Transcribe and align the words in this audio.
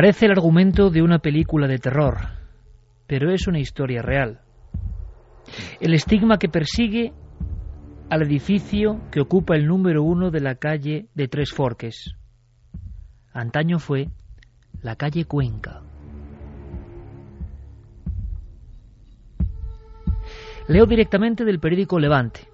Parece 0.00 0.24
el 0.24 0.32
argumento 0.32 0.88
de 0.88 1.02
una 1.02 1.18
película 1.18 1.68
de 1.68 1.76
terror, 1.76 2.16
pero 3.06 3.30
es 3.30 3.46
una 3.46 3.58
historia 3.58 4.00
real. 4.00 4.40
El 5.78 5.92
estigma 5.92 6.38
que 6.38 6.48
persigue 6.48 7.12
al 8.08 8.22
edificio 8.22 9.02
que 9.12 9.20
ocupa 9.20 9.56
el 9.56 9.66
número 9.66 10.02
uno 10.02 10.30
de 10.30 10.40
la 10.40 10.54
calle 10.54 11.08
de 11.14 11.28
Tres 11.28 11.52
Forques. 11.52 12.14
Antaño 13.34 13.78
fue 13.78 14.08
la 14.80 14.96
calle 14.96 15.26
Cuenca. 15.26 15.82
Leo 20.66 20.86
directamente 20.86 21.44
del 21.44 21.60
periódico 21.60 21.98
Levante. 21.98 22.48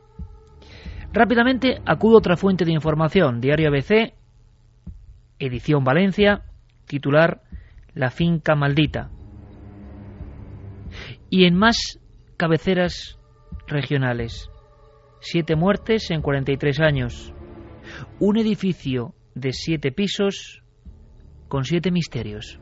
Rápidamente 1.12 1.80
acudo 1.86 2.16
a 2.16 2.18
otra 2.18 2.36
fuente 2.36 2.64
de 2.64 2.72
información, 2.72 3.40
Diario 3.40 3.68
ABC, 3.68 4.14
edición 5.38 5.84
Valencia, 5.84 6.42
titular 6.86 7.42
La 7.94 8.10
finca 8.10 8.54
maldita. 8.54 9.10
Y 11.30 11.44
en 11.44 11.54
más 11.54 12.00
cabeceras 12.36 13.18
regionales. 13.66 14.50
Siete 15.20 15.56
muertes 15.56 16.10
en 16.10 16.22
43 16.22 16.80
años. 16.80 17.32
Un 18.20 18.38
edificio 18.38 19.14
de 19.34 19.52
siete 19.52 19.92
pisos 19.92 20.62
con 21.48 21.64
siete 21.64 21.90
misterios. 21.90 22.58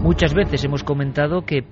Muchas 0.00 0.32
veces 0.32 0.62
hemos 0.64 0.84
comentado 0.84 1.44
que 1.44 1.66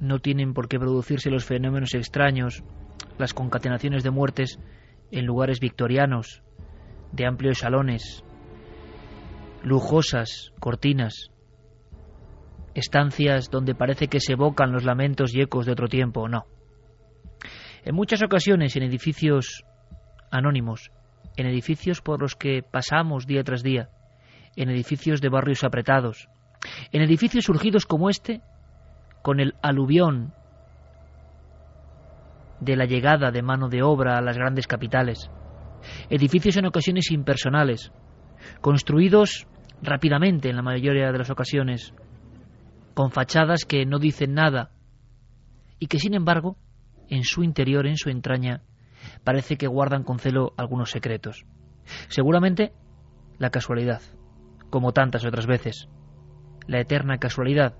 no 0.00 0.18
tienen 0.18 0.54
por 0.54 0.68
qué 0.68 0.78
producirse 0.78 1.30
los 1.30 1.44
fenómenos 1.44 1.94
extraños, 1.94 2.64
las 3.18 3.34
concatenaciones 3.34 4.02
de 4.02 4.10
muertes 4.10 4.58
en 5.10 5.26
lugares 5.26 5.60
victorianos, 5.60 6.42
de 7.12 7.26
amplios 7.26 7.58
salones, 7.58 8.24
lujosas 9.62 10.52
cortinas, 10.60 11.30
estancias 12.74 13.50
donde 13.50 13.74
parece 13.74 14.08
que 14.08 14.20
se 14.20 14.32
evocan 14.32 14.72
los 14.72 14.84
lamentos 14.84 15.34
y 15.34 15.40
ecos 15.40 15.66
de 15.66 15.72
otro 15.72 15.88
tiempo, 15.88 16.28
no. 16.28 16.46
En 17.84 17.94
muchas 17.94 18.22
ocasiones 18.22 18.76
en 18.76 18.82
edificios 18.82 19.64
anónimos, 20.30 20.90
en 21.36 21.46
edificios 21.46 22.00
por 22.00 22.20
los 22.20 22.34
que 22.34 22.62
pasamos 22.62 23.26
día 23.26 23.42
tras 23.44 23.62
día, 23.62 23.88
en 24.56 24.68
edificios 24.70 25.20
de 25.20 25.28
barrios 25.28 25.64
apretados, 25.64 26.28
en 26.92 27.02
edificios 27.02 27.44
surgidos 27.44 27.86
como 27.86 28.10
este, 28.10 28.42
con 29.22 29.40
el 29.40 29.54
aluvión 29.62 30.34
de 32.60 32.76
la 32.76 32.86
llegada 32.86 33.30
de 33.30 33.42
mano 33.42 33.68
de 33.68 33.82
obra 33.82 34.18
a 34.18 34.22
las 34.22 34.36
grandes 34.36 34.66
capitales, 34.66 35.30
edificios 36.10 36.56
en 36.56 36.66
ocasiones 36.66 37.10
impersonales, 37.10 37.92
construidos 38.60 39.46
rápidamente 39.82 40.48
en 40.48 40.56
la 40.56 40.62
mayoría 40.62 41.12
de 41.12 41.18
las 41.18 41.30
ocasiones, 41.30 41.94
con 42.94 43.10
fachadas 43.10 43.64
que 43.64 43.86
no 43.86 43.98
dicen 43.98 44.34
nada 44.34 44.70
y 45.78 45.86
que 45.86 45.98
sin 45.98 46.14
embargo, 46.14 46.56
en 47.08 47.24
su 47.24 47.42
interior, 47.42 47.86
en 47.86 47.96
su 47.96 48.10
entraña, 48.10 48.62
parece 49.24 49.56
que 49.56 49.66
guardan 49.66 50.02
con 50.02 50.18
celo 50.18 50.52
algunos 50.56 50.90
secretos. 50.90 51.44
Seguramente 52.08 52.72
la 53.38 53.50
casualidad, 53.50 54.02
como 54.70 54.92
tantas 54.92 55.24
otras 55.24 55.46
veces, 55.46 55.88
la 56.66 56.80
eterna 56.80 57.18
casualidad, 57.18 57.76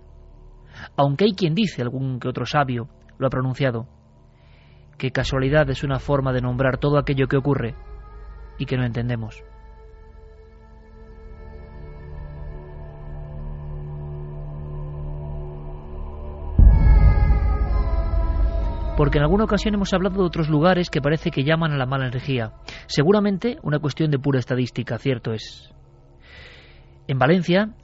aunque 0.97 1.25
hay 1.25 1.33
quien 1.33 1.55
dice, 1.55 1.83
algún 1.83 2.21
que 2.21 2.29
otro 2.29 2.47
sabio 2.47 2.89
lo 3.19 3.27
ha 3.27 3.31
pronunciado, 3.31 3.89
que 4.97 5.11
casualidad 5.11 5.69
es 5.71 5.83
una 5.85 5.99
forma 5.99 6.33
de 6.33 6.41
nombrar 6.41 6.79
todo 6.79 6.99
aquello 6.99 7.27
que 7.27 7.37
ocurre 7.37 7.75
y 8.59 8.67
que 8.67 8.77
no 8.77 8.85
entendemos. 8.85 9.43
porque 18.99 19.19
en 19.19 19.23
alguna 19.23 19.45
ocasión 19.45 19.75
hemos 19.75 19.95
hablado 19.95 20.17
de 20.17 20.27
otros 20.27 20.49
lugares 20.49 20.91
que 20.91 21.01
parece 21.01 21.31
que 21.31 21.45
llaman 21.45 21.71
a 21.71 21.77
la 21.77 21.87
mala 21.87 22.09
energía. 22.09 22.55
Seguramente 22.89 23.57
una 23.63 23.79
cuestión 23.79 24.11
de 24.11 24.19
pura 24.19 24.41
estadística, 24.41 24.99
cierto 24.99 25.33
es. 25.33 25.73
En 27.07 27.17
Valencia 27.17 27.77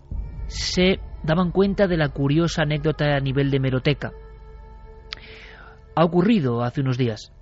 se 0.49 0.99
daban 1.23 1.53
cuenta 1.53 1.87
de 1.87 1.99
la 1.99 2.09
curiosa 2.09 2.63
anécdota 2.63 3.15
a 3.15 3.21
nivel 3.21 3.53
de 3.53 3.61
meroteca. 3.61 4.11
Ha 5.95 6.05
ocurrido 6.05 6.65
hace 6.65 6.81
unos 6.81 6.99
días 6.99 7.33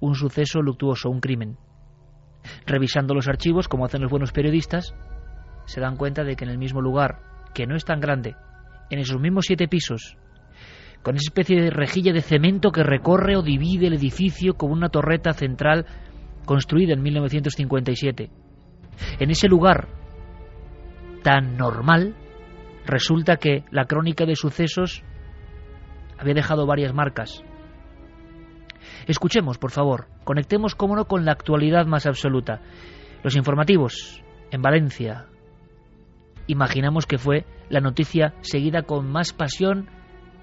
un 0.00 0.14
suceso 0.14 0.62
luctuoso, 0.62 1.10
un 1.10 1.20
crimen. 1.20 1.58
Revisando 2.66 3.14
los 3.14 3.28
archivos, 3.28 3.68
como 3.68 3.84
hacen 3.84 4.02
los 4.02 4.10
buenos 4.10 4.32
periodistas, 4.32 4.94
se 5.66 5.80
dan 5.80 5.96
cuenta 5.96 6.24
de 6.24 6.36
que 6.36 6.44
en 6.44 6.50
el 6.50 6.58
mismo 6.58 6.80
lugar, 6.80 7.20
que 7.54 7.66
no 7.66 7.76
es 7.76 7.84
tan 7.84 8.00
grande, 8.00 8.36
en 8.90 8.98
esos 8.98 9.20
mismos 9.20 9.46
siete 9.46 9.68
pisos, 9.68 10.16
con 11.02 11.16
esa 11.16 11.28
especie 11.28 11.60
de 11.60 11.70
rejilla 11.70 12.12
de 12.12 12.20
cemento 12.20 12.70
que 12.70 12.82
recorre 12.82 13.36
o 13.36 13.42
divide 13.42 13.86
el 13.86 13.94
edificio 13.94 14.54
como 14.54 14.72
una 14.72 14.88
torreta 14.88 15.32
central 15.32 15.86
construida 16.44 16.94
en 16.94 17.02
1957. 17.02 18.30
En 19.20 19.30
ese 19.30 19.48
lugar 19.48 19.88
tan 21.22 21.56
normal, 21.56 22.14
resulta 22.86 23.36
que 23.36 23.64
la 23.70 23.84
crónica 23.84 24.24
de 24.24 24.36
sucesos 24.36 25.02
había 26.18 26.34
dejado 26.34 26.66
varias 26.66 26.94
marcas. 26.94 27.42
Escuchemos, 29.06 29.58
por 29.58 29.70
favor, 29.70 30.06
conectemos, 30.24 30.74
cómo 30.74 30.96
no, 30.96 31.06
con 31.06 31.24
la 31.24 31.32
actualidad 31.32 31.86
más 31.86 32.06
absoluta. 32.06 32.60
Los 33.22 33.36
informativos 33.36 34.22
en 34.50 34.62
Valencia. 34.62 35.26
Imaginamos 36.46 37.06
que 37.06 37.18
fue 37.18 37.44
la 37.68 37.80
noticia 37.80 38.34
seguida 38.42 38.82
con 38.82 39.10
más 39.10 39.32
pasión 39.32 39.88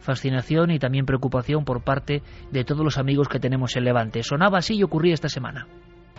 fascinación 0.03 0.69
y 0.69 0.79
también 0.79 1.05
preocupación 1.05 1.65
por 1.65 1.81
parte 1.81 2.21
de 2.51 2.63
todos 2.63 2.83
los 2.83 2.97
amigos 2.97 3.27
que 3.29 3.39
tenemos 3.39 3.75
en 3.75 3.85
Levante. 3.85 4.21
Sonaba 4.21 4.59
así 4.59 4.75
y 4.75 4.83
ocurría 4.83 5.13
esta 5.13 5.29
semana. 5.29 5.67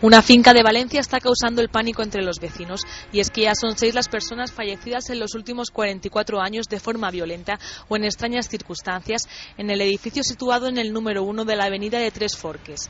Una 0.01 0.21
finca 0.21 0.53
de 0.53 0.61
Valencia 0.61 0.99
está 0.99 1.21
causando 1.21 1.61
el 1.61 1.69
pánico 1.69 2.03
entre 2.03 2.21
los 2.21 2.41
vecinos 2.41 2.81
y 3.13 3.21
es 3.21 3.29
que 3.29 3.43
ya 3.43 3.55
son 3.55 3.77
seis 3.77 3.95
las 3.95 4.09
personas 4.09 4.51
fallecidas 4.51 5.09
en 5.09 5.19
los 5.19 5.35
últimos 5.35 5.71
44 5.71 6.41
años 6.41 6.67
de 6.67 6.81
forma 6.81 7.11
violenta 7.11 7.59
o 7.87 7.95
en 7.95 8.03
extrañas 8.03 8.49
circunstancias 8.49 9.29
en 9.57 9.69
el 9.69 9.79
edificio 9.79 10.21
situado 10.21 10.67
en 10.67 10.77
el 10.77 10.91
número 10.91 11.23
uno 11.23 11.45
de 11.45 11.55
la 11.55 11.65
avenida 11.65 11.97
de 11.97 12.11
Tres 12.11 12.35
Forques. 12.35 12.89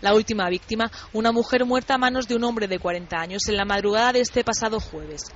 La 0.00 0.14
última 0.14 0.48
víctima, 0.48 0.90
una 1.12 1.32
mujer 1.32 1.66
muerta 1.66 1.96
a 1.96 1.98
manos 1.98 2.26
de 2.28 2.36
un 2.36 2.44
hombre 2.44 2.66
de 2.66 2.78
40 2.78 3.14
años 3.20 3.46
en 3.46 3.56
la 3.58 3.66
madrugada 3.66 4.14
de 4.14 4.20
este 4.20 4.42
pasado 4.42 4.80
jueves. 4.80 5.30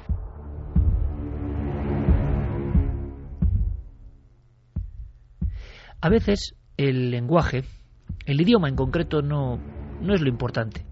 A 6.01 6.09
veces 6.09 6.55
el 6.79 7.11
lenguaje, 7.11 7.65
el 8.25 8.41
idioma 8.41 8.71
en 8.71 8.77
concreto, 8.77 9.21
no, 9.21 9.59
no 10.01 10.15
es 10.15 10.23
lo 10.23 10.29
importante. 10.31 10.87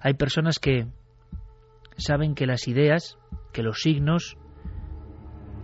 Hay 0.00 0.14
personas 0.14 0.58
que 0.58 0.86
saben 1.96 2.34
que 2.34 2.46
las 2.46 2.68
ideas, 2.68 3.18
que 3.52 3.62
los 3.62 3.80
signos, 3.80 4.36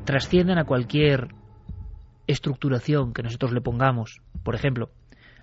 trascienden 0.05 0.59
a 0.59 0.65
cualquier 0.65 1.29
estructuración 2.27 3.13
que 3.13 3.23
nosotros 3.23 3.53
le 3.53 3.61
pongamos. 3.61 4.21
Por 4.43 4.55
ejemplo, 4.55 4.91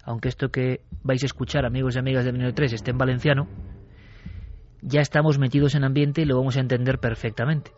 aunque 0.03 0.29
esto 0.29 0.49
que 0.49 0.81
vais 1.03 1.23
a 1.23 1.25
escuchar, 1.25 1.65
amigos 1.65 1.95
y 1.95 1.99
amigas 1.99 2.25
de 2.25 2.31
Menio 2.31 2.53
3, 2.53 2.73
esté 2.73 2.91
en 2.91 2.97
valenciano, 2.97 3.47
ya 4.81 5.01
estamos 5.01 5.39
metidos 5.39 5.75
en 5.75 5.83
ambiente 5.83 6.21
y 6.21 6.25
lo 6.25 6.37
vamos 6.37 6.57
a 6.57 6.61
entender 6.61 6.99
perfectamente. 6.99 7.71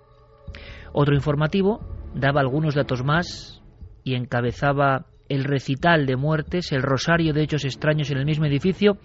Otro 0.93 1.15
informativo 1.15 1.79
daba 2.13 2.41
algunos 2.41 2.75
datos 2.75 3.03
más 3.03 3.61
y 4.03 4.15
encabezaba 4.15 5.05
el 5.29 5.43
recital 5.43 6.05
de 6.05 6.15
muertes, 6.15 6.71
el 6.71 6.83
rosario 6.83 7.33
de 7.33 7.43
hechos 7.43 7.65
extraños 7.65 8.11
en 8.11 8.17
el 8.17 8.25
mismo 8.25 8.45
edificio, 8.45 8.97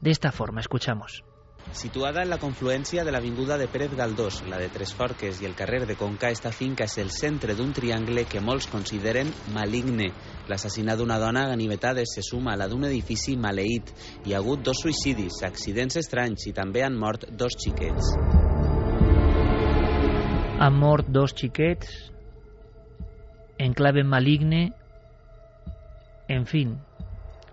de 0.00 0.10
esta 0.10 0.32
forma. 0.32 0.60
Escuchamos. 0.60 1.24
Situada 1.72 2.24
en 2.24 2.30
la 2.30 2.38
confluència 2.42 3.04
de 3.06 3.12
l'avinguda 3.14 3.54
de 3.56 3.68
Pérez 3.70 3.92
Galdós, 3.94 4.40
la 4.50 4.58
de 4.58 4.66
Tres 4.74 4.90
Forques 4.98 5.38
i 5.38 5.46
el 5.46 5.54
carrer 5.54 5.84
de 5.86 5.94
Conca, 5.94 6.32
esta 6.34 6.50
finca 6.50 6.88
és 6.88 6.96
el 6.98 7.12
centre 7.14 7.54
d'un 7.54 7.70
triangle 7.72 8.24
que 8.26 8.42
molts 8.42 8.66
consideren 8.66 9.30
maligne. 9.54 10.08
L'assassinat 10.50 10.98
d'una 10.98 11.20
dona 11.22 11.44
a 11.46 11.52
ganivetades 11.52 12.16
se 12.16 12.24
suma 12.26 12.56
a 12.56 12.58
la 12.58 12.66
d'un 12.66 12.88
edifici 12.88 13.36
maleït. 13.38 13.94
Hi 14.26 14.34
ha 14.34 14.40
hagut 14.42 14.64
dos 14.66 14.82
suïcidis, 14.82 15.38
accidents 15.46 16.00
estranys 16.02 16.48
i 16.50 16.52
també 16.56 16.82
han 16.82 16.98
mort 16.98 17.28
dos 17.30 17.54
xiquets. 17.62 18.14
Han 20.60 20.74
mort 20.76 21.06
dos 21.06 21.36
xiquets, 21.38 22.10
enclave 23.62 24.02
maligne, 24.02 24.72
en 26.26 26.46
fin, 26.46 26.80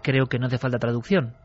creo 0.01 0.25
que 0.25 0.39
no 0.39 0.47
hace 0.47 0.57
falta 0.57 0.79
traducción. 0.79 1.35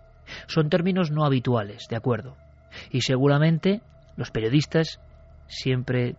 Son 0.46 0.70
términos 0.70 1.10
no 1.10 1.26
habituales, 1.26 1.86
de 1.90 1.96
acuerdo. 1.96 2.41
Y 2.90 3.02
seguramente 3.02 3.82
los 4.16 4.30
periodistas, 4.30 5.00
siempre 5.46 6.16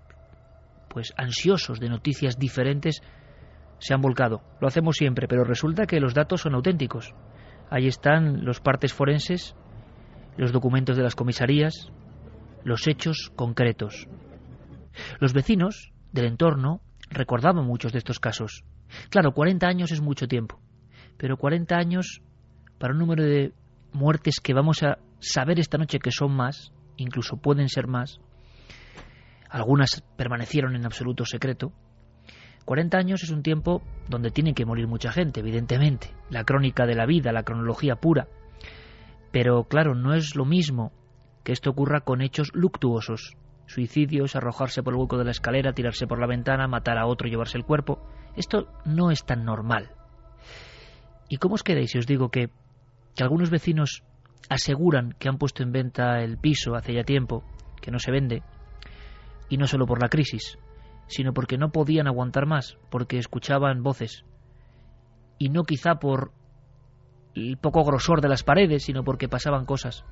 pues 0.90 1.14
ansiosos 1.18 1.80
de 1.80 1.90
noticias 1.90 2.38
diferentes, 2.38 3.02
se 3.80 3.94
han 3.94 4.02
volcado. 4.02 4.42
Lo 4.62 4.68
hacemos 4.68 4.96
siempre, 4.96 5.28
pero 5.28 5.44
resulta 5.44 5.86
que 5.86 6.00
los 6.00 6.14
datos 6.14 6.42
son 6.42 6.54
auténticos. 6.54 7.14
Ahí 7.70 7.88
están 7.88 8.46
los 8.46 8.60
partes 8.60 8.94
forenses, 8.94 9.56
los 10.38 10.52
documentos 10.52 10.96
de 10.96 11.04
las 11.04 11.16
comisarías, 11.16 11.92
los 12.64 12.88
hechos 12.88 13.32
concretos. 13.36 14.08
Los 15.20 15.34
vecinos 15.34 15.92
del 16.12 16.26
entorno 16.26 16.82
recordaban 17.10 17.66
muchos 17.66 17.92
de 17.92 17.98
estos 17.98 18.20
casos. 18.20 18.64
Claro, 19.10 19.34
40 19.34 19.68
años 19.68 19.92
es 19.92 20.02
mucho 20.02 20.28
tiempo, 20.28 20.62
pero 21.18 21.38
40 21.38 21.76
años 21.76 22.22
para 22.78 22.94
un 22.94 23.00
número 23.00 23.24
de 23.24 23.54
muertes 23.92 24.40
que 24.42 24.54
vamos 24.54 24.84
a 24.84 25.00
saber 25.24 25.60
esta 25.60 25.78
noche 25.78 26.00
que 26.00 26.12
son 26.12 26.36
más, 26.36 26.72
incluso 26.98 27.38
pueden 27.38 27.70
ser 27.70 27.88
más, 27.88 28.20
algunas 29.50 30.04
permanecieron 30.18 30.76
en 30.76 30.86
absoluto 30.86 31.26
secreto, 31.26 31.72
40 32.66 32.98
años 32.98 33.24
es 33.24 33.32
un 33.32 33.44
tiempo 33.44 33.82
donde 34.08 34.32
tiene 34.32 34.54
que 34.54 34.66
morir 34.66 34.88
mucha 34.88 35.12
gente, 35.12 35.42
evidentemente, 35.42 36.14
la 36.30 36.44
crónica 36.44 36.86
de 36.86 36.96
la 36.96 37.06
vida, 37.06 37.32
la 37.32 37.44
cronología 37.44 37.96
pura, 37.96 38.28
pero 39.32 39.64
claro, 39.66 39.96
no 39.96 40.14
es 40.14 40.36
lo 40.36 40.46
mismo 40.46 40.92
que 41.44 41.52
esto 41.52 41.72
ocurra 41.72 42.02
con 42.02 42.22
hechos 42.22 42.52
luctuosos, 42.54 43.36
suicidios, 43.66 44.36
arrojarse 44.36 44.84
por 44.84 44.94
el 44.94 45.00
hueco 45.00 45.18
de 45.18 45.26
la 45.26 45.32
escalera, 45.32 45.74
tirarse 45.74 46.08
por 46.08 46.20
la 46.20 46.28
ventana, 46.28 46.68
matar 46.68 46.98
a 46.98 47.06
otro 47.06 47.28
llevarse 47.28 47.58
el 47.58 47.66
cuerpo, 47.66 48.06
esto 48.36 48.68
no 48.86 49.12
es 49.12 49.26
tan 49.26 49.44
normal. 49.44 49.92
¿Y 51.30 51.38
cómo 51.38 51.56
os 51.56 51.64
quedáis 51.64 51.92
si 51.92 51.98
os 51.98 52.08
digo 52.08 52.30
que 52.30 52.50
que 53.16 53.24
algunos 53.24 53.50
vecinos 53.50 54.04
aseguran 54.50 55.14
que 55.20 55.30
han 55.30 55.38
puesto 55.38 55.64
en 55.64 55.72
venta 55.72 56.22
el 56.22 56.38
piso 56.38 56.76
hace 56.76 56.94
ya 56.94 57.04
tiempo, 57.04 57.44
que 57.82 57.92
no 57.92 58.00
se 58.00 58.12
vende, 58.12 58.44
y 59.50 59.58
no 59.58 59.68
solo 59.68 59.86
por 59.86 60.02
la 60.02 60.10
crisis, 60.10 60.58
sino 61.08 61.34
porque 61.34 61.58
no 61.58 61.72
podían 61.72 62.08
aguantar 62.08 62.46
más, 62.46 62.78
porque 62.90 63.18
escuchaban 63.18 63.84
voces, 63.84 64.26
y 65.38 65.50
no 65.50 65.64
quizá 65.64 65.96
por 65.96 66.32
el 67.36 67.58
poco 67.58 67.84
grosor 67.84 68.22
de 68.22 68.30
las 68.30 68.44
paredes, 68.44 68.84
sino 68.84 69.04
porque 69.04 69.28
pasaban 69.28 69.66
cosas, 69.66 70.06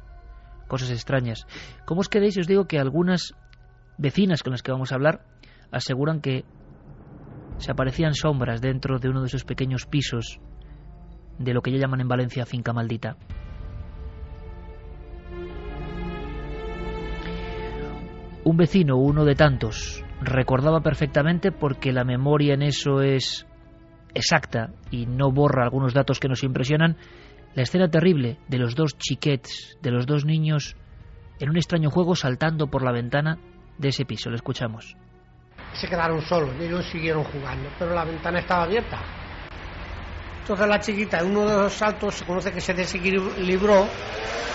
cosas 0.68 0.90
extrañas. 0.90 1.46
¿Cómo 1.86 2.02
os 2.02 2.10
quedéis? 2.10 2.38
Os 2.38 2.48
digo 2.48 2.66
que 2.66 2.80
algunas 2.80 3.36
vecinas 3.98 4.44
con 4.44 4.52
las 4.52 4.64
que 4.64 4.72
vamos 4.72 4.92
a 4.92 4.96
hablar 4.96 5.26
aseguran 5.72 6.22
que 6.22 6.44
se 7.58 7.72
aparecían 7.72 8.16
sombras 8.16 8.62
dentro 8.62 8.98
de 8.98 9.10
uno 9.10 9.22
de 9.22 9.28
esos 9.28 9.44
pequeños 9.44 9.86
pisos 9.86 10.40
de 11.38 11.54
lo 11.54 11.62
que 11.62 11.72
ya 11.72 11.78
llaman 11.78 12.02
en 12.02 12.08
Valencia 12.08 12.46
finca 12.46 12.74
maldita. 12.74 13.18
Un 18.44 18.58
vecino, 18.58 18.98
uno 18.98 19.24
de 19.24 19.36
tantos, 19.36 20.04
recordaba 20.20 20.82
perfectamente 20.82 21.52
porque 21.52 21.92
la 21.92 22.04
memoria 22.04 22.56
en 22.56 22.64
eso 22.64 23.02
es 23.02 23.46
exacta 24.16 24.72
y 24.90 25.06
no 25.06 25.32
borra 25.32 25.64
algunos 25.64 25.94
datos 25.94 26.20
que 26.20 26.28
nos 26.28 26.44
impresionan, 26.44 26.98
la 27.54 27.64
escena 27.64 27.90
terrible 27.90 28.40
de 28.48 28.58
los 28.58 28.76
dos 28.76 28.98
chiquets, 28.98 29.78
de 29.82 29.92
los 29.92 30.08
dos 30.08 30.26
niños, 30.26 30.76
en 31.40 31.50
un 31.50 31.58
extraño 31.58 31.92
juego 31.92 32.16
saltando 32.16 32.68
por 32.68 32.84
la 32.84 32.92
ventana 32.92 33.38
de 33.78 33.90
ese 33.90 34.06
piso. 34.06 34.32
Lo 34.32 34.38
escuchamos. 34.38 34.96
Se 35.74 35.88
quedaron 35.88 36.22
solos 36.22 36.50
ellos 36.60 36.84
siguieron 36.86 37.24
jugando, 37.24 37.70
pero 37.78 37.94
la 37.94 38.06
ventana 38.06 38.40
estaba 38.40 38.64
abierta. 38.64 39.00
Entonces 40.42 40.68
la 40.68 40.80
chiquita 40.80 41.20
en 41.20 41.30
uno 41.30 41.48
de 41.48 41.58
los 41.58 41.74
saltos 41.74 42.16
se 42.16 42.26
conoce 42.26 42.52
que 42.52 42.60
se 42.60 42.74
desequilibró 42.74 43.86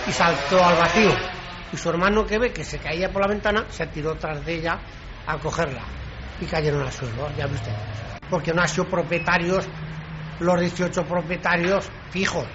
y 0.07 0.11
saltó 0.11 0.63
al 0.63 0.75
vacío. 0.75 1.36
Y 1.71 1.77
su 1.77 1.89
hermano 1.89 2.25
que 2.25 2.39
ve 2.39 2.51
que 2.51 2.63
se 2.63 2.79
caía 2.79 3.09
por 3.11 3.21
la 3.21 3.27
ventana 3.27 3.65
se 3.69 3.85
tiró 3.87 4.15
tras 4.15 4.45
de 4.45 4.55
ella 4.55 4.79
a 5.25 5.37
cogerla 5.37 5.83
y 6.39 6.45
cayeron 6.45 6.81
al 6.81 6.91
suelo, 6.91 7.29
ya 7.35 7.47
ve. 7.47 7.57
Porque 8.29 8.53
no 8.53 8.61
han 8.61 8.67
sido 8.67 8.85
propietarios, 8.85 9.67
los 10.39 10.59
18 10.59 11.03
propietarios 11.03 11.89
fijos. 12.11 12.45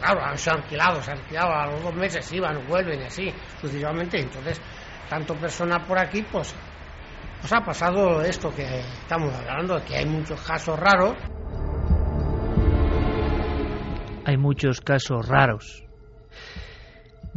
Claro, 0.00 0.24
han 0.24 0.38
sido 0.38 0.56
alquilados, 0.56 1.08
han 1.08 1.18
alquilado 1.18 1.52
a 1.52 1.66
los 1.66 1.82
dos 1.82 1.94
meses, 1.94 2.32
iban, 2.32 2.66
vuelven 2.66 3.00
y 3.00 3.04
así, 3.04 3.32
sucesivamente. 3.60 4.20
Entonces, 4.20 4.60
tanto 5.08 5.34
persona 5.34 5.84
por 5.86 5.98
aquí, 5.98 6.22
pues, 6.22 6.54
pues 7.40 7.52
ha 7.52 7.60
pasado 7.60 8.22
esto 8.22 8.54
que 8.54 8.80
estamos 8.80 9.34
hablando, 9.34 9.82
que 9.84 9.96
hay 9.96 10.06
muchos 10.06 10.40
casos 10.42 10.78
raros 10.78 11.16
hay 14.28 14.36
muchos 14.36 14.82
casos 14.82 15.26
raros. 15.26 15.87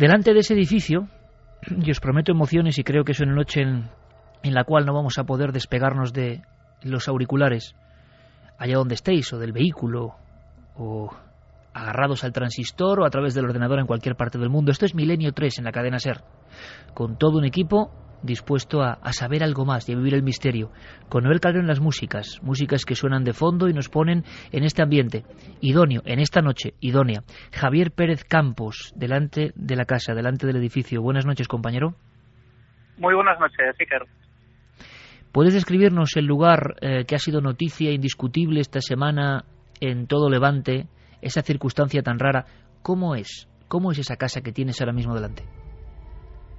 Delante 0.01 0.33
de 0.33 0.39
ese 0.39 0.55
edificio, 0.55 1.07
y 1.69 1.91
os 1.91 1.99
prometo 1.99 2.31
emociones 2.31 2.79
y 2.79 2.83
creo 2.83 3.03
que 3.03 3.11
es 3.11 3.19
una 3.19 3.35
noche 3.35 3.61
en, 3.61 3.87
en 4.41 4.53
la 4.55 4.63
cual 4.63 4.83
no 4.83 4.95
vamos 4.95 5.19
a 5.19 5.25
poder 5.25 5.51
despegarnos 5.51 6.11
de 6.11 6.41
los 6.81 7.07
auriculares, 7.07 7.75
allá 8.57 8.77
donde 8.77 8.95
estéis, 8.95 9.31
o 9.31 9.37
del 9.37 9.51
vehículo, 9.51 10.15
o 10.75 11.11
agarrados 11.75 12.23
al 12.23 12.33
transistor 12.33 13.01
o 13.01 13.05
a 13.05 13.11
través 13.11 13.35
del 13.35 13.45
ordenador 13.45 13.77
en 13.77 13.85
cualquier 13.85 14.15
parte 14.15 14.39
del 14.39 14.49
mundo. 14.49 14.71
Esto 14.71 14.87
es 14.87 14.95
Milenio 14.95 15.33
3 15.33 15.59
en 15.59 15.65
la 15.65 15.71
cadena 15.71 15.99
SER, 15.99 16.23
con 16.95 17.19
todo 17.19 17.37
un 17.37 17.45
equipo 17.45 17.91
dispuesto 18.23 18.81
a, 18.81 18.99
saber 19.11 19.43
algo 19.43 19.65
más 19.65 19.87
y 19.87 19.93
a 19.93 19.95
vivir 19.95 20.13
el 20.13 20.23
misterio. 20.23 20.71
Con 21.09 21.23
Noel 21.23 21.39
Calderón 21.39 21.67
las 21.67 21.79
músicas, 21.79 22.39
músicas 22.41 22.85
que 22.85 22.95
suenan 22.95 23.23
de 23.23 23.33
fondo 23.33 23.67
y 23.67 23.73
nos 23.73 23.89
ponen 23.89 24.23
en 24.51 24.63
este 24.63 24.81
ambiente 24.81 25.23
idóneo, 25.61 26.01
en 26.05 26.19
esta 26.19 26.41
noche 26.41 26.73
idónea. 26.79 27.23
Javier 27.51 27.91
Pérez 27.91 28.23
Campos, 28.23 28.93
delante 28.95 29.51
de 29.55 29.75
la 29.75 29.85
casa, 29.85 30.13
delante 30.13 30.47
del 30.47 30.57
edificio. 30.57 31.01
Buenas 31.01 31.25
noches, 31.25 31.47
compañero. 31.47 31.95
Muy 32.97 33.13
buenas 33.15 33.39
noches, 33.39 33.75
Iker. 33.79 34.05
¿Puedes 35.31 35.53
describirnos 35.53 36.15
el 36.17 36.25
lugar 36.25 36.75
eh, 36.81 37.05
que 37.05 37.15
ha 37.15 37.19
sido 37.19 37.39
noticia 37.39 37.91
indiscutible 37.91 38.59
esta 38.59 38.81
semana 38.81 39.45
en 39.79 40.07
todo 40.07 40.29
Levante, 40.29 40.87
esa 41.21 41.41
circunstancia 41.41 42.03
tan 42.03 42.19
rara? 42.19 42.45
¿Cómo 42.81 43.15
es? 43.15 43.47
¿Cómo 43.67 43.91
es 43.91 43.99
esa 43.99 44.17
casa 44.17 44.41
que 44.41 44.51
tienes 44.51 44.81
ahora 44.81 44.91
mismo 44.91 45.15
delante? 45.15 45.45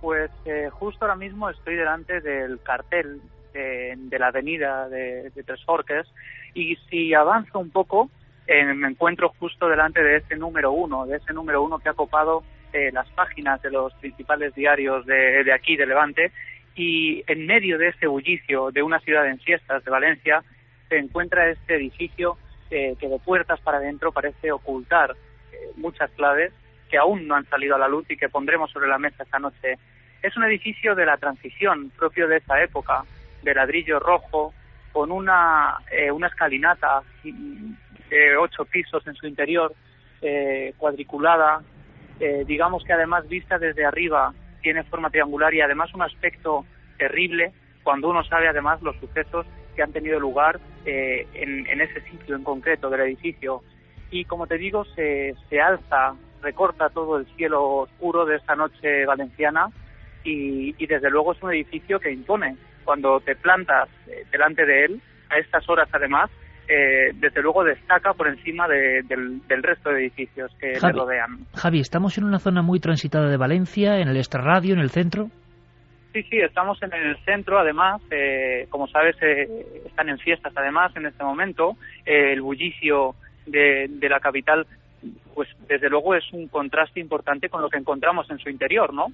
Pues 0.02 0.32
eh, 0.46 0.68
justo 0.72 1.04
ahora 1.04 1.14
mismo 1.14 1.48
estoy 1.48 1.76
delante 1.76 2.20
del 2.20 2.60
cartel 2.60 3.20
de, 3.54 4.18
la 4.18 4.26
avenida 4.26 4.88
de, 4.88 5.30
Tres 5.46 5.62
Forques 5.64 6.08
y 6.54 6.74
si 6.90 7.14
avanzo 7.14 7.60
un 7.60 7.70
poco 7.70 8.10
eh, 8.48 8.64
me 8.74 8.88
encuentro 8.88 9.32
justo 9.38 9.68
delante 9.68 10.02
de 10.02 10.16
ese 10.16 10.34
número 10.34 10.72
uno, 10.72 11.06
de 11.06 11.18
ese 11.18 11.32
número 11.32 11.62
uno 11.62 11.78
que 11.78 11.88
ha 11.88 11.94
copado 11.94 12.42
eh, 12.72 12.90
las 12.92 13.08
páginas 13.10 13.62
de 13.62 13.70
los 13.70 13.94
principales 13.94 14.52
diarios 14.56 15.06
de, 15.06 15.52
aquí, 15.54 15.76
de 15.76 15.86
Levante, 15.86 16.32
y 16.74 17.22
en 17.28 17.46
medio 17.46 17.78
de 17.78 17.90
ese 17.90 18.08
bullicio 18.08 18.72
de 18.72 18.82
una 18.82 18.98
ciudad 18.98 19.28
en 19.28 19.38
siestas 19.38 19.84
de 19.84 19.90
Valencia 19.92 20.42
se 20.88 20.98
encuentra 20.98 21.48
este 21.48 21.76
edificio 21.76 22.38
que 22.68 22.96
de 22.98 23.18
puertas 23.24 23.60
para 23.60 23.78
adentro 23.78 24.10
parece 24.10 24.50
ocultar 24.50 25.14
muchas 25.76 26.10
claves 26.12 26.52
que 26.92 26.98
aún 26.98 27.26
no 27.26 27.36
han 27.36 27.48
salido 27.48 27.74
a 27.74 27.78
la 27.78 27.88
luz 27.88 28.04
y 28.10 28.18
que 28.18 28.28
pondremos 28.28 28.70
sobre 28.70 28.86
la 28.86 28.98
mesa 28.98 29.22
esta 29.22 29.38
noche. 29.38 29.78
Es 30.22 30.36
un 30.36 30.44
edificio 30.44 30.94
de 30.94 31.06
la 31.06 31.16
transición 31.16 31.90
propio 31.96 32.28
de 32.28 32.36
esa 32.36 32.62
época, 32.62 33.02
de 33.42 33.54
ladrillo 33.54 33.98
rojo, 33.98 34.52
con 34.92 35.10
una, 35.10 35.78
eh, 35.90 36.10
una 36.10 36.26
escalinata 36.26 37.02
de 37.24 38.36
ocho 38.36 38.66
pisos 38.66 39.06
en 39.06 39.14
su 39.14 39.26
interior, 39.26 39.74
eh, 40.20 40.74
cuadriculada, 40.76 41.62
eh, 42.20 42.44
digamos 42.46 42.84
que 42.84 42.92
además 42.92 43.26
vista 43.26 43.58
desde 43.58 43.86
arriba 43.86 44.34
tiene 44.60 44.84
forma 44.84 45.08
triangular 45.08 45.54
y 45.54 45.62
además 45.62 45.94
un 45.94 46.02
aspecto 46.02 46.66
terrible 46.98 47.52
cuando 47.82 48.10
uno 48.10 48.22
sabe 48.22 48.48
además 48.48 48.82
los 48.82 48.96
sucesos 48.96 49.46
que 49.74 49.82
han 49.82 49.92
tenido 49.92 50.20
lugar 50.20 50.60
en, 50.84 51.66
en, 51.66 51.80
ese 51.80 52.02
sitio 52.02 52.36
en 52.36 52.44
concreto 52.44 52.90
del 52.90 53.00
edificio. 53.00 53.62
Y 54.10 54.26
como 54.26 54.46
te 54.46 54.58
digo, 54.58 54.84
se, 54.94 55.34
se 55.48 55.58
alza 55.58 56.14
recorta 56.42 56.88
todo 56.90 57.18
el 57.18 57.26
cielo 57.36 57.62
oscuro 57.82 58.24
de 58.26 58.36
esta 58.36 58.54
noche 58.54 59.04
valenciana 59.06 59.66
y, 60.24 60.74
y 60.82 60.86
desde 60.86 61.10
luego 61.10 61.32
es 61.32 61.42
un 61.42 61.52
edificio 61.52 61.98
que 62.00 62.10
impone. 62.12 62.56
Cuando 62.84 63.20
te 63.20 63.36
plantas 63.36 63.88
eh, 64.08 64.24
delante 64.30 64.66
de 64.66 64.84
él, 64.84 65.00
a 65.30 65.38
estas 65.38 65.68
horas 65.68 65.88
además, 65.92 66.30
eh, 66.68 67.10
desde 67.14 67.42
luego 67.42 67.64
destaca 67.64 68.12
por 68.14 68.28
encima 68.28 68.66
de- 68.68 69.02
del, 69.02 69.46
del 69.46 69.62
resto 69.62 69.90
de 69.90 70.00
edificios 70.00 70.52
que 70.60 70.78
Javi. 70.78 70.92
le 70.92 70.98
rodean. 71.00 71.38
Javi, 71.54 71.80
estamos 71.80 72.18
en 72.18 72.24
una 72.24 72.38
zona 72.38 72.62
muy 72.62 72.80
transitada 72.80 73.28
de 73.28 73.36
Valencia, 73.36 73.98
en 73.98 74.08
el 74.08 74.16
extrarradio, 74.16 74.74
en 74.74 74.80
el 74.80 74.90
centro. 74.90 75.28
Sí, 76.12 76.22
sí, 76.24 76.38
estamos 76.40 76.78
en 76.82 76.92
el 76.92 77.16
centro, 77.24 77.58
además, 77.58 78.02
eh, 78.10 78.66
como 78.68 78.86
sabes, 78.86 79.16
eh, 79.22 79.48
están 79.86 80.08
en 80.10 80.18
fiestas, 80.18 80.52
además, 80.56 80.94
en 80.94 81.06
este 81.06 81.24
momento. 81.24 81.76
El 82.04 82.42
bullicio 82.42 83.14
de, 83.46 83.86
de 83.88 84.08
la 84.10 84.20
capital, 84.20 84.66
pues 85.34 85.48
desde 85.68 85.88
luego 85.88 86.14
es 86.14 86.24
un 86.32 86.48
contraste 86.48 87.00
importante 87.00 87.48
con 87.48 87.62
lo 87.62 87.68
que 87.68 87.78
encontramos 87.78 88.30
en 88.30 88.38
su 88.38 88.48
interior, 88.48 88.92
¿no? 88.92 89.06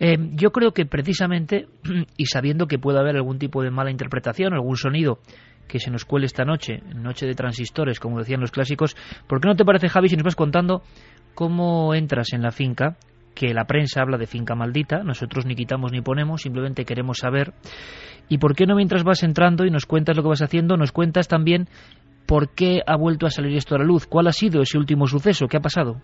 Eh, 0.00 0.16
yo 0.34 0.50
creo 0.50 0.72
que 0.72 0.86
precisamente, 0.86 1.66
y 2.16 2.26
sabiendo 2.26 2.66
que 2.66 2.78
puede 2.78 2.98
haber 2.98 3.16
algún 3.16 3.38
tipo 3.38 3.62
de 3.62 3.70
mala 3.70 3.90
interpretación, 3.90 4.54
algún 4.54 4.76
sonido 4.76 5.18
que 5.66 5.78
se 5.78 5.90
nos 5.90 6.06
cuele 6.06 6.26
esta 6.26 6.44
noche, 6.44 6.80
noche 6.94 7.26
de 7.26 7.34
transistores, 7.34 8.00
como 8.00 8.18
decían 8.18 8.40
los 8.40 8.50
clásicos, 8.50 8.96
¿por 9.26 9.40
qué 9.40 9.48
no 9.48 9.56
te 9.56 9.66
parece, 9.66 9.90
Javi, 9.90 10.08
si 10.08 10.16
nos 10.16 10.24
vas 10.24 10.36
contando 10.36 10.82
cómo 11.34 11.94
entras 11.94 12.32
en 12.32 12.42
la 12.42 12.50
finca? 12.50 12.96
que 13.38 13.54
la 13.54 13.66
prensa 13.66 14.02
habla 14.02 14.18
de 14.18 14.26
finca 14.26 14.56
maldita, 14.56 15.04
nosotros 15.04 15.46
ni 15.46 15.54
quitamos 15.54 15.92
ni 15.92 16.00
ponemos, 16.00 16.42
simplemente 16.42 16.84
queremos 16.84 17.18
saber. 17.18 17.52
¿Y 18.28 18.38
por 18.38 18.56
qué 18.56 18.66
no 18.66 18.74
mientras 18.74 19.04
vas 19.04 19.22
entrando 19.22 19.64
y 19.64 19.70
nos 19.70 19.86
cuentas 19.86 20.16
lo 20.16 20.24
que 20.24 20.30
vas 20.30 20.42
haciendo, 20.42 20.76
nos 20.76 20.90
cuentas 20.90 21.28
también 21.28 21.68
por 22.28 22.54
qué 22.54 22.82
ha 22.86 22.96
vuelto 22.96 23.26
a 23.26 23.30
salir 23.30 23.56
esto 23.56 23.74
a 23.74 23.78
la 23.78 23.84
luz? 23.84 24.06
¿Cuál 24.06 24.28
ha 24.28 24.32
sido 24.32 24.60
ese 24.60 24.76
último 24.76 25.06
suceso? 25.06 25.48
¿Qué 25.48 25.56
ha 25.56 25.60
pasado? 25.60 25.96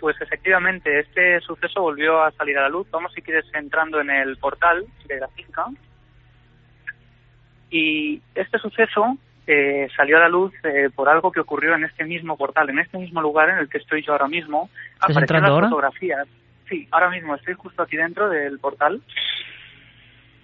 Pues 0.00 0.20
efectivamente, 0.20 0.98
este 0.98 1.40
suceso 1.40 1.82
volvió 1.82 2.22
a 2.22 2.32
salir 2.32 2.58
a 2.58 2.62
la 2.62 2.68
luz. 2.68 2.88
Vamos, 2.90 3.12
si 3.14 3.22
quieres, 3.22 3.44
entrando 3.54 4.00
en 4.00 4.10
el 4.10 4.36
portal 4.38 4.84
de 5.06 5.20
la 5.20 5.28
finca. 5.28 5.66
Y 7.70 8.20
este 8.34 8.58
suceso 8.58 9.16
eh, 9.46 9.86
salió 9.96 10.16
a 10.16 10.20
la 10.20 10.28
luz 10.28 10.52
eh, 10.64 10.88
por 10.94 11.08
algo 11.08 11.30
que 11.30 11.40
ocurrió 11.40 11.76
en 11.76 11.84
este 11.84 12.04
mismo 12.04 12.36
portal, 12.36 12.68
en 12.70 12.80
este 12.80 12.98
mismo 12.98 13.20
lugar 13.22 13.50
en 13.50 13.58
el 13.58 13.68
que 13.68 13.78
estoy 13.78 14.02
yo 14.04 14.12
ahora 14.12 14.26
mismo. 14.26 14.68
¿Estás 14.94 15.16
entrando 15.16 15.48
las 15.48 15.54
ahora? 15.54 15.68
fotografías. 15.68 16.26
Sí, 16.68 16.88
ahora 16.90 17.10
mismo 17.10 17.36
estoy 17.36 17.54
justo 17.54 17.82
aquí 17.82 17.96
dentro 17.96 18.28
del 18.28 18.58
portal. 18.58 19.00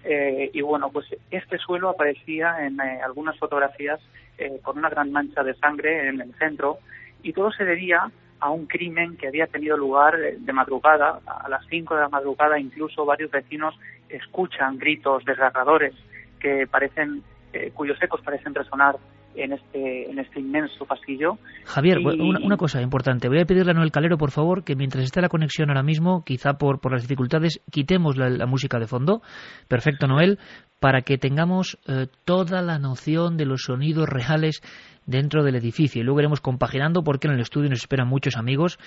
Eh, 0.09 0.51
y 0.53 0.61
bueno, 0.61 0.89
pues 0.89 1.05
este 1.29 1.57
suelo 1.57 1.89
aparecía 1.89 2.65
en 2.65 2.79
eh, 2.79 3.01
algunas 3.03 3.37
fotografías 3.37 3.99
eh, 4.37 4.59
con 4.61 4.77
una 4.77 4.89
gran 4.89 5.11
mancha 5.11 5.43
de 5.43 5.53
sangre 5.55 6.07
en 6.07 6.21
el 6.21 6.33
centro 6.35 6.79
y 7.23 7.33
todo 7.33 7.51
se 7.51 7.65
debía 7.65 8.09
a 8.39 8.49
un 8.51 8.67
crimen 8.67 9.17
que 9.17 9.27
había 9.27 9.47
tenido 9.47 9.77
lugar 9.77 10.15
eh, 10.19 10.37
de 10.39 10.53
madrugada, 10.53 11.19
a 11.25 11.49
las 11.49 11.65
5 11.69 11.95
de 11.95 12.01
la 12.01 12.09
madrugada, 12.09 12.59
incluso 12.59 13.05
varios 13.05 13.31
vecinos 13.31 13.77
escuchan 14.09 14.77
gritos 14.77 15.25
desgarradores 15.25 15.93
que 16.39 16.67
parecen, 16.67 17.23
eh, 17.53 17.71
cuyos 17.73 18.01
ecos 18.01 18.21
parecen 18.21 18.53
resonar 18.53 18.95
en 19.37 19.53
este, 19.53 20.09
en 20.09 20.19
este 20.19 20.39
inmenso 20.39 20.85
pasillo. 20.85 21.37
Javier, 21.65 21.99
Y- 21.99 22.05
una, 22.21 22.39
una 22.43 22.57
cosa 22.57 22.81
importante. 22.81 23.27
Voy 23.27 23.39
a 23.39 23.45
pedirle 23.45 23.71
a 23.71 23.73
Noel 23.73 23.91
Calero, 23.91 24.17
por 24.17 24.31
favor, 24.31 24.63
que 24.63 24.75
mientras 24.75 25.03
esté 25.03 25.21
la 25.21 25.29
conexión 25.29 25.69
ahora 25.69 25.83
mismo, 25.83 26.23
quizá 26.23 26.53
por, 26.53 26.79
por 26.79 26.91
las 26.91 27.01
dificultades, 27.03 27.61
quitemos 27.71 28.17
la, 28.17 28.29
la 28.29 28.45
música 28.45 28.79
de 28.79 28.87
fondo. 28.87 29.21
Perfecto, 29.67 30.07
Noel, 30.07 30.39
para 30.79 31.01
que 31.01 31.17
tengamos 31.17 31.77
eh, 31.87 32.07
toda 32.25 32.61
la 32.61 32.79
noción 32.79 33.37
de 33.37 33.45
los 33.45 33.61
sonidos 33.63 34.07
reales 34.09 34.61
dentro 35.05 35.43
del 35.43 35.55
edificio. 35.55 36.01
Y 36.01 36.03
luego 36.03 36.19
iremos 36.19 36.41
compaginando 36.41 37.03
porque 37.03 37.27
en 37.27 37.33
el 37.35 37.39
estudio 37.39 37.69
nos 37.69 37.79
esperan 37.79 38.07
muchos 38.07 38.35
amigos. 38.37 38.77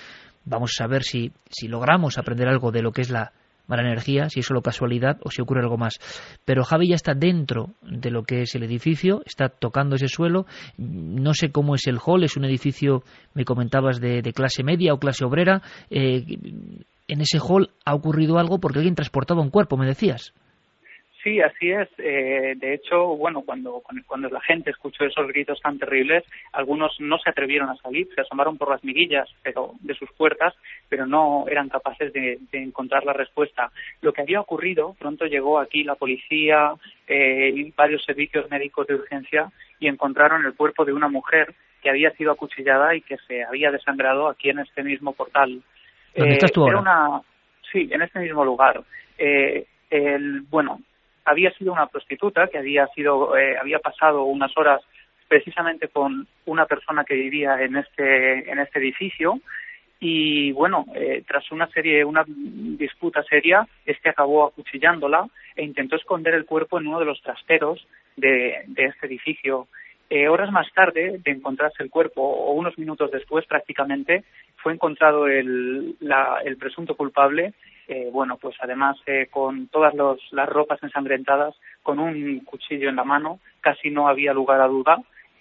Vamos 0.45 0.71
a 0.79 0.87
ver 0.87 1.03
si, 1.03 1.31
si 1.49 1.67
logramos 1.67 2.17
aprender 2.17 2.47
algo 2.47 2.71
de 2.71 2.81
lo 2.81 2.91
que 2.91 3.01
es 3.01 3.09
la 3.09 3.31
mala 3.71 3.83
energía, 3.83 4.29
si 4.29 4.41
es 4.41 4.45
solo 4.45 4.61
casualidad 4.61 5.17
o 5.23 5.31
si 5.31 5.41
ocurre 5.41 5.61
algo 5.61 5.77
más. 5.77 5.99
Pero 6.45 6.63
Javi 6.63 6.89
ya 6.89 6.95
está 6.95 7.13
dentro 7.13 7.71
de 7.81 8.11
lo 8.11 8.23
que 8.23 8.43
es 8.43 8.53
el 8.53 8.63
edificio, 8.63 9.23
está 9.25 9.49
tocando 9.49 9.95
ese 9.95 10.07
suelo. 10.07 10.45
No 10.77 11.33
sé 11.33 11.51
cómo 11.51 11.73
es 11.75 11.87
el 11.87 11.97
hall, 12.05 12.23
es 12.23 12.37
un 12.37 12.45
edificio, 12.45 13.03
me 13.33 13.45
comentabas, 13.45 13.99
de, 13.99 14.21
de 14.21 14.33
clase 14.33 14.63
media 14.63 14.93
o 14.93 14.99
clase 14.99 15.25
obrera. 15.25 15.61
Eh, 15.89 16.25
en 17.07 17.21
ese 17.21 17.39
hall 17.39 17.71
ha 17.85 17.95
ocurrido 17.95 18.37
algo 18.37 18.59
porque 18.59 18.79
alguien 18.79 18.95
transportaba 18.95 19.41
un 19.41 19.49
cuerpo, 19.49 19.77
me 19.77 19.87
decías. 19.87 20.33
Sí, 21.23 21.39
así 21.39 21.69
es. 21.71 21.87
Eh, 21.99 22.53
de 22.57 22.73
hecho, 22.73 23.15
bueno, 23.15 23.41
cuando, 23.43 23.83
cuando 24.07 24.29
la 24.29 24.41
gente 24.41 24.71
escuchó 24.71 25.05
esos 25.05 25.27
gritos 25.27 25.59
tan 25.61 25.77
terribles, 25.77 26.23
algunos 26.51 26.99
no 26.99 27.19
se 27.19 27.29
atrevieron 27.29 27.69
a 27.69 27.75
salir, 27.75 28.07
se 28.15 28.21
asomaron 28.21 28.57
por 28.57 28.69
las 28.71 28.83
miguillas 28.83 29.29
pero 29.43 29.73
de 29.81 29.93
sus 29.93 30.11
puertas, 30.13 30.55
pero 30.89 31.05
no 31.05 31.45
eran 31.47 31.69
capaces 31.69 32.11
de, 32.11 32.39
de 32.51 32.63
encontrar 32.63 33.05
la 33.05 33.13
respuesta. 33.13 33.71
Lo 34.01 34.13
que 34.13 34.21
había 34.21 34.41
ocurrido, 34.41 34.95
pronto 34.97 35.25
llegó 35.25 35.59
aquí 35.59 35.83
la 35.83 35.93
policía 35.95 36.73
eh, 37.07 37.51
y 37.55 37.71
varios 37.71 38.03
servicios 38.03 38.49
médicos 38.49 38.87
de 38.87 38.95
urgencia 38.95 39.51
y 39.79 39.87
encontraron 39.87 40.43
el 40.45 40.55
cuerpo 40.55 40.85
de 40.85 40.93
una 40.93 41.07
mujer 41.07 41.53
que 41.83 41.89
había 41.91 42.11
sido 42.11 42.31
acuchillada 42.31 42.95
y 42.95 43.01
que 43.01 43.17
se 43.27 43.43
había 43.43 43.69
desangrado 43.71 44.27
aquí 44.27 44.49
en 44.49 44.59
este 44.59 44.83
mismo 44.83 45.13
portal. 45.13 45.61
¿Dónde 46.15 46.33
estás 46.33 46.51
tú 46.51 46.61
ahora? 46.63 46.79
una- 46.79 47.21
sí, 47.71 47.89
en 47.91 48.01
este 48.01 48.19
mismo 48.19 48.43
lugar. 48.43 48.81
Eh, 49.17 49.65
el, 49.89 50.41
bueno, 50.49 50.79
había 51.25 51.51
sido 51.51 51.73
una 51.73 51.87
prostituta 51.87 52.47
que 52.47 52.57
había 52.57 52.87
sido 52.87 53.37
eh, 53.37 53.57
había 53.57 53.79
pasado 53.79 54.23
unas 54.23 54.55
horas 54.57 54.81
precisamente 55.27 55.87
con 55.87 56.27
una 56.45 56.65
persona 56.65 57.03
que 57.05 57.15
vivía 57.15 57.61
en 57.61 57.77
este 57.77 58.49
en 58.51 58.59
este 58.59 58.79
edificio. 58.79 59.39
Y 59.99 60.51
bueno 60.53 60.85
eh, 60.95 61.23
tras 61.27 61.51
una 61.51 61.67
serie 61.67 62.03
una 62.03 62.23
disputa 62.27 63.21
seria 63.23 63.67
este 63.85 64.09
acabó 64.09 64.45
acuchillándola 64.45 65.27
e 65.55 65.63
intentó 65.63 65.95
esconder 65.95 66.33
el 66.33 66.45
cuerpo 66.45 66.79
en 66.79 66.87
uno 66.87 66.99
de 66.99 67.05
los 67.05 67.21
trasteros 67.21 67.87
de, 68.17 68.63
de 68.67 68.85
este 68.85 69.05
edificio. 69.07 69.67
Eh, 70.09 70.27
horas 70.27 70.51
más 70.51 70.67
tarde 70.73 71.19
de 71.23 71.31
encontrarse 71.31 71.81
el 71.83 71.89
cuerpo 71.89 72.21
o 72.21 72.51
unos 72.51 72.77
minutos 72.77 73.11
después 73.11 73.45
prácticamente 73.45 74.23
fue 74.57 74.73
encontrado 74.73 75.27
el, 75.27 75.95
la- 76.01 76.39
el 76.43 76.57
presunto 76.57 76.95
culpable 76.97 77.53
eh, 77.91 78.09
bueno, 78.11 78.37
pues 78.41 78.55
además 78.61 78.97
eh, 79.05 79.27
con 79.29 79.67
todas 79.67 79.93
los- 79.93 80.21
las 80.31 80.49
ropas 80.49 80.81
ensangrentadas, 80.81 81.53
con 81.83 81.99
un 81.99 82.39
cuchillo 82.39 82.89
en 82.89 82.95
la 82.95 83.03
mano, 83.03 83.39
casi 83.61 83.89
no 83.91 84.07
había 84.07 84.33
lugar 84.33 84.61
a 84.61 84.67
duda 84.67 84.97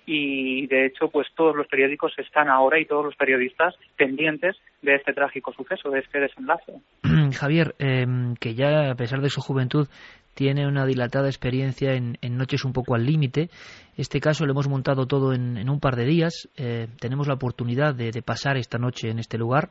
y 0.06 0.66
de 0.66 0.86
hecho 0.86 1.08
pues 1.08 1.28
todos 1.36 1.54
los 1.54 1.66
periódicos 1.68 2.12
están 2.18 2.48
ahora 2.48 2.80
y 2.80 2.86
todos 2.86 3.04
los 3.04 3.14
periodistas 3.16 3.74
pendientes 3.96 4.56
de 4.82 4.96
este 4.96 5.12
trágico 5.12 5.52
suceso, 5.52 5.90
de 5.90 6.00
este 6.00 6.18
desenlace. 6.20 6.72
Javier, 7.38 7.74
eh, 7.78 8.06
que 8.40 8.54
ya 8.54 8.90
a 8.90 8.94
pesar 8.96 9.20
de 9.20 9.28
su 9.30 9.40
juventud 9.40 9.86
tiene 10.34 10.66
una 10.66 10.86
dilatada 10.86 11.28
experiencia 11.28 11.92
en, 11.94 12.16
en 12.22 12.36
noches 12.36 12.64
un 12.64 12.72
poco 12.72 12.94
al 12.94 13.04
límite. 13.04 13.50
Este 13.96 14.20
caso 14.20 14.46
lo 14.46 14.52
hemos 14.52 14.68
montado 14.68 15.06
todo 15.06 15.32
en, 15.34 15.58
en 15.58 15.68
un 15.68 15.80
par 15.80 15.96
de 15.96 16.06
días. 16.06 16.48
Eh, 16.56 16.86
tenemos 16.98 17.28
la 17.28 17.34
oportunidad 17.34 17.94
de, 17.94 18.10
de 18.10 18.22
pasar 18.22 18.56
esta 18.56 18.78
noche 18.78 19.10
en 19.10 19.18
este 19.18 19.36
lugar. 19.38 19.68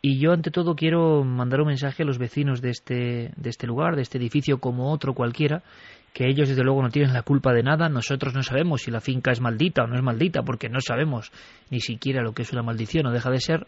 Y 0.00 0.20
yo, 0.20 0.32
ante 0.32 0.50
todo, 0.50 0.76
quiero 0.76 1.24
mandar 1.24 1.60
un 1.60 1.68
mensaje 1.68 2.04
a 2.04 2.06
los 2.06 2.18
vecinos 2.18 2.60
de 2.60 2.70
este, 2.70 3.32
de 3.36 3.50
este 3.50 3.66
lugar, 3.66 3.96
de 3.96 4.02
este 4.02 4.18
edificio, 4.18 4.58
como 4.58 4.92
otro 4.92 5.12
cualquiera, 5.12 5.64
que 6.12 6.28
ellos, 6.28 6.48
desde 6.48 6.62
luego, 6.62 6.82
no 6.82 6.90
tienen 6.90 7.12
la 7.12 7.22
culpa 7.22 7.52
de 7.52 7.64
nada. 7.64 7.88
Nosotros 7.88 8.32
no 8.32 8.42
sabemos 8.42 8.82
si 8.82 8.92
la 8.92 9.00
finca 9.00 9.32
es 9.32 9.40
maldita 9.40 9.82
o 9.82 9.86
no 9.88 9.96
es 9.96 10.02
maldita, 10.02 10.42
porque 10.42 10.68
no 10.68 10.80
sabemos 10.80 11.32
ni 11.70 11.80
siquiera 11.80 12.22
lo 12.22 12.32
que 12.32 12.42
es 12.42 12.52
una 12.52 12.62
maldición 12.62 13.06
o 13.06 13.10
deja 13.10 13.30
de 13.30 13.40
ser. 13.40 13.66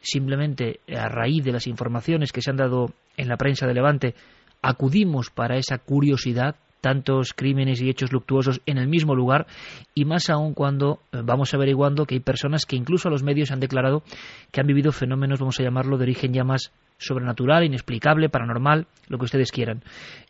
Simplemente, 0.00 0.80
a 0.94 1.08
raíz 1.08 1.42
de 1.42 1.52
las 1.52 1.66
informaciones 1.66 2.32
que 2.32 2.42
se 2.42 2.50
han 2.50 2.56
dado 2.56 2.92
en 3.16 3.28
la 3.28 3.36
prensa 3.38 3.66
de 3.66 3.74
Levante, 3.74 4.14
acudimos 4.60 5.30
para 5.30 5.56
esa 5.56 5.78
curiosidad 5.78 6.56
tantos 6.82 7.32
crímenes 7.32 7.80
y 7.80 7.88
hechos 7.88 8.12
luctuosos 8.12 8.60
en 8.66 8.76
el 8.76 8.88
mismo 8.88 9.14
lugar 9.14 9.46
y 9.94 10.04
más 10.04 10.28
aún 10.28 10.52
cuando 10.52 10.98
eh, 11.12 11.22
vamos 11.24 11.54
averiguando 11.54 12.04
que 12.04 12.16
hay 12.16 12.20
personas 12.20 12.66
que 12.66 12.76
incluso 12.76 13.08
a 13.08 13.10
los 13.10 13.22
medios 13.22 13.50
han 13.50 13.60
declarado 13.60 14.02
que 14.50 14.60
han 14.60 14.66
vivido 14.66 14.92
fenómenos, 14.92 15.40
vamos 15.40 15.58
a 15.60 15.62
llamarlo, 15.62 15.96
de 15.96 16.02
origen 16.02 16.34
ya 16.34 16.44
más 16.44 16.72
sobrenatural, 16.98 17.64
inexplicable, 17.64 18.28
paranormal, 18.28 18.86
lo 19.08 19.18
que 19.18 19.24
ustedes 19.24 19.50
quieran. 19.50 19.82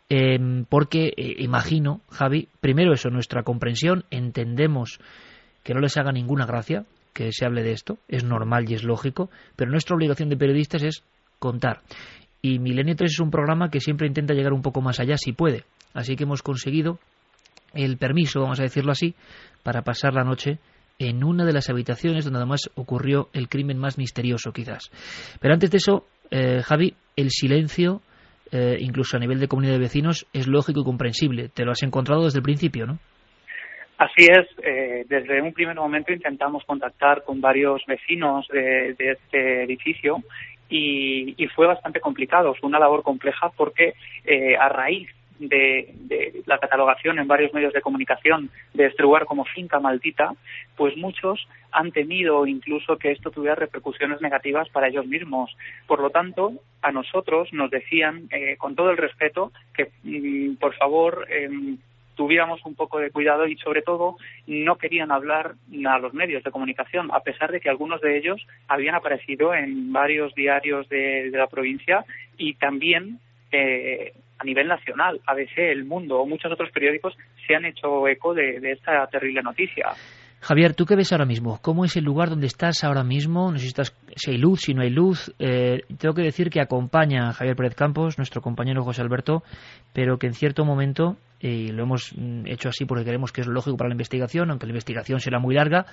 Eh, 0.09 0.63
porque 0.69 1.11
imagino, 1.39 2.01
Javi, 2.09 2.47
primero 2.61 2.93
eso, 2.93 3.09
nuestra 3.09 3.43
comprensión, 3.43 4.05
entendemos 4.11 4.99
que 5.63 5.73
no 5.73 5.81
les 5.81 5.97
haga 5.97 6.11
ninguna 6.11 6.45
gracia 6.45 6.85
que 7.13 7.31
se 7.31 7.45
hable 7.45 7.63
de 7.63 7.71
esto, 7.71 7.97
es 8.07 8.23
normal 8.23 8.69
y 8.69 8.73
es 8.73 8.83
lógico, 8.83 9.29
pero 9.55 9.71
nuestra 9.71 9.95
obligación 9.95 10.29
de 10.29 10.37
periodistas 10.37 10.83
es 10.83 11.03
contar. 11.39 11.81
Y 12.41 12.59
Milenio 12.59 12.95
3 12.95 13.11
es 13.11 13.19
un 13.19 13.31
programa 13.31 13.69
que 13.69 13.79
siempre 13.79 14.07
intenta 14.07 14.33
llegar 14.33 14.51
un 14.53 14.61
poco 14.61 14.81
más 14.81 14.99
allá 14.99 15.15
si 15.17 15.31
puede. 15.31 15.63
Así 15.93 16.15
que 16.15 16.23
hemos 16.23 16.41
conseguido 16.41 16.99
el 17.73 17.97
permiso, 17.97 18.41
vamos 18.41 18.59
a 18.59 18.63
decirlo 18.63 18.91
así, 18.91 19.15
para 19.63 19.81
pasar 19.81 20.13
la 20.13 20.23
noche 20.23 20.59
en 20.99 21.23
una 21.23 21.45
de 21.45 21.53
las 21.53 21.69
habitaciones 21.69 22.23
donde 22.23 22.39
además 22.39 22.69
ocurrió 22.75 23.29
el 23.33 23.49
crimen 23.49 23.77
más 23.77 23.97
misterioso 23.97 24.51
quizás. 24.51 24.91
Pero 25.41 25.53
antes 25.53 25.71
de 25.71 25.77
eso, 25.77 26.05
eh, 26.29 26.61
Javi, 26.63 26.93
el 27.15 27.29
silencio, 27.29 28.01
eh, 28.51 28.77
incluso 28.79 29.17
a 29.17 29.19
nivel 29.19 29.39
de 29.39 29.47
comunidad 29.47 29.73
de 29.73 29.79
vecinos, 29.79 30.27
es 30.33 30.47
lógico 30.47 30.81
y 30.81 30.83
comprensible. 30.83 31.49
Te 31.49 31.65
lo 31.65 31.71
has 31.71 31.83
encontrado 31.83 32.23
desde 32.23 32.39
el 32.39 32.43
principio, 32.43 32.85
¿no? 32.85 32.99
Así 33.97 34.25
es, 34.25 34.47
eh, 34.63 35.05
desde 35.07 35.41
un 35.41 35.53
primer 35.53 35.75
momento 35.75 36.11
intentamos 36.11 36.63
contactar 36.65 37.23
con 37.23 37.39
varios 37.39 37.81
vecinos 37.87 38.45
de, 38.51 38.95
de 38.97 39.11
este 39.11 39.63
edificio 39.63 40.23
y, 40.69 41.47
fue 41.55 41.67
bastante 41.67 41.99
complicado, 41.99 42.55
fue 42.55 42.67
una 42.67 42.79
labor 42.79 43.03
compleja 43.03 43.51
porque 43.55 43.93
eh, 44.25 44.55
a 44.57 44.69
raíz 44.69 45.09
de, 45.39 46.43
la 46.45 46.57
catalogación 46.57 47.19
en 47.19 47.27
varios 47.27 47.53
medios 47.53 47.73
de 47.73 47.81
comunicación 47.81 48.49
de 48.73 48.85
este 48.87 49.03
lugar 49.03 49.25
como 49.25 49.45
finca 49.45 49.79
maldita, 49.79 50.33
pues 50.75 50.95
muchos 50.97 51.47
han 51.71 51.91
temido 51.91 52.45
incluso 52.45 52.97
que 52.97 53.11
esto 53.11 53.31
tuviera 53.31 53.55
repercusiones 53.55 54.21
negativas 54.21 54.69
para 54.69 54.87
ellos 54.87 55.05
mismos. 55.05 55.55
Por 55.87 56.01
lo 56.01 56.09
tanto, 56.09 56.53
a 56.81 56.91
nosotros 56.91 57.51
nos 57.53 57.71
decían, 57.71 58.27
eh, 58.31 58.57
con 58.57 58.75
todo 58.75 58.91
el 58.91 58.97
respeto, 58.97 59.51
que 59.73 59.91
mm, 60.03 60.55
por 60.55 60.75
favor 60.75 61.25
em, 61.29 61.77
tuviéramos 62.15 62.63
un 62.65 62.75
poco 62.75 62.99
de 62.99 63.11
cuidado 63.11 63.47
y 63.47 63.57
sobre 63.57 63.81
todo 63.81 64.17
no 64.47 64.77
querían 64.77 65.11
hablar 65.11 65.55
a 65.87 65.99
los 65.99 66.13
medios 66.13 66.43
de 66.43 66.51
comunicación, 66.51 67.09
a 67.11 67.21
pesar 67.21 67.51
de 67.51 67.59
que 67.59 67.69
algunos 67.69 68.01
de 68.01 68.17
ellos 68.17 68.45
habían 68.67 68.95
aparecido 68.95 69.53
en 69.53 69.91
varios 69.91 70.33
diarios 70.35 70.87
de, 70.89 71.29
la 71.31 71.47
provincia 71.47 72.05
y 72.37 72.53
también 72.55 73.19
eh, 73.51 74.13
a 74.43 74.45
nivel 74.45 74.67
nacional, 74.67 75.19
ABC, 75.25 75.57
El 75.57 75.85
Mundo 75.85 76.19
o 76.19 76.25
muchos 76.25 76.51
otros 76.51 76.69
periódicos 76.71 77.15
se 77.47 77.55
han 77.55 77.65
hecho 77.65 78.07
eco 78.07 78.33
de, 78.33 78.59
esta 78.71 79.07
terrible 79.07 79.41
noticia. 79.41 79.87
Javier, 80.41 80.73
¿tú 80.75 80.85
qué 80.85 80.97
ves 80.97 81.13
ahora 81.13 81.25
mismo? 81.25 81.59
¿Cómo 81.61 81.85
es 81.85 81.95
el 81.95 82.03
lugar 82.03 82.29
donde 82.29 82.47
estás 82.47 82.83
ahora 82.83 83.05
mismo? 83.05 83.49
No 83.49 83.57
sé 83.57 83.69
si, 84.15 84.31
hay 84.31 84.37
luz, 84.37 84.59
si 84.59 84.73
no 84.73 84.81
hay 84.81 84.89
luz. 84.89 85.33
Eh, 85.39 85.83
tengo 85.97 86.13
que 86.13 86.21
decir 86.21 86.49
que 86.49 86.59
acompaña 86.59 87.29
a 87.29 87.33
Javier 87.33 87.55
Pérez 87.55 87.75
Campos, 87.75 88.17
nuestro 88.17 88.41
compañero 88.41 88.83
José 88.83 89.01
Alberto, 89.01 89.43
pero 89.93 90.17
que 90.17 90.27
en 90.27 90.33
cierto 90.33 90.65
momento, 90.65 91.15
y 91.39 91.69
lo 91.69 91.83
hemos 91.83 92.13
mm, 92.17 92.47
hecho 92.47 92.67
así 92.67 92.83
porque 92.83 93.05
creemos 93.05 93.31
que 93.31 93.39
es 93.39 93.47
lógico 93.47 93.77
para 93.77 93.87
la 93.87 93.93
investigación, 93.93 94.51
aunque 94.51 94.65
la 94.65 94.71
investigación 94.71 95.21
será 95.21 95.39
muy 95.39 95.55
larga, 95.55 95.85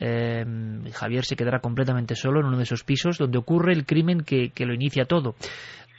eh, 0.00 0.44
Javier 0.92 1.24
se 1.24 1.36
quedará 1.36 1.60
completamente 1.60 2.16
solo 2.16 2.40
en 2.40 2.46
uno 2.46 2.56
de 2.56 2.64
esos 2.64 2.82
pisos 2.82 3.18
donde 3.18 3.38
ocurre 3.38 3.72
el 3.72 3.86
crimen 3.86 4.22
que, 4.22 4.50
lo 4.58 4.74
inicia 4.74 5.04
todo. 5.04 5.36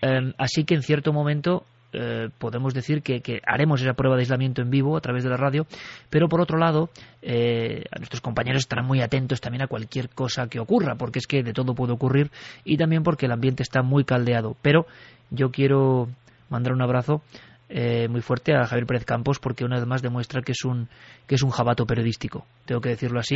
Em, 0.01 0.33
así 0.37 0.65
que 0.65 0.75
en 0.75 0.83
cierto 0.83 1.13
momento 1.13 1.65
eh, 1.93 2.29
podemos 2.37 2.73
decir 2.73 3.01
que, 3.01 3.41
haremos 3.45 3.81
esa 3.81 3.93
prueba 3.93 4.15
de 4.15 4.21
aislamiento 4.21 4.61
en 4.61 4.69
vivo 4.69 4.97
a 4.97 5.01
través 5.01 5.23
de 5.23 5.29
la 5.29 5.37
radio, 5.37 5.65
pero 6.09 6.27
por 6.27 6.41
otro 6.41 6.57
lado, 6.57 6.89
eh, 7.21 7.85
nuestros 7.97 8.21
compañeros 8.21 8.61
estarán 8.61 8.85
muy 8.85 9.01
atentos 9.01 9.41
también 9.41 9.61
a 9.61 9.67
cualquier 9.67 10.09
cosa 10.09 10.47
que 10.47 10.59
ocurra, 10.59 10.95
porque 10.95 11.19
es 11.19 11.27
que 11.27 11.43
de 11.43 11.53
todo 11.53 11.75
puede 11.75 11.93
ocurrir 11.93 12.31
y 12.63 12.77
también 12.77 13.03
porque 13.03 13.25
el 13.25 13.31
ambiente 13.31 13.63
está 13.63 13.81
muy 13.81 14.03
caldeado. 14.03 14.55
Pero 14.61 14.85
yo 15.29 15.51
quiero 15.51 16.09
mandar 16.49 16.73
un 16.73 16.81
abrazo 16.81 17.21
eh, 17.69 18.07
muy 18.09 18.21
fuerte 18.21 18.55
a 18.55 18.65
Javier 18.65 18.85
Pérez 18.85 19.03
Campos 19.03 19.39
porque 19.39 19.65
una 19.65 19.75
vez 19.75 19.85
más 19.85 20.01
demuestra 20.01 20.41
que 20.41 20.53
es 20.53 20.63
un 20.63 20.87
que 21.27 21.35
es 21.35 21.43
un 21.43 21.49
jabato 21.49 21.85
periodístico 21.85 22.45
tengo 22.65 22.79
que 22.79 22.87
decirlo 22.87 23.19
así 23.19 23.35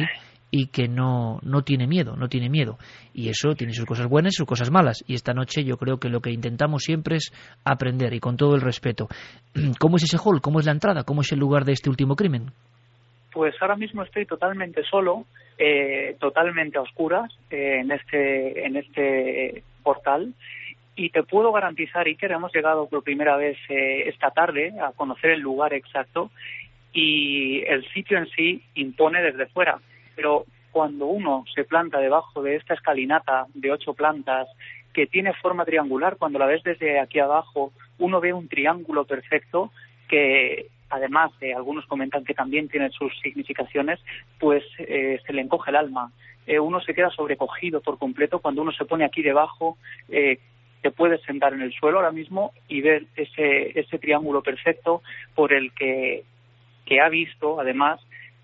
y 0.51 0.67
que 0.67 0.89
no, 0.89 1.39
no 1.43 1.63
tiene 1.63 1.87
miedo, 1.87 2.15
no 2.17 2.27
tiene 2.27 2.49
miedo. 2.49 2.77
Y 3.13 3.29
eso 3.29 3.55
tiene 3.55 3.73
sus 3.73 3.85
cosas 3.85 4.07
buenas 4.07 4.33
y 4.33 4.37
sus 4.37 4.45
cosas 4.45 4.69
malas. 4.69 5.03
Y 5.07 5.15
esta 5.15 5.33
noche 5.33 5.63
yo 5.63 5.77
creo 5.77 5.97
que 5.97 6.09
lo 6.09 6.19
que 6.19 6.31
intentamos 6.31 6.83
siempre 6.83 7.15
es 7.15 7.31
aprender 7.63 8.13
y 8.13 8.19
con 8.19 8.35
todo 8.35 8.55
el 8.55 8.61
respeto. 8.61 9.07
¿Cómo 9.79 9.95
es 9.95 10.03
ese 10.03 10.17
hall? 10.17 10.41
¿Cómo 10.41 10.59
es 10.59 10.65
la 10.65 10.73
entrada? 10.73 11.03
¿Cómo 11.03 11.21
es 11.21 11.31
el 11.31 11.39
lugar 11.39 11.63
de 11.63 11.71
este 11.71 11.89
último 11.89 12.15
crimen? 12.15 12.51
Pues 13.33 13.55
ahora 13.61 13.77
mismo 13.77 14.03
estoy 14.03 14.25
totalmente 14.25 14.83
solo, 14.83 15.25
eh, 15.57 16.17
totalmente 16.19 16.77
a 16.77 16.81
oscuras 16.81 17.31
eh, 17.49 17.79
en 17.79 17.91
este 17.91 18.65
en 18.65 18.75
este 18.75 19.63
portal 19.83 20.33
y 20.97 21.09
te 21.11 21.23
puedo 21.23 21.53
garantizar, 21.53 22.05
que 22.05 22.25
hemos 22.25 22.53
llegado 22.53 22.87
por 22.89 23.03
primera 23.03 23.37
vez 23.37 23.57
eh, 23.69 24.09
esta 24.09 24.31
tarde 24.31 24.73
a 24.81 24.91
conocer 24.91 25.31
el 25.31 25.39
lugar 25.39 25.73
exacto 25.73 26.29
y 26.91 27.63
el 27.67 27.87
sitio 27.93 28.17
en 28.17 28.27
sí 28.27 28.61
impone 28.75 29.21
desde 29.21 29.45
fuera 29.47 29.79
pero 30.21 30.45
cuando 30.71 31.07
uno 31.07 31.45
se 31.55 31.63
planta 31.63 31.97
debajo 31.97 32.43
de 32.43 32.55
esta 32.55 32.75
escalinata 32.75 33.47
de 33.55 33.71
ocho 33.71 33.95
plantas 33.95 34.47
que 34.93 35.07
tiene 35.07 35.33
forma 35.33 35.65
triangular, 35.65 36.17
cuando 36.17 36.37
la 36.37 36.45
ves 36.45 36.61
desde 36.61 36.99
aquí 36.99 37.17
abajo, 37.17 37.73
uno 37.97 38.21
ve 38.21 38.31
un 38.31 38.47
triángulo 38.47 39.05
perfecto 39.05 39.71
que 40.07 40.67
además 40.91 41.31
eh, 41.41 41.55
algunos 41.55 41.87
comentan 41.87 42.23
que 42.23 42.35
también 42.35 42.69
tiene 42.69 42.91
sus 42.91 43.11
significaciones, 43.21 43.99
pues 44.39 44.63
eh, 44.77 45.19
se 45.25 45.33
le 45.33 45.41
encoge 45.41 45.71
el 45.71 45.77
alma. 45.77 46.11
Eh, 46.45 46.59
uno 46.59 46.79
se 46.81 46.93
queda 46.93 47.09
sobrecogido 47.09 47.81
por 47.81 47.97
completo 47.97 48.41
cuando 48.41 48.61
uno 48.61 48.73
se 48.73 48.85
pone 48.85 49.05
aquí 49.05 49.23
debajo, 49.23 49.79
te 50.07 50.91
puedes 50.91 51.21
sentar 51.23 51.53
en 51.53 51.61
el 51.61 51.73
suelo 51.73 51.97
ahora 51.97 52.11
mismo 52.11 52.53
y 52.67 52.81
ver 52.81 53.05
ese, 53.15 53.79
ese 53.79 53.97
triángulo 53.97 54.43
perfecto 54.43 55.01
por 55.33 55.51
el 55.51 55.71
que, 55.73 56.25
que 56.85 57.01
ha 57.01 57.09
visto, 57.09 57.59
además, 57.59 57.99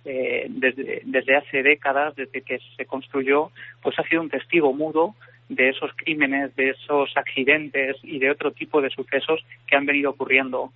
eh, 0.09 0.47
desde, 0.49 1.01
desde 1.03 1.35
hace 1.35 1.61
décadas, 1.63 2.15
desde 2.15 2.41
que 2.41 2.59
se 2.77 2.85
construyó, 2.85 3.51
pues 3.81 3.99
ha 3.99 4.03
sido 4.03 4.21
un 4.21 4.29
testigo 4.29 4.71
mudo 4.73 5.15
de 5.49 5.69
esos 5.69 5.91
crímenes, 5.97 6.55
de 6.55 6.69
esos 6.69 7.11
accidentes 7.15 7.97
y 8.03 8.17
de 8.17 8.31
otro 8.31 8.51
tipo 8.51 8.81
de 8.81 8.89
sucesos 8.89 9.45
que 9.67 9.75
han 9.75 9.85
venido 9.85 10.11
ocurriendo 10.11 10.71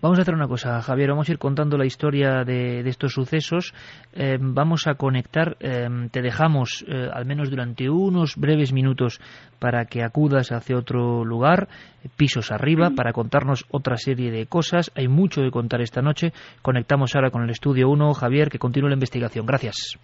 Vamos 0.00 0.18
a 0.18 0.22
hacer 0.22 0.34
una 0.34 0.48
cosa, 0.48 0.80
Javier, 0.80 1.10
vamos 1.10 1.28
a 1.28 1.32
ir 1.32 1.38
contando 1.38 1.76
la 1.76 1.86
historia 1.86 2.44
de, 2.44 2.80
estos 2.80 3.12
sucesos. 3.12 3.74
Eh, 4.14 4.38
vamos 4.40 4.86
a 4.86 4.94
conectar, 4.94 5.56
eh, 5.60 5.88
te 6.10 6.22
dejamos 6.22 6.84
eh, 6.88 7.08
al 7.12 7.26
menos 7.26 7.50
durante 7.50 7.88
unos 7.90 8.36
breves 8.36 8.72
minutos 8.72 9.20
para 9.58 9.84
que 9.86 10.02
acudas 10.02 10.52
hacia 10.52 10.76
otro 10.76 11.24
lugar, 11.24 11.68
pisos 12.16 12.52
arriba, 12.52 12.90
para 12.96 13.12
contarnos 13.12 13.64
otra 13.70 13.96
serie 13.96 14.30
de 14.30 14.46
cosas. 14.46 14.90
Hay 14.94 15.08
mucho 15.08 15.42
que 15.42 15.50
contar 15.50 15.80
esta 15.80 16.00
noche. 16.00 16.32
Conectamos 16.62 17.14
ahora 17.14 17.30
con 17.30 17.42
el 17.42 17.50
estudio 17.50 17.88
1. 17.88 18.14
Javier, 18.14 18.48
que 18.48 18.58
continúe 18.58 18.88
la 18.88 18.94
investigación. 18.94 19.46
Gracias. 19.46 19.98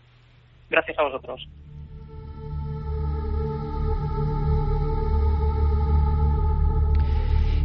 Gracias 0.70 0.98
a 0.98 1.03
vosotros. 1.05 1.48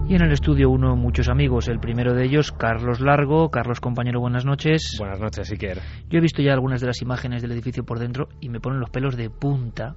Y 0.09 0.15
en 0.15 0.23
el 0.23 0.31
estudio 0.31 0.71
uno 0.71 0.95
muchos 0.95 1.29
amigos, 1.29 1.67
el 1.67 1.79
primero 1.79 2.15
de 2.15 2.25
ellos, 2.25 2.51
Carlos 2.51 2.99
Largo. 2.99 3.51
Carlos, 3.51 3.79
compañero, 3.79 4.19
buenas 4.19 4.43
noches. 4.43 4.95
Buenas 4.97 5.19
noches, 5.19 5.51
Iker. 5.51 5.81
Yo 6.09 6.17
he 6.17 6.19
visto 6.19 6.41
ya 6.41 6.51
algunas 6.51 6.81
de 6.81 6.87
las 6.87 7.03
imágenes 7.03 7.43
del 7.43 7.51
edificio 7.51 7.83
por 7.85 7.99
dentro 7.99 8.27
y 8.41 8.49
me 8.49 8.59
ponen 8.59 8.79
los 8.79 8.89
pelos 8.89 9.15
de 9.15 9.29
punta 9.29 9.95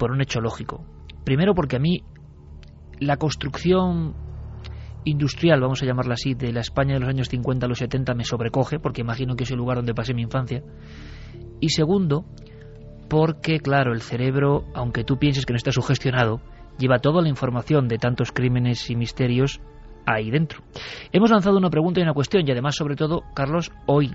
por 0.00 0.10
un 0.10 0.20
hecho 0.20 0.40
lógico. 0.40 0.84
Primero 1.24 1.54
porque 1.54 1.76
a 1.76 1.78
mí 1.78 2.02
la 2.98 3.18
construcción 3.18 4.16
industrial, 5.04 5.60
vamos 5.60 5.80
a 5.80 5.86
llamarla 5.86 6.14
así, 6.14 6.34
de 6.34 6.52
la 6.52 6.58
España 6.58 6.94
de 6.94 7.00
los 7.00 7.08
años 7.08 7.28
50 7.28 7.66
a 7.66 7.68
los 7.68 7.78
70 7.78 8.14
me 8.14 8.24
sobrecoge, 8.24 8.80
porque 8.80 9.02
imagino 9.02 9.36
que 9.36 9.44
es 9.44 9.50
el 9.52 9.58
lugar 9.58 9.76
donde 9.76 9.94
pasé 9.94 10.12
mi 10.12 10.22
infancia. 10.22 10.64
Y 11.60 11.68
segundo, 11.68 12.24
porque, 13.08 13.60
claro, 13.60 13.92
el 13.92 14.02
cerebro, 14.02 14.64
aunque 14.74 15.04
tú 15.04 15.20
pienses 15.20 15.46
que 15.46 15.52
no 15.52 15.56
está 15.56 15.70
sugestionado, 15.70 16.40
lleva 16.78 16.98
toda 16.98 17.22
la 17.22 17.28
información 17.28 17.88
de 17.88 17.98
tantos 17.98 18.32
crímenes 18.32 18.88
y 18.90 18.96
misterios 18.96 19.60
ahí 20.06 20.30
dentro. 20.30 20.62
Hemos 21.12 21.30
lanzado 21.30 21.58
una 21.58 21.70
pregunta 21.70 22.00
y 22.00 22.02
una 22.02 22.14
cuestión 22.14 22.46
y 22.46 22.50
además, 22.50 22.76
sobre 22.76 22.96
todo, 22.96 23.24
Carlos, 23.34 23.70
hoy 23.86 24.14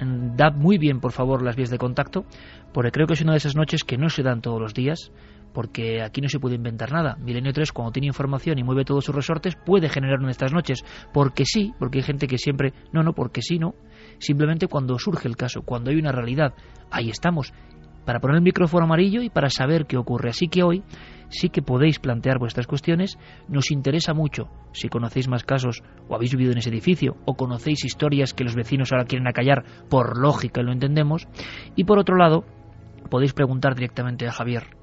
mm, 0.00 0.36
da 0.36 0.50
muy 0.50 0.78
bien, 0.78 1.00
por 1.00 1.12
favor, 1.12 1.42
las 1.42 1.56
vías 1.56 1.70
de 1.70 1.78
contacto, 1.78 2.24
porque 2.72 2.90
creo 2.90 3.06
que 3.06 3.14
es 3.14 3.22
una 3.22 3.32
de 3.32 3.38
esas 3.38 3.56
noches 3.56 3.84
que 3.84 3.96
no 3.96 4.10
se 4.10 4.22
dan 4.22 4.42
todos 4.42 4.60
los 4.60 4.74
días, 4.74 5.12
porque 5.52 6.02
aquí 6.02 6.20
no 6.20 6.28
se 6.28 6.38
puede 6.38 6.54
inventar 6.54 6.92
nada. 6.92 7.16
Milenio 7.16 7.52
3, 7.52 7.72
cuando 7.72 7.92
tiene 7.92 8.06
información 8.06 8.58
y 8.58 8.62
mueve 8.62 8.84
todos 8.84 9.04
sus 9.04 9.14
resortes, 9.14 9.56
puede 9.56 9.88
generar 9.88 10.18
una 10.18 10.28
de 10.28 10.32
estas 10.32 10.52
noches, 10.52 10.84
porque 11.12 11.44
sí, 11.44 11.72
porque 11.78 11.98
hay 11.98 12.04
gente 12.04 12.26
que 12.26 12.38
siempre, 12.38 12.72
no, 12.92 13.02
no, 13.02 13.12
porque 13.12 13.42
sí, 13.42 13.58
no. 13.58 13.74
Simplemente 14.18 14.68
cuando 14.68 14.98
surge 14.98 15.26
el 15.26 15.36
caso, 15.36 15.62
cuando 15.62 15.90
hay 15.90 15.96
una 15.96 16.12
realidad, 16.12 16.54
ahí 16.90 17.10
estamos, 17.10 17.52
para 18.04 18.20
poner 18.20 18.36
el 18.36 18.42
micrófono 18.42 18.84
amarillo 18.84 19.22
y 19.22 19.30
para 19.30 19.50
saber 19.50 19.86
qué 19.86 19.96
ocurre. 19.96 20.30
Así 20.30 20.48
que 20.48 20.62
hoy 20.62 20.82
sí 21.28 21.48
que 21.48 21.62
podéis 21.62 21.98
plantear 21.98 22.38
vuestras 22.38 22.66
cuestiones. 22.66 23.18
Nos 23.48 23.70
interesa 23.70 24.14
mucho 24.14 24.48
si 24.72 24.88
conocéis 24.88 25.28
más 25.28 25.44
casos 25.44 25.82
o 26.08 26.14
habéis 26.14 26.32
vivido 26.32 26.52
en 26.52 26.58
ese 26.58 26.70
edificio 26.70 27.16
o 27.24 27.34
conocéis 27.34 27.84
historias 27.84 28.34
que 28.34 28.44
los 28.44 28.54
vecinos 28.54 28.92
ahora 28.92 29.04
quieren 29.04 29.28
acallar 29.28 29.64
por 29.88 30.18
lógica 30.18 30.60
y 30.60 30.64
lo 30.64 30.72
entendemos. 30.72 31.28
Y 31.76 31.84
por 31.84 31.98
otro 31.98 32.16
lado, 32.16 32.44
podéis 33.10 33.32
preguntar 33.32 33.74
directamente 33.74 34.26
a 34.26 34.32
Javier, 34.32 34.76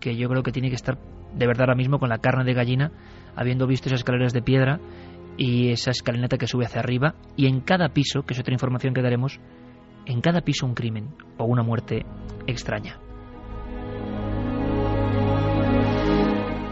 que 0.00 0.16
yo 0.16 0.28
creo 0.28 0.42
que 0.42 0.52
tiene 0.52 0.68
que 0.68 0.76
estar 0.76 0.98
de 1.34 1.46
verdad 1.46 1.62
ahora 1.62 1.76
mismo 1.76 1.98
con 1.98 2.08
la 2.08 2.18
carne 2.18 2.44
de 2.44 2.54
gallina, 2.54 2.92
habiendo 3.36 3.66
visto 3.66 3.88
esas 3.88 4.00
escaleras 4.00 4.32
de 4.32 4.42
piedra 4.42 4.80
y 5.36 5.70
esa 5.70 5.90
escalinata 5.90 6.36
que 6.36 6.46
sube 6.46 6.66
hacia 6.66 6.80
arriba 6.80 7.14
y 7.36 7.46
en 7.46 7.60
cada 7.60 7.90
piso, 7.90 8.22
que 8.22 8.34
es 8.34 8.40
otra 8.40 8.52
información 8.52 8.94
que 8.94 9.02
daremos, 9.02 9.40
en 10.10 10.20
cada 10.20 10.40
piso 10.40 10.66
un 10.66 10.74
crimen 10.74 11.14
o 11.38 11.44
una 11.44 11.62
muerte 11.62 12.04
extraña. 12.46 12.98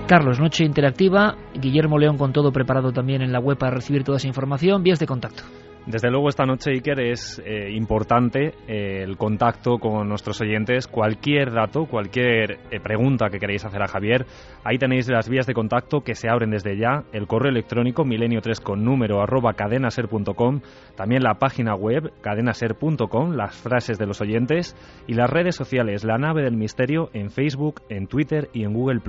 Carlos, 0.09 0.41
noche 0.41 0.65
interactiva. 0.65 1.37
Guillermo 1.55 1.99
León 1.99 2.17
con 2.17 2.33
todo 2.33 2.51
preparado 2.51 2.93
también 2.93 3.23
en 3.23 3.31
la 3.31 3.41
web 3.41 3.59
para 3.59 3.75
recibir 3.75 4.05
toda 4.05 4.17
esa 4.17 4.27
información. 4.27 4.83
Vías 4.83 4.99
de 4.99 5.07
contacto. 5.07 5.43
Desde 5.89 6.11
luego 6.11 6.29
esta 6.29 6.45
noche, 6.45 6.73
Iker, 6.73 7.01
es 7.01 7.41
eh, 7.47 7.71
importante 7.71 8.53
eh, 8.69 9.03
el 9.03 9.17
contacto 9.17 9.79
con 9.79 10.07
nuestros 10.07 10.39
oyentes. 10.43 10.87
Cualquier 10.87 11.51
dato, 11.51 11.87
cualquier 11.87 12.59
eh, 12.71 12.79
pregunta 12.79 13.31
que 13.31 13.39
queréis 13.39 13.65
hacer 13.65 13.81
a 13.83 13.89
Javier, 13.89 14.27
ahí 14.65 14.77
tenéis 14.77 15.09
las 15.09 15.31
vías 15.31 15.47
de 15.47 15.55
contacto 15.55 16.03
que 16.03 16.15
se 16.15 16.29
abren 16.29 16.51
desde 16.51 16.77
ya. 16.77 17.05
El 17.15 17.27
correo 17.27 17.51
electrónico 17.51 18.05
milenio3 18.05 18.63
con 18.63 18.85
número 18.85 19.23
arroba 19.23 19.55
cadenaser.com, 19.55 20.61
también 20.95 21.23
la 21.23 21.39
página 21.39 21.75
web 21.75 22.13
cadenaser.com, 22.21 23.33
las 23.33 23.57
frases 23.57 23.97
de 23.97 24.05
los 24.05 24.21
oyentes 24.21 24.77
y 25.07 25.15
las 25.15 25.31
redes 25.31 25.57
sociales 25.57 26.05
La 26.05 26.19
Nave 26.19 26.43
del 26.43 26.59
Misterio 26.59 27.09
en 27.15 27.31
Facebook, 27.31 27.81
en 27.89 28.09
Twitter 28.09 28.51
y 28.53 28.65
en 28.65 28.75
Google. 28.75 29.01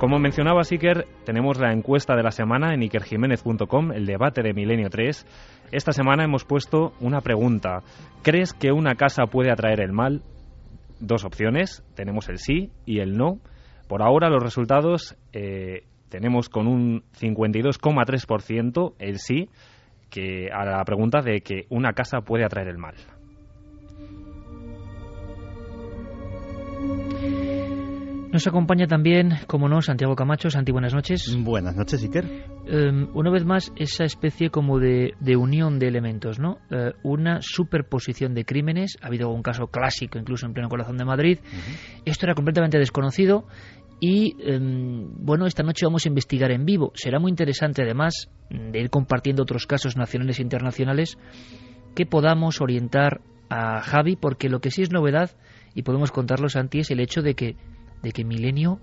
Como 0.00 0.18
mencionaba 0.18 0.62
Iker, 0.62 1.06
tenemos 1.26 1.58
la 1.58 1.74
encuesta 1.74 2.16
de 2.16 2.22
la 2.22 2.30
semana 2.30 2.72
en 2.72 2.82
ikerjiménez.com, 2.82 3.92
el 3.92 4.06
debate 4.06 4.42
de 4.42 4.54
Milenio 4.54 4.88
3. 4.88 5.26
Esta 5.72 5.92
semana 5.92 6.24
hemos 6.24 6.46
puesto 6.46 6.94
una 7.00 7.20
pregunta. 7.20 7.82
¿Crees 8.22 8.54
que 8.54 8.72
una 8.72 8.94
casa 8.94 9.26
puede 9.26 9.52
atraer 9.52 9.82
el 9.82 9.92
mal? 9.92 10.22
Dos 11.00 11.26
opciones, 11.26 11.84
tenemos 11.94 12.30
el 12.30 12.38
sí 12.38 12.70
y 12.86 13.00
el 13.00 13.18
no. 13.18 13.40
Por 13.88 14.00
ahora 14.00 14.30
los 14.30 14.42
resultados 14.42 15.18
eh, 15.34 15.82
tenemos 16.08 16.48
con 16.48 16.66
un 16.66 17.02
52,3% 17.20 18.94
el 18.98 19.18
sí 19.18 19.50
que 20.08 20.48
a 20.50 20.64
la 20.64 20.82
pregunta 20.84 21.20
de 21.20 21.42
que 21.42 21.66
una 21.68 21.92
casa 21.92 22.22
puede 22.22 22.46
atraer 22.46 22.68
el 22.68 22.78
mal. 22.78 22.94
Nos 28.32 28.46
acompaña 28.46 28.86
también, 28.86 29.38
como 29.48 29.68
no, 29.68 29.82
Santiago 29.82 30.14
Camacho. 30.14 30.50
Santi, 30.50 30.70
buenas 30.70 30.94
noches. 30.94 31.36
Buenas 31.36 31.74
noches, 31.74 32.00
Iker. 32.04 32.24
Em, 32.66 33.08
una 33.12 33.28
vez 33.28 33.44
más, 33.44 33.72
esa 33.74 34.04
especie 34.04 34.50
como 34.50 34.78
de, 34.78 35.14
unión 35.36 35.80
de 35.80 35.88
elementos, 35.88 36.38
¿no? 36.38 36.58
Eh, 36.70 36.92
una 37.02 37.40
superposición 37.42 38.32
de 38.34 38.44
crímenes. 38.44 38.98
Ha 39.02 39.08
habido 39.08 39.30
un 39.30 39.42
caso 39.42 39.66
clásico, 39.66 40.16
incluso 40.16 40.46
en 40.46 40.52
pleno 40.52 40.68
corazón 40.68 40.96
de 40.96 41.04
Madrid. 41.04 41.40
Esto 42.04 42.26
era 42.26 42.34
completamente 42.34 42.78
desconocido. 42.78 43.48
Y 43.98 44.36
em, 44.48 45.08
bueno, 45.24 45.46
esta 45.46 45.64
noche 45.64 45.84
vamos 45.84 46.06
a 46.06 46.08
investigar 46.08 46.52
en 46.52 46.64
vivo. 46.64 46.92
Será 46.94 47.18
muy 47.18 47.30
interesante, 47.30 47.82
además, 47.82 48.30
de 48.48 48.80
ir 48.80 48.90
compartiendo 48.90 49.42
otros 49.42 49.66
casos 49.66 49.96
nacionales 49.96 50.38
e 50.38 50.42
internacionales, 50.42 51.18
que 51.96 52.06
podamos 52.06 52.60
orientar 52.60 53.22
a 53.48 53.80
Javi, 53.80 54.14
porque 54.14 54.48
lo 54.48 54.60
que 54.60 54.70
sí 54.70 54.82
es 54.82 54.92
novedad, 54.92 55.32
y 55.74 55.82
podemos 55.82 56.12
contarlo, 56.12 56.48
Santi, 56.48 56.78
es 56.78 56.90
el 56.92 57.00
hecho 57.00 57.22
de 57.22 57.34
que 57.34 57.56
de 58.02 58.12
que 58.12 58.24
Milenio, 58.24 58.80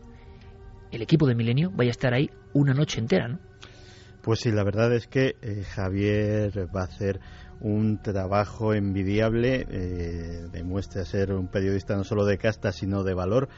el 0.92 1.02
equipo 1.02 1.28
de 1.28 1.36
Milenio, 1.36 1.72
vaya 1.72 1.90
a 1.90 1.92
estar 1.92 2.14
ahí 2.14 2.30
una 2.54 2.74
noche 2.74 3.00
entera, 3.00 3.28
¿no? 3.28 3.40
Pues 4.22 4.42
sí, 4.42 4.52
la 4.52 4.64
verdad 4.64 4.94
es 4.94 5.08
que 5.08 5.36
eh, 5.42 5.64
Javier 5.64 6.68
va 6.76 6.82
a 6.82 6.86
hacer 6.86 7.22
un 7.62 8.02
trabajo 8.02 8.74
envidiable, 8.74 9.66
eh, 9.70 10.48
demuestra 10.52 11.06
ser 11.06 11.32
un 11.34 11.48
periodista 11.48 11.96
no 11.96 12.04
solo 12.04 12.26
de 12.26 12.38
casta, 12.38 12.72
sino 12.72 13.04
de 13.04 13.14
valor. 13.14 13.50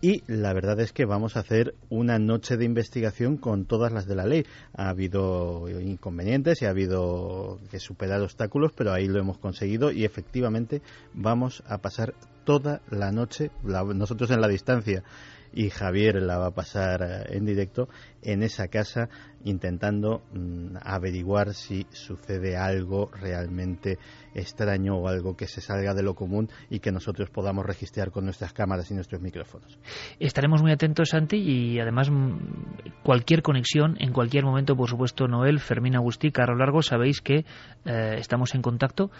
Y 0.00 0.22
la 0.28 0.52
verdad 0.52 0.78
es 0.78 0.92
que 0.92 1.06
vamos 1.06 1.36
a 1.36 1.40
hacer 1.40 1.74
una 1.88 2.20
noche 2.20 2.56
de 2.56 2.64
investigación 2.64 3.36
con 3.36 3.64
todas 3.64 3.90
las 3.90 4.06
de 4.06 4.14
la 4.14 4.26
ley. 4.26 4.44
Ha 4.74 4.90
habido 4.90 5.68
inconvenientes 5.80 6.62
y 6.62 6.66
ha 6.66 6.70
habido 6.70 7.58
que 7.70 7.80
superar 7.80 8.20
obstáculos, 8.20 8.72
pero 8.72 8.92
ahí 8.92 9.08
lo 9.08 9.18
hemos 9.18 9.38
conseguido 9.38 9.90
y 9.90 10.04
efectivamente 10.04 10.82
vamos 11.14 11.64
a 11.66 11.78
pasar 11.78 12.14
toda 12.48 12.80
la 12.88 13.12
noche, 13.12 13.50
nosotros 13.62 14.30
en 14.30 14.40
la 14.40 14.48
distancia 14.48 15.04
y 15.52 15.68
Javier 15.68 16.22
la 16.22 16.38
va 16.38 16.46
a 16.46 16.54
pasar 16.54 17.02
eh, 17.02 17.36
en 17.36 17.44
directo 17.44 17.90
en 18.22 18.42
esa 18.42 18.68
casa 18.68 19.10
intentando 19.44 20.22
mm, 20.32 20.76
averiguar 20.82 21.52
si 21.52 21.86
sucede 21.90 22.56
algo 22.56 23.10
realmente 23.12 23.98
extraño 24.34 24.96
o 24.96 25.08
algo 25.08 25.36
que 25.36 25.46
se 25.46 25.60
salga 25.60 25.92
de 25.92 26.02
lo 26.02 26.14
común 26.14 26.48
y 26.70 26.80
que 26.80 26.90
nosotros 26.90 27.28
podamos 27.28 27.66
registrar 27.66 28.10
con 28.10 28.24
nuestras 28.24 28.54
cámaras 28.54 28.90
y 28.90 28.94
nuestros 28.94 29.20
micrófonos. 29.20 29.78
Estaremos 30.18 30.62
muy 30.62 30.72
atentos, 30.72 31.10
Santi, 31.10 31.36
y 31.36 31.78
además 31.80 32.10
mm, 32.10 33.02
cualquier 33.02 33.42
conexión, 33.42 33.96
en 34.00 34.14
cualquier 34.14 34.44
momento, 34.44 34.74
por 34.74 34.88
supuesto, 34.88 35.28
Noel, 35.28 35.60
Fermín 35.60 35.96
Agustí, 35.96 36.32
Carlos 36.32 36.58
Largo, 36.58 36.80
sabéis 36.80 37.20
que 37.20 37.44
eh, 37.84 38.14
estamos 38.16 38.54
en 38.54 38.62
contacto 38.62 39.10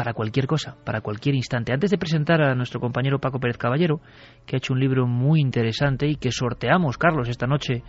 para 0.00 0.14
cualquier 0.14 0.46
cosa, 0.46 0.78
para 0.82 1.02
cualquier 1.02 1.34
instante. 1.34 1.74
Antes 1.74 1.90
de 1.90 1.98
presentar 1.98 2.40
a 2.40 2.54
nuestro 2.54 2.80
compañero 2.80 3.18
Paco 3.18 3.38
Pérez 3.38 3.58
Caballero, 3.58 4.00
que 4.46 4.56
ha 4.56 4.58
hecho 4.58 4.72
un 4.72 4.80
libro 4.80 5.06
muy 5.06 5.42
interesante 5.42 6.06
y 6.06 6.16
que 6.16 6.32
sorteamos, 6.32 6.96
Carlos, 6.96 7.28
esta 7.28 7.46
noche 7.46 7.82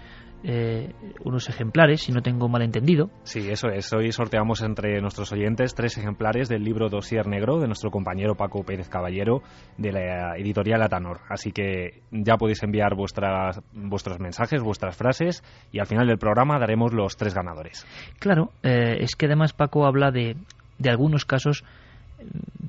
eh, 0.44 0.92
unos 1.24 1.48
ejemplares, 1.48 2.02
si 2.02 2.12
no 2.12 2.22
tengo 2.22 2.50
mal 2.50 2.64
entendido. 2.64 3.12
Sí, 3.24 3.50
eso 3.50 3.70
es. 3.70 3.94
Hoy 3.94 4.12
sorteamos 4.12 4.62
entre 4.62 5.00
nuestros 5.00 5.32
oyentes 5.32 5.74
tres 5.74 5.98
ejemplares 5.98 6.50
del 6.50 6.66
libro 6.66 6.90
Dosier 6.90 7.28
Negro 7.28 7.62
de 7.62 7.68
nuestro 7.68 7.92
compañero 7.92 8.36
Paco 8.36 8.66
Pérez 8.66 8.90
Caballero 8.90 9.42
de 9.78 9.94
la 9.94 10.36
editorial 10.36 10.82
Atanor. 10.82 11.22
Así 11.30 11.54
que 11.54 12.02
ya 12.12 12.36
podéis 12.36 12.62
enviar 12.62 12.94
vuestras, 12.94 13.62
vuestros 13.72 14.20
mensajes, 14.20 14.62
vuestras 14.62 14.98
frases 14.98 15.46
y 15.72 15.80
al 15.80 15.88
final 15.88 16.08
del 16.08 16.18
programa 16.18 16.60
daremos 16.60 16.94
los 16.94 17.16
tres 17.16 17.34
ganadores. 17.34 17.88
Claro, 18.20 18.52
eh, 18.64 18.98
es 19.00 19.16
que 19.16 19.28
además 19.28 19.54
Paco 19.54 19.86
habla 19.86 20.12
de, 20.12 20.36
de 20.78 20.90
algunos 20.90 21.24
casos 21.24 21.64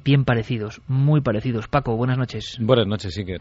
bien 0.05 0.25
parecidos, 0.25 0.83
muy 0.88 1.21
parecidos. 1.21 1.69
Paco, 1.69 1.97
buenas 1.97 2.19
noches. 2.19 2.57
Buenas 2.61 2.87
noches, 2.87 3.17
Iker. 3.19 3.41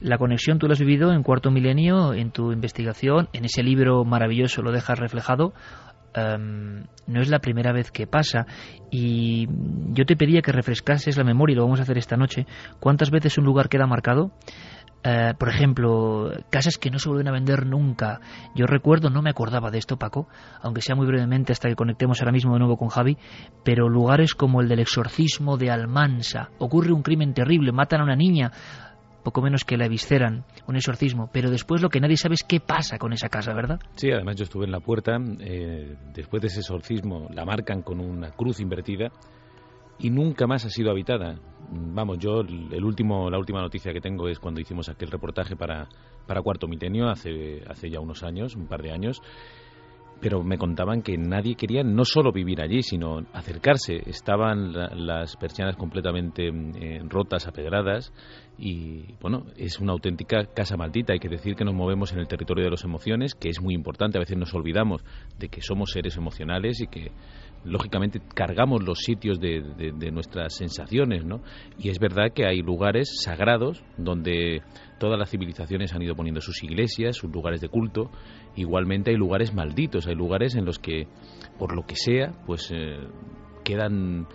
La 0.00 0.18
conexión 0.18 0.58
tú 0.58 0.66
la 0.66 0.72
has 0.72 0.80
vivido 0.80 1.12
en 1.12 1.22
Cuarto 1.22 1.50
Milenio, 1.50 2.12
en 2.12 2.32
tu 2.32 2.52
investigación, 2.52 3.28
en 3.32 3.44
ese 3.44 3.62
libro 3.62 4.04
maravilloso 4.04 4.62
lo 4.62 4.72
dejas 4.72 4.98
reflejado. 4.98 5.52
Em, 6.14 6.84
no 7.06 7.22
es 7.22 7.30
la 7.30 7.38
primera 7.38 7.72
vez 7.72 7.90
que 7.90 8.06
pasa 8.06 8.46
y 8.90 9.46
yo 9.92 10.04
te 10.04 10.16
pedía 10.16 10.42
que 10.42 10.52
refrescases 10.52 11.16
la 11.16 11.24
memoria 11.24 11.54
y 11.54 11.56
lo 11.56 11.62
vamos 11.62 11.80
a 11.80 11.84
hacer 11.84 11.96
esta 11.96 12.16
noche. 12.16 12.46
¿Cuántas 12.80 13.10
veces 13.10 13.38
un 13.38 13.44
lugar 13.44 13.68
queda 13.68 13.86
marcado? 13.86 14.32
Eh, 15.04 15.34
por 15.36 15.48
ejemplo, 15.48 16.30
casas 16.50 16.78
que 16.78 16.90
no 16.90 16.98
se 16.98 17.08
vuelven 17.08 17.28
a 17.28 17.32
vender 17.32 17.66
nunca. 17.66 18.20
Yo 18.54 18.66
recuerdo, 18.66 19.10
no 19.10 19.20
me 19.20 19.30
acordaba 19.30 19.70
de 19.70 19.78
esto, 19.78 19.96
Paco, 19.96 20.28
aunque 20.60 20.80
sea 20.80 20.94
muy 20.94 21.06
brevemente 21.06 21.52
hasta 21.52 21.68
que 21.68 21.74
conectemos 21.74 22.20
ahora 22.20 22.32
mismo 22.32 22.52
de 22.52 22.60
nuevo 22.60 22.76
con 22.76 22.88
Javi, 22.88 23.18
pero 23.64 23.88
lugares 23.88 24.34
como 24.34 24.60
el 24.60 24.68
del 24.68 24.78
exorcismo 24.78 25.56
de 25.56 25.70
Almansa. 25.70 26.50
Ocurre 26.58 26.92
un 26.92 27.02
crimen 27.02 27.34
terrible, 27.34 27.72
matan 27.72 28.00
a 28.00 28.04
una 28.04 28.14
niña, 28.14 28.52
poco 29.24 29.42
menos 29.42 29.64
que 29.64 29.76
la 29.76 29.88
visceran, 29.88 30.44
un 30.68 30.76
exorcismo, 30.76 31.30
pero 31.32 31.50
después 31.50 31.82
lo 31.82 31.88
que 31.88 32.00
nadie 32.00 32.16
sabe 32.16 32.34
es 32.34 32.44
qué 32.44 32.60
pasa 32.60 32.98
con 32.98 33.12
esa 33.12 33.28
casa, 33.28 33.52
¿verdad? 33.54 33.80
Sí, 33.96 34.10
además 34.10 34.36
yo 34.36 34.44
estuve 34.44 34.66
en 34.66 34.72
la 34.72 34.80
puerta, 34.80 35.16
eh, 35.40 35.96
después 36.14 36.42
de 36.42 36.48
ese 36.48 36.60
exorcismo 36.60 37.28
la 37.32 37.44
marcan 37.44 37.82
con 37.82 38.00
una 38.00 38.30
cruz 38.30 38.60
invertida 38.60 39.10
y 39.98 40.10
nunca 40.10 40.46
más 40.46 40.64
ha 40.64 40.70
sido 40.70 40.90
habitada. 40.90 41.36
Vamos, 41.74 42.18
yo 42.18 42.40
el 42.40 42.84
último, 42.84 43.30
la 43.30 43.38
última 43.38 43.62
noticia 43.62 43.94
que 43.94 44.00
tengo 44.00 44.28
es 44.28 44.38
cuando 44.38 44.60
hicimos 44.60 44.90
aquel 44.90 45.10
reportaje 45.10 45.56
para, 45.56 45.88
para 46.26 46.42
Cuarto 46.42 46.68
Milenio 46.68 47.08
hace, 47.08 47.62
hace 47.66 47.88
ya 47.88 47.98
unos 47.98 48.22
años, 48.22 48.54
un 48.56 48.66
par 48.66 48.82
de 48.82 48.92
años, 48.92 49.22
pero 50.20 50.44
me 50.44 50.58
contaban 50.58 51.00
que 51.00 51.16
nadie 51.16 51.54
quería 51.56 51.82
no 51.82 52.04
solo 52.04 52.30
vivir 52.30 52.60
allí, 52.60 52.82
sino 52.82 53.24
acercarse. 53.32 54.02
Estaban 54.06 54.72
las 55.06 55.36
persianas 55.36 55.76
completamente 55.76 56.46
eh, 56.48 57.00
rotas, 57.08 57.48
apedradas, 57.48 58.12
y 58.58 59.14
bueno, 59.20 59.46
es 59.56 59.80
una 59.80 59.92
auténtica 59.92 60.44
casa 60.54 60.76
maldita. 60.76 61.14
Hay 61.14 61.18
que 61.18 61.28
decir 61.28 61.56
que 61.56 61.64
nos 61.64 61.74
movemos 61.74 62.12
en 62.12 62.18
el 62.18 62.28
territorio 62.28 62.64
de 62.64 62.70
las 62.70 62.84
emociones, 62.84 63.34
que 63.34 63.48
es 63.48 63.60
muy 63.60 63.74
importante. 63.74 64.18
A 64.18 64.20
veces 64.20 64.36
nos 64.36 64.54
olvidamos 64.54 65.02
de 65.38 65.48
que 65.48 65.62
somos 65.62 65.90
seres 65.90 66.16
emocionales 66.16 66.80
y 66.80 66.86
que 66.86 67.10
lógicamente 67.64 68.20
cargamos 68.34 68.82
los 68.82 69.00
sitios 69.00 69.40
de, 69.40 69.62
nuestras 70.12 70.54
sensaciones, 70.54 71.24
¿no? 71.24 71.40
Y 71.78 71.90
es 71.90 71.98
verdad 71.98 72.32
que 72.34 72.46
hay 72.46 72.62
lugares 72.62 73.20
sagrados 73.22 73.82
donde 73.96 74.62
todas 74.98 75.18
las 75.18 75.30
civilizaciones 75.30 75.94
han 75.94 76.02
ido 76.02 76.14
poniendo 76.14 76.40
sus 76.40 76.62
iglesias, 76.62 77.16
sus 77.16 77.32
lugares 77.32 77.60
de 77.60 77.68
culto. 77.68 78.10
Igualmente 78.56 79.10
hay 79.10 79.16
lugares 79.16 79.54
malditos, 79.54 80.06
hay 80.06 80.14
lugares 80.14 80.54
en 80.54 80.64
los 80.64 80.78
que, 80.78 81.06
por 81.58 81.74
lo 81.74 81.86
que 81.86 81.96
sea, 81.96 82.32
pues 82.46 82.70
eh, 82.72 82.98
quedan 83.64 84.26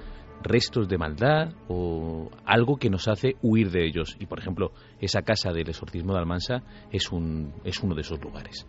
restos 0.43 0.87
de 0.87 0.97
maldad 0.97 1.53
o 1.67 2.29
algo 2.45 2.77
que 2.77 2.89
nos 2.89 3.07
hace 3.07 3.35
huir 3.41 3.71
de 3.71 3.85
ellos. 3.85 4.15
Y 4.19 4.25
por 4.25 4.39
ejemplo, 4.39 4.71
esa 4.99 5.21
casa 5.21 5.51
del 5.51 5.69
exorcismo 5.69 6.13
de 6.13 6.19
Almansa 6.19 6.63
es, 6.91 7.11
un, 7.11 7.53
es 7.63 7.81
uno 7.83 7.95
de 7.95 8.01
esos 8.01 8.21
lugares. 8.21 8.65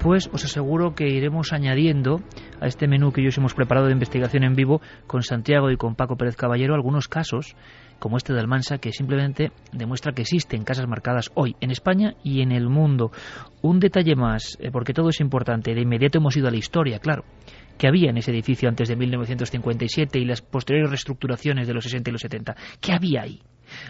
Pues 0.00 0.28
os 0.32 0.44
aseguro 0.44 0.94
que 0.94 1.08
iremos 1.08 1.52
añadiendo 1.52 2.20
a 2.60 2.66
este 2.66 2.86
menú 2.86 3.12
que 3.12 3.20
ellos 3.20 3.36
hemos 3.38 3.54
preparado 3.54 3.86
de 3.86 3.92
investigación 3.92 4.44
en 4.44 4.54
vivo 4.54 4.80
con 5.06 5.22
Santiago 5.22 5.70
y 5.70 5.76
con 5.76 5.94
Paco 5.94 6.16
Pérez 6.16 6.36
Caballero 6.36 6.74
algunos 6.74 7.08
casos 7.08 7.56
como 7.98 8.16
este 8.16 8.32
de 8.32 8.40
Almansa 8.40 8.78
que 8.78 8.92
simplemente 8.92 9.50
demuestra 9.72 10.12
que 10.12 10.22
existen 10.22 10.64
casas 10.64 10.86
marcadas 10.86 11.30
hoy 11.34 11.56
en 11.60 11.70
España 11.70 12.14
y 12.22 12.42
en 12.42 12.52
el 12.52 12.68
mundo. 12.68 13.10
Un 13.60 13.80
detalle 13.80 14.14
más, 14.14 14.56
eh, 14.60 14.70
porque 14.70 14.94
todo 14.94 15.08
es 15.08 15.20
importante, 15.20 15.74
de 15.74 15.80
inmediato 15.80 16.18
hemos 16.18 16.36
ido 16.36 16.48
a 16.48 16.52
la 16.52 16.58
historia, 16.58 17.00
claro 17.00 17.24
que 17.76 17.86
había 17.86 18.10
en 18.10 18.16
ese 18.16 18.32
edificio 18.32 18.68
antes 18.68 18.88
de 18.88 18.96
1957 18.96 20.18
y 20.18 20.24
las 20.24 20.42
posteriores 20.42 20.90
reestructuraciones 20.90 21.68
de 21.68 21.74
los 21.74 21.84
60 21.84 22.10
y 22.10 22.12
los 22.12 22.22
70. 22.22 22.56
¿Qué 22.80 22.92
había 22.92 23.22
ahí? 23.22 23.40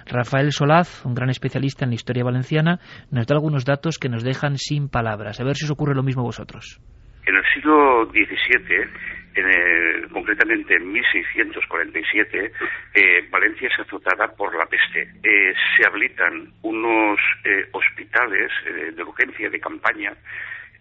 Rafael 0.07 0.53
Solaz, 0.53 1.05
un 1.05 1.15
gran 1.15 1.31
especialista 1.31 1.85
en 1.85 1.91
la 1.91 1.97
historia 1.97 2.25
valenciana, 2.25 2.79
nos 3.11 3.27
da 3.27 3.35
algunos 3.35 3.65
datos 3.65 3.99
que 3.99 4.09
nos 4.09 4.25
dejan 4.25 4.57
sin 4.57 4.89
palabras. 4.89 5.41
A 5.41 5.45
ver 5.45 5.57
si 5.57 5.65
os 5.65 5.71
ocurre 5.71 5.95
lo 5.95 6.03
mismo 6.03 6.23
a 6.23 6.27
vosotros. 6.27 6.81
En 7.27 7.37
el 7.37 7.45
siglo 7.53 8.07
XVII, 8.07 8.89
en 9.35 10.09
concretamente 10.09 10.75
en 10.75 10.91
1647, 10.91 12.53
eh, 12.95 13.29
Valencia 13.31 13.69
es 13.69 13.79
azotada 13.81 14.29
por 14.29 14.57
la 14.57 14.67
peste. 14.67 15.03
Eh, 15.23 15.55
se 15.77 15.87
habilitan 15.87 16.53
unos 16.63 17.21
eh, 17.45 17.69
hospitales 17.73 18.51
de 18.97 19.03
urgencia 19.03 19.51
de 19.51 19.61
campaña 19.61 20.13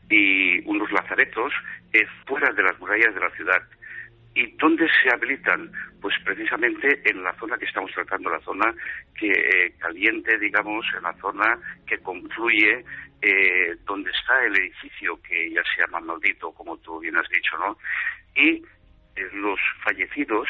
y 0.10 0.60
unos 0.68 0.92
lazaretos 0.92 1.54
fuera 2.26 2.54
de 2.54 2.64
las 2.64 2.80
murallas 2.80 3.14
de 3.14 3.20
la 3.20 3.30
ciudad. 3.32 3.62
¿Y 4.36 4.52
dónde 4.58 4.88
se 5.02 5.10
habilitan? 5.12 5.72
Pues 6.02 6.16
precisamente 6.24 7.02
en 7.10 7.24
la 7.24 7.34
zona 7.40 7.58
que 7.58 7.66
estamos 7.66 7.92
tratando, 7.92 8.30
la 8.30 8.40
zona 8.42 8.74
que 9.20 9.74
caliente, 9.80 10.38
digamos, 10.38 10.86
en 10.96 11.04
la 11.04 11.14
zona 11.14 11.58
que 11.88 11.98
confluye 12.00 12.86
eh, 13.22 13.76
donde 13.86 14.12
está 14.12 14.46
el 14.46 14.56
edificio 14.58 15.20
que 15.22 15.52
ya 15.52 15.64
se 15.64 15.82
llama 15.82 16.00
maldito, 16.00 16.52
como 16.52 16.78
tú 16.78 17.00
bien 17.00 17.18
has 17.18 17.28
dicho, 17.30 17.58
¿no? 17.58 17.78
Y 18.36 18.64
eh, 19.16 19.30
los 19.34 19.60
fallecidos 19.84 20.48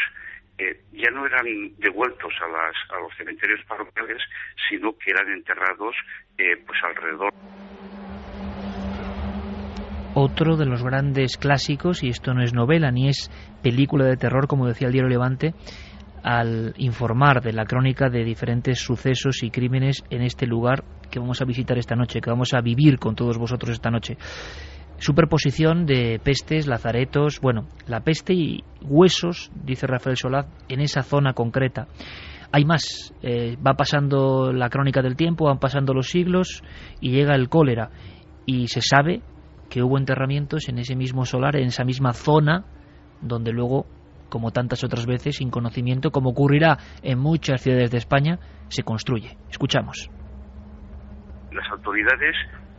eh, 0.57 0.81
ya 0.91 1.09
no 1.11 1.25
eran 1.25 1.45
devueltos 1.77 2.33
a, 2.41 2.47
las, 2.47 2.75
a 2.89 2.99
los 2.99 3.15
cementerios 3.15 3.63
parroquiales, 3.65 4.21
sino 4.69 4.97
que 4.97 5.11
eran 5.11 5.31
enterrados 5.31 5.95
eh, 6.37 6.57
pues 6.65 6.83
alrededor. 6.83 7.31
Otro 10.19 10.57
de 10.57 10.65
los 10.65 10.81
grandes 10.81 11.37
clásicos, 11.37 12.01
y 12.01 12.09
esto 12.09 12.33
no 12.33 12.41
es 12.41 12.51
novela 12.51 12.89
ni 12.89 13.07
es 13.07 13.29
película 13.61 14.03
de 14.03 14.17
terror, 14.17 14.47
como 14.47 14.65
decía 14.65 14.87
el 14.87 14.93
diario 14.93 15.11
Levante, 15.11 15.53
al 16.23 16.73
informar 16.77 17.43
de 17.43 17.53
la 17.53 17.65
crónica 17.65 18.09
de 18.09 18.23
diferentes 18.23 18.79
sucesos 18.79 19.43
y 19.43 19.51
crímenes 19.51 20.03
en 20.09 20.23
este 20.23 20.47
lugar 20.47 20.83
que 21.11 21.19
vamos 21.19 21.39
a 21.39 21.45
visitar 21.45 21.77
esta 21.77 21.95
noche, 21.95 22.19
que 22.19 22.31
vamos 22.31 22.55
a 22.55 22.61
vivir 22.61 22.97
con 22.97 23.13
todos 23.13 23.37
vosotros 23.37 23.73
esta 23.73 23.91
noche. 23.91 24.17
Superposición 24.97 25.85
de 25.85 26.19
pestes, 26.23 26.65
lazaretos, 26.65 27.39
bueno, 27.39 27.67
la 27.85 27.99
peste 27.99 28.33
y 28.33 28.63
huesos, 28.81 29.51
dice 29.53 29.85
Rafael 29.85 30.17
Solaz, 30.17 30.47
en 30.67 30.81
esa 30.81 31.03
zona 31.03 31.33
concreta. 31.33 31.89
Hay 32.51 32.65
más, 32.65 33.13
eh, 33.21 33.55
va 33.55 33.75
pasando 33.75 34.51
la 34.51 34.69
crónica 34.69 35.03
del 35.03 35.15
tiempo, 35.15 35.45
van 35.45 35.59
pasando 35.59 35.93
los 35.93 36.07
siglos 36.07 36.63
y 37.01 37.11
llega 37.11 37.35
el 37.35 37.49
cólera. 37.49 37.91
Y 38.47 38.69
se 38.69 38.81
sabe 38.81 39.21
que 39.69 39.83
hubo 39.83 39.97
enterramientos 39.97 40.69
en 40.69 40.79
ese 40.79 40.95
mismo 40.95 41.25
solar, 41.25 41.55
en 41.55 41.67
esa 41.67 41.83
misma 41.83 42.13
zona, 42.13 42.65
donde 43.21 43.51
luego, 43.51 43.85
como 44.29 44.51
tantas 44.51 44.83
otras 44.83 45.05
veces, 45.05 45.37
sin 45.37 45.49
conocimiento, 45.49 46.11
como 46.11 46.29
ocurrirá 46.29 46.77
en 47.03 47.19
muchas 47.19 47.61
ciudades 47.61 47.91
de 47.91 47.97
España, 47.97 48.39
se 48.69 48.83
construye. 48.83 49.37
Escuchamos 49.49 50.09
las 51.57 51.69
autoridades 51.71 52.35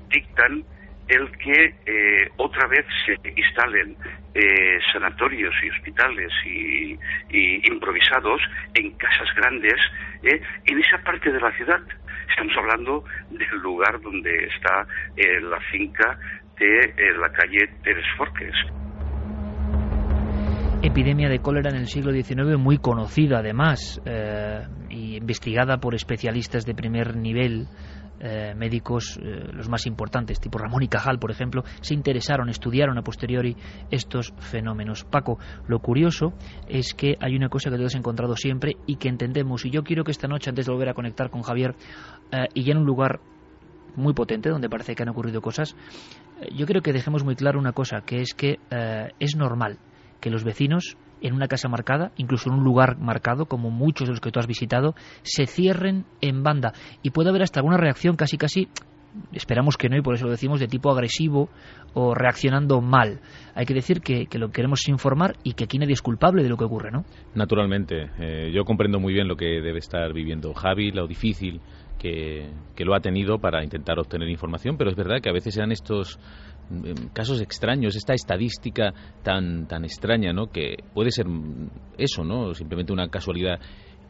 dictan 0.08 0.64
el 1.08 1.30
que 1.38 1.74
eh, 1.86 2.30
otra 2.36 2.66
vez 2.68 2.84
se 3.06 3.14
instalen 3.30 3.96
eh, 4.34 4.78
sanatorios 4.92 5.54
y 5.62 5.70
hospitales 5.70 6.30
y, 6.44 6.98
improvisados 7.70 8.40
en 8.74 8.90
casas 8.92 9.28
grandes 9.36 9.74
eh, 10.22 10.40
en 10.66 10.78
esa 10.78 10.98
parte 11.02 11.32
de 11.32 11.40
la 11.40 11.50
ciudad. 11.52 11.80
Estamos 12.28 12.54
hablando 12.58 13.04
del 13.30 13.58
lugar 13.62 14.00
donde 14.00 14.44
está 14.46 14.86
la 15.16 15.60
finca 15.72 16.18
de 16.58 17.18
la 17.18 17.30
calle 17.30 17.68
Teres 17.82 18.06
Forques. 18.16 18.54
Epidemia 20.82 21.28
de 21.28 21.40
cólera 21.40 21.70
en 21.70 21.76
el 21.76 21.86
siglo 21.88 22.12
XIX 22.12 22.56
muy 22.56 22.78
conocida 22.78 23.38
además 23.38 24.00
y 24.88 25.16
investigada 25.16 25.78
por 25.78 25.94
especialistas 25.94 26.64
de 26.64 26.74
primer 26.74 27.16
nivel 27.16 27.66
eh, 28.20 28.52
médicos, 28.56 29.16
eh, 29.22 29.48
los 29.52 29.68
más 29.68 29.86
importantes, 29.86 30.40
tipo 30.40 30.58
Ramón 30.58 30.82
y 30.82 30.88
Cajal, 30.88 31.20
por 31.20 31.30
ejemplo, 31.30 31.62
se 31.80 31.94
interesaron, 31.94 32.48
estudiaron 32.48 32.98
a 32.98 33.02
posteriori 33.02 33.56
estos 33.92 34.34
fenómenos. 34.38 35.04
Paco, 35.04 35.38
lo 35.68 35.78
curioso 35.78 36.32
es 36.66 36.94
que 36.94 37.16
hay 37.20 37.36
una 37.36 37.48
cosa 37.48 37.70
que 37.70 37.76
tú 37.76 37.84
has 37.84 37.94
encontrado 37.94 38.34
siempre 38.34 38.76
y 38.86 38.96
que 38.96 39.08
entendemos, 39.08 39.64
y 39.64 39.70
yo 39.70 39.84
quiero 39.84 40.02
que 40.02 40.10
esta 40.10 40.26
noche, 40.26 40.50
antes 40.50 40.66
de 40.66 40.72
volver 40.72 40.88
a 40.88 40.94
conectar 40.94 41.30
con 41.30 41.42
Javier, 41.42 41.76
eh, 42.32 42.46
y 42.54 42.64
ya 42.64 42.72
en 42.72 42.78
un 42.78 42.86
lugar 42.86 43.20
muy 43.94 44.14
potente, 44.14 44.48
donde 44.48 44.68
parece 44.68 44.96
que 44.96 45.02
han 45.04 45.10
ocurrido 45.10 45.40
cosas, 45.40 45.76
yo 46.54 46.66
creo 46.66 46.82
que 46.82 46.92
dejemos 46.92 47.24
muy 47.24 47.36
claro 47.36 47.58
una 47.58 47.72
cosa, 47.72 48.02
que 48.04 48.20
es 48.20 48.34
que 48.34 48.58
es 49.18 49.36
normal 49.36 49.78
que 50.20 50.30
los 50.30 50.44
vecinos 50.44 50.96
en 51.20 51.34
una 51.34 51.48
casa 51.48 51.68
marcada, 51.68 52.12
incluso 52.16 52.50
en 52.50 52.58
un 52.58 52.64
lugar 52.64 52.98
marcado, 52.98 53.46
como 53.46 53.70
muchos 53.70 54.06
de 54.06 54.12
los 54.12 54.20
que 54.20 54.30
tú 54.30 54.38
has 54.38 54.46
visitado, 54.46 54.94
se 55.22 55.46
cierren 55.46 56.04
en 56.20 56.42
banda. 56.42 56.72
Y 57.02 57.10
puede 57.10 57.30
haber 57.30 57.42
hasta 57.42 57.60
alguna 57.60 57.76
reacción 57.76 58.16
casi 58.16 58.36
casi 58.36 58.68
esperamos 59.32 59.76
que 59.76 59.88
no 59.88 59.96
y 59.96 60.02
por 60.02 60.14
eso 60.14 60.26
lo 60.26 60.30
decimos 60.30 60.60
de 60.60 60.68
tipo 60.68 60.90
agresivo 60.90 61.48
o 61.94 62.14
reaccionando 62.14 62.80
mal. 62.80 63.20
Hay 63.54 63.66
que 63.66 63.74
decir 63.74 64.00
que, 64.00 64.26
que 64.26 64.38
lo 64.38 64.48
que 64.48 64.54
queremos 64.54 64.86
informar 64.88 65.36
y 65.42 65.54
que 65.54 65.64
aquí 65.64 65.78
nadie 65.78 65.94
es 65.94 66.02
culpable 66.02 66.42
de 66.42 66.48
lo 66.48 66.56
que 66.56 66.64
ocurre, 66.64 66.90
¿no? 66.90 67.04
Naturalmente. 67.34 68.10
Eh, 68.20 68.52
yo 68.54 68.64
comprendo 68.64 69.00
muy 69.00 69.14
bien 69.14 69.26
lo 69.26 69.36
que 69.36 69.60
debe 69.60 69.78
estar 69.78 70.12
viviendo 70.12 70.52
Javi, 70.54 70.92
lo 70.92 71.06
difícil 71.06 71.60
que, 71.98 72.50
lo 72.78 72.94
ha 72.94 73.00
tenido 73.00 73.38
para 73.38 73.62
intentar 73.62 73.98
obtener 73.98 74.28
información, 74.28 74.76
pero 74.76 74.90
es 74.90 74.96
verdad 74.96 75.20
que 75.20 75.28
a 75.28 75.32
veces 75.32 75.54
sean 75.54 75.72
estos 75.72 76.18
casos 77.12 77.40
extraños, 77.40 77.96
esta 77.96 78.14
estadística 78.14 78.92
tan, 79.22 79.66
tan 79.66 79.84
extraña, 79.84 80.32
¿no? 80.32 80.46
Que 80.46 80.76
puede 80.94 81.10
ser 81.10 81.26
eso, 81.96 82.24
¿no? 82.24 82.54
Simplemente 82.54 82.92
una 82.92 83.08
casualidad 83.08 83.58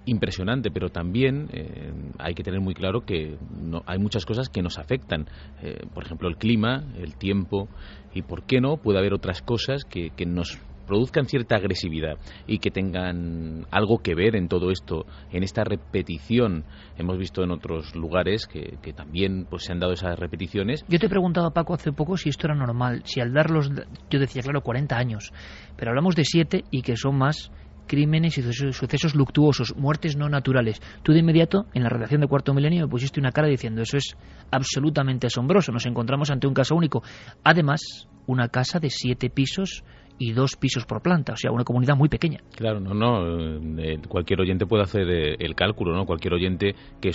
impresionante, 0.06 0.70
pero 0.70 0.88
también 0.88 1.48
eh, 1.52 1.92
hay 2.18 2.34
que 2.34 2.42
tener 2.42 2.60
muy 2.60 2.74
claro 2.74 3.02
que 3.02 3.36
no, 3.60 3.82
hay 3.86 3.98
muchas 3.98 4.24
cosas 4.24 4.48
que 4.48 4.62
nos 4.62 4.78
afectan. 4.78 5.26
Eh, 5.62 5.86
por 5.94 6.04
ejemplo, 6.04 6.28
el 6.28 6.36
clima, 6.36 6.84
el 6.96 7.16
tiempo, 7.16 7.68
y 8.14 8.22
por 8.22 8.44
qué 8.44 8.60
no, 8.60 8.78
puede 8.78 8.98
haber 8.98 9.12
otras 9.12 9.42
cosas 9.42 9.84
que, 9.84 10.10
que 10.10 10.26
nos 10.26 10.58
produzcan 10.88 11.26
cierta 11.26 11.56
agresividad 11.56 12.18
y 12.46 12.58
que 12.58 12.70
tengan 12.70 13.66
algo 13.70 13.98
que 13.98 14.14
ver 14.14 14.34
en 14.34 14.48
todo 14.48 14.70
esto, 14.70 15.06
en 15.30 15.44
esta 15.44 15.62
repetición. 15.62 16.64
Hemos 16.96 17.18
visto 17.18 17.44
en 17.44 17.52
otros 17.52 17.94
lugares 17.94 18.46
que, 18.46 18.78
también 18.92 19.46
pues, 19.48 19.64
se 19.64 19.72
han 19.72 19.78
dado 19.78 19.92
esas 19.92 20.18
repeticiones. 20.18 20.84
Yo 20.88 20.98
te 20.98 21.06
he 21.06 21.10
preguntado 21.10 21.46
a 21.46 21.52
Paco 21.52 21.74
hace 21.74 21.92
poco 21.92 22.16
si 22.16 22.30
esto 22.30 22.46
era 22.46 22.56
normal, 22.56 23.02
si 23.04 23.20
al 23.20 23.32
darlos, 23.32 23.70
yo 24.10 24.18
decía, 24.18 24.42
claro, 24.42 24.62
40 24.62 24.96
años, 24.96 25.32
pero 25.76 25.90
hablamos 25.90 26.16
de 26.16 26.24
7 26.24 26.64
y 26.70 26.82
que 26.82 26.96
son 26.96 27.16
más 27.16 27.52
crímenes 27.88 28.38
y 28.38 28.42
sucesos 28.72 29.16
luctuosos, 29.16 29.74
muertes 29.76 30.16
no 30.16 30.28
naturales. 30.28 30.80
Tú 31.02 31.12
de 31.12 31.20
inmediato, 31.20 31.66
en 31.74 31.82
la 31.82 31.88
redacción 31.88 32.20
de 32.20 32.28
Cuarto 32.28 32.54
Milenio, 32.54 32.84
me 32.84 32.90
pusiste 32.90 33.18
una 33.18 33.32
cara 33.32 33.48
diciendo 33.48 33.82
eso 33.82 33.96
es 33.96 34.16
absolutamente 34.52 35.26
asombroso, 35.26 35.72
nos 35.72 35.86
encontramos 35.86 36.30
ante 36.30 36.46
un 36.46 36.54
caso 36.54 36.76
único. 36.76 37.02
Además, 37.42 37.80
una 38.26 38.48
casa 38.48 38.78
de 38.78 38.90
siete 38.90 39.30
pisos 39.30 39.82
y 40.18 40.32
dos 40.32 40.56
pisos 40.56 40.84
por 40.84 41.00
planta, 41.00 41.34
o 41.34 41.36
sea, 41.36 41.52
una 41.52 41.64
comunidad 41.64 41.96
muy 41.96 42.08
pequeña. 42.08 42.40
Claro, 42.56 42.80
no, 42.80 42.92
no, 42.94 43.80
eh, 43.80 43.98
cualquier 44.08 44.40
oyente 44.40 44.66
puede 44.66 44.82
hacer 44.82 45.08
eh, 45.08 45.36
el 45.38 45.54
cálculo, 45.54 45.94
¿no? 45.94 46.06
Cualquier 46.06 46.34
oyente 46.34 46.74
que 47.00 47.12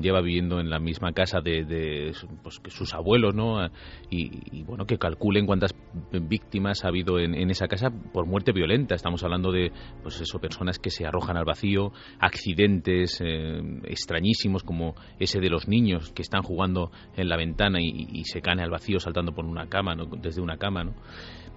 lleva 0.00 0.20
viviendo 0.20 0.60
en 0.60 0.70
la 0.70 0.78
misma 0.78 1.12
casa 1.12 1.40
de, 1.40 2.12
pues, 2.42 2.60
que 2.60 2.70
sus 2.70 2.94
abuelos, 2.94 3.34
¿no? 3.34 3.66
Y, 4.10 4.62
bueno, 4.62 4.86
que 4.86 4.98
calculen 4.98 5.46
cuántas 5.46 5.74
víctimas 6.12 6.84
ha 6.84 6.88
habido 6.88 7.18
en, 7.18 7.50
esa 7.50 7.66
casa 7.66 7.90
por 7.90 8.26
muerte 8.26 8.52
violenta. 8.52 8.94
Estamos 8.94 9.22
hablando 9.24 9.50
de, 9.50 9.72
pues 10.02 10.20
eso, 10.20 10.38
personas 10.38 10.78
que 10.78 10.90
se 10.90 11.06
arrojan 11.06 11.36
al 11.36 11.44
vacío, 11.44 11.92
accidentes 12.20 13.20
eh, 13.20 13.60
extrañísimos 13.84 14.62
como 14.62 14.94
ese 15.18 15.40
de 15.40 15.50
los 15.50 15.68
niños 15.68 16.12
que 16.12 16.22
están 16.22 16.42
jugando 16.42 16.90
en 17.16 17.28
la 17.28 17.36
ventana 17.36 17.80
y, 17.80 18.24
se 18.24 18.40
caen 18.40 18.60
al 18.60 18.70
vacío 18.70 18.98
saltando 19.00 19.32
por 19.32 19.44
una 19.44 19.66
cama, 19.66 19.94
¿no? 19.94 20.06
Desde 20.06 20.40
una 20.40 20.56
cama, 20.56 20.84
¿no? 20.84 20.94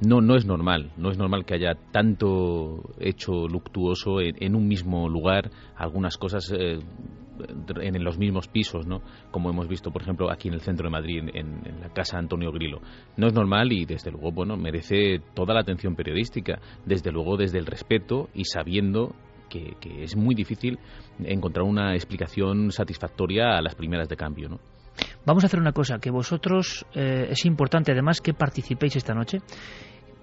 No, 0.02 0.22
no 0.22 0.36
es 0.36 0.46
normal, 0.46 0.92
no 0.98 1.10
es 1.12 1.18
normal 1.18 1.46
que 1.46 1.56
haya 1.56 1.76
tanto 1.92 2.84
hecho 3.00 3.48
luctuoso 3.48 4.22
en, 4.22 4.56
un 4.56 4.68
mismo 4.68 5.10
lugar, 5.10 5.50
algunas 5.76 6.18
cosas 6.18 6.52
eh, 6.52 6.80
en, 7.82 8.04
los 8.04 8.18
mismos 8.18 8.48
pisos, 8.48 8.86
¿no? 8.86 9.02
Como 9.32 9.50
hemos 9.50 9.68
visto, 9.68 9.92
por 9.92 10.02
ejemplo, 10.02 10.32
aquí 10.32 10.48
en 10.48 10.54
el 10.54 10.62
centro 10.62 10.86
de 10.86 10.92
Madrid, 10.92 11.24
en, 11.34 11.80
la 11.82 11.90
casa 11.90 12.18
Antonio 12.18 12.52
Grilo. 12.52 12.82
No 13.16 13.28
es 13.28 13.34
normal 13.34 13.72
y, 13.72 13.86
desde 13.86 14.12
luego, 14.12 14.32
bueno, 14.32 14.58
merece 14.58 15.20
toda 15.34 15.54
la 15.54 15.62
atención 15.62 15.96
periodística, 15.96 16.60
desde 16.86 17.12
luego 17.12 17.38
desde 17.38 17.58
el 17.58 17.66
respeto 17.66 18.30
y 18.34 18.46
sabiendo 18.46 19.16
que, 19.50 19.76
es 20.04 20.16
muy 20.16 20.36
difícil 20.36 20.78
encontrar 21.20 21.66
una 21.66 21.96
explicación 21.96 22.72
satisfactoria 22.72 23.58
a 23.58 23.62
las 23.62 23.76
primeras 23.76 24.10
de 24.10 24.16
cambio, 24.16 24.50
¿no? 24.50 24.60
Vamos 25.26 25.44
a 25.44 25.48
hacer 25.48 25.60
una 25.60 25.74
cosa, 25.74 26.00
que 26.00 26.10
vosotros 26.10 26.86
eh, 26.96 27.28
es 27.30 27.46
importante 27.46 27.92
además 27.92 28.20
que 28.20 28.34
participéis 28.34 28.96
esta 28.96 29.14
noche 29.14 29.40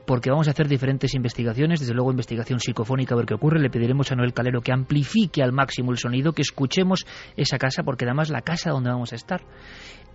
porque 0.06 0.30
vamos 0.30 0.48
a 0.48 0.52
hacer 0.52 0.68
diferentes 0.68 1.14
investigaciones, 1.14 1.80
desde 1.80 1.94
luego 1.94 2.10
investigación 2.10 2.60
psicofónica 2.60 3.14
a 3.14 3.18
ver 3.18 3.26
qué 3.26 3.34
ocurre, 3.34 3.60
le 3.60 3.70
pediremos 3.70 4.10
a 4.12 4.16
Noel 4.16 4.32
Calero 4.32 4.60
que 4.60 4.72
amplifique 4.72 5.42
al 5.42 5.52
máximo 5.52 5.92
el 5.92 5.98
sonido, 5.98 6.32
que 6.32 6.42
escuchemos 6.42 7.06
esa 7.36 7.58
casa, 7.58 7.82
porque 7.82 8.04
además 8.04 8.30
la 8.30 8.42
casa 8.42 8.70
donde 8.70 8.90
vamos 8.90 9.12
a 9.12 9.16
estar 9.16 9.42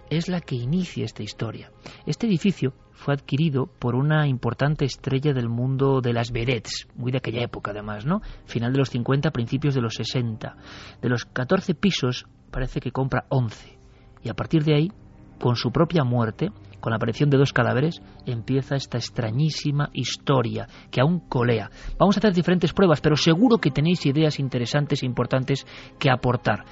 es 0.09 0.27
la 0.27 0.41
que 0.41 0.55
inicia 0.55 1.05
esta 1.05 1.23
historia. 1.23 1.71
Este 2.05 2.27
edificio 2.27 2.73
fue 2.93 3.13
adquirido 3.13 3.67
por 3.67 3.95
una 3.95 4.27
importante 4.27 4.85
estrella 4.85 5.33
del 5.33 5.49
mundo 5.49 6.01
de 6.01 6.13
las 6.13 6.31
vedettes, 6.31 6.87
muy 6.95 7.11
de 7.11 7.19
aquella 7.19 7.43
época 7.43 7.71
además, 7.71 8.05
¿no? 8.05 8.21
Final 8.45 8.73
de 8.73 8.79
los 8.79 8.89
50, 8.89 9.31
principios 9.31 9.75
de 9.75 9.81
los 9.81 9.95
60. 9.95 10.55
De 11.01 11.09
los 11.09 11.25
14 11.25 11.75
pisos 11.75 12.25
parece 12.51 12.79
que 12.79 12.91
compra 12.91 13.25
11. 13.29 13.77
Y 14.23 14.29
a 14.29 14.33
partir 14.33 14.63
de 14.63 14.75
ahí, 14.75 14.91
con 15.39 15.55
su 15.55 15.71
propia 15.71 16.03
muerte, 16.03 16.49
con 16.79 16.91
la 16.91 16.97
aparición 16.97 17.29
de 17.29 17.37
dos 17.37 17.53
cadáveres, 17.53 18.01
empieza 18.25 18.75
esta 18.75 18.97
extrañísima 18.97 19.89
historia 19.93 20.67
que 20.91 21.01
aún 21.01 21.19
colea. 21.19 21.69
Vamos 21.97 22.17
a 22.17 22.19
hacer 22.19 22.33
diferentes 22.33 22.73
pruebas, 22.73 23.01
pero 23.01 23.15
seguro 23.15 23.57
que 23.57 23.71
tenéis 23.71 24.05
ideas 24.05 24.39
interesantes 24.39 25.03
e 25.03 25.05
importantes 25.05 25.65
que 25.99 26.09
aportar. 26.09 26.65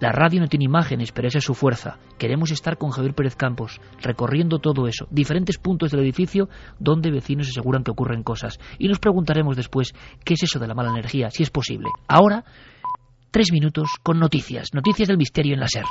La 0.00 0.12
radio 0.12 0.40
no 0.40 0.46
tiene 0.46 0.64
imágenes, 0.64 1.10
pero 1.10 1.26
esa 1.26 1.38
es 1.38 1.44
su 1.44 1.54
fuerza. 1.54 1.98
Queremos 2.18 2.52
estar 2.52 2.78
con 2.78 2.90
Javier 2.90 3.14
Pérez 3.14 3.34
Campos, 3.34 3.80
recorriendo 4.00 4.60
todo 4.60 4.86
eso, 4.86 5.08
diferentes 5.10 5.58
puntos 5.58 5.90
del 5.90 6.00
edificio 6.00 6.48
donde 6.78 7.10
vecinos 7.10 7.48
aseguran 7.48 7.82
que 7.82 7.90
ocurren 7.90 8.22
cosas. 8.22 8.60
Y 8.78 8.86
nos 8.86 9.00
preguntaremos 9.00 9.56
después 9.56 9.92
qué 10.24 10.34
es 10.34 10.42
eso 10.44 10.60
de 10.60 10.68
la 10.68 10.74
mala 10.74 10.90
energía, 10.90 11.30
si 11.30 11.42
es 11.42 11.50
posible. 11.50 11.88
Ahora, 12.06 12.44
tres 13.32 13.50
minutos 13.50 13.88
con 14.04 14.20
noticias, 14.20 14.68
noticias 14.72 15.08
del 15.08 15.18
misterio 15.18 15.54
en 15.54 15.60
la 15.60 15.68
SER. 15.68 15.84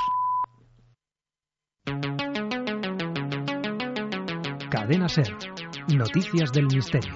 Cadena 4.70 5.08
SER, 5.08 5.34
noticias 5.88 6.52
del 6.52 6.66
misterio. 6.66 7.14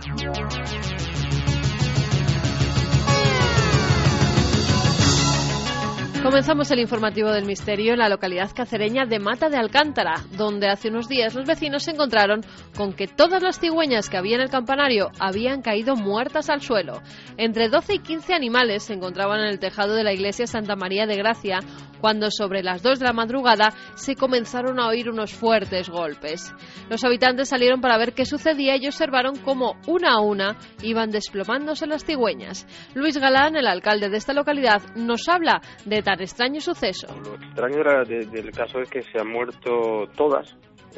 Comenzamos 6.23 6.71
el 6.71 6.79
informativo 6.79 7.33
del 7.33 7.47
misterio 7.47 7.95
en 7.95 7.99
la 7.99 8.09
localidad 8.09 8.53
cacereña 8.55 9.07
de 9.07 9.19
Mata 9.19 9.49
de 9.49 9.57
Alcántara, 9.57 10.23
donde 10.37 10.69
hace 10.69 10.89
unos 10.89 11.09
días 11.09 11.35
los 11.35 11.47
vecinos 11.47 11.83
se 11.83 11.91
encontraron 11.91 12.43
con 12.77 12.93
que 12.93 13.09
todas 13.09 13.43
las 13.43 13.59
cigüeñas 13.59 14.09
que 14.09 14.19
había 14.19 14.37
en 14.37 14.43
el 14.43 14.49
campanario 14.49 15.11
habían 15.19 15.63
caído 15.63 15.97
muertas 15.97 16.49
al 16.49 16.61
suelo. 16.61 17.03
Entre 17.39 17.69
12 17.69 17.95
y 17.95 17.99
15 17.99 18.35
animales 18.35 18.85
se 18.85 18.95
encontraban 18.95 19.41
en 19.41 19.49
el 19.49 19.59
tejado 19.59 19.95
de 19.95 20.05
la 20.05 20.13
iglesia 20.13 20.47
Santa 20.47 20.77
María 20.77 21.07
de 21.07 21.17
Gracia, 21.17 21.59
cuando 22.01 22.31
sobre 22.31 22.63
las 22.63 22.83
2 22.83 22.99
de 22.99 23.07
la 23.07 23.13
madrugada 23.13 23.73
se 23.95 24.17
comenzaron 24.17 24.81
a 24.81 24.89
oír 24.89 25.09
unos 25.09 25.33
fuertes 25.33 25.89
golpes. 25.89 26.53
Los 26.91 27.05
habitantes 27.05 27.49
salieron 27.49 27.81
para 27.81 27.97
ver 27.97 28.13
qué 28.13 28.27
sucedía 28.27 28.77
y 28.77 28.87
observaron 28.87 29.37
cómo 29.37 29.77
una 29.87 30.15
a 30.15 30.21
una 30.21 30.57
iban 30.83 31.11
desplomándose 31.11 31.87
las 31.87 32.05
cigüeñas. 32.05 32.67
Luis 32.95 33.17
Galán, 33.17 33.57
el 33.57 33.67
alcalde 33.67 34.09
de 34.09 34.17
esta 34.17 34.33
localidad, 34.33 34.83
nos 34.97 35.29
habla 35.29 35.63
de 35.85 36.03
tan 36.13 36.21
extraño 36.21 36.61
suceso. 36.61 37.07
Lo 37.25 37.35
extraño 37.35 37.81
era 37.81 38.05
del 38.05 38.51
caso 38.51 38.81
es 38.81 38.91
que 38.91 39.03
se 39.03 39.19
han 39.19 39.29
muerto 39.29 40.07
todas 40.15 40.55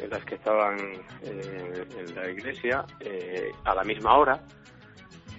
las 0.09 0.25
que 0.25 0.35
estaban 0.35 0.77
eh, 1.23 1.85
en 1.97 2.15
la 2.15 2.29
iglesia 2.29 2.85
eh, 2.99 3.49
a 3.63 3.73
la 3.75 3.83
misma 3.85 4.17
hora 4.17 4.41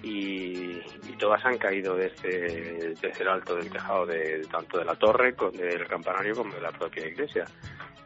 y, 0.01 0.79
todas 1.19 1.43
han 1.45 1.57
caído 1.57 1.95
desde, 1.95 2.93
desde 3.01 3.21
el 3.21 3.27
alto 3.27 3.55
del 3.55 3.69
tejado 3.71 4.05
de 4.05 4.41
tanto 4.51 4.77
de 4.77 4.85
la 4.85 4.95
torre, 4.95 5.35
con, 5.35 5.51
del 5.51 5.87
campanario 5.87 6.35
como 6.35 6.53
de 6.53 6.61
la 6.61 6.71
propia 6.71 7.07
iglesia. 7.07 7.45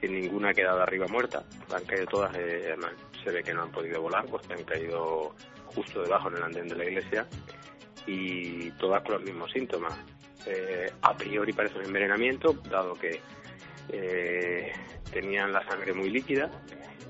Y 0.02 0.08
ninguna 0.08 0.50
ha 0.50 0.54
quedado 0.54 0.82
arriba 0.82 1.06
muerta, 1.08 1.44
han 1.74 1.84
caído 1.86 2.06
todas, 2.08 2.36
eh, 2.38 2.74
se 3.24 3.32
ve 3.32 3.44
que 3.44 3.54
no 3.54 3.64
han 3.64 3.72
podido 3.72 4.02
volar, 4.02 4.26
pues 4.26 4.50
han 4.50 4.64
caído 4.64 5.36
justo 5.68 6.02
debajo 6.02 6.30
en 6.30 6.38
el 6.38 6.44
andén 6.44 6.68
de 6.68 6.76
la 6.76 6.86
iglesia 6.86 7.28
y 8.08 8.72
todas 8.72 9.04
con 9.04 9.16
los 9.16 9.24
mismos 9.24 9.52
síntomas. 9.52 9.94
Eh, 10.46 10.92
a 11.02 11.16
priori 11.16 11.54
parece 11.54 11.78
un 11.78 11.86
envenenamiento, 11.86 12.54
dado 12.70 12.94
que 12.96 13.22
eh, 13.90 14.72
tenían 15.12 15.52
la 15.52 15.64
sangre 15.68 15.94
muy 15.94 16.10
líquida 16.10 16.50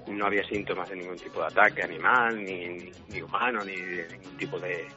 no 0.07 0.25
había 0.25 0.43
síntomas 0.43 0.89
de 0.89 0.95
ningún 0.97 1.17
tipo 1.17 1.39
de 1.39 1.47
ataque 1.47 1.83
animal, 1.83 2.43
ni, 2.43 3.21
humano, 3.21 3.63
ni 3.63 3.75
de 3.75 4.07
ningún 4.11 4.37
tipo 4.37 4.59
de, 4.59 4.87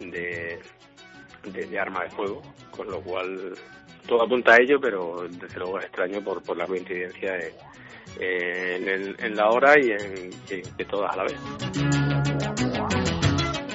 de, 0.00 1.78
arma 1.78 2.04
de 2.04 2.10
fuego, 2.10 2.42
con 2.70 2.90
lo 2.90 3.00
cual 3.00 3.54
todo 4.06 4.22
apunta 4.22 4.52
a 4.54 4.56
ello, 4.60 4.80
pero 4.80 5.26
desde 5.28 5.58
luego 5.58 5.78
es 5.78 5.86
extraño 5.86 6.22
por, 6.22 6.42
por 6.42 6.56
la 6.56 6.66
coincidencia 6.66 7.38
en, 8.18 9.14
en, 9.18 9.36
la 9.36 9.48
hora 9.50 9.74
y 9.78 9.90
en, 9.90 10.30
de 10.76 10.84
todas 10.84 11.12
a 11.12 11.16
la 11.16 11.24
vez. 11.24 12.03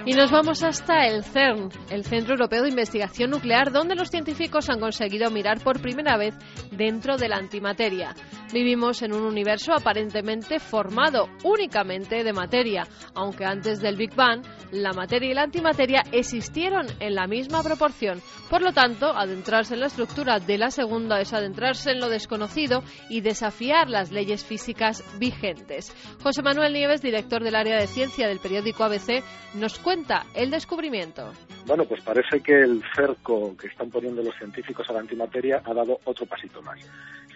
Y 0.10 0.14
nos 0.14 0.32
vamos 0.32 0.64
hasta 0.64 1.06
el 1.06 1.24
CERN, 1.24 1.70
el 1.92 2.04
Centro 2.04 2.34
Europeo 2.34 2.64
de 2.64 2.70
Investigación 2.70 3.30
Nuclear, 3.30 3.72
donde 3.72 3.94
los 3.94 4.10
científicos 4.10 4.68
han 4.68 4.80
conseguido 4.80 5.30
mirar 5.30 5.60
por 5.64 5.80
primera 5.84 6.18
vez 6.18 6.34
dentro 6.72 7.16
de 7.16 7.30
la 7.30 7.38
antimateria. 7.38 8.16
Vivimos 8.52 9.04
en 9.04 9.14
un 9.14 9.22
universo 9.22 9.72
aparentemente 9.72 10.60
formado 10.60 11.30
únicamente 11.44 12.24
de 12.24 12.34
materia, 12.34 12.88
aunque 13.14 13.46
antes 13.46 13.82
del 13.82 13.98
Big 13.98 14.16
Bang 14.16 14.42
la 14.72 14.94
materia 14.94 15.30
y 15.30 15.34
la 15.36 15.44
antimateria 15.44 16.04
existieron 16.12 16.88
en 17.00 17.14
la 17.14 17.28
misma 17.28 17.62
proporción. 17.62 18.20
Por 18.50 18.64
lo 18.64 18.72
tanto, 18.72 19.16
adentrarse 19.16 19.76
en 19.76 19.82
la 19.82 19.88
estructura 19.88 20.40
de 20.40 20.58
la 20.58 20.72
segunda 20.72 21.22
es 21.22 21.34
adentrarse 21.34 21.92
en 21.92 22.00
lo 22.00 22.10
desconocido 22.10 22.84
y 23.10 23.22
desafiar 23.22 23.90
las 23.90 24.12
leyes 24.12 24.44
físicas 24.44 25.04
vigentes. 25.20 25.94
José 26.24 26.42
Manuel 26.42 26.74
Nieves, 26.74 27.04
director 27.04 27.44
del 27.44 27.56
área 27.56 27.78
de 27.78 27.88
ciencia 27.88 28.28
del 28.28 28.40
periódico 28.40 28.84
ABC, 28.84 29.24
nos 29.54 29.78
cuenta 29.80 29.99
el 30.34 30.50
descubrimiento. 30.50 31.34
Bueno, 31.66 31.84
pues 31.86 32.02
parece 32.02 32.40
que 32.40 32.62
el 32.62 32.82
cerco 32.96 33.56
que 33.58 33.68
están 33.68 33.90
poniendo 33.90 34.24
los 34.24 34.36
científicos 34.36 34.90
a 34.90 34.94
la 34.94 35.02
antimateria 35.02 35.62
ha 35.66 35.74
dado 35.74 36.00
otro 36.06 36.26
pasito 36.26 36.62
más. 36.62 36.80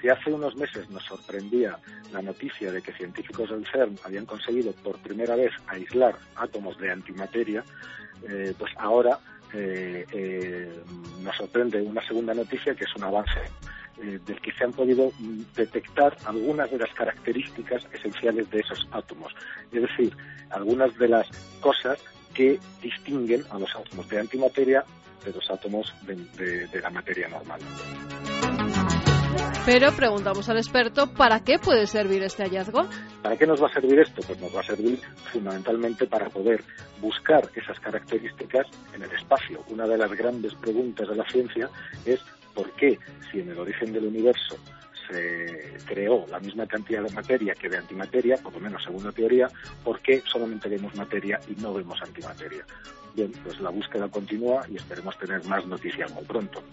Si 0.02 0.08
hace 0.10 0.32
unos 0.32 0.56
meses 0.56 0.90
nos 0.90 1.04
sorprendía 1.04 1.78
la 2.12 2.22
noticia 2.22 2.72
de 2.72 2.82
que 2.82 2.94
científicos 2.94 3.50
del 3.50 3.66
CERN 3.68 4.00
habían 4.06 4.26
conseguido 4.26 4.72
por 4.72 4.98
primera 5.00 5.36
vez 5.36 5.52
aislar 5.68 6.16
átomos 6.36 6.78
de 6.78 6.92
antimateria, 6.92 7.64
eh, 8.28 8.54
pues 8.58 8.72
ahora 8.78 9.20
eh, 9.54 10.06
eh, 10.12 10.72
nos 11.22 11.36
sorprende 11.36 11.82
una 11.82 12.06
segunda 12.08 12.34
noticia 12.34 12.76
que 12.76 12.86
es 12.86 12.96
un 12.96 13.04
avance 13.04 13.42
del 14.26 14.42
que 14.42 14.52
se 14.52 14.64
han 14.64 14.74
podido 14.74 15.12
mm, 15.20 15.42
detectar 15.56 16.18
algunas 16.26 16.70
de 16.72 16.80
las 16.80 16.92
características 16.94 17.88
esenciales 17.94 18.50
de 18.50 18.60
esos 18.60 18.88
átomos, 18.92 19.34
es 19.72 19.82
decir, 19.82 20.18
algunas 20.50 20.98
de 20.98 21.08
las 21.08 21.30
cosas 21.62 22.00
que 22.34 22.60
distinguen 22.82 23.44
a 23.50 23.60
los 23.60 23.70
átomos 23.76 24.08
de 24.10 24.20
antimateria 24.20 24.84
de 25.24 25.32
los 25.32 25.50
átomos 25.50 25.94
de 26.06 26.82
la 26.82 26.90
materia 26.90 27.28
normal. 27.30 27.62
Pero 29.66 29.94
preguntamos 29.94 30.50
al 30.50 30.58
experto, 30.58 31.14
¿para 31.14 31.40
qué 31.40 31.58
puede 31.58 31.88
servir 31.88 32.22
este 32.24 32.44
hallazgo? 32.44 32.86
¿Para 33.22 33.38
qué 33.38 33.48
nos 33.48 33.64
va 33.64 33.68
a 33.68 33.74
servir 33.74 33.98
esto? 34.00 34.22
Pues 34.28 34.38
nos 34.42 34.54
va 34.54 34.60
a 34.60 34.64
servir 34.64 35.00
fundamentalmente 35.32 36.06
para 36.06 36.30
poder 36.30 36.62
buscar 37.00 37.50
esas 37.56 37.80
características 37.80 38.68
en 38.94 39.04
el 39.04 39.12
espacio. 39.12 39.64
Una 39.70 39.88
de 39.88 39.98
las 39.98 40.12
grandes 40.12 40.54
preguntas 40.56 41.08
de 41.08 41.16
la 41.16 41.26
ciencia 41.30 41.70
es 42.06 42.20
por 42.54 42.70
qué, 42.74 43.00
si 43.32 43.40
en 43.40 43.52
el 43.52 43.60
origen 43.60 43.94
del 43.94 44.06
universo 44.06 44.58
se 45.08 45.78
creó 45.86 46.26
la 46.30 46.40
misma 46.40 46.68
cantidad 46.68 47.04
de 47.04 47.14
materia 47.14 47.56
que 47.56 47.70
de 47.70 47.78
antimateria, 47.78 48.38
por 48.38 48.54
lo 48.54 48.60
menos 48.60 48.84
según 48.84 49.04
la 49.04 49.12
teoría, 49.12 49.50
¿por 49.84 50.00
qué 50.02 50.22
solamente 50.26 50.70
vemos 50.70 50.96
materia 50.96 51.40
y 51.48 51.60
no 51.62 51.74
vemos 51.74 52.02
antimateria? 52.02 52.66
Bien, 53.16 53.32
pues 53.44 53.60
la 53.60 53.70
búsqueda 53.70 54.10
continúa 54.10 54.66
y 54.70 54.78
esperemos 54.78 55.18
tener 55.18 55.44
más 55.46 55.66
noticias 55.68 56.12
muy 56.12 56.24
pronto. 56.24 56.64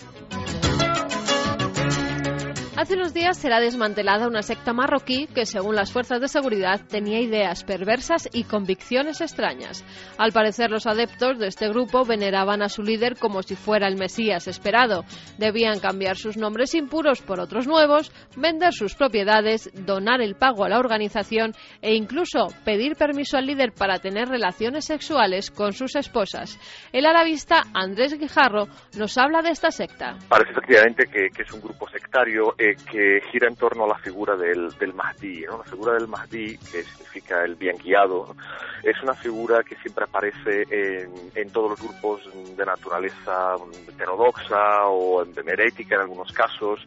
Hace 2.80 2.94
unos 2.94 3.12
días 3.12 3.36
será 3.36 3.60
desmantelada 3.60 4.26
una 4.26 4.40
secta 4.40 4.72
marroquí 4.72 5.26
que, 5.34 5.44
según 5.44 5.76
las 5.76 5.92
fuerzas 5.92 6.18
de 6.18 6.28
seguridad, 6.28 6.80
tenía 6.88 7.20
ideas 7.20 7.62
perversas 7.62 8.26
y 8.32 8.44
convicciones 8.44 9.20
extrañas. 9.20 9.84
Al 10.16 10.32
parecer, 10.32 10.70
los 10.70 10.86
adeptos 10.86 11.38
de 11.38 11.48
este 11.48 11.68
grupo 11.68 12.06
veneraban 12.06 12.62
a 12.62 12.70
su 12.70 12.82
líder 12.82 13.18
como 13.18 13.42
si 13.42 13.54
fuera 13.54 13.86
el 13.86 13.98
Mesías 13.98 14.48
esperado. 14.48 15.04
Debían 15.36 15.78
cambiar 15.78 16.16
sus 16.16 16.38
nombres 16.38 16.74
impuros 16.74 17.20
por 17.20 17.38
otros 17.38 17.66
nuevos, 17.66 18.10
vender 18.34 18.72
sus 18.72 18.94
propiedades, 18.94 19.70
donar 19.74 20.22
el 20.22 20.34
pago 20.34 20.64
a 20.64 20.70
la 20.70 20.78
organización 20.78 21.52
e 21.82 21.94
incluso 21.94 22.46
pedir 22.64 22.96
permiso 22.96 23.36
al 23.36 23.44
líder 23.44 23.72
para 23.72 23.98
tener 23.98 24.26
relaciones 24.26 24.86
sexuales 24.86 25.50
con 25.50 25.74
sus 25.74 25.96
esposas. 25.96 26.58
El 26.94 27.04
arabista 27.04 27.64
Andrés 27.74 28.18
Guijarro 28.18 28.68
nos 28.96 29.18
habla 29.18 29.42
de 29.42 29.50
esta 29.50 29.70
secta. 29.70 30.16
Parece 30.30 30.52
efectivamente 30.52 31.04
que, 31.12 31.42
es 31.42 31.52
un 31.52 31.60
grupo 31.60 31.86
sectario. 31.90 32.54
Eh, 32.58 32.69
que 32.76 33.20
gira 33.30 33.48
en 33.48 33.56
torno 33.56 33.84
a 33.84 33.88
la 33.88 33.98
figura 33.98 34.36
del, 34.36 34.70
del 34.78 34.94
Mahdi. 34.94 35.42
¿no? 35.42 35.58
La 35.58 35.64
figura 35.64 35.94
del 35.94 36.08
Mahdi, 36.08 36.56
que 36.58 36.82
significa 36.82 37.44
el 37.44 37.54
bien 37.54 37.76
guiado, 37.78 38.34
es 38.82 39.00
una 39.02 39.14
figura 39.14 39.62
que 39.62 39.76
siempre 39.76 40.04
aparece 40.04 40.64
en, 40.70 41.10
en 41.34 41.50
todos 41.50 41.70
los 41.70 41.82
grupos 41.82 42.22
de 42.56 42.64
naturaleza 42.64 43.56
heterodoxa 43.88 44.86
o 44.86 45.22
herética 45.22 45.96
en 45.96 46.00
algunos 46.02 46.32
casos, 46.32 46.86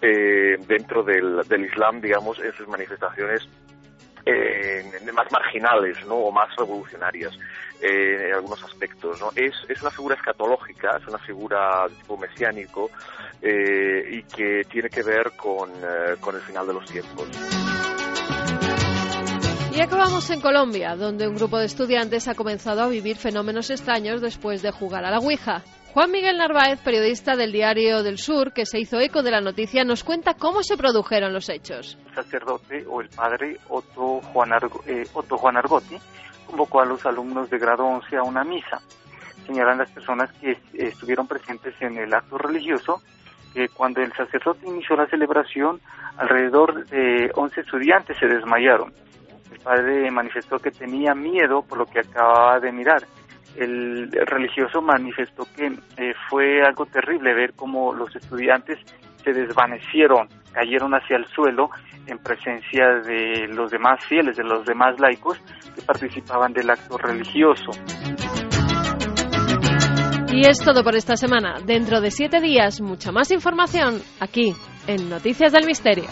eh, 0.00 0.56
dentro 0.66 1.02
del, 1.02 1.42
del 1.48 1.64
Islam, 1.64 2.00
digamos, 2.00 2.38
en 2.38 2.52
sus 2.52 2.68
manifestaciones 2.68 3.48
eh, 4.24 4.82
más 5.12 5.30
marginales 5.30 6.04
¿no? 6.06 6.16
o 6.16 6.32
más 6.32 6.48
revolucionarias 6.56 7.38
eh, 7.82 8.28
en 8.28 8.34
algunos 8.34 8.62
aspectos. 8.64 9.20
¿no? 9.20 9.30
Es, 9.34 9.54
es 9.68 9.80
una 9.82 9.90
figura 9.90 10.14
escatológica, 10.16 10.98
es 11.00 11.06
una 11.06 11.18
figura 11.18 11.86
de 11.88 11.94
tipo 11.96 12.16
mesiánico 12.16 12.90
y 13.42 14.22
que 14.22 14.62
tiene 14.68 14.88
que 14.88 15.02
ver 15.02 15.32
con, 15.36 15.70
con 16.20 16.34
el 16.34 16.40
final 16.40 16.66
de 16.66 16.72
los 16.72 16.90
tiempos. 16.90 17.28
Y 19.76 19.80
acabamos 19.82 20.30
en 20.30 20.40
Colombia, 20.40 20.96
donde 20.96 21.28
un 21.28 21.34
grupo 21.34 21.58
de 21.58 21.66
estudiantes 21.66 22.28
ha 22.28 22.34
comenzado 22.34 22.80
a 22.80 22.88
vivir 22.88 23.18
fenómenos 23.18 23.68
extraños 23.68 24.22
después 24.22 24.62
de 24.62 24.70
jugar 24.70 25.04
a 25.04 25.10
la 25.10 25.18
Ouija. 25.18 25.62
Juan 25.92 26.10
Miguel 26.10 26.38
Narváez, 26.38 26.80
periodista 26.80 27.36
del 27.36 27.52
Diario 27.52 28.02
del 28.02 28.16
Sur, 28.16 28.54
que 28.54 28.64
se 28.64 28.78
hizo 28.78 28.98
eco 29.00 29.22
de 29.22 29.32
la 29.32 29.42
noticia, 29.42 29.84
nos 29.84 30.02
cuenta 30.02 30.32
cómo 30.32 30.62
se 30.62 30.78
produjeron 30.78 31.34
los 31.34 31.50
hechos. 31.50 31.98
El 32.08 32.14
sacerdote 32.14 32.86
o 32.88 33.02
el 33.02 33.10
padre 33.10 33.58
Otto 33.68 34.22
Juan, 34.32 34.50
eh, 34.86 35.04
Otto 35.12 35.36
Juan 35.36 35.58
Argotti 35.58 35.98
convocó 36.46 36.80
a 36.80 36.86
los 36.86 37.04
alumnos 37.06 37.50
de 37.50 37.58
grado 37.58 37.84
11 37.84 38.16
a 38.16 38.22
una 38.22 38.44
misa. 38.44 38.80
Señalan 39.46 39.78
las 39.78 39.90
personas 39.90 40.32
que 40.40 40.58
estuvieron 40.74 41.26
presentes 41.26 41.74
en 41.80 41.96
el 41.98 42.12
acto 42.14 42.38
religioso 42.38 43.02
que 43.54 43.68
cuando 43.68 44.02
el 44.02 44.12
sacerdote 44.12 44.66
inició 44.66 44.96
la 44.96 45.06
celebración, 45.06 45.80
alrededor 46.16 46.86
de 46.86 47.30
11 47.34 47.60
estudiantes 47.60 48.18
se 48.18 48.26
desmayaron 48.26 48.92
padre 49.66 50.08
manifestó 50.12 50.60
que 50.60 50.70
tenía 50.70 51.12
miedo 51.12 51.62
por 51.62 51.78
lo 51.78 51.86
que 51.86 51.98
acababa 51.98 52.60
de 52.60 52.70
mirar. 52.70 53.04
El 53.56 54.12
religioso 54.12 54.80
manifestó 54.80 55.44
que 55.56 55.66
eh, 55.96 56.14
fue 56.30 56.62
algo 56.62 56.86
terrible 56.86 57.34
ver 57.34 57.52
cómo 57.54 57.92
los 57.92 58.14
estudiantes 58.14 58.78
se 59.24 59.32
desvanecieron, 59.32 60.28
cayeron 60.56 60.94
hacia 60.94 61.18
el 61.18 61.26
suelo 61.26 61.68
en 62.06 62.18
presencia 62.18 62.86
de 63.04 63.46
los 63.48 63.70
demás 63.70 64.02
fieles, 64.06 64.36
de 64.38 64.44
los 64.44 64.64
demás 64.64 64.98
laicos 64.98 65.38
que 65.74 65.82
participaban 65.82 66.54
del 66.54 66.70
acto 66.70 66.96
religioso. 66.96 67.72
Y 70.32 70.48
es 70.48 70.58
todo 70.58 70.82
por 70.82 70.96
esta 70.96 71.16
semana. 71.16 71.56
Dentro 71.64 72.00
de 72.00 72.10
siete 72.10 72.40
días, 72.40 72.80
mucha 72.80 73.12
más 73.12 73.30
información 73.32 74.00
aquí 74.18 74.54
en 74.86 75.10
Noticias 75.10 75.52
del 75.52 75.66
Misterio. 75.66 76.06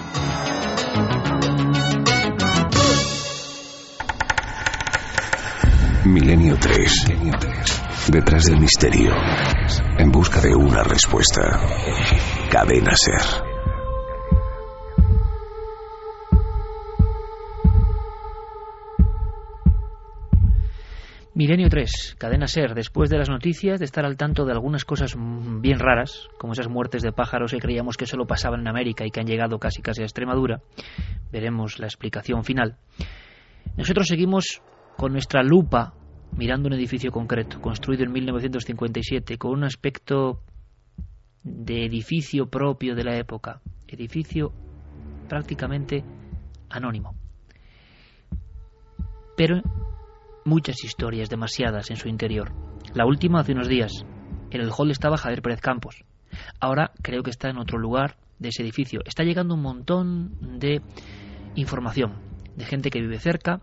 Milenio 6.05 6.57
3. 6.61 7.07
Detrás 8.11 8.45
del 8.45 8.61
misterio. 8.61 9.11
En 9.99 10.11
busca 10.12 10.40
de 10.42 10.55
una 10.55 10.82
respuesta. 10.82 11.61
Cadena 12.51 12.92
Ser. 12.95 13.53
Milenio 21.37 21.68
3, 21.68 22.14
cadena 22.16 22.47
ser, 22.47 22.74
después 22.74 23.11
de 23.11 23.18
las 23.18 23.28
noticias, 23.28 23.80
de 23.80 23.85
estar 23.87 24.05
al 24.05 24.16
tanto 24.16 24.45
de 24.45 24.53
algunas 24.53 24.85
cosas 24.85 25.16
bien 25.16 25.80
raras, 25.80 26.28
como 26.39 26.53
esas 26.53 26.68
muertes 26.68 27.03
de 27.03 27.11
pájaros 27.11 27.51
que 27.51 27.59
creíamos 27.59 27.97
que 27.97 28.07
solo 28.07 28.24
pasaban 28.24 28.61
en 28.61 28.68
América 28.68 29.05
y 29.05 29.11
que 29.11 29.18
han 29.18 29.26
llegado 29.26 29.59
casi 29.59 29.82
casi 29.82 30.03
a 30.03 30.05
Extremadura, 30.05 30.61
veremos 31.32 31.80
la 31.80 31.87
explicación 31.87 32.45
final. 32.45 32.76
Nosotros 33.76 34.07
seguimos 34.07 34.62
con 34.97 35.11
nuestra 35.11 35.43
lupa 35.43 35.95
mirando 36.37 36.68
un 36.68 36.74
edificio 36.74 37.11
concreto, 37.11 37.61
construido 37.61 38.05
en 38.05 38.12
1957, 38.12 39.37
con 39.37 39.55
un 39.55 39.64
aspecto 39.64 40.41
de 41.43 41.85
edificio 41.85 42.47
propio 42.47 42.95
de 42.95 43.03
la 43.03 43.16
época, 43.16 43.61
edificio 43.89 44.53
prácticamente 45.28 46.05
anónimo. 46.70 47.16
Pero 49.37 49.62
muchas 50.45 50.84
historias, 50.84 51.30
demasiadas 51.30 51.90
en 51.90 51.97
su 51.97 52.09
interior. 52.09 52.53
La 52.95 53.07
última 53.07 53.40
hace 53.40 53.53
unos 53.53 53.68
días. 53.68 53.92
En 54.51 54.61
el 54.61 54.70
hall 54.70 54.90
estaba 54.90 55.16
Javier 55.16 55.42
Pérez 55.42 55.61
Campos. 55.61 56.05
Ahora 56.61 56.92
creo 57.03 57.22
que 57.22 57.30
está 57.30 57.49
en 57.49 57.59
otro 57.59 57.78
lugar 57.78 58.16
de 58.38 58.49
ese 58.49 58.62
edificio. 58.62 59.01
Está 59.05 59.24
llegando 59.24 59.55
un 59.55 59.62
montón 59.62 60.59
de 60.59 60.82
información, 61.55 62.14
de 62.57 62.64
gente 62.64 62.90
que 62.90 63.01
vive 63.01 63.18
cerca, 63.18 63.62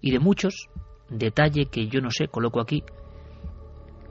y 0.00 0.10
de 0.10 0.18
muchos, 0.18 0.68
detalle 1.10 1.66
que 1.66 1.88
yo 1.88 2.00
no 2.00 2.10
sé, 2.10 2.28
coloco 2.28 2.60
aquí, 2.60 2.82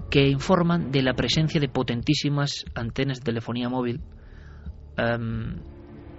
que 0.09 0.27
informan 0.27 0.91
de 0.91 1.01
la 1.03 1.13
presencia 1.13 1.59
de 1.59 1.69
potentísimas 1.69 2.65
antenas 2.75 3.19
de 3.19 3.25
telefonía 3.25 3.69
móvil 3.69 4.01
em, 4.97 5.61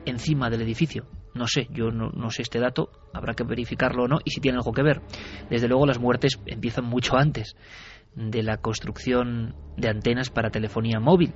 encima 0.07 0.51
del 0.51 0.63
edificio. 0.63 1.07
No 1.35 1.47
sé, 1.47 1.69
yo 1.71 1.91
no, 1.91 2.31
sé 2.31 2.43
este 2.43 2.59
dato, 2.59 2.91
habrá 3.15 3.35
que 3.35 3.45
verificarlo 3.45 4.05
o 4.05 4.09
no, 4.09 4.19
y 4.25 4.31
si 4.31 4.41
tiene 4.41 4.59
algo 4.59 4.73
que 4.73 4.83
ver. 4.83 5.01
Desde 5.49 5.69
luego 5.69 5.87
las 5.87 5.99
muertes 5.99 6.39
empiezan 6.47 6.85
mucho 6.85 7.17
antes 7.17 7.57
de 8.15 8.43
la 8.43 8.59
construcción 8.59 9.55
de 9.77 9.89
antenas 9.89 10.29
para 10.29 10.51
telefonía 10.51 11.01
móvil. 11.01 11.33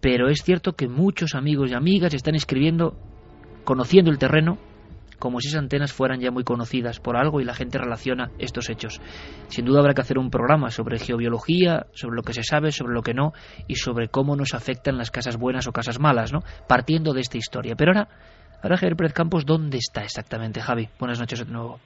Pero 0.00 0.28
es 0.28 0.42
cierto 0.42 0.74
que 0.74 0.88
muchos 0.88 1.34
amigos 1.34 1.70
y 1.70 1.74
amigas 1.74 2.14
están 2.14 2.34
escribiendo, 2.34 2.96
conociendo 3.64 4.10
el 4.10 4.18
terreno, 4.18 4.58
como 5.20 5.38
si 5.40 5.48
esas 5.48 5.60
antenas 5.60 5.92
fueran 5.92 6.18
ya 6.20 6.32
muy 6.32 6.42
conocidas 6.42 6.98
por 6.98 7.16
algo 7.16 7.40
y 7.40 7.44
la 7.44 7.54
gente 7.54 7.78
relaciona 7.78 8.30
estos 8.38 8.70
hechos. 8.70 9.00
Sin 9.48 9.66
duda 9.66 9.80
habrá 9.80 9.94
que 9.94 10.00
hacer 10.00 10.18
un 10.18 10.30
programa 10.30 10.70
sobre 10.70 10.98
geobiología, 10.98 11.86
sobre 11.92 12.16
lo 12.16 12.22
que 12.22 12.32
se 12.32 12.42
sabe, 12.42 12.72
sobre 12.72 12.94
lo 12.94 13.02
que 13.02 13.14
no 13.14 13.32
y 13.68 13.76
sobre 13.76 14.08
cómo 14.08 14.34
nos 14.34 14.54
afectan 14.54 14.96
las 14.96 15.10
casas 15.10 15.36
buenas 15.36 15.68
o 15.68 15.72
casas 15.72 16.00
malas, 16.00 16.32
¿no? 16.32 16.40
Partiendo 16.66 17.12
de 17.12 17.20
esta 17.20 17.36
historia. 17.36 17.76
Pero 17.76 17.92
ahora, 17.92 18.08
ahora 18.62 18.76
Javier 18.76 18.96
Pérez 18.96 19.12
Campos, 19.12 19.44
¿dónde 19.46 19.78
está 19.78 20.02
exactamente, 20.02 20.60
Javi? 20.60 20.88
Buenas 20.98 21.18
noches 21.18 21.46
de 21.46 21.52
nuevo. 21.52 21.80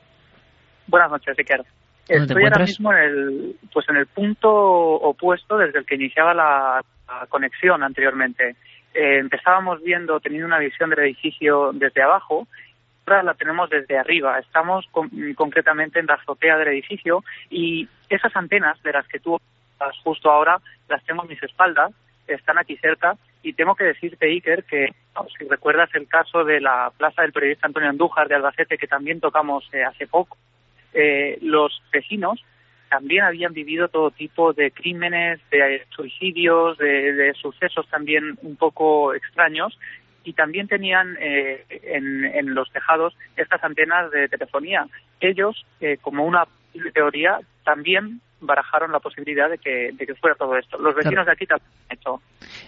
Buenas 0.87 1.11
noches, 1.11 1.37
Ricardo. 1.37 1.64
Estoy 2.07 2.45
ahora 2.45 2.64
mismo 2.64 2.93
en 2.93 2.99
el, 2.99 3.57
pues 3.72 3.89
en 3.89 3.97
el 3.97 4.07
punto 4.07 4.51
opuesto 4.51 5.57
desde 5.57 5.79
el 5.79 5.87
que 5.87 5.95
iniciaba 5.95 6.35
la, 6.35 6.81
conexión 7.29 7.83
anteriormente. 7.83 8.57
Eh, 8.93 9.18
empezábamos 9.18 9.83
viendo, 9.83 10.20
teniendo 10.20 10.47
una 10.47 10.59
visión 10.59 10.91
del 10.91 11.01
edificio 11.01 11.70
desde 11.72 12.03
abajo 12.03 12.47
la 13.07 13.35
tenemos 13.35 13.70
desde 13.70 13.99
arriba. 13.99 14.39
Estamos 14.39 14.87
concretamente 15.37 16.01
en 16.01 16.07
la 16.07 16.14
azotea 16.14 16.57
del 16.57 16.68
edificio 16.68 17.22
y 17.51 17.89
esas 18.09 18.35
antenas 18.37 18.83
de 18.83 18.93
las 18.93 19.07
que 19.09 19.20
tú 19.20 19.39
estás 19.72 19.97
justo 20.03 20.31
ahora 20.31 20.59
las 20.89 21.05
tengo 21.05 21.22
en 21.22 21.29
mis 21.29 21.43
espaldas, 21.43 21.93
están 22.27 22.59
aquí 22.59 22.77
cerca 22.77 23.16
y 23.43 23.53
tengo 23.53 23.75
que 23.75 23.85
decirte, 23.85 24.27
Iker, 24.27 24.64
que 24.64 24.95
si 25.39 25.45
recuerdas 25.49 25.91
el 25.95 26.09
caso 26.09 26.45
de 26.45 26.61
la 26.61 26.93
plaza 26.97 27.22
del 27.22 27.33
periodista 27.33 27.66
Antonio 27.66 27.91
Andújar 27.91 28.29
de 28.29 28.35
Albacete 28.35 28.79
que 28.79 28.87
también 28.87 29.20
tocamos 29.20 29.68
eh, 29.72 29.85
hace 29.85 30.07
poco, 30.07 30.37
eh, 30.93 31.39
los 31.43 31.83
vecinos 31.93 32.43
también 32.95 33.25
habían 33.25 33.53
vivido 33.53 33.89
todo 33.89 34.12
tipo 34.12 34.53
de 34.53 34.70
crímenes, 34.70 35.41
de 35.51 35.83
suicidios, 35.91 36.79
de, 36.79 37.33
sucesos 37.35 37.89
también 37.89 38.39
un 38.43 38.55
poco 38.55 39.14
extraños 39.14 39.77
y 40.22 40.33
también 40.33 40.68
tenían 40.68 41.16
eh, 41.20 41.64
en, 41.83 42.55
los 42.55 42.70
tejados 42.70 43.16
estas 43.37 43.64
antenas 43.64 44.12
de 44.12 44.29
telefonía. 44.29 44.87
Ellos, 45.18 45.66
eh, 45.81 45.99
como 46.01 46.25
una 46.25 46.47
teoría, 46.93 47.41
también 47.64 48.20
barajaron 48.47 48.92
la 48.92 49.01
posibilidad 49.01 49.49
de 49.49 49.59
que, 49.59 49.90
de 49.92 50.07
que 50.07 50.14
fuera 50.14 50.36
todo 50.36 50.57
esto. 50.57 50.78
Los 50.78 50.95
vecinos 50.95 51.26
de 51.26 51.32
aquí 51.32 51.47
también 51.47 51.70
han 51.88 51.97
hecho. 51.97 52.20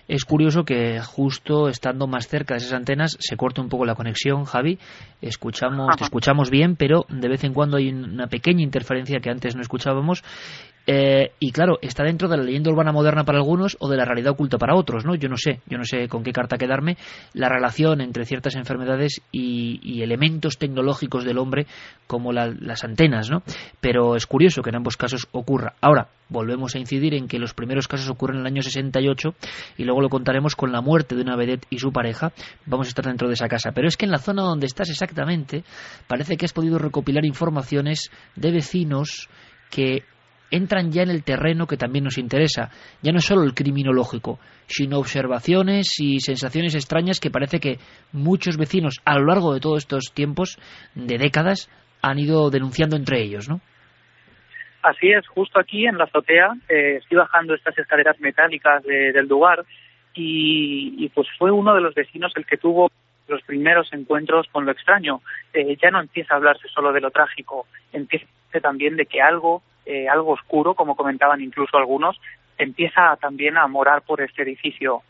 Es 0.09 0.25
curioso 0.25 0.65
que 0.65 1.01
justo 1.01 1.69
estando 1.69 2.07
más 2.07 2.29
cerca 2.29 2.55
de 2.55 2.59
esas 2.59 2.73
antenas 2.73 3.17
se 3.21 3.37
corte 3.37 3.61
un 3.61 3.69
poco 3.69 3.85
la 3.85 3.95
conexión, 3.95 4.45
Javi. 4.45 4.79
Escuchamos, 5.21 5.97
te 5.97 6.05
escuchamos 6.05 6.51
bien, 6.51 6.77
pero 6.77 7.05
de 7.09 7.29
vez 7.29 7.45
en 7.45 7.55
cuando 7.55 7.77
hay 7.77 7.91
una 7.91 8.27
pequeña 8.27 8.63
interferencia 8.63 9.21
que 9.21 9.31
antes 9.31 9.57
no 9.57 9.63
escuchábamos 9.63 10.23
eh, 10.87 11.33
y 11.41 11.51
claro, 11.51 11.79
está 11.83 12.05
dentro 12.05 12.29
de 12.29 12.37
la 12.37 12.45
leyenda 12.45 12.71
urbana 12.71 12.93
moderna 12.93 13.25
para 13.25 13.39
algunos 13.39 13.77
o 13.81 13.89
de 13.89 13.97
la 13.97 14.05
realidad 14.05 14.33
oculta 14.33 14.57
para 14.57 14.77
otros, 14.77 15.05
¿no? 15.05 15.17
Yo 15.17 15.29
no 15.29 15.37
sé, 15.37 15.61
yo 15.67 15.79
no 15.79 15.85
sé 15.85 16.09
con 16.09 16.23
qué 16.23 16.33
carta 16.33 16.59
quedarme 16.59 16.97
la 17.35 17.49
relación 17.49 18.01
entre 18.01 18.25
ciertas 18.25 18.55
enfermedades 18.55 19.21
y, 19.33 20.01
elementos 20.07 20.59
tecnológicos 20.59 21.25
del 21.25 21.39
hombre 21.39 21.67
como 22.07 22.33
las 22.33 22.85
antenas, 22.85 23.31
¿no? 23.31 23.43
Pero 23.81 24.15
es 24.15 24.27
curioso 24.27 24.63
que 24.63 24.71
en 24.71 24.77
ambos 24.77 24.97
casos 24.97 25.27
ocurra. 25.33 25.75
Ahora, 25.81 26.09
volvemos 26.29 26.75
a 26.75 26.79
incidir 26.79 27.15
en 27.15 27.27
que 27.27 27.39
los 27.39 27.55
primeros 27.55 27.89
casos 27.89 28.09
ocurren 28.09 28.37
en 28.37 28.41
el 28.43 28.53
año 28.53 28.63
68 28.63 29.35
y 29.79 29.85
luego 29.85 30.01
lo 30.03 30.09
contaremos 30.09 30.55
con 30.55 30.71
la 30.71 30.83
muerte 30.83 31.17
de 31.17 31.23
una 31.23 31.35
vedette 31.35 31.67
y 31.71 31.79
su 31.79 31.91
pareja. 31.93 32.33
Vamos 32.67 32.87
a 32.87 32.91
estar 32.91 33.07
dentro 33.07 33.27
de 33.27 33.35
esa 33.35 33.49
casa. 33.49 33.73
Pero 33.73 33.89
es 33.89 33.97
que 33.97 34.05
en 34.05 34.13
la 34.13 34.19
zona 34.19 34.43
donde 34.43 34.67
estás 34.67 34.91
exactamente 34.91 35.65
parece 36.07 36.37
que 36.37 36.45
has 36.45 36.53
podido 36.53 36.79
recopilar 36.79 37.25
informaciones 37.25 38.11
de 38.37 38.53
vecinos 38.53 39.29
que 39.71 40.05
entran 40.51 40.91
ya 40.91 41.03
en 41.03 41.11
el 41.11 41.25
terreno 41.25 41.67
que 41.67 41.77
también 41.77 42.05
nos 42.05 42.19
interesa. 42.19 42.71
Ya 43.03 43.13
no 43.13 43.21
solo 43.21 43.43
el 43.43 43.55
criminológico, 43.55 44.39
sino 44.67 44.99
observaciones 44.99 45.99
y 45.99 46.21
sensaciones 46.21 46.75
extrañas 46.75 47.21
que 47.21 47.31
parece 47.31 47.61
que 47.61 47.79
muchos 48.13 48.57
vecinos 48.57 49.01
a 49.05 49.19
lo 49.19 49.27
largo 49.27 49.55
de 49.55 49.61
todos 49.61 49.79
estos 49.79 50.13
tiempos, 50.15 50.59
de 50.95 51.19
décadas, 51.19 51.71
han 52.03 52.19
ido 52.19 52.51
denunciando 52.51 52.97
entre 52.97 53.23
ellos, 53.23 53.49
¿no? 53.49 53.61
Así 54.83 55.09
es, 55.11 55.27
justo 55.27 55.59
aquí 55.59 55.87
en 55.87 55.99
la 55.99 56.05
azotea 56.05 56.55
eh, 56.69 56.99
estoy 56.99 57.19
bajando 57.19 57.55
estas 57.55 57.77
escaleras 57.77 58.21
metálicas 58.21 58.85
del 58.85 59.27
lugar 59.27 59.65
y, 60.15 61.09
pues 61.11 61.27
fue 61.39 61.51
uno 61.51 61.75
de 61.75 61.81
los 61.81 61.95
vecinos 61.95 62.33
el 62.37 62.47
que 62.47 62.57
tuvo 62.57 62.91
los 63.29 63.43
primeros 63.43 63.93
encuentros 63.93 64.47
con 64.53 64.65
lo 64.65 64.73
extraño. 64.73 65.21
Eh, 65.53 65.77
ya 65.83 65.91
no 65.91 66.01
empieza 66.01 66.35
a 66.35 66.37
hablarse 66.37 66.69
solo 66.69 66.93
de 66.93 67.01
lo 67.01 67.11
trágico, 67.11 67.67
empieza 67.93 68.27
también 68.63 68.97
de 68.97 69.07
que 69.07 69.21
algo, 69.21 69.63
eh, 69.85 70.09
algo 70.09 70.33
oscuro, 70.33 70.75
como 70.75 70.97
comentaban 70.97 71.41
incluso 71.41 71.77
algunos, 71.77 72.21
empieza 72.59 73.17
también 73.21 73.57
a 73.57 73.67
morar 73.67 74.03
por 74.03 74.21
este 74.21 74.43
edificio. 74.43 75.03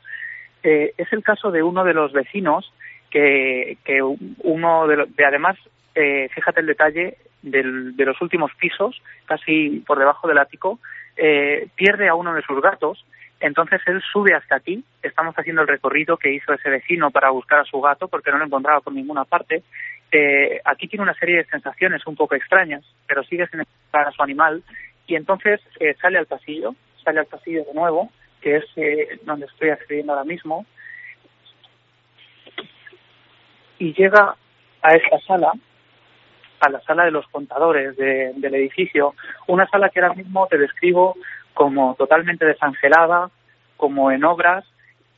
Eh, 0.63 0.95
es 0.97 1.13
el 1.13 1.23
caso 1.23 1.51
de 1.51 1.63
uno 1.63 1.85
de 1.85 1.95
los 1.95 2.13
vecinos 2.13 2.73
que, 3.11 3.79
que 3.85 4.03
uno 4.03 4.87
de, 4.87 5.07
de 5.17 5.25
además, 5.25 5.57
eh, 5.95 6.29
fíjate 6.35 6.61
el 6.61 6.67
detalle 6.67 7.19
del, 7.43 7.97
de 7.97 8.05
los 8.05 8.21
últimos 8.21 8.53
pisos, 8.59 9.01
casi 9.27 9.85
por 9.87 9.99
debajo 9.99 10.27
del 10.27 10.39
ático, 10.39 10.81
eh, 11.17 11.69
pierde 11.77 12.09
a 12.09 12.15
uno 12.15 12.35
de 12.35 12.43
sus 12.43 12.61
gatos 12.61 13.05
entonces 13.41 13.81
él 13.87 14.03
sube 14.13 14.35
hasta 14.35 14.57
aquí, 14.57 14.83
estamos 15.03 15.35
haciendo 15.35 15.63
el 15.63 15.69
recorrido 15.69 16.17
que 16.17 16.33
hizo 16.33 16.55
ese 16.55 16.71
vecino 16.71 17.11
para 17.11 17.31
buscar 17.31 17.61
a 17.61 17.65
su 17.65 17.81
gato 17.81 18.09
porque 18.09 18.31
no 18.31 18.39
lo 18.39 18.47
encontraba 18.47 18.81
por 18.81 18.95
ninguna 18.95 19.25
parte. 19.25 19.63
Eh, 20.11 20.61
aquí 20.65 20.89
tiene 20.89 21.03
una 21.03 21.15
serie 21.15 21.39
de 21.39 21.45
sensaciones 21.45 22.07
un 22.07 22.17
poco 22.17 22.35
extrañas, 22.35 22.83
pero 23.07 23.23
sigue 23.25 23.47
sin 23.49 23.61
encontrar 23.61 24.09
a 24.09 24.13
su 24.13 24.23
animal. 24.23 24.63
Y 25.07 25.17
entonces 25.17 25.61
eh, 25.81 25.95
sale 26.01 26.19
al 26.19 26.27
pasillo, 26.27 26.75
sale 27.05 27.21
al 27.21 27.27
pasillo 27.27 27.65
de 27.65 27.75
nuevo, 27.75 28.11
que 28.41 28.57
es 28.57 28.65
eh, 28.77 29.21
donde 29.25 29.47
estoy 29.47 29.71
accediendo 29.71 30.13
ahora 30.13 30.25
mismo, 30.25 30.65
y 33.79 33.93
llega 33.93 34.35
a 34.81 34.95
esta 34.95 35.19
sala, 35.27 35.53
a 36.61 36.71
la 36.71 36.81
sala 36.81 37.05
de 37.05 37.11
los 37.11 37.27
contadores 37.29 37.97
del 37.97 38.55
edificio, 38.55 39.15
una 39.47 39.67
sala 39.69 39.91
que 39.91 40.01
ahora 40.01 40.15
mismo 40.15 40.47
te 40.47 40.57
describo 40.57 41.15
como 41.57 41.95
totalmente 41.95 42.45
desangelada, 42.45 43.31
como 43.79 44.11
en 44.11 44.25
obras, 44.25 44.63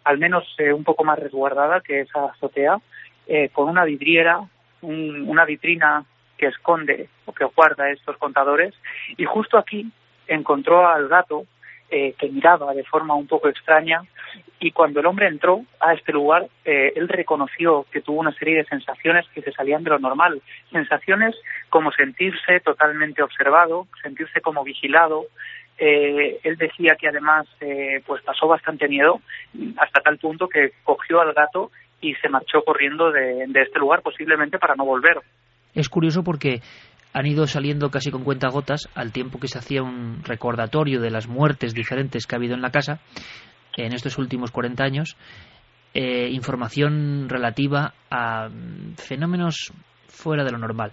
al 0.04 0.18
menos 0.18 0.44
eh, 0.58 0.72
un 0.72 0.84
poco 0.84 1.02
más 1.02 1.18
resguardada 1.18 1.80
que 1.80 2.02
esa 2.02 2.26
azotea, 2.26 2.78
eh, 3.26 3.48
con 3.48 3.68
una 3.68 3.84
vidriera, 3.84 4.40
una 4.80 5.44
vitrina 5.44 6.04
que 6.36 6.46
esconde 6.46 7.08
o 7.26 7.32
que 7.32 7.44
guarda 7.44 7.90
estos 7.90 8.16
contadores. 8.18 8.72
Y 9.16 9.24
justo 9.24 9.58
aquí 9.58 9.90
encontró 10.28 10.86
al 10.86 11.08
gato 11.08 11.44
eh, 11.90 12.12
que 12.12 12.28
miraba 12.28 12.72
de 12.72 12.84
forma 12.84 13.16
un 13.16 13.26
poco 13.26 13.48
extraña 13.48 14.04
y 14.60 14.70
cuando 14.70 15.00
el 15.00 15.06
hombre 15.06 15.26
entró 15.26 15.64
a 15.80 15.94
este 15.94 16.12
lugar, 16.12 16.48
él 16.64 17.08
reconoció 17.08 17.86
que 17.90 18.00
tuvo 18.00 18.20
una 18.20 18.32
serie 18.32 18.56
de 18.56 18.64
sensaciones 18.64 19.26
que 19.34 19.42
se 19.42 19.52
salían 19.52 19.82
de 19.84 19.90
lo 19.90 19.98
normal. 19.98 20.40
Sensaciones 20.70 21.34
como 21.68 21.92
sentirse 21.92 22.60
totalmente 22.60 23.22
observado, 23.22 23.86
sentirse 24.02 24.40
como 24.40 24.64
vigilado, 24.64 25.26
eh, 25.78 26.40
él 26.42 26.56
decía 26.56 26.96
que 26.98 27.08
además 27.08 27.46
eh, 27.60 28.02
pues 28.06 28.22
pasó 28.22 28.48
bastante 28.48 28.88
miedo 28.88 29.20
hasta 29.76 30.00
tal 30.00 30.18
punto 30.18 30.48
que 30.48 30.72
cogió 30.82 31.20
al 31.20 31.32
gato 31.32 31.70
y 32.00 32.14
se 32.14 32.28
marchó 32.28 32.62
corriendo 32.64 33.10
de, 33.10 33.44
este 33.44 33.78
lugar 33.78 34.02
posiblemente 34.02 34.58
para 34.58 34.74
no 34.74 34.84
volver. 34.84 35.18
Es 35.74 35.88
curioso 35.88 36.22
porque 36.22 36.60
han 37.12 37.26
ido 37.26 37.46
saliendo 37.46 37.90
casi 37.90 38.10
con 38.10 38.24
cuentagotas 38.24 38.88
al 38.94 39.12
tiempo 39.12 39.40
que 39.40 39.48
se 39.48 39.58
hacía 39.58 39.82
un 39.82 40.22
recordatorio 40.24 41.00
de 41.00 41.10
las 41.10 41.28
muertes 41.28 41.74
diferentes 41.74 42.26
que 42.26 42.34
ha 42.34 42.38
habido 42.38 42.54
en 42.54 42.62
la 42.62 42.70
casa 42.70 43.00
en 43.84 43.92
estos 43.92 44.18
últimos 44.18 44.50
40 44.50 44.82
años, 44.82 45.16
eh, 45.94 46.28
información 46.30 47.28
relativa 47.28 47.94
a 48.10 48.48
mm, 48.48 48.94
fenómenos 48.96 49.72
fuera 50.06 50.44
de 50.44 50.52
lo 50.52 50.58
normal. 50.58 50.92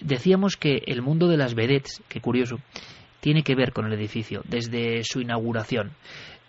Decíamos 0.00 0.56
que 0.56 0.82
el 0.86 1.02
mundo 1.02 1.28
de 1.28 1.36
las 1.36 1.54
vedettes, 1.54 2.02
qué 2.08 2.20
curioso, 2.20 2.58
tiene 3.26 3.42
que 3.42 3.56
ver 3.56 3.72
con 3.72 3.86
el 3.86 3.92
edificio 3.92 4.42
desde 4.44 5.02
su 5.02 5.20
inauguración. 5.20 5.96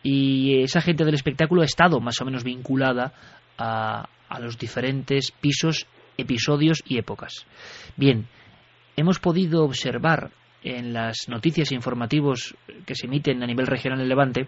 Y 0.04 0.62
esa 0.62 0.80
gente 0.80 1.06
del 1.06 1.16
espectáculo 1.16 1.64
ha 1.64 1.66
estado 1.66 2.00
más 2.00 2.22
o 2.22 2.26
menos 2.26 2.44
vinculada 2.44 3.14
a, 3.58 4.08
los 4.40 4.60
diferentes 4.60 5.32
pisos, 5.32 5.88
episodios 6.20 6.84
y 6.86 7.00
épocas. 7.00 7.48
Bien, 7.96 8.28
hemos 8.96 9.18
podido 9.18 9.64
observar 9.64 10.30
en 10.62 10.94
las 10.94 11.28
noticias 11.28 11.72
e 11.72 11.76
informativos 11.76 12.54
que 12.86 12.94
se 12.94 13.08
emiten 13.08 13.42
a 13.42 13.48
nivel 13.48 13.66
regional 13.66 14.00
en 14.00 14.10
Levante 14.10 14.48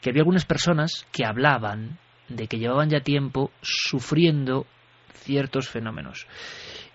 que 0.00 0.10
había 0.10 0.20
algunas 0.20 0.46
personas 0.46 1.08
que 1.10 1.26
hablaban 1.26 1.98
de 2.28 2.46
que 2.46 2.60
llevaban 2.60 2.88
ya 2.88 3.00
tiempo 3.00 3.50
sufriendo 3.62 4.64
ciertos 5.12 5.68
fenómenos. 5.68 6.28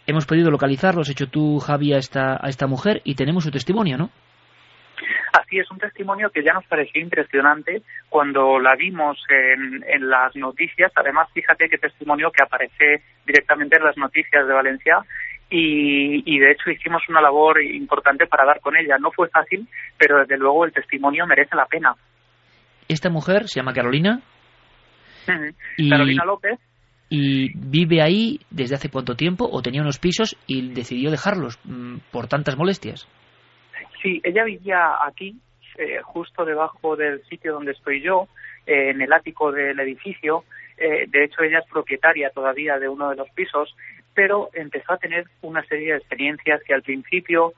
Hemos 0.08 0.26
podido 0.26 0.50
localizarlos, 0.52 1.10
hecho 1.10 1.28
tú, 1.28 1.60
Javi, 1.60 1.92
a 1.92 1.98
esta, 1.98 2.38
a 2.42 2.48
esta 2.48 2.66
mujer 2.66 3.02
y 3.04 3.16
tenemos 3.16 3.44
su 3.44 3.52
testimonio, 3.52 3.98
¿no? 3.98 4.23
Así 5.34 5.58
es 5.58 5.70
un 5.72 5.80
testimonio 5.80 6.30
que 6.30 6.44
ya 6.44 6.54
nos 6.54 6.66
pareció 6.66 7.02
impresionante 7.02 7.82
cuando 8.08 8.60
la 8.60 8.76
vimos 8.76 9.18
en, 9.30 9.84
en 9.88 10.08
las 10.08 10.36
noticias. 10.36 10.92
Además, 10.96 11.28
fíjate 11.34 11.70
qué 11.70 11.80
testimonio 11.80 12.32
que 12.32 12.44
aparece 12.44 13.02
directamente 13.26 13.78
en 13.78 13.84
las 13.84 13.98
noticias 13.98 14.48
de 14.48 14.54
Valencia 14.54 15.04
y, 15.50 16.22
y, 16.26 16.40
de 16.40 16.52
hecho 16.52 16.70
hicimos 16.70 17.02
una 17.10 17.20
labor 17.20 17.62
importante 17.64 18.28
para 18.28 18.46
dar 18.46 18.60
con 18.60 18.76
ella. 18.78 18.98
No 19.00 19.12
fue 19.12 19.28
fácil, 19.30 19.68
pero 19.98 20.20
desde 20.20 20.38
luego 20.38 20.66
el 20.66 20.72
testimonio 20.72 21.26
merece 21.26 21.56
la 21.56 21.66
pena. 21.66 21.96
Esta 22.88 23.10
mujer 23.10 23.48
se 23.48 23.60
llama 23.60 23.74
Carolina. 23.74 24.22
Carolina 25.26 26.26
López. 26.26 26.60
¿Y 27.10 27.58
vive 27.58 28.04
ahí 28.04 28.40
desde 28.52 28.76
hace 28.76 28.90
cuánto 28.90 29.16
tiempo 29.16 29.48
o 29.52 29.62
tenía 29.64 29.82
unos 29.82 29.98
pisos 29.98 30.38
y 30.46 30.74
decidió 30.74 31.10
dejarlos 31.10 31.60
mm, 31.64 31.98
por 32.12 32.28
tantas 32.28 32.56
molestias? 32.56 33.08
Sí, 34.04 34.22
ella 34.26 34.44
vivía 34.44 34.98
aquí, 35.08 35.40
eh, 35.78 36.02
justo 36.04 36.44
debajo 36.44 36.98
del 36.98 37.24
sitio 37.24 37.54
donde 37.54 37.72
estoy 37.72 38.02
yo, 38.02 38.28
eh, 38.68 38.90
en 38.90 39.02
el 39.02 39.14
ático 39.14 39.52
del 39.54 39.80
edificio. 39.80 40.44
Eh, 40.78 41.06
de 41.08 41.24
hecho, 41.24 41.42
ella 41.42 41.60
es 41.60 41.66
propietaria 41.72 42.30
todavía 42.32 42.78
de 42.80 42.90
uno 42.90 43.10
de 43.10 43.16
los 43.16 43.30
pisos, 43.30 43.74
pero 44.14 44.50
empezó 44.54 44.94
a 44.94 44.98
tener 44.98 45.26
una 45.42 45.64
serie 45.66 45.94
de 45.94 46.00
experiencias 46.00 46.62
que 46.64 46.74
al 46.74 46.84
principio 46.84 47.54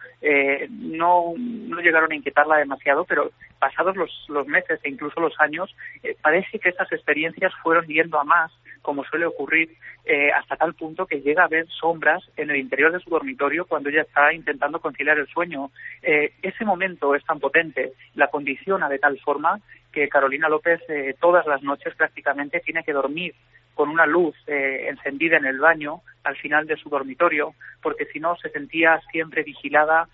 no, 0.69 1.33
no 1.35 1.81
llegaron 1.81 2.11
a 2.11 2.15
inquietarla 2.15 2.57
demasiado, 2.57 3.03
pero 3.03 3.31
pasados 3.59 3.97
los, 3.97 4.25
los 4.29 4.47
meses 4.47 4.79
e 4.83 4.89
incluso 4.89 5.19
los 5.19 5.33
años, 5.41 5.75
parece 6.21 6.59
que 6.59 6.69
esas 6.69 6.89
experiencias 6.93 7.51
fueron 7.61 7.85
yendo 7.87 8.17
a 8.17 8.23
más 8.23 8.53
como 8.85 9.03
suele 9.03 9.25
ocurrir, 9.25 9.75
eh, 10.05 10.31
hasta 10.31 10.57
tal 10.57 10.75
punto 10.75 11.07
que 11.07 11.21
llega 11.21 11.43
a 11.43 11.47
ver 11.47 11.65
sombras 11.67 12.23
en 12.37 12.51
el 12.51 12.57
interior 12.57 12.91
de 12.91 12.99
su 12.99 13.09
dormitorio 13.09 13.65
cuando 13.65 13.89
ella 13.89 14.03
está 14.03 14.31
intentando 14.31 14.79
conciliar 14.79 15.17
el 15.17 15.27
sueño. 15.27 15.71
Eh, 16.03 16.33
ese 16.43 16.63
momento 16.63 17.15
es 17.15 17.25
tan 17.25 17.39
potente, 17.39 17.93
la 18.13 18.27
condiciona 18.27 18.87
de 18.87 18.99
tal 18.99 19.19
forma 19.19 19.59
que 19.91 20.07
Carolina 20.07 20.49
López 20.49 20.81
eh, 20.87 21.15
todas 21.19 21.47
las 21.47 21.63
noches 21.63 21.95
prácticamente 21.95 22.59
tiene 22.59 22.83
que 22.83 22.93
dormir 22.93 23.33
con 23.73 23.89
una 23.89 24.05
luz 24.05 24.33
encendida 24.47 25.35
en 25.35 25.45
el 25.45 25.59
baño 25.59 25.99
al 26.23 26.37
final 26.37 26.65
de 26.65 26.77
su 26.77 26.87
dormitorio, 26.87 27.55
porque 27.81 28.05
si 28.05 28.21
no 28.21 28.37
se 28.37 28.49
sentía 28.49 29.01
siempre 29.11 29.43
vigilada 29.43 30.07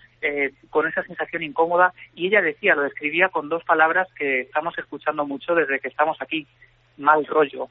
con 0.68 0.88
esa 0.88 1.04
sensación 1.04 1.44
incómoda 1.44 1.94
y 2.16 2.26
ella 2.26 2.42
decía, 2.42 2.74
lo 2.74 2.82
describía 2.82 3.28
con 3.28 3.48
dos 3.48 3.62
palabras 3.62 4.08
que 4.18 4.40
estamos 4.40 4.76
escuchando 4.78 5.24
mucho 5.24 5.54
desde 5.54 5.78
que 5.78 5.86
estamos 5.86 6.20
aquí, 6.20 6.44
mal 6.98 7.24
rollo. 7.24 7.68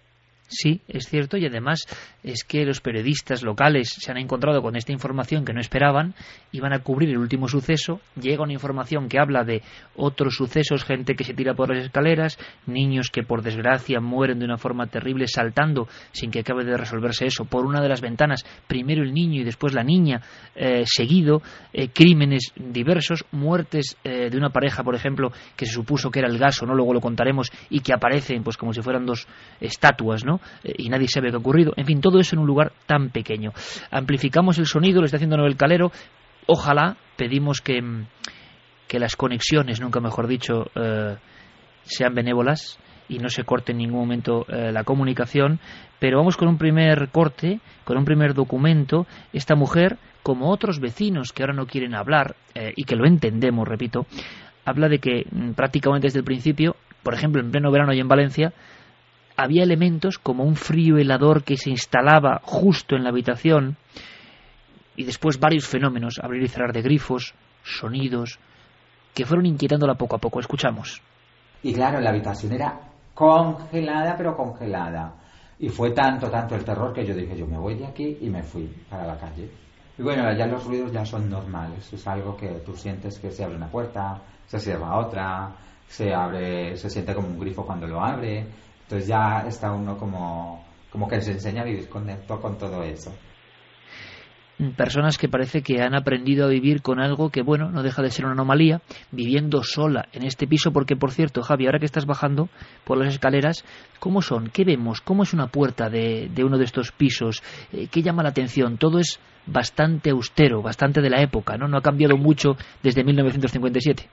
Sí, 0.54 0.82
es 0.90 1.08
cierto, 1.08 1.38
y 1.38 1.46
además 1.46 1.86
es 2.24 2.44
que 2.44 2.66
los 2.66 2.82
periodistas 2.82 3.42
locales 3.42 3.88
se 3.88 4.12
han 4.12 4.18
encontrado 4.18 4.62
con 4.62 4.76
esta 4.76 4.92
información 4.92 5.46
que 5.46 5.54
no 5.54 5.62
esperaban, 5.62 6.14
iban 6.52 6.74
a 6.74 6.80
cubrir 6.80 7.10
el 7.10 7.20
último 7.20 7.48
suceso, 7.48 8.02
llega 8.20 8.44
una 8.44 8.52
información 8.52 9.08
que 9.08 9.18
habla 9.18 9.46
de 9.46 9.62
otros 9.96 10.36
sucesos, 10.36 10.84
gente 10.84 11.16
que 11.16 11.24
se 11.24 11.34
tira 11.34 11.54
por 11.54 11.74
las 11.74 11.86
escaleras, 11.86 12.38
niños 12.66 13.10
que 13.10 13.24
por 13.24 13.44
desgracia 13.44 14.02
mueren 14.02 14.40
de 14.40 14.46
una 14.46 14.58
forma 14.58 14.88
terrible 14.88 15.26
saltando 15.28 15.88
sin 16.12 16.32
que 16.32 16.42
acabe 16.42 16.66
de 16.66 16.76
resolverse 16.76 17.28
eso, 17.28 17.46
por 17.46 17.66
una 17.66 17.80
de 17.80 17.88
las 17.88 18.02
ventanas, 18.02 18.44
primero 18.68 19.04
el 19.04 19.14
niño 19.14 19.40
y 19.40 19.46
después 19.46 19.74
la 19.74 19.84
niña, 19.84 20.22
eh, 20.54 20.84
seguido, 20.86 21.42
eh, 21.72 21.88
crímenes 21.94 22.52
diversos, 22.58 23.24
muertes 23.32 23.96
eh, 24.04 24.30
de 24.30 24.38
una 24.38 24.50
pareja, 24.50 24.84
por 24.84 24.96
ejemplo, 24.96 25.32
que 25.56 25.66
se 25.66 25.72
supuso 25.72 26.12
que 26.12 26.20
era 26.20 26.28
el 26.28 26.38
gaso, 26.38 26.66
¿no? 26.66 26.76
luego 26.76 26.94
lo 26.94 27.00
contaremos, 27.00 27.50
y 27.70 27.80
que 27.80 27.94
aparecen 27.94 28.44
pues 28.44 28.58
como 28.58 28.74
si 28.74 28.82
fueran 28.82 29.06
dos 29.06 29.28
estatuas, 29.62 30.26
¿no? 30.26 30.41
Y 30.64 30.90
nadie 30.90 31.08
sabe 31.08 31.30
qué 31.30 31.36
ha 31.36 31.40
ocurrido. 31.40 31.74
En 31.76 31.86
fin, 31.86 32.02
todo 32.02 32.20
eso 32.20 32.36
en 32.36 32.40
un 32.40 32.48
lugar 32.48 32.74
tan 32.86 33.10
pequeño. 33.10 33.52
Amplificamos 33.92 34.58
el 34.58 34.66
sonido, 34.66 35.00
lo 35.00 35.06
está 35.06 35.18
haciendo 35.18 35.36
el 35.46 35.58
Calero. 35.58 35.92
Ojalá 36.48 36.98
pedimos 37.18 37.62
que, 37.62 37.82
que 38.88 39.00
las 39.00 39.16
conexiones, 39.16 39.80
nunca 39.80 40.00
mejor 40.00 40.28
dicho, 40.28 40.66
eh, 40.76 41.16
sean 41.84 42.14
benévolas 42.14 42.80
y 43.08 43.20
no 43.20 43.30
se 43.30 43.44
corte 43.44 43.74
en 43.74 43.80
ningún 43.80 44.00
momento 44.00 44.46
eh, 44.48 44.72
la 44.72 44.84
comunicación, 44.84 45.60
pero 46.00 46.18
vamos 46.18 46.38
con 46.38 46.48
un 46.48 46.58
primer 46.58 47.10
corte, 47.10 47.60
con 47.84 47.98
un 47.98 48.06
primer 48.06 48.34
documento. 48.34 49.06
Esta 49.34 49.56
mujer, 49.56 49.98
como 50.24 50.50
otros 50.50 50.80
vecinos 50.80 51.34
que 51.34 51.44
ahora 51.44 51.54
no 51.54 51.68
quieren 51.68 51.94
hablar, 51.94 52.36
eh, 52.56 52.72
y 52.76 52.86
que 52.86 52.96
lo 52.96 53.06
entendemos, 53.06 53.68
repito, 53.68 54.06
habla 54.66 54.88
de 54.88 55.00
que 55.00 55.26
mm, 55.30 55.52
prácticamente 55.52 56.08
desde 56.08 56.20
el 56.20 56.26
principio, 56.26 56.76
por 57.04 57.14
ejemplo, 57.14 57.42
en 57.42 57.52
pleno 57.52 57.72
verano 57.72 57.94
y 57.94 58.00
en 58.00 58.08
Valencia, 58.08 58.54
había 59.44 59.64
elementos 59.64 60.18
como 60.18 60.44
un 60.44 60.56
frío 60.56 60.98
helador 60.98 61.44
que 61.44 61.58
se 61.58 61.70
instalaba 61.70 62.42
justo 62.44 62.96
en 62.96 63.04
la 63.04 63.10
habitación 63.10 63.78
y 64.96 65.04
después 65.04 65.40
varios 65.40 65.68
fenómenos, 65.68 66.20
abrir 66.22 66.44
y 66.44 66.48
cerrar 66.48 66.74
de 66.74 66.82
grifos, 66.82 67.34
sonidos, 67.64 68.40
que 69.14 69.26
fueron 69.26 69.46
inquietándola 69.46 69.96
poco 69.96 70.16
a 70.16 70.20
poco. 70.20 70.40
Escuchamos. 70.40 71.02
Y 71.64 71.74
claro, 71.74 72.00
la 72.00 72.10
habitación 72.10 72.54
era 72.54 72.80
congelada, 73.14 74.16
pero 74.18 74.36
congelada. 74.36 75.14
Y 75.60 75.70
fue 75.70 75.92
tanto, 75.92 76.30
tanto 76.30 76.56
el 76.56 76.64
terror 76.64 76.94
que 76.94 77.06
yo 77.06 77.14
dije, 77.14 77.38
yo 77.38 77.46
me 77.46 77.58
voy 77.58 77.76
de 77.76 77.86
aquí 77.86 78.18
y 78.22 78.30
me 78.30 78.42
fui 78.42 78.68
para 78.90 79.06
la 79.06 79.18
calle. 79.18 79.50
Y 79.98 80.02
bueno, 80.02 80.24
ya 80.36 80.48
los 80.48 80.66
ruidos 80.66 80.92
ya 80.92 81.06
son 81.06 81.30
normales, 81.30 81.92
es 81.94 82.08
algo 82.08 82.36
que 82.36 82.48
tú 82.66 82.76
sientes 82.76 83.20
que 83.20 83.30
se 83.30 83.44
abre 83.44 83.58
una 83.58 83.68
puerta, 83.68 84.20
se 84.48 84.60
cierra 84.60 84.98
otra, 84.98 85.52
se 85.88 86.14
abre, 86.14 86.76
se 86.78 86.90
siente 86.90 87.14
como 87.14 87.28
un 87.28 87.40
grifo 87.40 87.66
cuando 87.66 87.86
lo 87.86 88.04
abre, 88.04 88.48
entonces 88.92 89.08
ya 89.08 89.46
está 89.48 89.72
uno 89.72 89.98
como, 89.98 90.66
como 90.92 91.08
que 91.08 91.22
se 91.22 91.32
enseña 91.32 91.62
a 91.62 91.66
vivir 91.66 91.88
con, 91.88 92.06
con 92.28 92.58
todo 92.58 92.84
eso 92.84 93.14
personas 94.78 95.18
que 95.18 95.28
parece 95.28 95.64
que 95.64 95.82
han 95.82 95.96
aprendido 95.96 96.46
a 96.46 96.50
vivir 96.50 96.84
con 96.84 97.00
algo 97.00 97.32
que, 97.32 97.42
bueno, 97.42 97.72
no 97.72 97.82
deja 97.82 98.04
de 98.04 98.12
ser 98.12 98.26
una 98.26 98.34
anomalía, 98.34 98.82
viviendo 99.12 99.64
sola 99.64 100.08
en 100.14 100.22
este 100.22 100.46
piso, 100.46 100.72
porque, 100.72 100.96
por 100.96 101.10
cierto, 101.10 101.42
Javi, 101.42 101.66
ahora 101.66 101.80
que 101.80 101.86
estás 101.86 102.06
bajando 102.06 102.48
por 102.86 103.00
las 103.00 103.08
escaleras, 103.08 103.66
¿cómo 104.00 104.22
son? 104.22 104.52
¿Qué 104.52 104.64
vemos? 104.64 105.02
¿Cómo 105.02 105.24
es 105.24 105.34
una 105.34 105.48
puerta 105.48 105.90
de, 105.90 106.30
de 106.30 106.44
uno 106.44 106.60
de 106.60 106.66
estos 106.66 106.92
pisos? 106.92 107.42
Eh, 107.74 107.88
¿Qué 107.92 108.04
llama 108.04 108.22
la 108.22 108.30
atención? 108.30 108.78
Todo 108.78 109.00
es 109.00 109.20
bastante 109.48 110.12
austero, 110.12 110.62
bastante 110.62 111.02
de 111.02 111.10
la 111.10 111.24
época, 111.24 111.58
¿no? 111.58 111.68
No 111.68 111.78
ha 111.78 111.82
cambiado 111.82 112.16
mucho 112.16 112.52
desde 112.84 113.04
1957. 113.04 114.08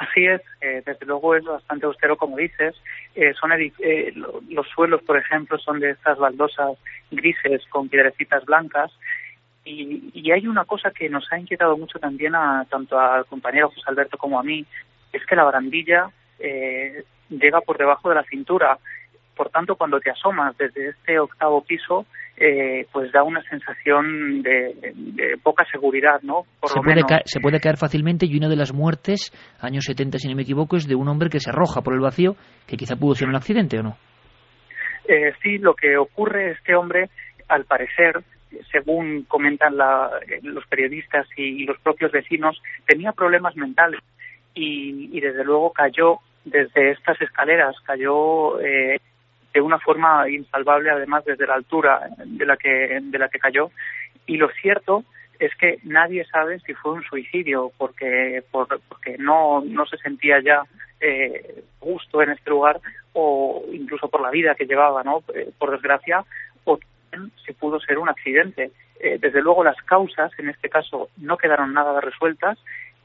Así 0.00 0.24
es, 0.24 0.40
eh, 0.62 0.82
desde 0.86 1.04
luego 1.04 1.34
es 1.36 1.44
bastante 1.44 1.84
austero 1.84 2.16
como 2.16 2.38
dices. 2.38 2.74
Eh, 3.14 3.34
son 3.34 3.52
eh, 3.52 4.14
los 4.48 4.68
suelos, 4.68 5.02
por 5.02 5.16
ejemplo, 5.16 5.58
son 5.58 5.80
de 5.80 5.90
estas 5.90 6.18
baldosas 6.18 6.78
grises 7.10 7.62
con 7.68 7.88
piedrecitas 7.88 8.44
blancas. 8.44 8.92
Y, 9.64 10.10
y, 10.14 10.30
hay 10.30 10.46
una 10.46 10.64
cosa 10.64 10.90
que 10.90 11.08
nos 11.10 11.30
ha 11.32 11.38
inquietado 11.38 11.76
mucho 11.76 11.98
también 11.98 12.34
a 12.34 12.64
tanto 12.70 12.98
al 12.98 13.26
compañero 13.26 13.68
José 13.68 13.82
Alberto 13.86 14.16
como 14.16 14.40
a 14.40 14.42
mí, 14.42 14.64
es 15.12 15.24
que 15.26 15.36
la 15.36 15.44
barandilla 15.44 16.10
llega 17.28 17.60
por 17.60 17.76
debajo 17.76 18.08
de 18.08 18.14
la 18.14 18.24
cintura. 18.24 18.78
Por 19.40 19.48
tanto, 19.48 19.74
cuando 19.74 20.00
te 20.00 20.10
asomas 20.10 20.54
desde 20.58 20.90
este 20.90 21.18
octavo 21.18 21.64
piso, 21.64 22.04
eh, 22.36 22.84
pues 22.92 23.10
da 23.10 23.22
una 23.22 23.40
sensación 23.44 24.42
de, 24.42 25.38
poca 25.42 25.64
seguridad, 25.72 26.20
¿no? 26.20 26.42
Por 26.60 26.68
se, 26.68 26.80
puede 26.80 27.02
Caer, 27.04 27.22
se 27.24 27.40
puede 27.40 27.58
caer 27.58 27.78
fácilmente 27.78 28.26
y 28.26 28.36
una 28.36 28.50
de 28.50 28.56
las 28.56 28.74
muertes, 28.74 29.32
años 29.62 29.84
70 29.86 30.18
si 30.18 30.28
no 30.28 30.36
me 30.36 30.42
equivoco, 30.42 30.76
es 30.76 30.86
de 30.86 30.94
un 30.94 31.08
hombre 31.08 31.30
que 31.30 31.40
se 31.40 31.48
arroja 31.48 31.80
por 31.80 31.94
el 31.94 32.00
vacío, 32.00 32.36
que 32.66 32.76
quizá 32.76 32.96
pudo 32.96 33.14
ser 33.14 33.28
un 33.28 33.36
accidente 33.36 33.78
o 33.78 33.82
no. 33.82 33.96
Eh, 35.08 35.32
sí, 35.42 35.56
lo 35.56 35.72
que 35.72 35.96
ocurre, 35.96 36.50
este 36.50 36.74
hombre, 36.74 37.08
al 37.48 37.64
parecer, 37.64 38.22
según 38.70 39.24
comentan 39.24 39.74
los 40.42 40.66
periodistas 40.66 41.26
y, 41.34 41.64
los 41.64 41.80
propios 41.80 42.12
vecinos, 42.12 42.60
tenía 42.86 43.12
problemas 43.12 43.56
mentales 43.56 44.02
y, 44.52 45.16
y 45.16 45.20
desde 45.22 45.44
luego 45.44 45.72
cayó 45.72 46.18
desde 46.44 46.90
estas 46.90 47.18
escaleras, 47.22 47.74
cayó 47.86 48.60
eh, 48.60 49.00
de 49.52 49.60
una 49.60 49.78
forma 49.78 50.28
insalvable, 50.28 50.90
además 50.90 51.24
desde 51.24 51.46
la 51.46 51.54
altura 51.54 52.08
de 52.24 52.46
la 52.46 52.56
que, 52.56 53.00
de 53.02 53.18
la 53.18 53.28
que 53.28 53.38
cayó. 53.38 53.70
Y 54.26 54.36
lo 54.36 54.48
cierto 54.50 55.04
es 55.38 55.54
que 55.56 55.78
nadie 55.84 56.24
sabe 56.26 56.60
si 56.60 56.74
fue 56.74 56.92
un 56.92 57.02
suicidio, 57.02 57.72
porque, 57.78 58.44
porque 58.50 59.16
no, 59.18 59.62
no 59.64 59.86
se 59.86 59.96
sentía 59.96 60.40
ya 60.40 60.62
eh, 61.00 61.64
justo 61.78 62.22
en 62.22 62.30
este 62.30 62.50
lugar, 62.50 62.80
o 63.14 63.64
incluso 63.72 64.08
por 64.08 64.20
la 64.20 64.30
vida 64.30 64.54
que 64.54 64.66
llevaba, 64.66 65.02
¿no? 65.02 65.24
Eh, 65.34 65.50
por 65.58 65.70
desgracia, 65.70 66.24
o 66.64 66.78
si 67.44 67.52
pudo 67.54 67.80
ser 67.80 67.98
un 67.98 68.08
accidente. 68.08 68.70
Eh, 69.00 69.18
desde 69.18 69.40
luego 69.40 69.64
las 69.64 69.80
causas, 69.82 70.30
en 70.38 70.50
este 70.50 70.68
caso, 70.68 71.08
no 71.16 71.38
quedaron 71.38 71.72
nada 71.72 72.00
resueltas 72.00 72.58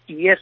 y 0.07 0.27
es 0.27 0.39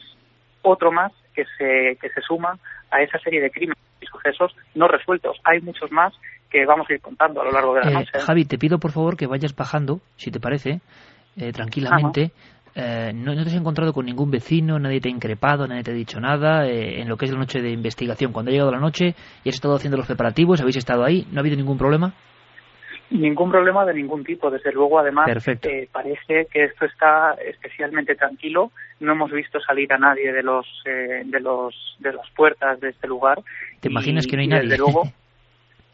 otro 0.62 0.90
más 0.90 1.12
que 1.34 1.44
se, 1.58 1.98
que 2.00 2.08
se 2.10 2.20
suma 2.20 2.58
a 2.90 3.02
esa 3.02 3.18
serie 3.18 3.40
de 3.40 3.50
crímenes 3.50 3.78
sucesos 4.10 4.54
no 4.74 4.88
resueltos. 4.88 5.36
Hay 5.44 5.60
muchos 5.60 5.90
más 5.90 6.12
que 6.50 6.64
vamos 6.66 6.88
a 6.88 6.94
ir 6.94 7.00
contando 7.00 7.40
a 7.40 7.44
lo 7.44 7.50
largo 7.50 7.74
de 7.74 7.80
la 7.80 7.90
eh, 7.90 7.94
noche. 7.94 8.18
Javi, 8.20 8.44
te 8.44 8.58
pido 8.58 8.78
por 8.78 8.92
favor 8.92 9.16
que 9.16 9.26
vayas 9.26 9.54
bajando, 9.54 10.00
si 10.16 10.30
te 10.30 10.40
parece, 10.40 10.80
eh, 11.36 11.52
tranquilamente. 11.52 12.32
Eh, 12.76 13.12
no, 13.14 13.34
te 13.34 13.40
has 13.40 13.54
encontrado 13.54 13.92
con 13.92 14.06
ningún 14.06 14.30
vecino, 14.30 14.78
nadie 14.78 15.00
te 15.00 15.08
ha 15.08 15.12
increpado, 15.12 15.66
nadie 15.66 15.84
te 15.84 15.92
ha 15.92 15.94
dicho 15.94 16.20
nada 16.20 16.66
en 16.66 17.08
lo 17.08 17.16
que 17.16 17.26
es 17.26 17.32
la 17.32 17.38
noche 17.38 17.60
de 17.60 17.70
investigación. 17.70 18.32
Cuando 18.32 18.50
ha 18.50 18.52
llegado 18.52 18.72
la 18.72 18.80
noche 18.80 19.14
y 19.44 19.48
has 19.48 19.54
estado 19.54 19.76
haciendo 19.76 19.96
los 19.96 20.06
preparativos, 20.06 20.60
habéis 20.60 20.78
estado 20.78 21.04
ahí, 21.04 21.26
¿no 21.30 21.38
ha 21.38 21.40
habido 21.40 21.56
ningún 21.56 21.78
problema? 21.78 22.14
Ningún 23.10 23.50
problema 23.50 23.84
de 23.84 23.94
ningún 23.94 24.24
tipo, 24.24 24.50
desde 24.50 24.72
luego. 24.72 24.98
Además, 24.98 25.28
eh, 25.46 25.88
parece 25.92 26.46
que 26.50 26.64
esto 26.64 26.86
está 26.86 27.34
especialmente 27.34 28.14
tranquilo. 28.14 28.72
No 29.00 29.12
hemos 29.12 29.30
visto 29.30 29.60
salir 29.60 29.92
a 29.92 29.98
nadie 29.98 30.32
de 30.32 30.42
los 30.42 30.66
eh, 30.86 31.22
de 31.24 31.40
los 31.40 31.96
de 32.00 32.12
las 32.12 32.28
puertas 32.30 32.80
de 32.80 32.90
este 32.90 33.06
lugar. 33.06 33.42
¿Te 33.80 33.88
imaginas 33.88 34.26
que 34.26 34.36
no 34.36 34.42
hay 34.42 34.48
nadie? 34.48 34.68
Desde 34.68 34.78
luego. 34.78 35.04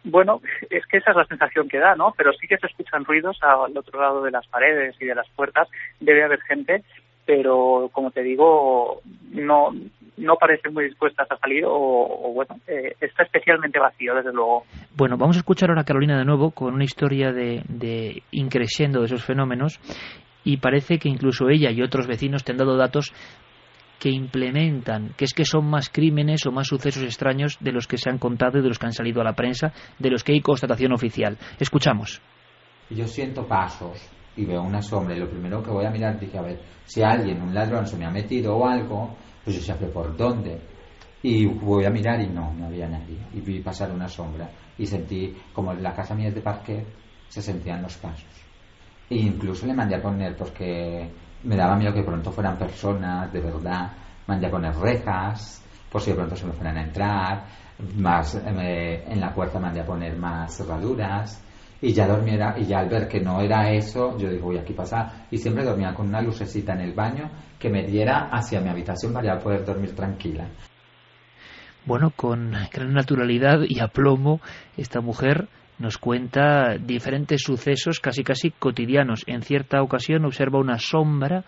Bueno, 0.05 0.41
es 0.71 0.87
que 0.87 0.97
esa 0.97 1.11
es 1.11 1.17
la 1.17 1.27
sensación 1.27 1.69
que 1.69 1.79
da, 1.79 1.95
¿no? 1.95 2.15
Pero 2.17 2.33
sí 2.33 2.47
que 2.47 2.57
se 2.57 2.67
escuchan 2.67 3.05
ruidos 3.05 3.39
al 3.43 3.77
otro 3.77 4.01
lado 4.01 4.23
de 4.23 4.31
las 4.31 4.47
paredes 4.47 4.97
y 5.01 5.05
de 5.05 5.15
las 5.15 5.29
puertas. 5.31 5.69
Debe 5.99 6.25
haber 6.25 6.41
gente, 6.41 6.83
pero 7.27 7.91
como 7.93 8.11
te 8.11 8.23
digo, 8.23 9.03
no 9.31 9.75
no 10.17 10.37
parecen 10.37 10.73
muy 10.75 10.85
dispuestas 10.85 11.31
a 11.31 11.37
salir 11.37 11.65
o, 11.67 12.33
bueno, 12.35 12.57
eh, 12.67 12.95
está 13.01 13.25
especialmente 13.25 13.79
vacío, 13.79 14.15
desde 14.15 14.33
luego. 14.33 14.65
Bueno, 14.97 15.17
vamos 15.17 15.37
a 15.37 15.41
escuchar 15.41 15.71
ahora 15.71 15.83
a 15.83 15.85
Carolina 15.85 16.19
de 16.19 16.25
nuevo 16.25 16.51
con 16.51 16.75
una 16.75 16.85
historia 16.85 17.33
de, 17.33 17.63
de 17.69 18.23
increciendo 18.31 19.01
de 19.01 19.07
esos 19.07 19.25
fenómenos 19.25 19.81
y 20.45 20.59
parece 20.59 20.99
que 20.99 21.09
incluso 21.09 21.49
ella 21.49 21.71
y 21.71 21.83
otros 21.83 22.07
vecinos 22.07 22.45
te 22.45 22.53
han 22.53 22.59
dado 22.59 22.77
datos 22.77 23.13
que 24.01 24.09
implementan, 24.09 25.13
que 25.17 25.27
es 25.27 25.35
que 25.35 25.45
son 25.45 25.69
más 25.69 25.91
crímenes 25.91 26.47
o 26.47 26.53
más 26.53 26.69
sucesos 26.69 27.03
extraños 27.03 27.59
de 27.61 27.71
los 27.71 27.87
que 27.87 27.99
se 27.99 28.09
han 28.09 28.19
contado 28.19 28.59
y 28.59 28.63
de 28.63 28.69
los 28.69 28.79
que 28.79 28.87
han 28.87 28.95
salido 28.95 29.21
a 29.21 29.25
la 29.25 29.35
prensa, 29.35 29.73
de 29.99 30.11
los 30.11 30.25
que 30.25 30.33
hay 30.33 30.41
constatación 30.41 30.93
oficial. 30.93 31.37
Escuchamos. 31.59 32.21
Yo 32.89 33.07
siento 33.07 33.47
pasos 33.47 34.11
y 34.37 34.47
veo 34.47 34.63
una 34.63 34.81
sombra 34.81 35.15
y 35.15 35.21
lo 35.21 35.29
primero 35.29 35.63
que 35.63 35.71
voy 35.71 35.85
a 35.85 35.91
mirar 35.91 36.19
dije, 36.19 36.39
a 36.39 36.43
ver, 36.43 36.61
si 36.85 37.03
alguien, 37.03 37.43
un 37.43 37.55
ladrón 37.55 37.87
se 37.87 37.99
me 37.99 38.07
ha 38.07 38.11
metido 38.11 38.57
o 38.57 38.67
algo, 38.67 39.17
pues 39.45 39.57
yo 39.57 39.63
sabía 39.63 39.93
por 39.93 40.17
dónde. 40.17 40.61
Y 41.23 41.47
voy 41.47 41.85
a 41.85 41.91
mirar 41.91 42.21
y 42.21 42.29
no, 42.29 42.53
no 42.55 42.67
había 42.67 42.89
nadie. 42.89 43.19
Y 43.35 43.41
vi 43.41 43.61
pasar 43.61 43.91
una 43.93 44.09
sombra 44.09 44.49
y 44.79 44.87
sentí, 44.87 45.37
como 45.53 45.73
en 45.73 45.83
la 45.83 45.95
casa 45.95 46.15
mía 46.15 46.29
es 46.29 46.35
de 46.35 46.41
parque, 46.41 46.85
se 47.29 47.43
sentían 47.43 47.83
los 47.83 47.97
pasos. 47.99 48.25
E 49.09 49.17
incluso 49.17 49.67
le 49.67 49.75
mandé 49.75 49.97
a 49.97 50.03
poner, 50.03 50.37
porque 50.37 51.11
me 51.45 51.57
daba 51.57 51.77
miedo 51.77 51.93
que 51.93 52.03
pronto 52.03 52.33
fueran 52.33 52.57
personas, 52.57 53.31
de 53.33 53.41
verdad, 53.41 53.93
mandé 54.27 54.47
a 54.47 54.51
poner 54.51 54.75
rejas, 54.77 55.63
por 55.91 56.01
si 56.01 56.11
de 56.11 56.17
pronto 56.17 56.37
se 56.37 56.47
me 56.47 56.53
fueran 56.53 56.79
a 56.79 56.83
entrar, 56.85 57.45
más 57.97 58.35
eh, 58.37 59.05
en 59.07 59.21
la 59.21 59.35
puerta 59.35 59.59
mandé 59.59 59.81
a 59.81 59.87
poner 59.87 60.17
más 60.17 60.57
cerraduras 60.57 61.43
y 61.83 61.93
ya 61.93 62.07
dormiera 62.07 62.55
y 62.59 62.65
ya 62.65 62.79
al 62.81 62.89
ver 62.89 63.09
que 63.09 63.21
no 63.21 63.41
era 63.41 63.71
eso 63.73 64.17
yo 64.19 64.29
digo 64.29 64.47
voy 64.47 64.59
aquí 64.59 64.73
pasar 64.73 65.27
y 65.31 65.39
siempre 65.39 65.65
dormía 65.65 65.95
con 65.95 66.09
una 66.09 66.21
lucecita 66.21 66.75
en 66.75 66.81
el 66.81 66.93
baño 66.93 67.31
que 67.59 67.71
me 67.71 67.85
diera 67.85 68.29
hacia 68.31 68.61
mi 68.61 68.69
habitación 68.69 69.13
para 69.13 69.39
poder 69.39 69.65
dormir 69.65 69.95
tranquila. 69.95 70.49
Bueno 71.87 72.11
con 72.15 72.53
gran 72.73 72.93
naturalidad 72.93 73.61
y 73.67 73.81
aplomo 73.81 74.41
esta 74.77 75.01
mujer 75.01 75.49
nos 75.79 75.97
cuenta 75.97 76.77
diferentes 76.77 77.41
sucesos 77.43 78.01
casi 78.01 78.23
casi 78.23 78.51
cotidianos. 78.51 79.25
En 79.27 79.43
cierta 79.43 79.83
ocasión 79.83 80.27
observa 80.27 80.59
una 80.59 80.79
sombra 80.79 81.45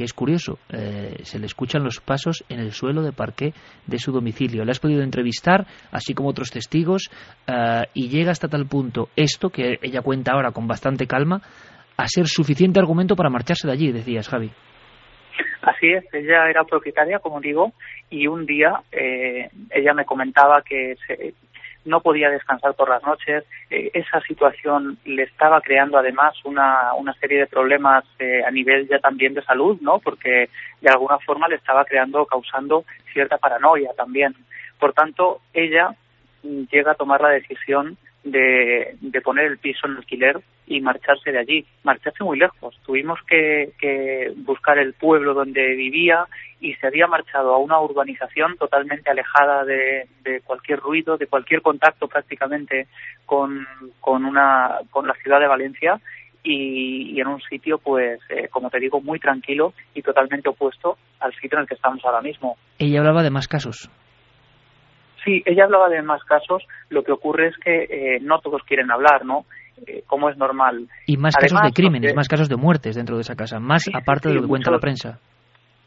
que 0.00 0.04
es 0.04 0.14
curioso, 0.14 0.58
eh, 0.72 1.16
se 1.24 1.38
le 1.38 1.44
escuchan 1.44 1.84
los 1.84 2.00
pasos 2.00 2.42
en 2.48 2.58
el 2.58 2.72
suelo 2.72 3.02
de 3.02 3.12
parqué 3.12 3.52
de 3.86 3.98
su 3.98 4.12
domicilio. 4.12 4.64
Le 4.64 4.70
has 4.70 4.80
podido 4.80 5.02
entrevistar, 5.02 5.66
así 5.92 6.14
como 6.14 6.30
otros 6.30 6.48
testigos, 6.50 7.10
eh, 7.46 7.82
y 7.92 8.08
llega 8.08 8.30
hasta 8.30 8.48
tal 8.48 8.66
punto 8.66 9.10
esto, 9.14 9.50
que 9.50 9.78
ella 9.82 10.00
cuenta 10.00 10.32
ahora 10.32 10.52
con 10.52 10.66
bastante 10.66 11.06
calma, 11.06 11.42
a 11.98 12.06
ser 12.06 12.28
suficiente 12.28 12.80
argumento 12.80 13.14
para 13.14 13.28
marcharse 13.28 13.66
de 13.66 13.74
allí, 13.74 13.92
decías, 13.92 14.26
Javi. 14.26 14.50
Así 15.60 15.92
es, 15.92 16.02
ella 16.14 16.48
era 16.48 16.64
propietaria, 16.64 17.18
como 17.18 17.38
digo, 17.38 17.74
y 18.08 18.26
un 18.26 18.46
día 18.46 18.80
eh, 18.90 19.50
ella 19.70 19.92
me 19.92 20.06
comentaba 20.06 20.62
que 20.62 20.94
se, 21.06 21.34
no 21.84 22.00
podía 22.00 22.30
descansar 22.30 22.74
por 22.74 22.88
las 22.88 23.02
noches. 23.02 23.44
Eh, 23.70 23.90
esa 23.94 24.20
situación 24.22 24.98
le 25.04 25.22
estaba 25.22 25.60
creando 25.60 25.98
además 25.98 26.34
una, 26.44 26.94
una 26.94 27.14
serie 27.14 27.38
de 27.38 27.46
problemas 27.46 28.04
eh, 28.18 28.42
a 28.46 28.50
nivel 28.50 28.88
ya 28.88 28.98
también 28.98 29.34
de 29.34 29.42
salud, 29.42 29.78
¿no? 29.80 29.98
Porque 29.98 30.48
de 30.80 30.90
alguna 30.90 31.18
forma 31.18 31.48
le 31.48 31.56
estaba 31.56 31.84
creando, 31.84 32.26
causando 32.26 32.84
cierta 33.12 33.38
paranoia 33.38 33.90
también. 33.96 34.34
Por 34.78 34.92
tanto, 34.92 35.40
ella 35.52 35.94
llega 36.42 36.92
a 36.92 36.96
tomar 36.96 37.20
la 37.20 37.30
decisión 37.30 37.96
de, 38.24 38.96
de, 39.00 39.20
poner 39.20 39.46
el 39.46 39.58
piso 39.58 39.86
en 39.86 39.96
alquiler 39.96 40.40
y 40.66 40.80
marcharse 40.80 41.32
de 41.32 41.38
allí, 41.38 41.66
marcharse 41.82 42.22
muy 42.22 42.38
lejos. 42.38 42.78
Tuvimos 42.84 43.18
que, 43.26 43.72
que, 43.78 44.32
buscar 44.36 44.78
el 44.78 44.92
pueblo 44.92 45.34
donde 45.34 45.74
vivía 45.74 46.26
y 46.60 46.74
se 46.74 46.86
había 46.86 47.06
marchado 47.06 47.54
a 47.54 47.58
una 47.58 47.80
urbanización 47.80 48.56
totalmente 48.56 49.10
alejada 49.10 49.64
de, 49.64 50.08
de 50.22 50.40
cualquier 50.42 50.78
ruido, 50.78 51.16
de 51.16 51.26
cualquier 51.26 51.62
contacto 51.62 52.06
prácticamente 52.06 52.86
con, 53.24 53.66
con, 54.00 54.24
una, 54.24 54.80
con 54.90 55.06
la 55.06 55.14
ciudad 55.14 55.40
de 55.40 55.46
Valencia 55.46 56.00
y, 56.42 57.12
y 57.16 57.20
en 57.20 57.28
un 57.28 57.40
sitio, 57.40 57.78
pues, 57.78 58.20
eh, 58.28 58.48
como 58.48 58.70
te 58.70 58.78
digo, 58.78 59.00
muy 59.00 59.18
tranquilo 59.18 59.72
y 59.94 60.02
totalmente 60.02 60.48
opuesto 60.48 60.96
al 61.20 61.32
sitio 61.34 61.58
en 61.58 61.62
el 61.62 61.68
que 61.68 61.74
estamos 61.74 62.04
ahora 62.04 62.20
mismo. 62.20 62.56
Ella 62.78 63.00
hablaba 63.00 63.22
de 63.22 63.30
más 63.30 63.48
casos. 63.48 63.90
Sí, 65.24 65.42
ella 65.44 65.64
hablaba 65.64 65.88
de 65.88 66.02
más 66.02 66.22
casos. 66.24 66.62
Lo 66.88 67.02
que 67.02 67.12
ocurre 67.12 67.48
es 67.48 67.56
que 67.58 67.84
eh, 67.84 68.20
no 68.22 68.38
todos 68.40 68.62
quieren 68.62 68.90
hablar, 68.90 69.24
¿no? 69.24 69.44
Eh, 69.86 70.02
como 70.06 70.28
es 70.30 70.36
normal. 70.36 70.88
Y 71.06 71.16
más 71.16 71.34
casos 71.36 71.60
de 71.62 71.72
crímenes, 71.72 72.14
más 72.14 72.28
casos 72.28 72.48
de 72.48 72.56
muertes 72.56 72.96
dentro 72.96 73.16
de 73.16 73.22
esa 73.22 73.34
casa, 73.34 73.60
más 73.60 73.84
aparte 73.94 74.28
de 74.28 74.34
lo 74.34 74.42
que 74.42 74.48
cuenta 74.48 74.70
la 74.70 74.78
prensa. 74.78 75.18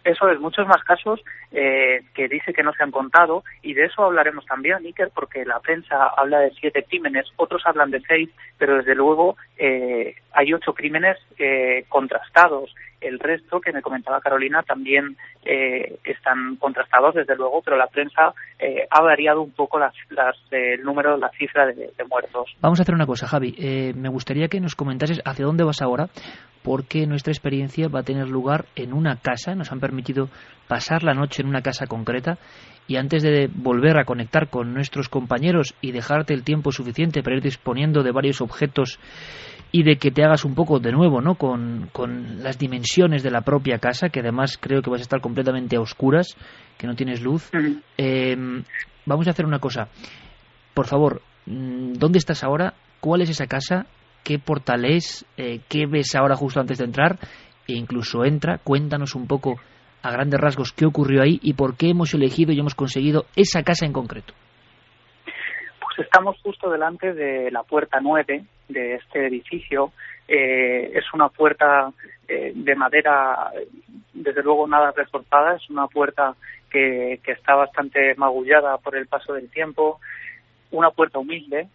Eso 0.04 0.30
es, 0.30 0.40
muchos 0.40 0.68
más 0.68 0.84
casos 0.84 1.22
eh, 1.52 2.02
que 2.14 2.28
dice 2.28 2.54
que 2.54 2.64
no 2.64 2.74
se 2.74 2.84
han 2.84 2.92
contado 2.92 3.44
y 3.62 3.74
de 3.74 3.86
eso 3.86 4.04
hablaremos 4.04 4.46
también, 4.46 4.86
Iker, 4.86 5.12
porque 5.16 5.46
la 5.46 5.60
prensa 5.60 6.08
habla 6.18 6.40
de 6.40 6.52
siete 6.52 6.84
crímenes, 6.84 7.32
otros 7.38 7.62
hablan 7.66 7.92
de 7.92 8.02
seis, 8.02 8.30
pero 8.58 8.78
desde 8.78 8.96
luego 8.96 9.38
eh, 9.58 10.16
hay 10.34 10.54
ocho 10.54 10.74
crímenes 10.74 11.18
eh, 11.38 11.86
contrastados. 11.88 12.74
El 13.04 13.20
resto, 13.20 13.60
que 13.60 13.72
me 13.72 13.82
comentaba 13.82 14.22
Carolina, 14.22 14.64
también 14.64 15.18
eh, 15.46 16.00
están 16.04 16.56
contrastados, 16.58 17.16
desde 17.16 17.36
luego, 17.36 17.62
pero 17.62 17.78
la 17.78 17.88
prensa 17.88 18.34
eh, 18.60 18.88
ha 18.90 19.02
variado 19.02 19.42
un 19.42 19.52
poco 19.52 19.80
las, 19.80 19.94
las, 20.10 20.36
el 20.52 20.84
número, 20.84 21.18
la 21.18 21.30
cifra 21.30 21.66
de, 21.68 21.92
de, 21.98 22.04
muertos. 22.10 22.56
Vamos 22.62 22.80
a 22.80 22.84
hacer 22.84 22.96
una 22.96 23.06
cosa, 23.06 23.28
Javi. 23.28 23.56
Eh, 23.58 23.94
me 23.96 24.10
gustaría 24.10 24.48
que 24.48 24.60
nos 24.60 24.76
comentases 24.76 25.22
hacia 25.26 25.46
dónde 25.46 25.64
vas 25.64 25.82
ahora, 25.82 26.08
porque 26.64 27.06
nuestra 27.06 27.32
experiencia 27.32 27.90
va 27.90 28.00
a 28.00 28.04
tener 28.04 28.28
lugar 28.28 28.66
en 28.76 28.94
una 28.94 29.18
casa. 29.18 29.54
Nos 29.54 29.72
han 29.72 29.80
permitido 29.80 30.30
pasar 30.68 31.04
la 31.04 31.14
noche 31.14 31.42
en 31.42 31.50
una 31.50 31.62
casa 31.62 31.88
concreta 31.88 32.38
y 32.88 32.98
antes 32.98 33.24
de 33.24 33.50
volver 33.54 33.98
a 33.98 34.06
conectar 34.06 34.50
con 34.50 34.74
nuestros 34.74 35.10
compañeros 35.10 35.76
y 35.82 35.92
dejarte 35.92 36.34
el 36.34 36.44
tiempo 36.44 36.72
suficiente 36.72 37.22
para 37.22 37.38
ir 37.38 37.44
disponiendo 37.44 38.04
de 38.04 38.12
varios 38.12 38.42
objetos 38.42 39.00
y 39.76 39.82
de 39.82 39.98
que 39.98 40.12
te 40.12 40.24
hagas 40.24 40.46
un 40.46 40.54
poco 40.54 40.80
de 40.80 40.92
nuevo 40.92 41.20
¿no? 41.20 41.34
con, 41.34 41.90
con, 41.92 42.44
las 42.44 42.60
dimensiones 42.60 43.24
de 43.24 43.32
la 43.32 43.42
propia 43.42 43.80
casa, 43.80 44.10
que 44.10 44.20
además 44.20 44.58
creo 44.62 44.84
que 44.84 44.92
vas 44.92 45.02
a 45.02 45.02
estar 45.02 45.20
completamente 45.20 45.76
a 45.76 45.82
oscuras, 45.82 46.38
que 46.78 46.86
no 46.86 46.96
tienes 46.96 47.22
luz. 47.22 47.50
Eh, 47.98 48.38
vamos 49.06 49.28
a 49.28 49.32
hacer 49.32 49.48
una 49.48 49.58
cosa. 49.58 49.88
Por 50.76 50.86
favor, 50.86 51.24
mm, 51.48 51.94
¿dónde 51.94 52.20
estás 52.20 52.44
ahora? 52.44 52.76
¿Cuál 53.00 53.24
es 53.24 53.32
esa 53.32 53.48
casa? 53.48 53.88
¿Qué 54.24 54.38
portal 54.38 54.86
es? 54.86 55.26
Eh, 55.38 55.62
¿Qué 55.68 55.88
ves 55.88 56.14
ahora 56.14 56.36
justo 56.36 56.60
antes 56.60 56.78
de 56.78 56.86
entrar? 56.86 57.18
E 57.68 57.74
incluso 57.74 58.26
entra, 58.26 58.60
cuéntanos 58.60 59.16
un 59.16 59.26
poco 59.26 59.60
a 60.04 60.12
grandes 60.12 60.40
rasgos 60.40 60.72
qué 60.72 60.86
ocurrió 60.86 61.24
ahí 61.24 61.40
y 61.42 61.54
por 61.54 61.78
qué 61.78 61.90
hemos 61.90 62.14
elegido 62.14 62.52
y 62.52 62.60
hemos 62.60 62.76
conseguido 62.76 63.26
esa 63.36 63.64
casa 63.64 63.88
en 63.88 63.94
concreto. 63.94 64.36
Estamos 65.98 66.40
justo 66.42 66.70
delante 66.70 67.14
de 67.14 67.52
la 67.52 67.64
puerta 67.64 68.00
9 68.02 68.44
de 68.70 68.96
este 68.96 69.28
edificio. 69.28 69.92
Eh, 70.28 70.92
es 70.94 71.06
una 71.14 71.30
puerta 71.30 71.92
eh, 72.28 72.52
de 72.56 72.76
madera, 72.76 73.52
desde 74.14 74.44
luego 74.44 74.68
nada 74.68 74.92
reforzada, 74.92 75.56
es 75.56 75.70
una 75.70 75.88
puerta 75.88 76.36
que, 76.70 77.20
que 77.24 77.34
está 77.34 77.56
bastante 77.56 78.16
magullada 78.16 78.78
por 78.78 78.96
el 78.96 79.08
paso 79.08 79.34
del 79.34 79.50
tiempo, 79.50 80.00
una 80.72 80.92
puerta 80.92 81.20
humilde, 81.20 81.68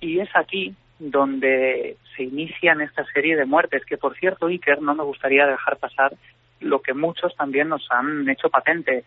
y 0.00 0.20
es 0.20 0.28
aquí 0.34 0.74
donde 0.98 1.96
se 2.16 2.22
inician 2.22 2.80
esta 2.80 3.04
serie 3.06 3.36
de 3.36 3.46
muertes, 3.46 3.84
que 3.84 3.96
por 3.96 4.16
cierto, 4.16 4.46
Iker, 4.46 4.80
no 4.80 4.94
me 4.94 5.02
gustaría 5.02 5.46
dejar 5.46 5.78
pasar 5.78 6.12
lo 6.60 6.80
que 6.80 6.94
muchos 6.94 7.34
también 7.36 7.68
nos 7.68 7.86
han 7.90 8.28
hecho 8.28 8.48
patente. 8.48 9.04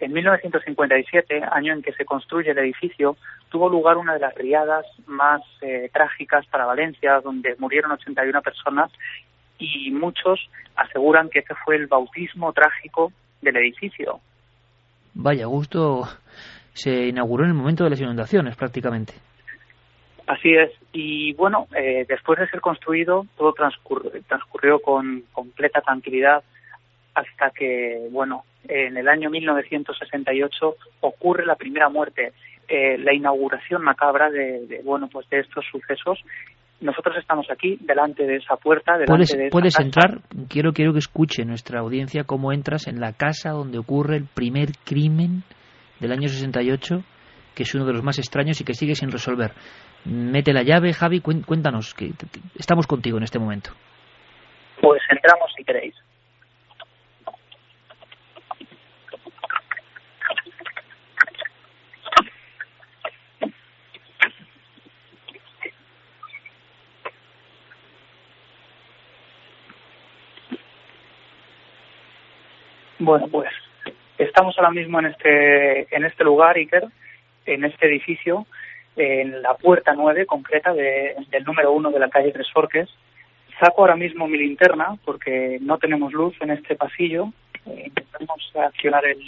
En 0.00 0.12
1957, 0.12 1.42
año 1.50 1.72
en 1.72 1.82
que 1.82 1.92
se 1.92 2.04
construye 2.04 2.52
el 2.52 2.58
edificio, 2.58 3.16
tuvo 3.48 3.68
lugar 3.68 3.96
una 3.96 4.14
de 4.14 4.20
las 4.20 4.34
riadas 4.34 4.86
más 5.06 5.42
eh, 5.60 5.90
trágicas 5.92 6.46
para 6.46 6.66
Valencia, 6.66 7.20
donde 7.20 7.56
murieron 7.58 7.90
81 7.90 8.40
personas 8.42 8.92
y 9.58 9.90
muchos 9.90 10.48
aseguran 10.76 11.28
que 11.28 11.40
ese 11.40 11.54
fue 11.64 11.76
el 11.76 11.88
bautismo 11.88 12.52
trágico 12.52 13.12
del 13.42 13.56
edificio. 13.56 14.20
Vaya, 15.14 15.46
gusto 15.46 16.04
se 16.72 17.08
inauguró 17.08 17.42
en 17.42 17.50
el 17.50 17.56
momento 17.56 17.82
de 17.82 17.90
las 17.90 18.00
inundaciones 18.00 18.56
prácticamente. 18.56 19.14
Así 20.28 20.54
es. 20.54 20.70
Y 20.92 21.32
bueno, 21.32 21.66
eh, 21.74 22.04
después 22.08 22.38
de 22.38 22.48
ser 22.48 22.60
construido, 22.60 23.26
todo 23.36 23.52
transcurrió 23.52 24.78
con 24.78 25.24
completa 25.32 25.80
tranquilidad 25.80 26.44
hasta 27.18 27.50
que, 27.50 28.08
bueno, 28.10 28.44
en 28.68 28.96
el 28.96 29.08
año 29.08 29.30
1968 29.30 30.76
ocurre 31.00 31.44
la 31.46 31.56
primera 31.56 31.88
muerte, 31.88 32.32
eh, 32.68 32.98
la 32.98 33.14
inauguración 33.14 33.82
macabra 33.82 34.30
de, 34.30 34.66
de, 34.66 34.82
bueno, 34.82 35.08
pues 35.10 35.28
de 35.30 35.40
estos 35.40 35.64
sucesos. 35.70 36.20
Nosotros 36.80 37.16
estamos 37.16 37.46
aquí, 37.50 37.76
delante 37.80 38.24
de 38.24 38.36
esa 38.36 38.56
puerta, 38.56 38.92
delante 38.92 39.10
¿Puedes, 39.10 39.36
de 39.36 39.46
esa 39.46 39.50
puedes 39.50 39.74
casa. 39.76 39.84
entrar? 39.86 40.20
Quiero, 40.48 40.72
quiero 40.72 40.92
que 40.92 41.00
escuche 41.00 41.44
nuestra 41.44 41.80
audiencia 41.80 42.22
cómo 42.24 42.52
entras 42.52 42.86
en 42.86 43.00
la 43.00 43.14
casa 43.14 43.50
donde 43.50 43.78
ocurre 43.78 44.16
el 44.16 44.26
primer 44.32 44.68
crimen 44.84 45.42
del 45.98 46.12
año 46.12 46.28
68, 46.28 47.02
que 47.56 47.62
es 47.64 47.74
uno 47.74 47.84
de 47.84 47.94
los 47.94 48.04
más 48.04 48.18
extraños 48.18 48.60
y 48.60 48.64
que 48.64 48.74
sigue 48.74 48.94
sin 48.94 49.10
resolver. 49.10 49.50
Mete 50.04 50.52
la 50.52 50.62
llave, 50.62 50.92
Javi, 50.92 51.20
cuéntanos, 51.20 51.94
que 51.94 52.10
estamos 52.54 52.86
contigo 52.86 53.16
en 53.16 53.24
este 53.24 53.40
momento. 53.40 53.70
Pues 54.80 55.02
entramos 55.10 55.50
si 55.56 55.64
queréis. 55.64 55.94
Bueno, 72.98 73.28
pues 73.28 73.48
estamos 74.18 74.58
ahora 74.58 74.72
mismo 74.72 74.98
en 74.98 75.06
este 75.06 75.94
en 75.94 76.04
este 76.04 76.24
lugar, 76.24 76.56
Iker, 76.56 76.84
en 77.46 77.64
este 77.64 77.86
edificio, 77.86 78.46
en 78.96 79.40
la 79.40 79.54
puerta 79.54 79.92
9 79.94 80.26
concreta 80.26 80.72
de, 80.72 81.14
del 81.30 81.44
número 81.44 81.72
1 81.72 81.90
de 81.92 81.98
la 82.00 82.08
calle 82.08 82.32
Tres 82.32 82.50
Forques. 82.52 82.88
Saco 83.60 83.82
ahora 83.82 83.94
mismo 83.94 84.26
mi 84.26 84.36
linterna 84.36 84.96
porque 85.04 85.58
no 85.60 85.78
tenemos 85.78 86.12
luz 86.12 86.34
en 86.40 86.50
este 86.50 86.74
pasillo. 86.74 87.32
Eh, 87.66 87.84
intentamos 87.86 88.52
accionar 88.56 89.04
el, 89.06 89.22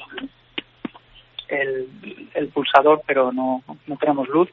el, 1.49 1.89
el 2.35 2.49
pulsador, 2.49 3.03
pero 3.07 3.31
no, 3.33 3.63
no 3.87 3.97
tenemos 3.99 4.29
luz. 4.29 4.49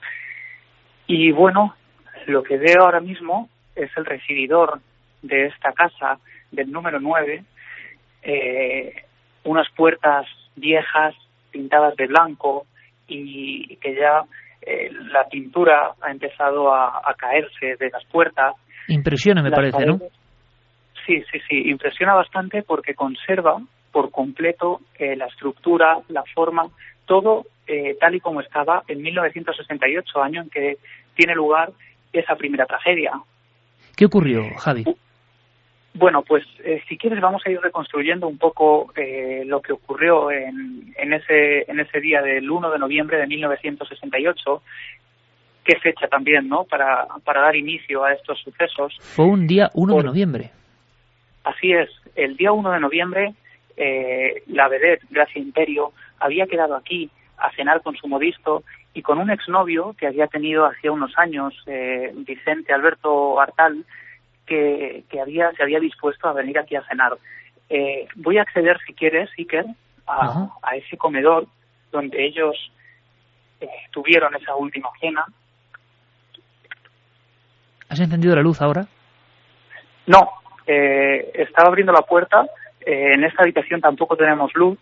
Y 1.08 1.32
bueno, 1.32 1.76
lo 2.28 2.44
que 2.44 2.58
veo 2.58 2.84
ahora 2.84 3.00
mismo 3.00 3.50
es 3.76 3.90
el 3.98 4.06
recibidor 4.06 4.80
de 5.24 5.48
esta 5.48 5.72
casa 5.74 6.20
del 6.52 6.72
número 6.72 7.00
9. 7.00 7.44
Eh, 8.24 9.04
unas 9.48 9.68
puertas 9.76 10.26
viejas 10.56 11.16
pintadas 11.52 11.96
de 11.96 12.08
blanco 12.08 12.66
y 13.08 13.78
que 13.78 13.96
ya 13.96 14.24
eh, 14.62 14.92
la 15.12 15.28
pintura 15.30 15.94
ha 16.02 16.12
empezado 16.12 16.74
a, 16.74 17.02
a, 17.04 17.14
caerse 17.16 17.78
de 17.80 17.90
las 17.90 18.04
puertas. 18.06 18.56
Impresiona, 18.90 19.42
me 19.42 19.50
las 19.50 19.58
parece, 19.58 19.78
paredes, 19.78 20.00
¿no? 20.00 20.08
Sí, 21.06 21.24
sí, 21.32 21.40
sí, 21.48 21.70
impresiona 21.70 22.14
bastante 22.14 22.64
porque 22.64 22.94
conserva 22.94 23.62
por 23.94 24.12
completo 24.12 24.82
eh, 25.00 25.16
la 25.16 25.28
estructura, 25.28 26.00
la 26.10 26.24
forma, 26.36 26.64
todo 27.06 27.46
eh, 27.66 27.96
tal 28.00 28.16
y 28.16 28.20
como 28.20 28.42
estaba 28.42 28.84
en 28.88 29.02
1968, 29.02 30.22
año 30.22 30.42
en 30.42 30.50
que 30.50 30.78
tiene 31.16 31.34
lugar 31.34 31.72
esa 32.12 32.36
primera 32.36 32.66
tragedia. 32.66 33.14
¿Qué 33.96 34.06
ocurrió, 34.06 34.44
Javi? 34.58 34.84
Bueno, 35.98 36.22
pues 36.22 36.44
eh, 36.64 36.84
si 36.88 36.96
quieres 36.96 37.20
vamos 37.20 37.42
a 37.44 37.50
ir 37.50 37.60
reconstruyendo 37.60 38.28
un 38.28 38.38
poco 38.38 38.94
eh, 38.96 39.42
lo 39.48 39.64
que 39.64 39.74
ocurrió 39.74 40.30
en, 40.30 40.94
en, 40.96 41.14
ese, 41.14 41.70
en 41.70 41.80
ese 41.80 42.00
día 42.00 42.22
del 42.22 42.50
1 42.52 42.70
de 42.70 42.78
noviembre 42.78 43.18
de 43.18 43.26
1968. 43.26 44.62
Qué 45.64 45.76
fecha 45.80 46.08
también, 46.08 46.48
¿no? 46.48 46.66
Para, 46.66 47.08
para 47.24 47.42
dar 47.42 47.56
inicio 47.56 48.04
a 48.04 48.14
estos 48.14 48.40
sucesos. 48.42 48.96
Fue 49.02 49.26
un 49.26 49.48
día 49.48 49.72
1 49.74 49.92
Por, 49.92 50.04
de 50.04 50.08
noviembre. 50.08 50.52
Así 51.44 51.72
es. 51.72 51.90
El 52.16 52.38
día 52.38 52.52
1 52.52 52.72
de 52.74 52.80
noviembre, 52.80 53.34
eh, 53.76 54.44
la 54.48 54.68
vedette 54.68 55.04
Gracia 55.10 55.42
Imperio 55.42 55.94
había 56.20 56.46
quedado 56.46 56.76
aquí 56.76 57.10
a 57.40 57.52
cenar 57.54 57.82
con 57.82 57.96
su 57.96 58.08
modisto 58.08 58.64
y 58.94 59.02
con 59.02 59.18
un 59.18 59.32
exnovio 59.32 59.96
que 59.98 60.06
había 60.06 60.28
tenido 60.28 60.68
hacía 60.68 60.92
unos 60.92 61.18
años, 61.18 61.56
eh, 61.66 62.12
Vicente 62.18 62.72
Alberto 62.72 63.40
Artal, 63.40 63.84
que, 64.48 65.04
que, 65.10 65.22
había, 65.22 65.52
se 65.52 65.64
había 65.64 65.80
dispuesto 65.80 66.28
a 66.28 66.34
venir 66.34 66.58
aquí 66.58 66.76
a 66.76 66.88
cenar. 66.88 67.18
Eh, 67.70 68.08
voy 68.16 68.38
a 68.38 68.42
acceder, 68.42 68.78
si 68.86 68.94
quieres, 68.94 69.30
Iker, 69.38 69.66
a, 70.08 70.50
a 70.64 70.76
ese 70.76 70.98
comedor 70.98 71.46
donde 71.92 72.26
ellos 72.26 72.56
eh, 73.60 73.68
tuvieron 73.92 74.34
esa 74.36 74.56
última 74.56 74.90
cena. 75.00 75.26
¿Has 77.90 78.00
encendido 78.00 78.36
la 78.36 78.42
luz 78.42 78.62
ahora? 78.62 78.88
No, 80.06 80.30
eh, 80.66 81.32
estaba 81.34 81.70
abriendo 81.70 81.94
la 81.94 82.02
puerta. 82.02 82.46
Eh, 82.86 83.14
en 83.14 83.24
esta 83.24 83.44
habitación 83.44 83.82
tampoco 83.82 84.16
tenemos 84.16 84.54
luz. 84.56 84.78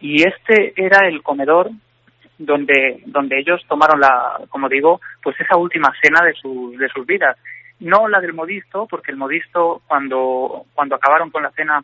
Y 0.00 0.22
este 0.22 0.72
era 0.76 1.06
el 1.06 1.22
comedor 1.22 1.70
donde, 2.38 3.02
donde 3.06 3.38
ellos 3.38 3.62
tomaron 3.68 4.00
la, 4.00 4.40
como 4.48 4.68
digo, 4.68 5.00
pues 5.22 5.40
esa 5.40 5.56
última 5.56 5.92
cena 6.02 6.24
de, 6.26 6.32
su, 6.34 6.74
de 6.76 6.88
sus 6.88 7.06
vidas 7.06 7.36
no 7.82 8.08
la 8.08 8.20
del 8.20 8.32
modisto, 8.32 8.86
porque 8.86 9.10
el 9.10 9.16
modisto 9.16 9.82
cuando, 9.86 10.66
cuando 10.74 10.94
acabaron 10.94 11.30
con 11.30 11.42
la 11.42 11.50
cena 11.50 11.82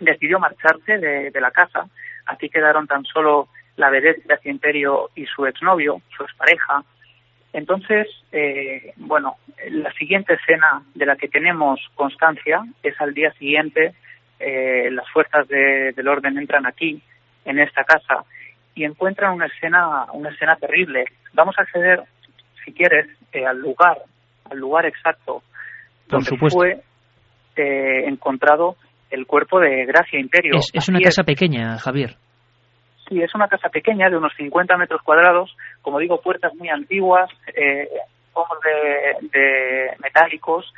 decidió 0.00 0.38
marcharse 0.38 0.98
de, 0.98 1.30
de 1.30 1.40
la 1.40 1.50
casa, 1.50 1.88
así 2.26 2.48
quedaron 2.48 2.86
tan 2.86 3.04
solo 3.04 3.48
la 3.76 3.88
vedette 3.90 4.26
de 4.26 4.50
Imperio 4.50 5.10
y 5.14 5.26
su 5.26 5.46
exnovio, 5.46 6.02
su 6.16 6.24
expareja. 6.24 6.82
Entonces, 7.52 8.08
eh, 8.32 8.92
bueno, 8.96 9.36
la 9.70 9.92
siguiente 9.92 10.34
escena 10.34 10.82
de 10.94 11.06
la 11.06 11.16
que 11.16 11.28
tenemos 11.28 11.80
constancia 11.94 12.64
es 12.82 13.00
al 13.00 13.14
día 13.14 13.32
siguiente, 13.34 13.94
eh, 14.40 14.88
las 14.90 15.08
fuerzas 15.10 15.46
del 15.48 16.08
orden 16.08 16.38
entran 16.38 16.66
aquí, 16.66 17.00
en 17.44 17.58
esta 17.58 17.84
casa, 17.84 18.24
y 18.74 18.84
encuentran 18.84 19.34
una 19.34 19.46
escena, 19.46 20.06
una 20.12 20.30
escena 20.30 20.56
terrible. 20.56 21.04
Vamos 21.32 21.58
a 21.58 21.62
acceder, 21.62 22.02
si 22.64 22.72
quieres, 22.72 23.06
eh, 23.32 23.46
al 23.46 23.58
lugar, 23.58 23.98
al 24.52 24.58
lugar 24.58 24.86
exacto 24.86 25.42
donde 26.08 26.36
fue 26.50 26.82
eh, 27.56 28.04
encontrado 28.06 28.76
el 29.10 29.26
cuerpo 29.26 29.60
de 29.60 29.84
Gracia 29.86 30.18
Imperio. 30.18 30.54
Es, 30.72 30.88
una 30.88 31.00
casa 31.00 31.24
pequeña, 31.24 31.78
Javier. 31.78 32.16
Sí, 33.08 33.20
es 33.20 33.34
una 33.34 33.48
casa 33.48 33.68
pequeña 33.68 34.08
de 34.08 34.16
unos 34.16 34.32
50 34.36 34.76
metros 34.76 35.02
cuadrados, 35.02 35.54
como 35.82 35.98
digo, 35.98 36.20
puertas 36.20 36.54
muy 36.54 36.68
antiguas, 36.68 37.30
eh, 37.54 37.88
ojos 38.32 38.58
de, 38.62 39.90
metálicos. 40.02 40.72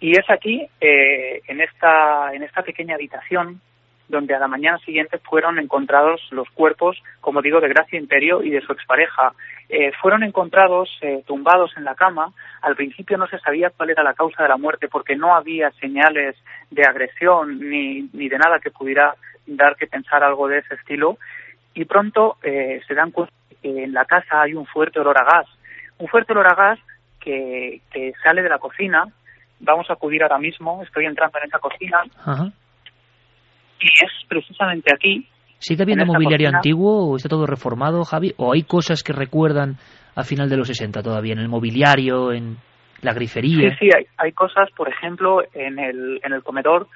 Y 0.00 0.12
es 0.12 0.28
aquí, 0.28 0.68
eh, 0.80 1.40
en, 1.48 1.60
esta, 1.60 2.32
en 2.34 2.42
esta 2.42 2.62
pequeña 2.62 2.94
habitación, 2.94 3.60
donde 4.08 4.34
a 4.34 4.38
la 4.38 4.48
mañana 4.48 4.78
siguiente 4.78 5.18
fueron 5.18 5.58
encontrados 5.58 6.20
los 6.30 6.48
cuerpos, 6.50 7.02
como 7.20 7.40
digo, 7.40 7.60
de 7.60 7.68
Gracia 7.68 7.98
Imperio 7.98 8.42
y 8.42 8.50
de 8.50 8.60
su 8.60 8.72
expareja. 8.72 9.32
Eh, 9.68 9.92
fueron 10.00 10.22
encontrados 10.22 10.90
eh, 11.00 11.22
tumbados 11.26 11.72
en 11.76 11.84
la 11.84 11.94
cama. 11.94 12.32
Al 12.60 12.76
principio 12.76 13.16
no 13.16 13.26
se 13.26 13.38
sabía 13.38 13.70
cuál 13.70 13.90
era 13.90 14.02
la 14.02 14.14
causa 14.14 14.42
de 14.42 14.48
la 14.48 14.56
muerte 14.56 14.88
porque 14.88 15.16
no 15.16 15.34
había 15.34 15.70
señales 15.72 16.36
de 16.70 16.84
agresión 16.84 17.58
ni, 17.58 18.08
ni 18.12 18.28
de 18.28 18.38
nada 18.38 18.58
que 18.58 18.70
pudiera 18.70 19.14
dar 19.46 19.76
que 19.76 19.86
pensar 19.86 20.22
algo 20.22 20.48
de 20.48 20.58
ese 20.58 20.74
estilo. 20.74 21.18
Y 21.74 21.86
pronto 21.86 22.36
eh, 22.42 22.80
se 22.86 22.94
dan 22.94 23.10
cuenta 23.10 23.32
que 23.62 23.84
en 23.84 23.92
la 23.92 24.04
casa 24.04 24.42
hay 24.42 24.54
un 24.54 24.66
fuerte 24.66 25.00
olor 25.00 25.18
a 25.18 25.24
gas. 25.24 25.46
Un 25.98 26.08
fuerte 26.08 26.32
olor 26.32 26.46
a 26.46 26.54
gas 26.54 26.78
que, 27.18 27.80
que 27.90 28.12
sale 28.22 28.42
de 28.42 28.50
la 28.50 28.58
cocina. 28.58 29.06
Vamos 29.60 29.88
a 29.88 29.94
acudir 29.94 30.22
ahora 30.22 30.38
mismo. 30.38 30.82
Estoy 30.82 31.06
entrando 31.06 31.38
en 31.38 31.48
esa 31.48 31.58
cocina. 31.58 32.02
Y 33.80 33.86
es 33.86 34.12
precisamente 34.28 34.92
aquí. 34.94 35.26
¿Sigue 35.64 35.82
habiendo 35.82 36.04
mobiliario 36.04 36.50
antiguo 36.50 37.08
o 37.08 37.16
está 37.16 37.30
todo 37.30 37.46
reformado, 37.46 38.04
Javi? 38.04 38.34
¿O 38.36 38.52
hay 38.52 38.64
cosas 38.64 39.02
que 39.02 39.14
recuerdan 39.14 39.76
a 40.14 40.22
final 40.22 40.50
de 40.50 40.58
los 40.58 40.68
60 40.68 41.02
todavía 41.02 41.32
en 41.32 41.38
el 41.38 41.48
mobiliario, 41.48 42.32
en 42.32 42.58
la 43.00 43.14
grifería? 43.14 43.70
Sí, 43.70 43.76
sí, 43.80 43.88
hay, 43.96 44.04
hay 44.18 44.32
cosas, 44.32 44.68
por 44.76 44.90
ejemplo, 44.90 45.42
en 45.54 45.78
el, 45.78 46.20
en 46.22 46.34
el 46.34 46.42
comedor, 46.42 46.86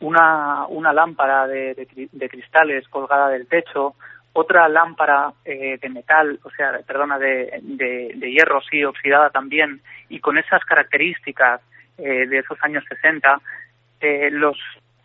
una, 0.00 0.66
una 0.66 0.92
lámpara 0.92 1.46
de, 1.46 1.86
de, 2.10 2.28
cristales 2.28 2.88
colgada 2.88 3.28
del 3.28 3.46
techo, 3.46 3.94
otra 4.32 4.68
lámpara 4.68 5.30
eh, 5.44 5.78
de 5.80 5.88
metal, 5.88 6.40
o 6.42 6.50
sea, 6.50 6.80
perdona, 6.84 7.20
de, 7.20 7.60
de, 7.62 8.30
hierro, 8.32 8.60
sí, 8.68 8.82
oxidada 8.84 9.30
también, 9.30 9.80
y 10.08 10.18
con 10.18 10.36
esas 10.36 10.64
características 10.64 11.60
eh, 11.96 12.26
de 12.26 12.38
esos 12.38 12.58
años 12.62 12.82
60, 12.88 13.40
eh, 14.00 14.30
los 14.32 14.58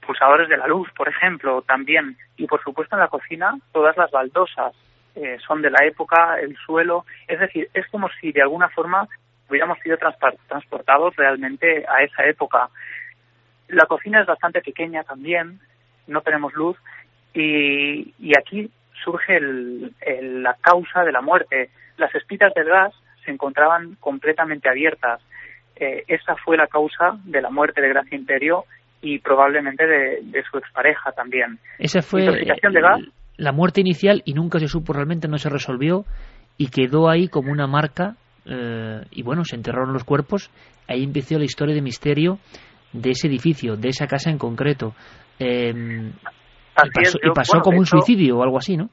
pulsadores 0.05 0.49
de 0.49 0.57
la 0.57 0.67
luz, 0.67 0.89
por 0.95 1.07
ejemplo, 1.07 1.61
también. 1.61 2.17
Y 2.37 2.47
por 2.47 2.61
supuesto 2.63 2.95
en 2.95 3.01
la 3.01 3.07
cocina 3.07 3.57
todas 3.71 3.95
las 3.97 4.11
baldosas 4.11 4.73
eh, 5.15 5.37
son 5.45 5.61
de 5.61 5.69
la 5.69 5.85
época, 5.85 6.39
el 6.39 6.55
suelo. 6.57 7.05
Es 7.27 7.39
decir, 7.39 7.69
es 7.73 7.87
como 7.87 8.09
si 8.19 8.31
de 8.31 8.41
alguna 8.41 8.69
forma 8.69 9.07
hubiéramos 9.49 9.79
sido 9.79 9.97
transportados 9.97 11.15
realmente 11.15 11.85
a 11.87 12.03
esa 12.03 12.25
época. 12.25 12.69
La 13.67 13.85
cocina 13.85 14.21
es 14.21 14.25
bastante 14.25 14.61
pequeña 14.61 15.03
también, 15.03 15.59
no 16.07 16.21
tenemos 16.21 16.53
luz 16.53 16.77
y, 17.33 18.13
y 18.19 18.37
aquí 18.37 18.69
surge 19.03 19.37
el, 19.37 19.93
la 20.43 20.55
causa 20.61 21.03
de 21.03 21.11
la 21.11 21.21
muerte. 21.21 21.69
Las 21.97 22.13
espitas 22.15 22.53
del 22.53 22.69
gas 22.69 22.93
se 23.25 23.31
encontraban 23.31 23.95
completamente 23.99 24.69
abiertas. 24.69 25.21
Eh, 25.75 26.03
esa 26.07 26.35
fue 26.37 26.57
la 26.57 26.67
causa 26.67 27.17
de 27.25 27.41
la 27.41 27.49
muerte 27.49 27.81
de 27.81 27.89
Gracia 27.89 28.17
Imperio 28.17 28.65
y 29.01 29.19
probablemente 29.19 29.85
de, 29.85 30.43
su 30.49 30.57
expareja 30.57 31.11
también. 31.11 31.59
Esa 31.79 32.01
fue 32.01 32.25
la 33.37 33.51
muerte 33.51 33.81
inicial 33.81 34.21
y 34.25 34.33
nunca 34.33 34.59
se 34.59 34.67
supo 34.67 34.93
realmente, 34.93 35.27
no 35.27 35.37
se 35.37 35.49
resolvió 35.49 36.05
y 36.57 36.67
quedó 36.67 37.09
ahí 37.09 37.27
como 37.27 37.51
una 37.51 37.65
marca 37.65 38.15
eh, 38.45 39.01
y 39.11 39.23
bueno, 39.23 39.43
se 39.45 39.55
enterraron 39.55 39.93
los 39.93 40.03
cuerpos. 40.03 40.51
Ahí 40.87 41.03
empezó 41.03 41.37
la 41.37 41.45
historia 41.45 41.73
de 41.73 41.81
misterio 41.81 42.39
de 42.93 43.11
ese 43.11 43.27
edificio, 43.27 43.75
de 43.75 43.89
esa 43.89 44.07
casa 44.07 44.29
en 44.29 44.37
concreto. 44.37 44.93
Em, 45.39 46.09
y 46.09 47.29
pasó, 47.33 47.59
como 47.61 47.79
un 47.79 47.85
suicidio 47.85 48.37
o 48.37 48.43
algo 48.43 48.57
así, 48.57 48.77
¿no? 48.77 48.89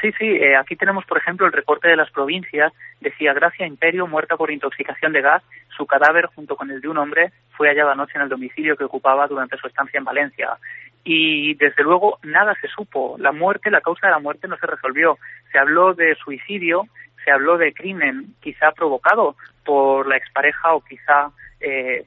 Sí, 0.00 0.12
sí, 0.18 0.26
eh, 0.26 0.56
aquí 0.56 0.76
tenemos, 0.76 1.04
por 1.06 1.18
ejemplo, 1.18 1.46
el 1.46 1.52
reporte 1.52 1.88
de 1.88 1.96
las 1.96 2.10
provincias. 2.10 2.72
Decía 3.00 3.32
Gracia 3.32 3.66
Imperio, 3.66 4.06
muerta 4.06 4.36
por 4.36 4.50
intoxicación 4.50 5.12
de 5.12 5.22
gas. 5.22 5.42
Su 5.76 5.86
cadáver, 5.86 6.26
junto 6.26 6.56
con 6.56 6.70
el 6.70 6.80
de 6.80 6.88
un 6.88 6.98
hombre, 6.98 7.32
fue 7.56 7.68
hallado 7.68 7.90
anoche 7.90 8.12
en 8.16 8.22
el 8.22 8.28
domicilio 8.28 8.76
que 8.76 8.84
ocupaba 8.84 9.26
durante 9.26 9.56
su 9.56 9.66
estancia 9.66 9.98
en 9.98 10.04
Valencia. 10.04 10.58
Y, 11.02 11.54
desde 11.54 11.82
luego, 11.82 12.18
nada 12.22 12.54
se 12.60 12.68
supo. 12.68 13.16
La 13.18 13.32
muerte, 13.32 13.70
la 13.70 13.80
causa 13.80 14.06
de 14.06 14.12
la 14.12 14.18
muerte 14.18 14.48
no 14.48 14.56
se 14.58 14.66
resolvió. 14.66 15.18
Se 15.50 15.58
habló 15.58 15.94
de 15.94 16.14
suicidio, 16.16 16.86
se 17.24 17.30
habló 17.30 17.56
de 17.56 17.72
crimen, 17.72 18.34
quizá 18.40 18.72
provocado 18.72 19.36
por 19.64 20.06
la 20.06 20.16
expareja 20.16 20.74
o 20.74 20.82
quizá 20.82 21.30
eh, 21.60 22.04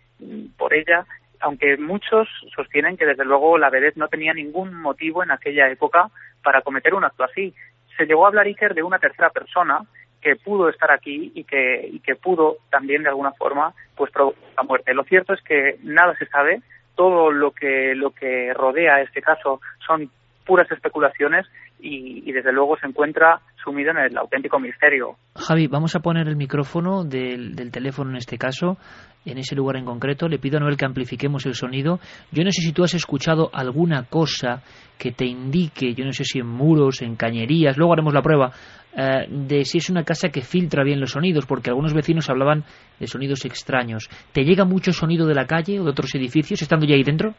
por 0.58 0.74
ella, 0.74 1.06
aunque 1.40 1.78
muchos 1.78 2.28
sostienen 2.56 2.98
que 2.98 3.06
desde 3.06 3.26
luego 3.26 3.58
la 3.58 3.70
vedette 3.70 3.98
no 3.98 4.10
tenía 4.10 4.34
ningún 4.34 4.74
motivo 4.74 5.24
en 5.24 5.32
aquella 5.32 5.70
época 5.70 6.10
para 6.44 6.62
cometer 6.62 6.94
un 6.94 7.04
acto 7.04 7.24
así 7.24 7.54
se 8.00 8.06
llegó 8.06 8.24
a 8.24 8.30
hablar 8.30 8.46
Iker 8.46 8.74
de 8.74 8.82
una 8.82 8.98
tercera 8.98 9.30
persona 9.30 9.82
que 10.22 10.38
pudo 10.38 10.70
estar 10.70 10.90
aquí 10.92 11.34
y 11.36 11.44
que, 11.44 11.86
y 11.92 12.00
que 12.00 12.16
pudo 12.16 12.58
también 12.70 13.04
de 13.04 13.10
alguna 13.10 13.34
forma 13.34 13.74
pues 13.96 14.10
provocar 14.12 14.42
la 14.56 14.64
muerte. 14.64 14.94
Lo 14.94 15.04
cierto 15.04 15.34
es 15.34 15.42
que 15.42 15.78
nada 15.84 16.16
se 16.16 16.26
sabe, 16.28 16.62
todo 16.96 17.32
lo 17.32 17.52
que 17.52 17.94
lo 17.96 18.12
que 18.12 18.54
rodea 18.54 19.02
este 19.02 19.22
caso 19.22 19.60
son 19.86 20.10
puras 20.46 20.72
especulaciones 20.72 21.46
y, 21.80 22.32
desde 22.32 22.52
luego 22.52 22.78
se 22.78 22.88
encuentra 22.88 23.42
sumido 23.64 23.92
en 23.92 23.98
el 23.98 24.18
auténtico 24.18 24.60
misterio. 24.60 25.16
Javi, 25.36 25.68
vamos 25.68 25.96
a 25.96 26.00
poner 26.00 26.28
el 26.28 26.36
micrófono 26.36 27.04
del, 27.04 27.56
del, 27.56 27.72
teléfono 27.72 28.12
en 28.12 28.18
este 28.18 28.38
caso, 28.38 28.78
en 29.26 29.38
ese 29.38 29.56
lugar 29.56 29.78
en 29.78 29.86
concreto. 29.86 30.28
Le 30.28 30.40
pido 30.40 30.58
a 30.58 30.60
Noel 30.60 30.78
que 30.78 30.86
amplifiquemos 30.86 31.46
el 31.46 31.54
sonido. 31.54 32.00
Yo 32.32 32.44
no 32.44 32.52
sé 32.52 32.62
si 32.62 32.72
tú 32.72 32.84
has 32.84 32.94
escuchado 32.94 33.50
alguna 33.54 34.04
cosa 34.04 34.64
que 34.98 35.12
te 35.12 35.26
indique, 35.26 35.94
yo 35.94 36.06
no 36.06 36.12
sé 36.12 36.26
si 36.26 36.40
en 36.40 36.48
muros, 36.48 37.02
en 37.02 37.16
cañerías, 37.16 37.78
luego 37.78 37.94
haremos 37.94 38.14
la 38.14 38.22
prueba, 38.22 38.52
eh, 38.96 39.28
de 39.30 39.64
si 39.64 39.78
es 39.78 39.90
una 39.90 40.04
casa 40.04 40.30
que 40.30 40.42
filtra 40.42 40.84
bien 40.84 41.00
los 41.00 41.12
sonidos, 41.12 41.46
porque 41.46 41.70
algunos 41.70 41.94
vecinos 41.94 42.30
hablaban 42.30 42.66
de 43.00 43.08
sonidos 43.08 43.46
extraños. 43.46 44.10
¿Te 44.34 44.44
llega 44.44 44.66
mucho 44.66 44.92
sonido 44.92 45.26
de 45.26 45.36
la 45.36 45.46
calle 45.46 45.80
o 45.80 45.84
de 45.84 45.92
otros 45.92 46.14
edificios 46.16 46.62
estando 46.62 46.86
ya 46.86 46.96
ahí 46.96 47.04
dentro? 47.04 47.34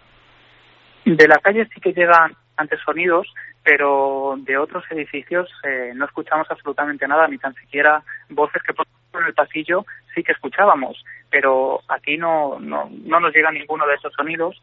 De 1.17 1.27
la 1.27 1.39
calle 1.39 1.67
sí 1.75 1.81
que 1.81 1.93
llegan 1.93 2.37
antes 2.57 2.79
sonidos, 2.85 3.27
pero 3.65 4.37
de 4.39 4.57
otros 4.57 4.85
edificios 4.91 5.51
eh, 5.65 5.91
no 5.97 6.05
escuchamos 6.05 6.49
absolutamente 6.49 7.09
nada, 7.09 7.27
ni 7.27 7.37
tan 7.37 7.53
siquiera 7.55 8.01
voces 8.29 8.63
que 8.63 8.73
por 8.73 8.87
el 9.27 9.35
pasillo 9.35 9.85
sí 10.15 10.23
que 10.23 10.31
escuchábamos, 10.31 11.05
pero 11.29 11.81
aquí 11.89 12.17
no, 12.17 12.61
no, 12.61 12.89
no 12.93 13.19
nos 13.19 13.35
llega 13.35 13.51
ninguno 13.51 13.89
de 13.89 13.95
esos 13.95 14.13
sonidos. 14.13 14.63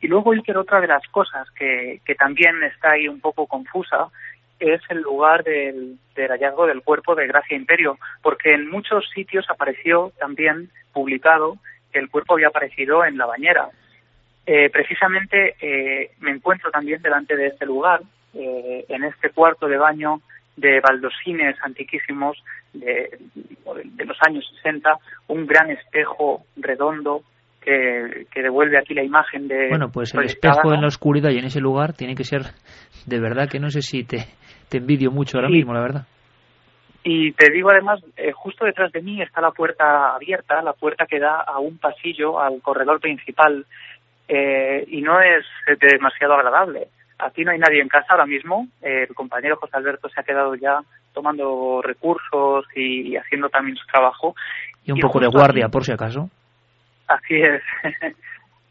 Y 0.00 0.08
luego, 0.08 0.32
Iker, 0.32 0.58
otra 0.58 0.80
de 0.80 0.88
las 0.88 1.06
cosas 1.12 1.48
que, 1.52 2.00
que 2.04 2.16
también 2.16 2.60
está 2.64 2.90
ahí 2.90 3.06
un 3.06 3.20
poco 3.20 3.46
confusa 3.46 4.08
es 4.58 4.80
el 4.88 5.00
lugar 5.00 5.44
del, 5.44 5.96
del 6.16 6.28
hallazgo 6.28 6.66
del 6.66 6.82
cuerpo 6.82 7.14
de 7.14 7.28
Gracia 7.28 7.56
Imperio, 7.56 7.98
porque 8.20 8.52
en 8.52 8.68
muchos 8.68 9.08
sitios 9.14 9.46
apareció 9.48 10.12
también 10.18 10.70
publicado 10.92 11.56
que 11.92 12.00
el 12.00 12.10
cuerpo 12.10 12.34
había 12.34 12.48
aparecido 12.48 13.04
en 13.04 13.16
la 13.16 13.26
bañera. 13.26 13.68
Eh, 14.46 14.68
precisamente 14.70 15.56
eh, 15.60 16.10
me 16.20 16.32
encuentro 16.32 16.70
también 16.70 17.00
delante 17.00 17.34
de 17.34 17.46
este 17.46 17.64
lugar, 17.64 18.02
eh, 18.34 18.84
en 18.88 19.04
este 19.04 19.30
cuarto 19.30 19.66
de 19.66 19.78
baño 19.78 20.20
de 20.56 20.80
baldosines 20.80 21.56
antiquísimos 21.62 22.36
de, 22.74 23.18
de, 23.84 24.04
los 24.04 24.16
años 24.26 24.44
60, 24.56 24.98
un 25.28 25.46
gran 25.46 25.70
espejo 25.70 26.44
redondo 26.56 27.22
que, 27.60 28.26
que, 28.30 28.42
devuelve 28.42 28.78
aquí 28.78 28.92
la 28.92 29.02
imagen 29.02 29.48
de... 29.48 29.68
Bueno, 29.70 29.90
pues 29.90 30.14
el 30.14 30.24
espejo 30.24 30.74
en 30.74 30.82
la 30.82 30.88
oscuridad 30.88 31.30
y 31.30 31.38
en 31.38 31.46
ese 31.46 31.60
lugar 31.60 31.94
tiene 31.94 32.14
que 32.14 32.24
ser 32.24 32.42
de 33.06 33.20
verdad 33.20 33.48
que 33.48 33.58
no 33.58 33.70
sé 33.70 33.80
si 33.80 34.04
te, 34.04 34.18
te 34.68 34.78
envidio 34.78 35.10
mucho 35.10 35.38
ahora 35.38 35.48
mismo, 35.48 35.72
la 35.72 35.80
verdad. 35.80 36.06
Y 37.02 37.32
te 37.32 37.50
digo 37.50 37.70
además, 37.70 38.00
justo 38.34 38.64
detrás 38.64 38.92
de 38.92 39.02
mí 39.02 39.20
está 39.20 39.40
la 39.40 39.50
puerta 39.50 40.14
abierta, 40.14 40.62
la 40.62 40.72
puerta 40.72 41.06
que 41.06 41.18
da 41.18 41.40
a 41.40 41.58
un 41.58 41.78
pasillo, 41.78 42.40
al 42.40 42.62
corredor 42.62 43.00
principal 43.00 43.66
eh, 44.28 44.84
y 44.88 45.02
no 45.02 45.20
es 45.20 45.44
demasiado 45.80 46.34
agradable. 46.34 46.88
Aquí 47.18 47.44
no 47.44 47.52
hay 47.52 47.58
nadie 47.58 47.80
en 47.80 47.88
casa 47.88 48.06
ahora 48.10 48.26
mismo. 48.26 48.68
el 48.82 49.14
compañero 49.14 49.56
José 49.56 49.76
Alberto 49.76 50.08
se 50.08 50.20
ha 50.20 50.24
quedado 50.24 50.54
ya 50.54 50.80
tomando 51.12 51.80
recursos 51.82 52.66
y, 52.74 53.16
haciendo 53.16 53.48
también 53.48 53.76
su 53.76 53.86
trabajo. 53.86 54.34
Y 54.84 54.92
un 54.92 55.00
poco 55.00 55.20
de 55.20 55.28
guardia, 55.28 55.68
por 55.68 55.84
si 55.84 55.92
acaso. 55.92 56.28
Así 57.06 57.36
es. 57.36 57.62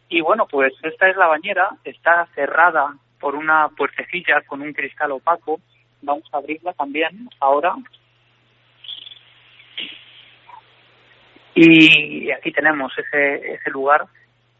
y 0.09 0.21
bueno, 0.21 0.45
pues 0.49 0.73
esta 0.83 1.09
es 1.09 1.15
la 1.15 1.27
bañera, 1.27 1.69
está 1.83 2.27
cerrada 2.35 2.93
por 3.19 3.35
una 3.35 3.69
puertecilla 3.69 4.41
con 4.45 4.61
un 4.61 4.73
cristal 4.73 5.11
opaco. 5.11 5.59
Vamos 6.01 6.25
a 6.33 6.37
abrirla 6.37 6.73
también 6.73 7.29
ahora. 7.39 7.75
Y 11.55 12.31
aquí 12.31 12.51
tenemos 12.51 12.91
ese, 12.97 13.53
ese 13.53 13.69
lugar 13.69 14.05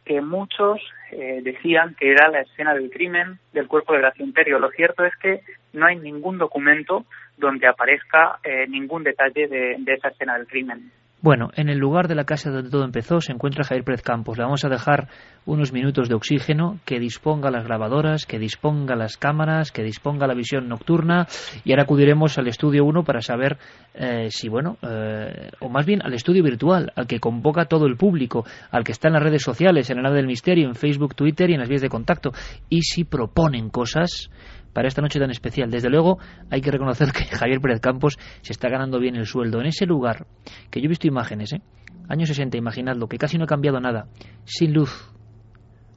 que 0.06 0.22
muchos 0.22 0.80
eh, 1.12 1.42
decían 1.44 1.96
que 2.00 2.12
era 2.12 2.30
la 2.30 2.42
escena 2.42 2.74
del 2.74 2.90
crimen 2.90 3.40
del 3.54 3.68
cuerpo 3.68 3.94
de 3.94 4.00
Gracia 4.00 4.26
Imperio. 4.26 4.60
Lo 4.60 4.70
cierto 4.72 5.06
es 5.06 5.16
que 5.18 5.42
no 5.74 5.86
hay 5.86 5.98
ningún 5.98 6.38
documento 6.38 7.06
donde 7.38 7.68
aparezca 7.68 8.40
eh, 8.44 8.66
ningún 8.68 9.04
detalle 9.04 9.48
de, 9.48 9.76
de 9.80 9.94
esa 9.94 10.10
escena 10.10 10.38
del 10.38 10.48
crimen. 10.48 10.92
Bueno, 11.24 11.52
en 11.56 11.70
el 11.70 11.78
lugar 11.78 12.10
de 12.10 12.16
la 12.16 12.26
casa 12.26 12.52
donde 12.52 12.70
todo 12.70 12.84
empezó 12.84 13.22
se 13.22 13.32
encuentra 13.32 13.64
Javier 13.64 13.86
Pérez 13.86 14.02
Campos. 14.02 14.38
Le 14.38 14.44
vamos 14.44 14.66
a 14.66 14.68
dejar 14.68 15.08
unos 15.46 15.72
minutos 15.72 16.10
de 16.10 16.16
oxígeno, 16.16 16.80
que 16.84 17.00
disponga 17.00 17.50
las 17.50 17.64
grabadoras, 17.64 18.26
que 18.26 18.40
disponga 18.40 18.98
las 18.98 19.16
cámaras, 19.16 19.72
que 19.72 19.84
disponga 19.84 20.28
la 20.28 20.34
visión 20.34 20.68
nocturna 20.68 21.26
y 21.64 21.72
ahora 21.72 21.84
acudiremos 21.84 22.38
al 22.38 22.50
estudio 22.50 22.84
1 22.84 23.06
para 23.06 23.22
saber 23.22 23.58
eh, 23.94 24.28
si, 24.32 24.50
bueno, 24.50 24.78
eh, 24.82 25.50
o 25.62 25.70
más 25.70 25.86
bien 25.86 26.02
al 26.04 26.14
estudio 26.14 26.44
virtual, 26.44 26.92
al 26.94 27.08
que 27.08 27.22
convoca 27.22 27.68
todo 27.68 27.86
el 27.86 27.96
público, 27.96 28.46
al 28.70 28.84
que 28.84 28.92
está 28.92 29.08
en 29.08 29.14
las 29.14 29.24
redes 29.24 29.44
sociales, 29.44 29.90
en 29.90 30.00
el 30.00 30.04
nave 30.04 30.18
del 30.18 30.28
misterio, 30.28 30.68
en 30.68 30.76
Facebook, 30.76 31.16
Twitter 31.16 31.50
y 31.50 31.54
en 31.54 31.62
las 31.62 31.70
vías 31.70 31.82
de 31.82 31.88
contacto, 31.88 32.34
y 32.68 32.82
si 32.82 33.06
proponen 33.06 33.70
cosas 33.70 34.30
para 34.74 34.88
esta 34.88 35.02
noche 35.02 35.20
tan 35.20 35.32
especial. 35.32 35.70
Desde 35.70 35.90
luego, 35.90 36.18
hay 36.50 36.62
que 36.62 36.72
reconocer 36.72 37.12
que 37.12 37.24
Javier 37.36 37.62
Pérez 37.62 37.80
Campos 37.80 38.18
se 38.42 38.54
está 38.54 38.70
ganando 38.70 39.00
bien 39.00 39.16
el 39.16 39.26
sueldo. 39.26 39.62
En 39.62 39.68
ese 39.68 39.86
lugar, 39.86 40.26
que 40.70 40.82
yo 40.82 40.86
he 40.86 40.90
visto 40.90 41.08
imágenes, 41.08 41.54
¿eh? 41.54 41.62
años 42.10 42.30
60, 42.30 42.58
imaginadlo, 42.58 43.08
que 43.08 43.18
casi 43.18 43.38
no 43.38 43.46
ha 43.46 43.48
cambiado 43.48 43.80
nada, 43.80 44.08
sin 44.44 44.74
luz, 44.74 45.12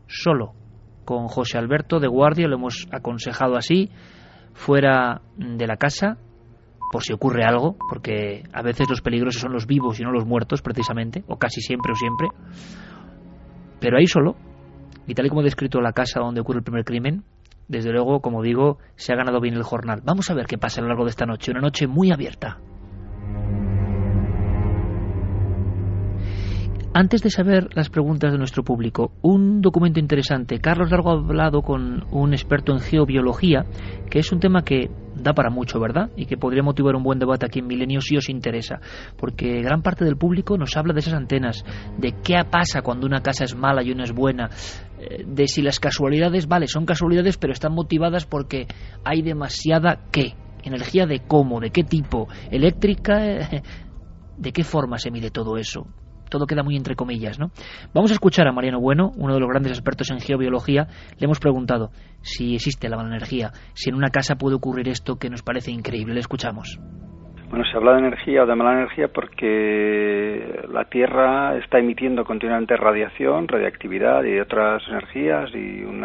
solo, 0.06 0.52
con 1.04 1.28
José 1.28 1.58
Alberto 1.58 1.98
de 1.98 2.08
guardia, 2.08 2.48
lo 2.48 2.56
hemos 2.56 2.86
aconsejado 2.92 3.56
así, 3.56 3.90
fuera 4.52 5.22
de 5.36 5.66
la 5.66 5.76
casa, 5.76 6.18
por 6.92 7.02
si 7.02 7.12
ocurre 7.12 7.44
algo, 7.44 7.76
porque 7.88 8.44
a 8.52 8.62
veces 8.62 8.88
los 8.88 9.02
peligrosos 9.02 9.40
son 9.40 9.52
los 9.52 9.66
vivos 9.66 9.98
y 9.98 10.04
no 10.04 10.12
los 10.12 10.26
muertos, 10.26 10.62
precisamente, 10.62 11.24
o 11.26 11.36
casi 11.36 11.60
siempre 11.60 11.92
o 11.92 11.96
siempre. 11.96 12.28
Pero 13.80 13.98
ahí 13.98 14.06
solo, 14.06 14.36
y 15.06 15.14
tal 15.14 15.26
y 15.26 15.28
como 15.28 15.40
he 15.40 15.44
descrito 15.44 15.80
la 15.80 15.92
casa 15.92 16.20
donde 16.20 16.40
ocurre 16.40 16.58
el 16.58 16.64
primer 16.64 16.84
crimen, 16.84 17.24
desde 17.68 17.92
luego, 17.92 18.20
como 18.20 18.42
digo, 18.42 18.78
se 18.96 19.12
ha 19.12 19.16
ganado 19.16 19.40
bien 19.40 19.54
el 19.54 19.62
jornal. 19.62 20.02
Vamos 20.04 20.30
a 20.30 20.34
ver 20.34 20.46
qué 20.46 20.58
pasa 20.58 20.80
a 20.80 20.82
lo 20.82 20.88
largo 20.88 21.04
de 21.04 21.10
esta 21.10 21.26
noche, 21.26 21.50
una 21.50 21.60
noche 21.60 21.86
muy 21.86 22.12
abierta. 22.12 22.58
Antes 26.98 27.20
de 27.20 27.28
saber 27.28 27.68
las 27.74 27.90
preguntas 27.90 28.32
de 28.32 28.38
nuestro 28.38 28.64
público, 28.64 29.12
un 29.20 29.60
documento 29.60 30.00
interesante. 30.00 30.60
Carlos 30.60 30.90
Largo 30.90 31.10
ha 31.10 31.18
hablado 31.18 31.60
con 31.60 32.06
un 32.10 32.32
experto 32.32 32.72
en 32.72 32.80
geobiología, 32.80 33.66
que 34.08 34.20
es 34.20 34.32
un 34.32 34.40
tema 34.40 34.62
que 34.62 34.90
da 35.14 35.34
para 35.34 35.50
mucho, 35.50 35.78
¿verdad? 35.78 36.10
Y 36.16 36.24
que 36.24 36.38
podría 36.38 36.62
motivar 36.62 36.96
un 36.96 37.02
buen 37.02 37.18
debate 37.18 37.44
aquí 37.44 37.58
en 37.58 37.66
Milenio 37.66 38.00
si 38.00 38.16
os 38.16 38.30
interesa. 38.30 38.80
Porque 39.18 39.60
gran 39.60 39.82
parte 39.82 40.06
del 40.06 40.16
público 40.16 40.56
nos 40.56 40.74
habla 40.78 40.94
de 40.94 41.00
esas 41.00 41.12
antenas, 41.12 41.66
de 41.98 42.14
qué 42.24 42.42
pasa 42.50 42.80
cuando 42.80 43.06
una 43.06 43.20
casa 43.20 43.44
es 43.44 43.54
mala 43.54 43.82
y 43.82 43.90
una 43.90 44.04
es 44.04 44.12
buena, 44.12 44.48
de 45.26 45.48
si 45.48 45.62
las 45.62 45.80
casualidades, 45.80 46.46
vale, 46.46 46.66
son 46.66 46.86
casualidades, 46.86 47.36
pero 47.36 47.52
están 47.52 47.72
motivadas 47.72 48.26
porque 48.26 48.66
hay 49.04 49.22
demasiada 49.22 50.04
qué, 50.10 50.34
energía 50.62 51.06
de 51.06 51.20
cómo, 51.20 51.60
de 51.60 51.70
qué 51.70 51.84
tipo, 51.84 52.28
eléctrica, 52.50 53.20
de 54.36 54.52
qué 54.52 54.64
forma 54.64 54.98
se 54.98 55.10
mide 55.10 55.30
todo 55.30 55.56
eso 55.56 55.86
todo 56.28 56.46
queda 56.46 56.62
muy 56.62 56.76
entre 56.76 56.96
comillas, 56.96 57.38
¿no? 57.38 57.50
Vamos 57.94 58.10
a 58.10 58.14
escuchar 58.14 58.46
a 58.48 58.52
Mariano 58.52 58.80
Bueno, 58.80 59.12
uno 59.16 59.34
de 59.34 59.40
los 59.40 59.48
grandes 59.48 59.72
expertos 59.72 60.10
en 60.10 60.20
geobiología. 60.20 60.88
Le 61.18 61.24
hemos 61.24 61.38
preguntado 61.38 61.90
si 62.22 62.54
existe 62.54 62.88
la 62.88 62.96
mala 62.96 63.10
energía, 63.10 63.52
si 63.74 63.90
en 63.90 63.96
una 63.96 64.10
casa 64.10 64.34
puede 64.34 64.56
ocurrir 64.56 64.88
esto 64.88 65.16
que 65.16 65.30
nos 65.30 65.42
parece 65.42 65.70
increíble. 65.70 66.14
Le 66.14 66.20
escuchamos. 66.20 66.78
Bueno, 67.48 67.64
se 67.64 67.76
habla 67.76 67.92
de 67.92 68.00
energía 68.00 68.42
o 68.42 68.46
de 68.46 68.56
mala 68.56 68.72
energía 68.72 69.06
porque 69.06 70.64
la 70.68 70.84
Tierra 70.86 71.56
está 71.56 71.78
emitiendo 71.78 72.24
continuamente 72.24 72.76
radiación, 72.76 73.46
radiactividad 73.46 74.24
y 74.24 74.40
otras 74.40 74.82
energías 74.88 75.54
y 75.54 75.84
un 75.84 76.04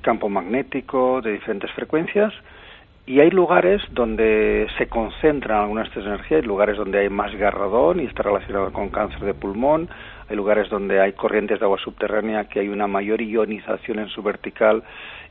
campo 0.00 0.28
magnético 0.28 1.20
de 1.22 1.32
diferentes 1.32 1.70
frecuencias. 1.72 2.34
Y 3.06 3.20
hay 3.20 3.30
lugares 3.30 3.82
donde 3.92 4.66
se 4.78 4.88
concentran 4.88 5.60
algunas 5.60 5.84
de 5.84 5.88
estas 5.90 6.06
energías, 6.06 6.42
hay 6.42 6.46
lugares 6.46 6.76
donde 6.76 6.98
hay 6.98 7.08
más 7.08 7.34
garradón 7.34 8.00
y 8.00 8.04
está 8.04 8.24
relacionado 8.24 8.72
con 8.72 8.90
cáncer 8.90 9.20
de 9.20 9.34
pulmón, 9.34 9.88
hay 10.28 10.36
lugares 10.36 10.68
donde 10.70 11.00
hay 11.00 11.12
corrientes 11.12 11.60
de 11.60 11.64
agua 11.64 11.78
subterránea 11.78 12.48
que 12.48 12.60
hay 12.60 12.68
una 12.68 12.86
mayor 12.86 13.20
ionización 13.20 14.00
en 14.00 14.08
su 14.08 14.22
vertical 14.22 14.82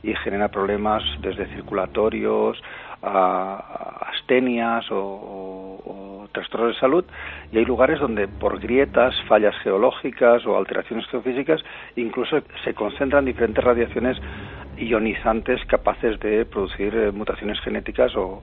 y 0.02 0.14
genera 0.16 0.48
problemas 0.48 1.02
desde 1.20 1.46
circulatorios 1.46 2.62
a 3.02 4.10
astenias 4.14 4.86
o, 4.90 6.28
trastornos 6.32 6.74
de 6.74 6.80
salud 6.80 7.04
y 7.50 7.58
hay 7.58 7.64
lugares 7.66 8.00
donde 8.00 8.26
por 8.26 8.58
grietas, 8.58 9.14
fallas 9.28 9.54
geológicas 9.62 10.46
o 10.46 10.56
alteraciones 10.56 11.06
geofísicas 11.08 11.60
incluso 11.94 12.40
se 12.64 12.72
concentran 12.72 13.26
diferentes 13.26 13.62
radiaciones 13.62 14.16
ionizantes 14.78 15.64
capaces 15.66 16.18
de 16.20 16.44
producir 16.44 16.94
eh, 16.94 17.12
mutaciones 17.12 17.60
genéticas 17.60 18.12
o, 18.16 18.42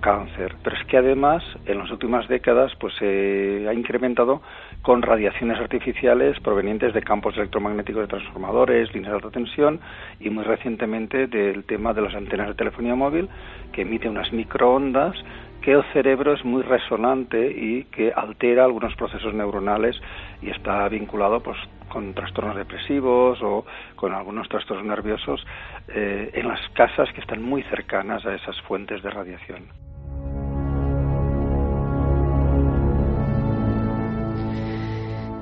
cáncer. 0.00 0.54
Pero 0.62 0.76
es 0.76 0.84
que 0.86 0.98
además 0.98 1.42
en 1.66 1.78
las 1.78 1.90
últimas 1.90 2.28
décadas 2.28 2.72
pues 2.78 2.94
se 2.98 3.66
ha 3.68 3.72
incrementado 3.72 4.42
con 4.82 5.02
radiaciones 5.02 5.58
artificiales 5.58 6.38
provenientes 6.40 6.92
de 6.92 7.02
campos 7.02 7.36
electromagnéticos 7.36 8.02
de 8.02 8.08
transformadores, 8.08 8.92
líneas 8.92 9.12
de 9.12 9.16
alta 9.16 9.30
tensión 9.30 9.80
y 10.20 10.30
muy 10.30 10.44
recientemente 10.44 11.26
del 11.26 11.64
tema 11.64 11.94
de 11.94 12.02
las 12.02 12.14
antenas 12.14 12.48
de 12.48 12.54
telefonía 12.54 12.94
móvil 12.94 13.28
que 13.72 13.82
emite 13.82 14.08
unas 14.08 14.32
microondas 14.32 15.16
que 15.62 15.72
el 15.72 15.82
cerebro 15.92 16.34
es 16.34 16.44
muy 16.44 16.62
resonante 16.62 17.50
y 17.50 17.84
que 17.84 18.12
altera 18.12 18.64
algunos 18.64 18.94
procesos 18.94 19.34
neuronales 19.34 19.96
y 20.42 20.50
está 20.50 20.88
vinculado 20.88 21.40
pues 21.40 21.56
con 21.88 22.14
trastornos 22.14 22.56
depresivos 22.56 23.38
o 23.42 23.64
con 23.96 24.12
algunos 24.12 24.48
trastornos 24.48 24.86
nerviosos 24.86 25.44
eh, 25.88 26.30
en 26.34 26.48
las 26.48 26.60
casas 26.74 27.08
que 27.14 27.20
están 27.20 27.42
muy 27.42 27.62
cercanas 27.64 28.24
a 28.26 28.34
esas 28.34 28.60
fuentes 28.62 29.02
de 29.02 29.10
radiación. 29.10 29.64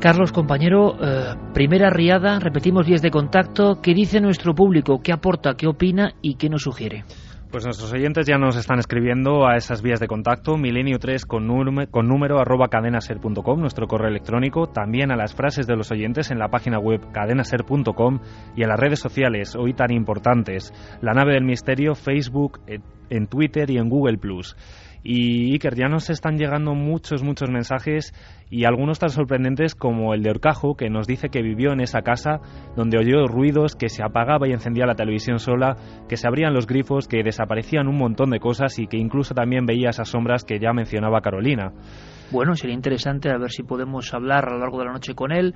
Carlos, 0.00 0.30
compañero, 0.30 0.94
eh, 1.00 1.34
primera 1.52 1.90
riada, 1.90 2.38
repetimos 2.38 2.86
días 2.86 3.02
de 3.02 3.10
contacto. 3.10 3.80
¿Qué 3.82 3.92
dice 3.92 4.20
nuestro 4.20 4.54
público? 4.54 5.00
¿Qué 5.02 5.12
aporta? 5.12 5.54
¿Qué 5.56 5.66
opina? 5.66 6.12
¿Y 6.22 6.36
qué 6.36 6.48
nos 6.48 6.62
sugiere? 6.62 7.04
Pues 7.50 7.64
nuestros 7.64 7.92
oyentes 7.92 8.26
ya 8.26 8.38
nos 8.38 8.56
están 8.56 8.80
escribiendo 8.80 9.46
a 9.46 9.56
esas 9.56 9.80
vías 9.80 10.00
de 10.00 10.08
contacto, 10.08 10.56
milenio3 10.56 11.24
con, 11.24 11.46
con 11.86 12.08
número 12.08 12.40
arroba 12.40 12.68
cadenaser.com, 12.68 13.60
nuestro 13.60 13.86
correo 13.86 14.08
electrónico, 14.08 14.66
también 14.66 15.12
a 15.12 15.16
las 15.16 15.32
frases 15.32 15.66
de 15.66 15.76
los 15.76 15.92
oyentes 15.92 16.32
en 16.32 16.38
la 16.38 16.48
página 16.48 16.78
web 16.80 17.00
cadenaser.com 17.12 18.18
y 18.56 18.62
en 18.62 18.68
las 18.68 18.80
redes 18.80 18.98
sociales, 18.98 19.54
hoy 19.54 19.74
tan 19.74 19.92
importantes, 19.92 20.72
la 21.00 21.12
nave 21.12 21.34
del 21.34 21.44
misterio, 21.44 21.94
Facebook, 21.94 22.60
en 23.10 23.26
Twitter 23.28 23.70
y 23.70 23.78
en 23.78 23.88
Google. 23.88 24.18
Y 25.08 25.52
Iker, 25.52 25.76
ya 25.76 25.86
nos 25.86 26.10
están 26.10 26.36
llegando 26.36 26.74
muchos, 26.74 27.22
muchos 27.22 27.48
mensajes 27.48 28.12
y 28.50 28.64
algunos 28.64 28.98
tan 28.98 29.10
sorprendentes 29.10 29.76
como 29.76 30.12
el 30.14 30.24
de 30.24 30.30
Orcajo, 30.30 30.74
que 30.74 30.90
nos 30.90 31.06
dice 31.06 31.28
que 31.28 31.42
vivió 31.42 31.70
en 31.72 31.80
esa 31.80 32.02
casa 32.02 32.40
donde 32.74 32.98
oyó 32.98 33.28
ruidos, 33.28 33.76
que 33.76 33.88
se 33.88 34.02
apagaba 34.02 34.48
y 34.48 34.52
encendía 34.52 34.84
la 34.84 34.96
televisión 34.96 35.38
sola, 35.38 35.76
que 36.08 36.16
se 36.16 36.26
abrían 36.26 36.54
los 36.54 36.66
grifos, 36.66 37.06
que 37.06 37.22
desaparecían 37.22 37.86
un 37.86 37.98
montón 37.98 38.30
de 38.30 38.40
cosas 38.40 38.80
y 38.80 38.88
que 38.88 38.96
incluso 38.96 39.32
también 39.32 39.64
veía 39.64 39.90
esas 39.90 40.08
sombras 40.08 40.42
que 40.42 40.58
ya 40.58 40.72
mencionaba 40.72 41.20
Carolina. 41.20 41.72
Bueno, 42.32 42.56
sería 42.56 42.74
interesante 42.74 43.30
a 43.30 43.38
ver 43.38 43.52
si 43.52 43.62
podemos 43.62 44.12
hablar 44.12 44.48
a 44.48 44.54
lo 44.54 44.58
largo 44.58 44.80
de 44.80 44.86
la 44.86 44.92
noche 44.92 45.14
con 45.14 45.30
él, 45.30 45.54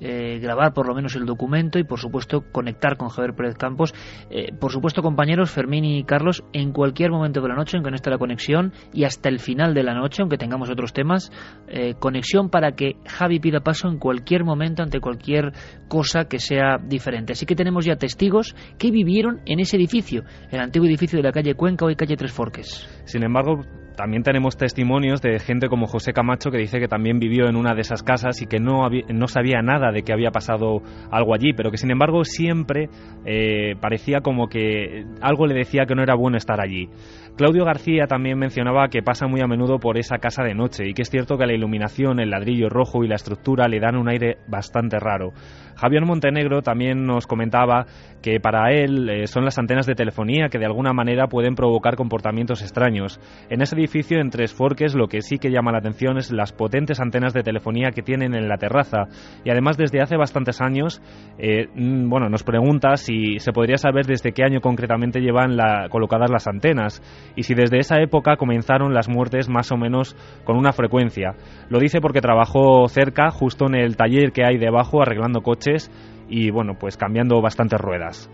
eh, 0.00 0.38
grabar 0.40 0.72
por 0.72 0.86
lo 0.86 0.94
menos 0.94 1.14
el 1.16 1.26
documento 1.26 1.78
y 1.78 1.84
por 1.84 1.98
supuesto 1.98 2.44
conectar 2.52 2.96
con 2.96 3.08
Javier 3.08 3.34
Pérez 3.34 3.56
Campos. 3.56 3.94
Eh, 4.30 4.52
por 4.58 4.72
supuesto, 4.72 5.02
compañeros, 5.02 5.50
Fermín 5.50 5.84
y 5.84 6.04
Carlos, 6.04 6.44
en 6.52 6.72
cualquier 6.72 7.10
momento 7.10 7.40
de 7.40 7.48
la 7.48 7.54
noche 7.54 7.76
en 7.76 7.82
que 7.82 7.90
no 7.90 7.96
esté 7.96 8.10
la 8.10 8.18
conexión 8.18 8.72
y 8.92 9.04
hasta 9.04 9.28
el 9.28 9.38
final 9.38 9.74
de 9.74 9.82
la 9.82 9.94
noche, 9.94 10.22
aunque 10.22 10.38
tengamos 10.38 10.70
otros 10.70 10.92
temas, 10.92 11.30
eh, 11.68 11.94
conexión 11.98 12.50
para 12.50 12.72
que 12.72 12.96
Javi 13.06 13.40
pida 13.40 13.60
paso 13.60 13.88
en 13.88 13.98
cualquier 13.98 14.44
momento 14.44 14.82
ante 14.82 15.00
cualquier 15.00 15.52
cosa 15.88 16.24
que 16.24 16.38
sea 16.38 16.78
diferente. 16.78 17.32
Así 17.32 17.46
que 17.46 17.54
tenemos 17.54 17.84
ya 17.84 17.96
testigos 17.96 18.54
que 18.78 18.90
vivieron 18.90 19.40
en 19.46 19.60
ese 19.60 19.76
edificio, 19.76 20.24
el 20.50 20.60
antiguo 20.60 20.88
edificio 20.88 21.18
de 21.18 21.22
la 21.22 21.32
calle 21.32 21.54
Cuenca, 21.54 21.84
hoy 21.84 21.96
calle 21.96 22.16
Tres 22.16 22.32
Forques. 22.32 22.88
Sin 23.04 23.22
embargo, 23.22 23.62
también 24.00 24.22
tenemos 24.22 24.56
testimonios 24.56 25.20
de 25.20 25.38
gente 25.40 25.68
como 25.68 25.86
José 25.86 26.14
Camacho 26.14 26.50
que 26.50 26.56
dice 26.56 26.80
que 26.80 26.88
también 26.88 27.18
vivió 27.18 27.50
en 27.50 27.56
una 27.56 27.74
de 27.74 27.82
esas 27.82 28.02
casas 28.02 28.40
y 28.40 28.46
que 28.46 28.58
no, 28.58 28.88
no 29.12 29.28
sabía 29.28 29.60
nada 29.60 29.92
de 29.92 30.02
que 30.04 30.14
había 30.14 30.30
pasado 30.30 30.80
algo 31.10 31.34
allí, 31.34 31.52
pero 31.52 31.70
que 31.70 31.76
sin 31.76 31.90
embargo 31.90 32.24
siempre 32.24 32.88
eh, 33.26 33.74
parecía 33.78 34.22
como 34.22 34.48
que 34.48 35.04
algo 35.20 35.46
le 35.46 35.54
decía 35.54 35.84
que 35.84 35.94
no 35.94 36.02
era 36.02 36.14
bueno 36.14 36.38
estar 36.38 36.62
allí. 36.62 36.88
Claudio 37.36 37.64
García 37.64 38.06
también 38.06 38.38
mencionaba 38.38 38.88
que 38.88 39.02
pasa 39.02 39.26
muy 39.26 39.40
a 39.40 39.46
menudo 39.46 39.78
por 39.78 39.98
esa 39.98 40.18
casa 40.18 40.42
de 40.42 40.54
noche 40.54 40.88
y 40.88 40.94
que 40.94 41.02
es 41.02 41.10
cierto 41.10 41.38
que 41.38 41.46
la 41.46 41.54
iluminación, 41.54 42.20
el 42.20 42.30
ladrillo 42.30 42.68
rojo 42.68 43.02
y 43.02 43.08
la 43.08 43.14
estructura 43.14 43.66
le 43.66 43.80
dan 43.80 43.96
un 43.96 44.08
aire 44.08 44.36
bastante 44.46 44.98
raro. 44.98 45.32
Javier 45.76 46.04
Montenegro 46.04 46.60
también 46.60 47.06
nos 47.06 47.26
comentaba 47.26 47.86
que 48.20 48.38
para 48.38 48.70
él 48.72 49.08
eh, 49.08 49.26
son 49.26 49.46
las 49.46 49.58
antenas 49.58 49.86
de 49.86 49.94
telefonía 49.94 50.48
que 50.50 50.58
de 50.58 50.66
alguna 50.66 50.92
manera 50.92 51.28
pueden 51.28 51.54
provocar 51.54 51.96
comportamientos 51.96 52.60
extraños. 52.60 53.18
En 53.48 53.62
ese 53.62 53.76
edificio 53.76 54.20
en 54.20 54.28
Tres 54.28 54.52
Forques 54.52 54.94
lo 54.94 55.08
que 55.08 55.22
sí 55.22 55.38
que 55.38 55.50
llama 55.50 55.72
la 55.72 55.78
atención 55.78 56.18
es 56.18 56.30
las 56.30 56.52
potentes 56.52 57.00
antenas 57.00 57.32
de 57.32 57.42
telefonía 57.42 57.92
que 57.92 58.02
tienen 58.02 58.34
en 58.34 58.48
la 58.48 58.58
terraza 58.58 59.04
y 59.42 59.50
además 59.50 59.78
desde 59.78 60.02
hace 60.02 60.18
bastantes 60.18 60.60
años, 60.60 61.00
eh, 61.38 61.68
mm, 61.74 62.10
bueno, 62.10 62.28
nos 62.28 62.42
pregunta 62.42 62.96
si 62.96 63.38
se 63.38 63.52
podría 63.52 63.78
saber 63.78 64.04
desde 64.04 64.32
qué 64.32 64.44
año 64.44 64.60
concretamente 64.60 65.20
llevan 65.20 65.56
colocadas 65.90 66.30
las 66.30 66.46
antenas 66.46 67.00
y 67.36 67.42
si 67.44 67.54
desde 67.54 67.78
esa 67.78 68.00
época 68.00 68.36
comenzaron 68.36 68.94
las 68.94 69.08
muertes 69.08 69.48
más 69.48 69.72
o 69.72 69.76
menos 69.76 70.16
con 70.44 70.56
una 70.56 70.72
frecuencia. 70.72 71.34
Lo 71.68 71.78
dice 71.78 72.00
porque 72.00 72.20
trabajó 72.20 72.86
cerca, 72.88 73.30
justo 73.30 73.66
en 73.66 73.74
el 73.74 73.96
taller 73.96 74.32
que 74.32 74.44
hay 74.44 74.58
debajo, 74.58 75.02
arreglando 75.02 75.42
coches 75.42 75.90
y 76.28 76.50
bueno, 76.50 76.74
pues 76.78 76.96
cambiando 76.96 77.40
bastantes 77.40 77.80
ruedas. 77.80 78.30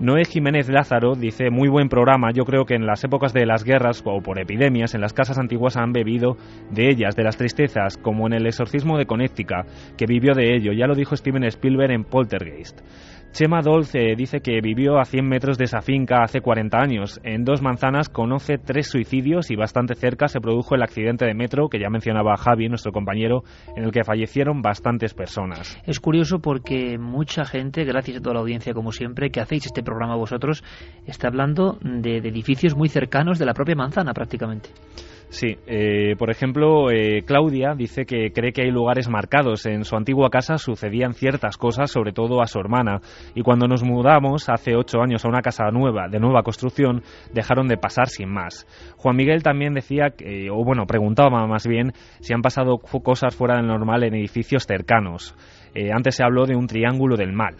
Noé 0.00 0.24
Jiménez 0.24 0.70
Lázaro 0.70 1.14
dice, 1.14 1.50
muy 1.50 1.68
buen 1.68 1.90
programa, 1.90 2.30
yo 2.32 2.44
creo 2.44 2.64
que 2.64 2.74
en 2.74 2.86
las 2.86 3.04
épocas 3.04 3.34
de 3.34 3.44
las 3.44 3.64
guerras 3.64 4.02
o 4.06 4.22
por 4.22 4.40
epidemias, 4.40 4.94
en 4.94 5.02
las 5.02 5.12
casas 5.12 5.38
antiguas 5.38 5.76
han 5.76 5.92
bebido 5.92 6.38
de 6.70 6.88
ellas, 6.88 7.16
de 7.16 7.22
las 7.22 7.36
tristezas, 7.36 7.98
como 7.98 8.26
en 8.26 8.32
el 8.32 8.46
exorcismo 8.46 8.96
de 8.96 9.04
Connecticut, 9.04 9.66
que 9.98 10.06
vivió 10.06 10.32
de 10.32 10.56
ello, 10.56 10.72
ya 10.72 10.86
lo 10.86 10.94
dijo 10.94 11.14
Steven 11.14 11.44
Spielberg 11.44 11.90
en 11.92 12.04
Poltergeist. 12.04 12.80
Chema 13.32 13.62
Dolce 13.62 14.16
dice 14.16 14.40
que 14.40 14.60
vivió 14.60 14.98
a 14.98 15.04
100 15.04 15.26
metros 15.26 15.56
de 15.56 15.64
esa 15.64 15.80
finca 15.82 16.22
hace 16.24 16.40
40 16.40 16.76
años. 16.76 17.20
En 17.22 17.44
dos 17.44 17.62
manzanas 17.62 18.08
conoce 18.08 18.58
tres 18.58 18.88
suicidios 18.88 19.50
y 19.52 19.56
bastante 19.56 19.94
cerca 19.94 20.26
se 20.26 20.40
produjo 20.40 20.74
el 20.74 20.82
accidente 20.82 21.26
de 21.26 21.34
metro 21.34 21.68
que 21.68 21.78
ya 21.78 21.88
mencionaba 21.90 22.36
Javi, 22.36 22.68
nuestro 22.68 22.90
compañero, 22.90 23.44
en 23.76 23.84
el 23.84 23.92
que 23.92 24.02
fallecieron 24.02 24.62
bastantes 24.62 25.14
personas. 25.14 25.78
Es 25.86 26.00
curioso 26.00 26.40
porque 26.40 26.98
mucha 26.98 27.44
gente, 27.44 27.84
gracias 27.84 28.18
a 28.18 28.20
toda 28.20 28.34
la 28.34 28.40
audiencia 28.40 28.74
como 28.74 28.90
siempre, 28.90 29.30
que 29.30 29.40
hacéis 29.40 29.66
este 29.66 29.84
programa 29.84 30.16
vosotros, 30.16 30.64
está 31.06 31.28
hablando 31.28 31.78
de 31.82 32.18
edificios 32.18 32.76
muy 32.76 32.88
cercanos 32.88 33.38
de 33.38 33.46
la 33.46 33.54
propia 33.54 33.76
manzana 33.76 34.12
prácticamente. 34.12 34.70
Sí, 35.30 35.56
eh, 35.68 36.16
por 36.18 36.28
ejemplo, 36.30 36.90
eh, 36.90 37.22
Claudia 37.24 37.74
dice 37.76 38.04
que 38.04 38.32
cree 38.32 38.52
que 38.52 38.62
hay 38.62 38.70
lugares 38.72 39.08
marcados. 39.08 39.64
En 39.64 39.84
su 39.84 39.94
antigua 39.94 40.28
casa 40.28 40.58
sucedían 40.58 41.14
ciertas 41.14 41.56
cosas, 41.56 41.92
sobre 41.92 42.12
todo 42.12 42.42
a 42.42 42.48
su 42.48 42.58
hermana, 42.58 43.00
y 43.36 43.42
cuando 43.42 43.68
nos 43.68 43.84
mudamos 43.84 44.48
hace 44.48 44.74
ocho 44.74 45.00
años 45.00 45.24
a 45.24 45.28
una 45.28 45.40
casa 45.40 45.70
nueva, 45.70 46.08
de 46.08 46.18
nueva 46.18 46.42
construcción, 46.42 47.02
dejaron 47.32 47.68
de 47.68 47.76
pasar 47.76 48.08
sin 48.08 48.28
más. 48.28 48.66
Juan 48.96 49.14
Miguel 49.14 49.44
también 49.44 49.72
decía, 49.72 50.12
o 50.52 50.64
bueno, 50.64 50.84
preguntaba 50.86 51.46
más 51.46 51.64
bien, 51.64 51.92
si 52.18 52.34
han 52.34 52.42
pasado 52.42 52.78
cosas 52.78 53.34
fuera 53.34 53.56
del 53.56 53.68
normal 53.68 54.02
en 54.02 54.16
edificios 54.16 54.66
cercanos. 54.66 55.36
Eh, 55.74 55.92
antes 55.92 56.16
se 56.16 56.24
habló 56.24 56.46
de 56.46 56.56
un 56.56 56.66
triángulo 56.66 57.16
del 57.16 57.32
mal. 57.32 57.54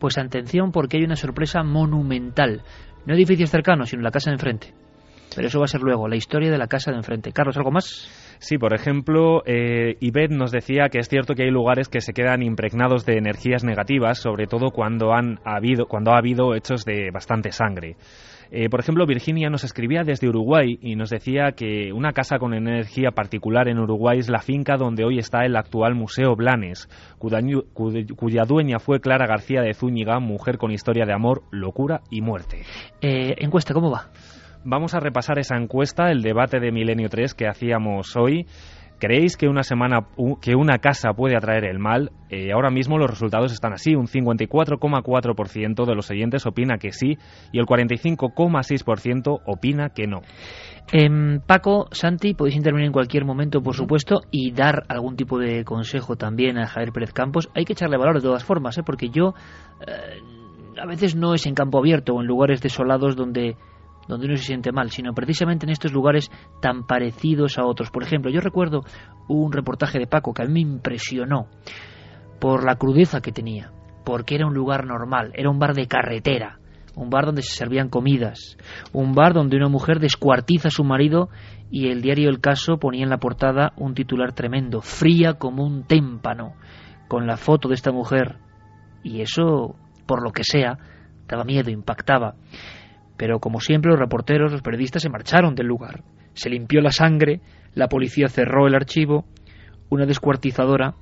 Pues 0.00 0.18
atención 0.18 0.72
porque 0.72 0.96
hay 0.96 1.04
una 1.04 1.16
sorpresa 1.16 1.62
monumental. 1.62 2.62
No 3.06 3.14
edificios 3.14 3.50
cercanos, 3.50 3.90
sino 3.90 4.02
la 4.02 4.10
casa 4.10 4.30
de 4.30 4.34
enfrente. 4.34 4.83
Pero 5.34 5.48
eso 5.48 5.58
va 5.58 5.64
a 5.64 5.68
ser 5.68 5.82
luego, 5.82 6.08
la 6.08 6.16
historia 6.16 6.50
de 6.50 6.58
la 6.58 6.66
casa 6.66 6.90
de 6.90 6.98
enfrente. 6.98 7.32
Carlos, 7.32 7.56
¿algo 7.56 7.70
más? 7.70 8.08
Sí, 8.38 8.58
por 8.58 8.74
ejemplo, 8.74 9.42
eh, 9.46 9.96
nos 10.30 10.52
decía 10.52 10.88
que 10.90 10.98
es 10.98 11.08
cierto 11.08 11.34
que 11.34 11.44
hay 11.44 11.50
lugares 11.50 11.88
que 11.88 12.00
se 12.00 12.12
quedan 12.12 12.42
impregnados 12.42 13.06
de 13.06 13.16
energías 13.16 13.64
negativas, 13.64 14.18
sobre 14.18 14.46
todo 14.46 14.70
cuando, 14.70 15.12
han 15.12 15.38
habido, 15.44 15.86
cuando 15.86 16.12
ha 16.12 16.18
habido 16.18 16.54
hechos 16.54 16.84
de 16.84 17.10
bastante 17.10 17.52
sangre. 17.52 17.96
Eh, 18.50 18.68
por 18.68 18.78
ejemplo, 18.78 19.06
Virginia 19.06 19.50
nos 19.50 19.64
escribía 19.64 20.04
desde 20.04 20.28
Uruguay 20.28 20.78
y 20.80 20.94
nos 20.94 21.10
decía 21.10 21.52
que 21.56 21.92
una 21.92 22.12
casa 22.12 22.38
con 22.38 22.54
energía 22.54 23.10
particular 23.10 23.66
en 23.68 23.78
Uruguay 23.78 24.18
es 24.18 24.28
la 24.28 24.40
finca 24.40 24.76
donde 24.76 25.04
hoy 25.04 25.18
está 25.18 25.44
el 25.44 25.56
actual 25.56 25.94
Museo 25.94 26.36
Blanes, 26.36 26.88
cuya, 27.18 28.44
dueña 28.46 28.78
fue 28.78 29.00
Clara 29.00 29.26
García 29.26 29.62
de 29.62 29.74
Zúñiga, 29.74 30.20
mujer 30.20 30.58
con 30.58 30.70
historia 30.70 31.04
de 31.04 31.12
amor, 31.12 31.42
locura 31.50 32.02
y 32.10 32.20
muerte. 32.20 32.62
Eh, 33.00 33.34
encuesta, 33.38 33.74
¿cómo 33.74 33.90
va? 33.90 34.10
Vamos 34.66 34.94
a 34.94 35.00
repasar 35.00 35.38
esa 35.38 35.56
encuesta, 35.56 36.10
el 36.10 36.22
debate 36.22 36.58
de 36.58 36.72
Milenio 36.72 37.10
3 37.10 37.34
que 37.34 37.46
hacíamos 37.46 38.16
hoy. 38.16 38.46
¿Creéis 38.98 39.36
que 39.36 39.46
una 39.46 39.62
semana 39.62 40.06
que 40.40 40.54
una 40.54 40.78
casa 40.78 41.12
puede 41.12 41.36
atraer 41.36 41.64
el 41.64 41.78
mal? 41.78 42.12
Eh, 42.30 42.50
ahora 42.50 42.70
mismo 42.70 42.96
los 42.96 43.10
resultados 43.10 43.52
están 43.52 43.74
así, 43.74 43.94
un 43.94 44.06
54,4% 44.06 45.84
de 45.84 45.94
los 45.94 46.10
oyentes 46.10 46.46
opina 46.46 46.78
que 46.78 46.92
sí 46.92 47.18
y 47.52 47.58
el 47.58 47.66
45,6% 47.66 49.42
opina 49.44 49.90
que 49.90 50.06
no. 50.06 50.22
Eh, 50.92 51.40
Paco, 51.46 51.88
Santi, 51.90 52.32
podéis 52.32 52.56
intervenir 52.56 52.86
en 52.86 52.92
cualquier 52.92 53.26
momento, 53.26 53.60
por 53.60 53.74
supuesto, 53.74 54.22
y 54.30 54.52
dar 54.52 54.84
algún 54.88 55.16
tipo 55.16 55.38
de 55.38 55.62
consejo 55.64 56.16
también 56.16 56.56
a 56.56 56.66
Javier 56.66 56.92
Pérez 56.92 57.12
Campos. 57.12 57.50
Hay 57.54 57.66
que 57.66 57.74
echarle 57.74 57.98
valor 57.98 58.16
de 58.16 58.22
todas 58.22 58.44
formas, 58.44 58.78
¿eh? 58.78 58.82
porque 58.82 59.10
yo 59.10 59.34
eh, 59.86 60.80
a 60.80 60.86
veces 60.86 61.14
no 61.16 61.34
es 61.34 61.44
en 61.44 61.54
campo 61.54 61.78
abierto 61.78 62.14
o 62.14 62.22
en 62.22 62.26
lugares 62.26 62.62
desolados 62.62 63.16
donde 63.16 63.56
donde 64.08 64.26
uno 64.26 64.36
se 64.36 64.44
siente 64.44 64.72
mal, 64.72 64.90
sino 64.90 65.12
precisamente 65.14 65.66
en 65.66 65.70
estos 65.70 65.92
lugares 65.92 66.30
tan 66.60 66.86
parecidos 66.86 67.58
a 67.58 67.64
otros. 67.64 67.90
Por 67.90 68.02
ejemplo, 68.02 68.30
yo 68.30 68.40
recuerdo 68.40 68.82
un 69.28 69.52
reportaje 69.52 69.98
de 69.98 70.06
Paco 70.06 70.32
que 70.32 70.42
a 70.42 70.46
mí 70.46 70.52
me 70.52 70.60
impresionó 70.60 71.48
por 72.40 72.64
la 72.64 72.76
crudeza 72.76 73.20
que 73.20 73.32
tenía, 73.32 73.72
porque 74.04 74.34
era 74.34 74.46
un 74.46 74.54
lugar 74.54 74.86
normal, 74.86 75.32
era 75.34 75.50
un 75.50 75.58
bar 75.58 75.74
de 75.74 75.86
carretera, 75.86 76.58
un 76.96 77.10
bar 77.10 77.26
donde 77.26 77.42
se 77.42 77.54
servían 77.54 77.88
comidas, 77.88 78.56
un 78.92 79.14
bar 79.14 79.32
donde 79.32 79.56
una 79.56 79.68
mujer 79.68 79.98
descuartiza 79.98 80.68
a 80.68 80.70
su 80.70 80.84
marido 80.84 81.28
y 81.70 81.88
el 81.88 82.02
diario 82.02 82.28
El 82.28 82.40
Caso 82.40 82.78
ponía 82.78 83.02
en 83.02 83.10
la 83.10 83.18
portada 83.18 83.72
un 83.76 83.94
titular 83.94 84.32
tremendo, 84.32 84.80
fría 84.80 85.34
como 85.34 85.64
un 85.64 85.84
témpano, 85.84 86.54
con 87.08 87.26
la 87.26 87.36
foto 87.36 87.68
de 87.68 87.74
esta 87.74 87.92
mujer. 87.92 88.36
Y 89.02 89.20
eso, 89.20 89.76
por 90.06 90.22
lo 90.22 90.30
que 90.30 90.44
sea, 90.44 90.78
daba 91.26 91.44
miedo, 91.44 91.70
impactaba. 91.70 92.34
Pero 93.16 93.38
como 93.38 93.60
siempre 93.60 93.90
los 93.90 94.00
reporteros, 94.00 94.52
los 94.52 94.62
periodistas 94.62 95.02
se 95.02 95.10
marcharon 95.10 95.54
del 95.54 95.66
lugar. 95.66 96.02
Se 96.34 96.50
limpió 96.50 96.80
la 96.80 96.90
sangre, 96.90 97.40
la 97.74 97.88
policía 97.88 98.28
cerró 98.28 98.66
el 98.66 98.74
archivo, 98.74 99.24
una 99.88 100.06
descuartizadora, 100.06 100.94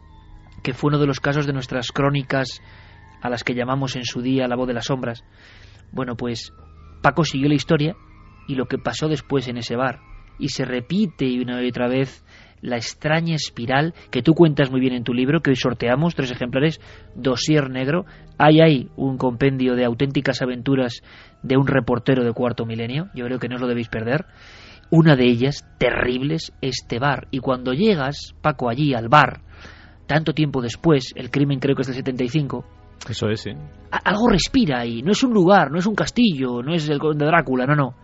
que 0.62 0.74
fue 0.74 0.88
uno 0.88 0.98
de 0.98 1.06
los 1.06 1.20
casos 1.20 1.46
de 1.46 1.52
nuestras 1.52 1.90
crónicas 1.90 2.60
a 3.20 3.30
las 3.30 3.44
que 3.44 3.54
llamamos 3.54 3.96
en 3.96 4.04
su 4.04 4.20
día 4.20 4.48
la 4.48 4.56
voz 4.56 4.68
de 4.68 4.74
las 4.74 4.86
sombras. 4.86 5.24
Bueno, 5.90 6.16
pues 6.16 6.52
Paco 7.02 7.24
siguió 7.24 7.48
la 7.48 7.54
historia 7.54 7.96
y 8.46 8.54
lo 8.54 8.66
que 8.66 8.78
pasó 8.78 9.08
después 9.08 9.48
en 9.48 9.56
ese 9.56 9.76
bar. 9.76 10.00
Y 10.38 10.48
se 10.48 10.64
repite 10.64 11.40
una 11.40 11.62
y 11.62 11.68
otra 11.68 11.88
vez 11.88 12.24
la 12.62 12.76
extraña 12.76 13.34
espiral 13.34 13.92
que 14.10 14.22
tú 14.22 14.34
cuentas 14.34 14.70
muy 14.70 14.80
bien 14.80 14.94
en 14.94 15.04
tu 15.04 15.12
libro, 15.12 15.40
que 15.40 15.50
hoy 15.50 15.56
sorteamos, 15.56 16.14
tres 16.14 16.30
ejemplares, 16.30 16.80
Dosier 17.14 17.68
Negro. 17.68 18.06
Hay 18.38 18.60
ahí 18.60 18.88
un 18.96 19.18
compendio 19.18 19.74
de 19.74 19.84
auténticas 19.84 20.40
aventuras 20.40 21.02
de 21.42 21.56
un 21.56 21.66
reportero 21.66 22.24
de 22.24 22.32
cuarto 22.32 22.64
milenio, 22.64 23.08
yo 23.14 23.26
creo 23.26 23.38
que 23.38 23.48
no 23.48 23.56
os 23.56 23.60
lo 23.60 23.66
debéis 23.66 23.88
perder. 23.88 24.24
Una 24.90 25.16
de 25.16 25.24
ellas, 25.24 25.66
terribles, 25.78 26.52
este 26.60 26.98
bar. 26.98 27.26
Y 27.30 27.38
cuando 27.38 27.72
llegas, 27.72 28.34
Paco, 28.40 28.68
allí 28.68 28.94
al 28.94 29.08
bar, 29.08 29.40
tanto 30.06 30.32
tiempo 30.32 30.60
después, 30.62 31.12
el 31.16 31.30
crimen 31.30 31.58
creo 31.58 31.74
que 31.74 31.82
es 31.82 31.88
del 31.88 31.96
75, 31.96 32.64
eso 33.08 33.28
es, 33.30 33.40
sí. 33.40 33.50
Algo 33.90 34.28
respira 34.28 34.80
ahí, 34.80 35.02
no 35.02 35.10
es 35.10 35.24
un 35.24 35.32
lugar, 35.32 35.70
no 35.72 35.78
es 35.78 35.86
un 35.86 35.94
castillo, 35.94 36.62
no 36.62 36.72
es 36.74 36.88
el 36.88 36.98
de 36.98 37.26
Drácula, 37.26 37.66
no, 37.66 37.74
no 37.74 37.94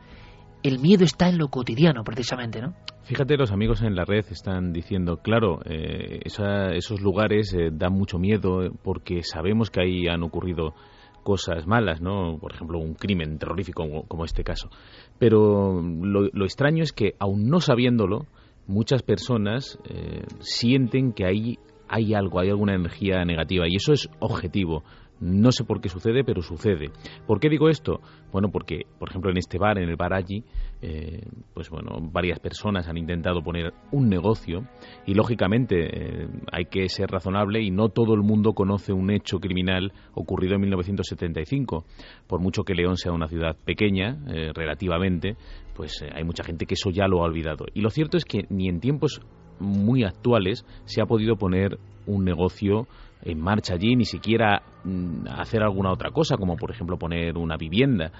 el 0.62 0.78
miedo 0.80 1.04
está 1.04 1.28
en 1.28 1.38
lo 1.38 1.48
cotidiano, 1.48 2.04
precisamente, 2.04 2.60
¿no? 2.60 2.74
Fíjate, 3.04 3.36
los 3.36 3.52
amigos 3.52 3.82
en 3.82 3.94
la 3.94 4.04
red 4.04 4.26
están 4.30 4.72
diciendo, 4.72 5.18
claro, 5.22 5.60
eh, 5.64 6.20
esos 6.24 7.00
lugares 7.00 7.54
eh, 7.54 7.70
dan 7.72 7.94
mucho 7.94 8.18
miedo 8.18 8.70
porque 8.82 9.22
sabemos 9.22 9.70
que 9.70 9.80
ahí 9.80 10.08
han 10.08 10.22
ocurrido 10.22 10.74
cosas 11.22 11.66
malas, 11.66 12.00
¿no? 12.00 12.38
Por 12.38 12.52
ejemplo, 12.52 12.78
un 12.78 12.94
crimen 12.94 13.38
terrorífico 13.38 13.84
como, 14.06 14.24
este 14.24 14.44
caso. 14.44 14.70
Pero 15.18 15.80
lo, 15.80 16.44
extraño 16.44 16.82
es 16.82 16.92
que, 16.92 17.14
aun 17.18 17.48
no 17.48 17.60
sabiéndolo, 17.60 18.26
muchas 18.66 19.02
personas 19.02 19.78
eh, 19.88 20.24
sienten 20.40 21.12
que 21.12 21.24
ahí 21.24 21.58
hay 21.88 22.14
algo, 22.14 22.40
hay 22.40 22.50
alguna 22.50 22.74
energía 22.74 23.24
negativa 23.24 23.66
y 23.68 23.76
eso 23.76 23.92
es 23.92 24.08
objetivo. 24.20 24.84
No 25.20 25.50
sé 25.50 25.64
por 25.64 25.80
qué 25.80 25.88
sucede, 25.88 26.22
pero 26.24 26.42
sucede. 26.42 26.90
¿Por 27.26 27.40
qué 27.40 27.48
digo 27.48 27.68
esto? 27.68 28.00
Bueno, 28.32 28.50
porque, 28.50 28.82
por 28.98 29.08
ejemplo, 29.08 29.30
en 29.30 29.38
este 29.38 29.58
bar, 29.58 29.78
en 29.78 29.88
el 29.88 29.96
bar 29.96 30.14
allí, 30.14 30.44
eh, 30.80 31.22
pues 31.54 31.70
bueno, 31.70 31.98
varias 32.00 32.38
personas 32.38 32.88
han 32.88 32.96
intentado 32.96 33.42
poner 33.42 33.72
un 33.90 34.08
negocio 34.08 34.66
y, 35.06 35.14
lógicamente, 35.14 35.76
eh, 36.22 36.28
hay 36.52 36.66
que 36.66 36.88
ser 36.88 37.10
razonable 37.10 37.60
y 37.60 37.70
no 37.70 37.88
todo 37.88 38.14
el 38.14 38.22
mundo 38.22 38.52
conoce 38.52 38.92
un 38.92 39.10
hecho 39.10 39.38
criminal 39.38 39.92
ocurrido 40.14 40.54
en 40.54 40.60
1975. 40.62 41.84
Por 42.26 42.40
mucho 42.40 42.62
que 42.62 42.74
León 42.74 42.96
sea 42.96 43.12
una 43.12 43.28
ciudad 43.28 43.56
pequeña, 43.64 44.18
eh, 44.28 44.52
relativamente, 44.54 45.36
pues 45.74 46.04
hay 46.14 46.24
mucha 46.24 46.44
gente 46.44 46.66
que 46.66 46.74
eso 46.74 46.90
ya 46.90 47.08
lo 47.08 47.22
ha 47.22 47.26
olvidado. 47.26 47.66
Y 47.74 47.80
lo 47.80 47.90
cierto 47.90 48.16
es 48.16 48.24
que 48.24 48.46
ni 48.50 48.68
en 48.68 48.80
tiempos 48.80 49.20
muy 49.60 50.04
actuales 50.04 50.64
se 50.84 51.02
ha 51.02 51.06
podido 51.06 51.36
poner 51.36 51.78
un 52.06 52.24
negocio 52.24 52.86
en 53.22 53.40
marcha 53.40 53.74
allí, 53.74 53.96
ni 53.96 54.04
siquiera 54.04 54.62
mm, 54.84 55.26
hacer 55.28 55.62
alguna 55.62 55.92
otra 55.92 56.10
cosa, 56.10 56.36
como 56.36 56.56
por 56.56 56.70
ejemplo 56.70 56.96
poner 56.98 57.36
una 57.36 57.56
vivienda. 57.56 58.12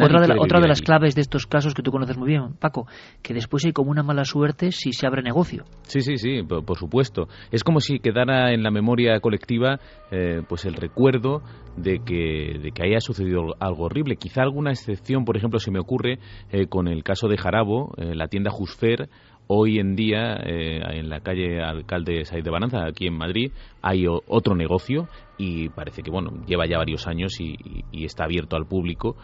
otra 0.00 0.20
de, 0.20 0.34
otra 0.38 0.60
de 0.60 0.68
las 0.68 0.80
claves 0.80 1.14
de 1.14 1.20
estos 1.20 1.46
casos 1.46 1.74
que 1.74 1.82
tú 1.82 1.90
conoces 1.90 2.16
muy 2.16 2.28
bien, 2.28 2.54
Paco, 2.58 2.86
que 3.22 3.34
después 3.34 3.64
hay 3.64 3.72
como 3.72 3.90
una 3.90 4.02
mala 4.02 4.24
suerte 4.24 4.70
si 4.72 4.92
se 4.92 5.06
abre 5.06 5.22
negocio. 5.22 5.64
Sí, 5.82 6.00
sí, 6.00 6.16
sí, 6.16 6.42
por, 6.42 6.78
supuesto. 6.78 7.28
Es 7.50 7.64
como 7.64 7.80
si 7.80 7.98
quedara 7.98 8.52
en 8.52 8.62
la 8.62 8.70
memoria 8.70 9.20
colectiva 9.20 9.78
eh, 10.10 10.42
pues 10.48 10.64
el 10.64 10.74
recuerdo 10.74 11.42
de 11.76 12.00
que, 12.04 12.58
de 12.62 12.70
que 12.70 12.86
haya 12.86 13.00
sucedido 13.00 13.54
algo 13.58 13.84
horrible. 13.84 14.16
Quizá 14.16 14.42
alguna 14.42 14.70
excepción, 14.70 15.24
por 15.24 15.36
ejemplo, 15.36 15.58
se 15.58 15.70
me 15.70 15.80
ocurre 15.80 16.18
eh, 16.50 16.66
con 16.66 16.88
el 16.88 17.02
caso 17.02 17.28
de 17.28 17.36
Jarabo, 17.36 17.92
eh, 17.96 18.14
la 18.14 18.28
tienda 18.28 18.50
Jusfer, 18.50 19.08
Hoy 19.46 19.78
en 19.78 19.94
día, 19.94 20.36
eh, 20.36 20.80
en 20.98 21.10
la 21.10 21.20
calle 21.20 21.62
Alcalde 21.62 22.24
Said 22.24 22.42
de 22.42 22.50
Baranza, 22.50 22.86
aquí 22.86 23.06
en 23.06 23.18
Madrid, 23.18 23.52
hay 23.82 24.06
otro 24.08 24.54
negocio 24.54 25.06
y 25.36 25.68
parece 25.68 26.02
que, 26.02 26.10
bueno, 26.10 26.30
lleva 26.46 26.66
ya 26.66 26.78
varios 26.78 27.06
años 27.06 27.38
y, 27.38 27.56
está 27.92 28.24
abierto 28.24 28.56
al 28.56 28.66
público. 28.66 29.16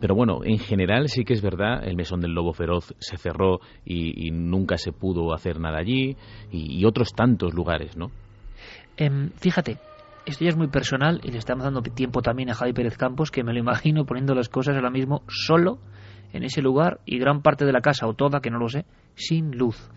Pero 0.00 0.16
bueno, 0.16 0.40
en 0.42 0.58
general 0.58 1.08
sí 1.08 1.24
que 1.24 1.32
es 1.32 1.42
verdad, 1.42 1.86
el 1.86 1.94
Mesón 1.94 2.20
del 2.20 2.32
Lobo 2.32 2.52
Feroz 2.52 2.92
se 2.98 3.18
cerró 3.18 3.60
y, 3.84 4.30
nunca 4.32 4.78
se 4.78 4.90
pudo 4.90 5.32
hacer 5.32 5.60
nada 5.60 5.78
allí 5.78 6.16
y, 6.50 6.84
otros 6.84 7.12
tantos 7.12 7.54
lugares, 7.54 7.96
¿no? 7.96 8.10
Em, 8.96 9.30
fíjate, 9.36 9.78
esto 10.26 10.44
ya 10.44 10.50
es 10.50 10.56
muy 10.56 10.68
personal 10.68 11.20
y 11.22 11.30
le 11.30 11.38
estamos 11.38 11.62
dando 11.62 11.82
tiempo 11.82 12.20
también 12.20 12.50
a 12.50 12.54
Javi 12.54 12.72
Pérez 12.72 12.96
Campos, 12.96 13.30
que 13.30 13.44
me 13.44 13.52
lo 13.52 13.60
imagino 13.60 14.04
poniendo 14.04 14.34
las 14.34 14.48
cosas 14.48 14.74
ahora 14.74 14.90
mismo 14.90 15.22
solo 15.28 15.78
en 16.32 16.44
ese 16.44 16.62
lugar 16.62 17.00
y 17.04 17.18
gran 17.18 17.42
parte 17.42 17.64
de 17.64 17.72
la 17.72 17.80
casa, 17.80 18.06
o 18.06 18.14
toda, 18.14 18.40
que 18.40 18.50
no 18.50 18.58
lo 18.58 18.68
sé, 18.68 18.84
sin 19.14 19.56
luz. 19.56 19.90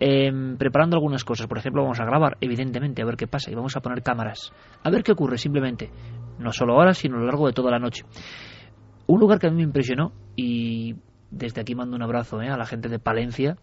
Em, 0.00 0.56
preparando 0.56 0.96
algunas 0.96 1.24
cosas, 1.24 1.46
por 1.48 1.58
ejemplo, 1.58 1.82
vamos 1.82 1.98
a 2.00 2.04
grabar, 2.04 2.36
evidentemente, 2.40 3.02
a 3.02 3.04
ver 3.04 3.16
qué 3.16 3.26
pasa, 3.26 3.50
y 3.50 3.54
vamos 3.54 3.76
a 3.76 3.80
poner 3.80 4.02
cámaras, 4.02 4.52
a 4.82 4.90
ver 4.90 5.02
qué 5.02 5.12
ocurre, 5.12 5.38
simplemente, 5.38 5.90
no 6.38 6.52
solo 6.52 6.74
ahora, 6.74 6.94
sino 6.94 7.16
a 7.16 7.20
lo 7.20 7.26
largo 7.26 7.46
de 7.46 7.52
toda 7.52 7.70
la 7.70 7.78
noche. 7.78 8.04
Un 9.06 9.20
lugar 9.20 9.38
que 9.38 9.48
a 9.48 9.50
mí 9.50 9.56
me 9.56 9.64
impresionó, 9.64 10.12
y 10.36 10.94
desde 11.30 11.60
aquí 11.60 11.74
mando 11.74 11.96
un 11.96 12.02
abrazo 12.02 12.40
eh, 12.42 12.48
a 12.48 12.56
la 12.56 12.66
gente 12.66 12.88
de 12.88 12.98
Palencia, 12.98 13.56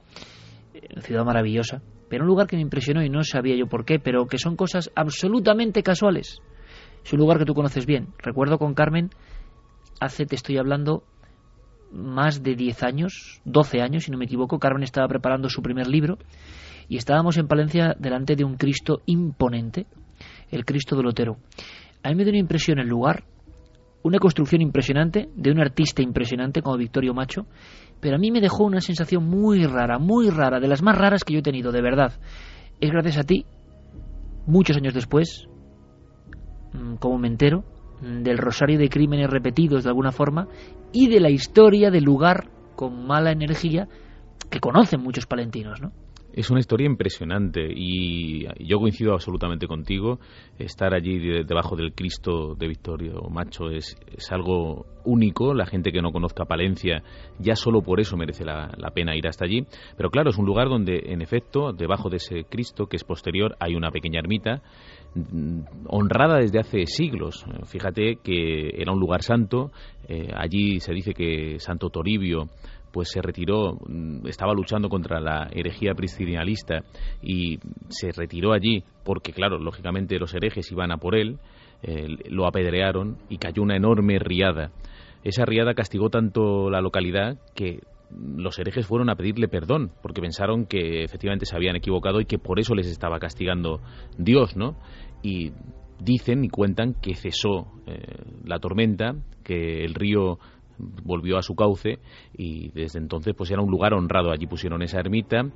ciudad 1.02 1.24
maravillosa, 1.24 1.82
pero 2.10 2.24
un 2.24 2.28
lugar 2.28 2.48
que 2.48 2.56
me 2.56 2.62
impresionó 2.62 3.04
y 3.04 3.10
no 3.10 3.24
sabía 3.24 3.56
yo 3.56 3.68
por 3.68 3.86
qué, 3.86 4.00
pero 4.00 4.28
que 4.28 4.38
son 4.38 4.56
cosas 4.56 4.92
absolutamente 4.96 5.84
casuales. 5.84 6.42
Es 7.04 7.14
un 7.14 7.20
lugar 7.20 7.38
que 7.38 7.46
tú 7.46 7.54
conoces 7.54 7.86
bien. 7.86 8.10
Recuerdo 8.18 8.58
con 8.58 8.74
Carmen, 8.74 9.10
hace, 10.00 10.26
te 10.26 10.36
estoy 10.36 10.58
hablando, 10.58 11.04
más 11.96 12.44
de 12.44 12.56
10 12.56 12.84
años, 12.84 13.42
12 13.46 13.82
años 13.82 14.04
si 14.04 14.12
no 14.12 14.18
me 14.18 14.26
equivoco, 14.26 14.60
Carmen 14.60 14.84
estaba 14.84 15.08
preparando 15.08 15.50
su 15.50 15.62
primer 15.62 15.88
libro 15.88 16.18
y 16.88 16.98
estábamos 16.98 17.38
en 17.38 17.48
Palencia 17.48 17.96
delante 17.98 18.36
de 18.36 18.44
un 18.44 18.58
Cristo 18.58 19.02
imponente, 19.06 19.88
el 20.52 20.66
Cristo 20.66 20.96
del 20.96 21.06
Lotero. 21.06 21.38
A 22.04 22.10
mí 22.10 22.16
me 22.16 22.24
dio 22.24 22.32
una 22.32 22.40
impresión 22.40 22.80
el 22.80 22.88
lugar, 22.88 23.24
una 24.04 24.20
construcción 24.20 24.62
impresionante, 24.62 25.30
de 25.36 25.52
un 25.52 25.60
artista 25.60 26.04
impresionante 26.04 26.62
como 26.62 26.78
Victorio 26.78 27.14
Macho, 27.14 27.48
pero 28.00 28.18
a 28.18 28.20
mí 28.20 28.30
me 28.30 28.42
dejó 28.42 28.66
una 28.66 28.82
sensación 28.82 29.28
muy 29.28 29.66
rara, 29.66 29.98
muy 29.98 30.30
rara, 30.30 30.60
de 30.60 30.68
las 30.68 30.84
más 30.84 30.96
raras 30.96 31.24
que 31.24 31.34
yo 31.34 31.40
he 31.40 31.44
tenido, 31.44 31.72
de 31.72 31.82
verdad. 31.82 32.14
Es 32.80 32.92
gracias 32.92 33.18
a 33.18 33.24
ti, 33.24 33.46
muchos 34.46 34.78
años 34.78 34.94
después, 34.94 35.48
mm, 36.74 36.96
como 36.98 37.18
me 37.18 37.30
entero, 37.30 37.64
del 38.02 38.38
rosario 38.38 38.78
de 38.78 38.90
crímenes 38.90 39.30
repetidos 39.30 39.84
de 39.84 39.90
alguna 39.90 40.12
forma 40.12 40.48
y 40.92 41.08
de 41.08 41.20
la 41.20 41.30
historia 41.30 41.92
del 41.92 42.04
lugar 42.04 42.50
con 42.76 43.06
mala 43.08 43.32
energía 43.32 43.88
que 44.50 44.60
conocen 44.60 45.02
muchos 45.02 45.26
palentinos, 45.26 45.82
¿no? 45.82 45.92
Es 46.36 46.50
una 46.50 46.60
historia 46.60 46.86
impresionante 46.86 47.66
y 47.74 48.46
yo 48.60 48.78
coincido 48.78 49.14
absolutamente 49.14 49.68
contigo. 49.68 50.20
Estar 50.60 50.94
allí 50.94 51.18
debajo 51.46 51.78
del 51.78 51.94
Cristo 51.94 52.56
de 52.56 52.68
Victorio 52.68 53.22
Macho 53.30 53.70
es, 53.70 53.96
es 54.14 54.30
algo 54.34 54.86
único. 55.06 55.54
La 55.54 55.66
gente 55.66 55.94
que 55.94 56.02
no 56.02 56.12
conozca 56.12 56.44
Palencia 56.44 57.04
ya 57.40 57.56
solo 57.56 57.84
por 57.84 58.02
eso 58.02 58.18
merece 58.18 58.44
la, 58.44 58.70
la, 58.78 58.92
pena 58.92 59.16
ir 59.16 59.26
hasta 59.30 59.46
allí. 59.46 59.66
Pero 59.96 60.10
claro, 60.10 60.30
es 60.30 60.38
un 60.38 60.46
lugar 60.46 60.68
donde 60.68 61.04
en 61.06 61.22
efecto 61.22 61.72
debajo 61.72 62.10
de 62.10 62.18
ese 62.18 62.44
Cristo 62.44 62.88
que 62.88 62.98
es 62.98 63.06
posterior 63.06 63.56
hay 63.62 63.74
una 63.76 63.92
pequeña 63.92 64.20
ermita 64.20 64.62
honrada 65.88 66.38
desde 66.38 66.60
hace 66.60 66.86
siglos. 66.86 67.46
Fíjate 67.66 68.18
que 68.24 68.70
era 68.78 68.92
un 68.92 69.00
lugar 69.00 69.22
santo, 69.24 69.72
eh, 70.08 70.30
allí 70.36 70.80
se 70.80 70.94
dice 70.94 71.14
que 71.14 71.60
Santo 71.60 71.90
Toribio 71.90 72.48
pues 72.92 73.10
se 73.12 73.22
retiró, 73.22 73.74
mm, 73.74 74.26
estaba 74.28 74.54
luchando 74.54 74.88
contra 74.88 75.20
la 75.20 75.50
herejía 75.52 75.94
priscilianista 75.94 76.80
y 77.22 77.60
se 77.90 78.12
retiró 78.12 78.54
allí 78.54 78.84
porque, 79.04 79.34
claro, 79.34 79.58
lógicamente 79.58 80.18
los 80.18 80.34
herejes 80.34 80.72
iban 80.72 80.92
a 80.94 80.98
por 80.98 81.16
él, 81.16 81.38
eh, 81.84 82.08
lo 82.30 82.48
apedrearon 82.48 83.18
y 83.30 83.38
cayó 83.38 83.64
una 83.64 83.76
enorme 83.76 84.18
riada. 84.20 84.72
Esa 85.26 85.44
riada 85.44 85.74
castigó 85.74 86.10
tanto 86.10 86.70
la 86.70 86.80
localidad 86.80 87.38
que 87.54 87.80
los 88.18 88.58
herejes 88.60 88.88
fueron 88.88 89.10
a 89.10 89.16
pedirle 89.16 89.48
perdón, 89.48 89.92
porque 90.02 90.22
pensaron 90.22 90.66
que 90.66 91.04
efectivamente 91.04 91.46
se 91.46 91.56
habían 91.56 91.76
equivocado 91.76 92.22
y 92.22 92.26
que 92.26 92.38
por 92.38 92.60
eso 92.60 92.76
les 92.76 92.88
estaba 92.88 93.20
castigando 93.20 93.82
Dios, 94.18 94.56
¿no? 94.56 94.78
Y 95.22 95.52
dicen 96.00 96.44
y 96.44 96.50
cuentan 96.50 96.94
que 96.94 97.16
cesó 97.16 97.68
eh, 97.88 98.02
la 98.44 98.60
tormenta, 98.60 99.16
que 99.44 99.84
el 99.84 99.94
río 99.94 100.40
volvió 100.78 101.38
a 101.38 101.42
su 101.42 101.56
cauce 101.56 102.00
y 102.38 102.70
desde 102.72 103.00
entonces 103.00 103.34
pues 103.36 103.52
era 103.52 103.62
un 103.62 103.72
lugar 103.72 103.94
honrado, 103.94 104.32
allí 104.32 104.46
pusieron 104.48 104.82
esa 104.82 105.00
ermita. 105.00 105.50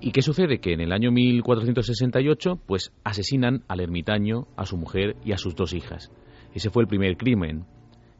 ¿Y 0.00 0.12
qué 0.12 0.22
sucede? 0.22 0.60
Que 0.60 0.72
en 0.72 0.80
el 0.80 0.92
año 0.92 1.10
1468 1.12 2.58
pues 2.66 2.92
asesinan 3.04 3.64
al 3.68 3.80
ermitaño, 3.80 4.46
a 4.56 4.64
su 4.64 4.76
mujer 4.76 5.16
y 5.24 5.32
a 5.32 5.38
sus 5.38 5.54
dos 5.54 5.74
hijas. 5.74 6.10
Ese 6.54 6.70
fue 6.70 6.82
el 6.82 6.88
primer 6.88 7.16
crimen. 7.16 7.64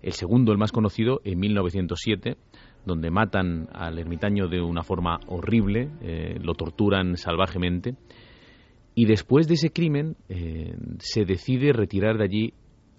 El 0.02 0.12
segundo, 0.12 0.52
el 0.52 0.58
más 0.58 0.72
conocido, 0.72 1.20
en 1.24 1.38
1907, 1.38 2.36
donde 2.84 3.10
matan 3.10 3.68
al 3.72 3.98
ermitaño 3.98 4.48
de 4.48 4.60
una 4.60 4.82
forma 4.82 5.20
horrible, 5.26 5.90
eh, 6.02 6.38
lo 6.42 6.54
torturan 6.54 7.16
salvajemente, 7.16 7.94
y 8.94 9.06
después 9.06 9.46
de 9.48 9.54
ese 9.54 9.70
crimen 9.70 10.16
eh, 10.28 10.74
se 10.98 11.24
decide 11.24 11.72
retirar 11.72 12.18
de 12.18 12.24
allí 12.24 12.54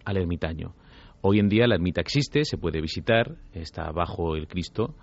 al 0.06 0.18
ermitaño. 0.18 0.74
Hoy 1.22 1.40
en 1.40 1.50
día 1.50 1.68
la 1.68 1.76
ermita 1.76 2.02
existe, 2.02 2.46
se 2.46 2.58
puede 2.58 2.82
visitar, 2.82 3.36
está 3.54 3.92
bajo 3.92 4.36
el 4.36 4.48
Cristo, 4.48 4.96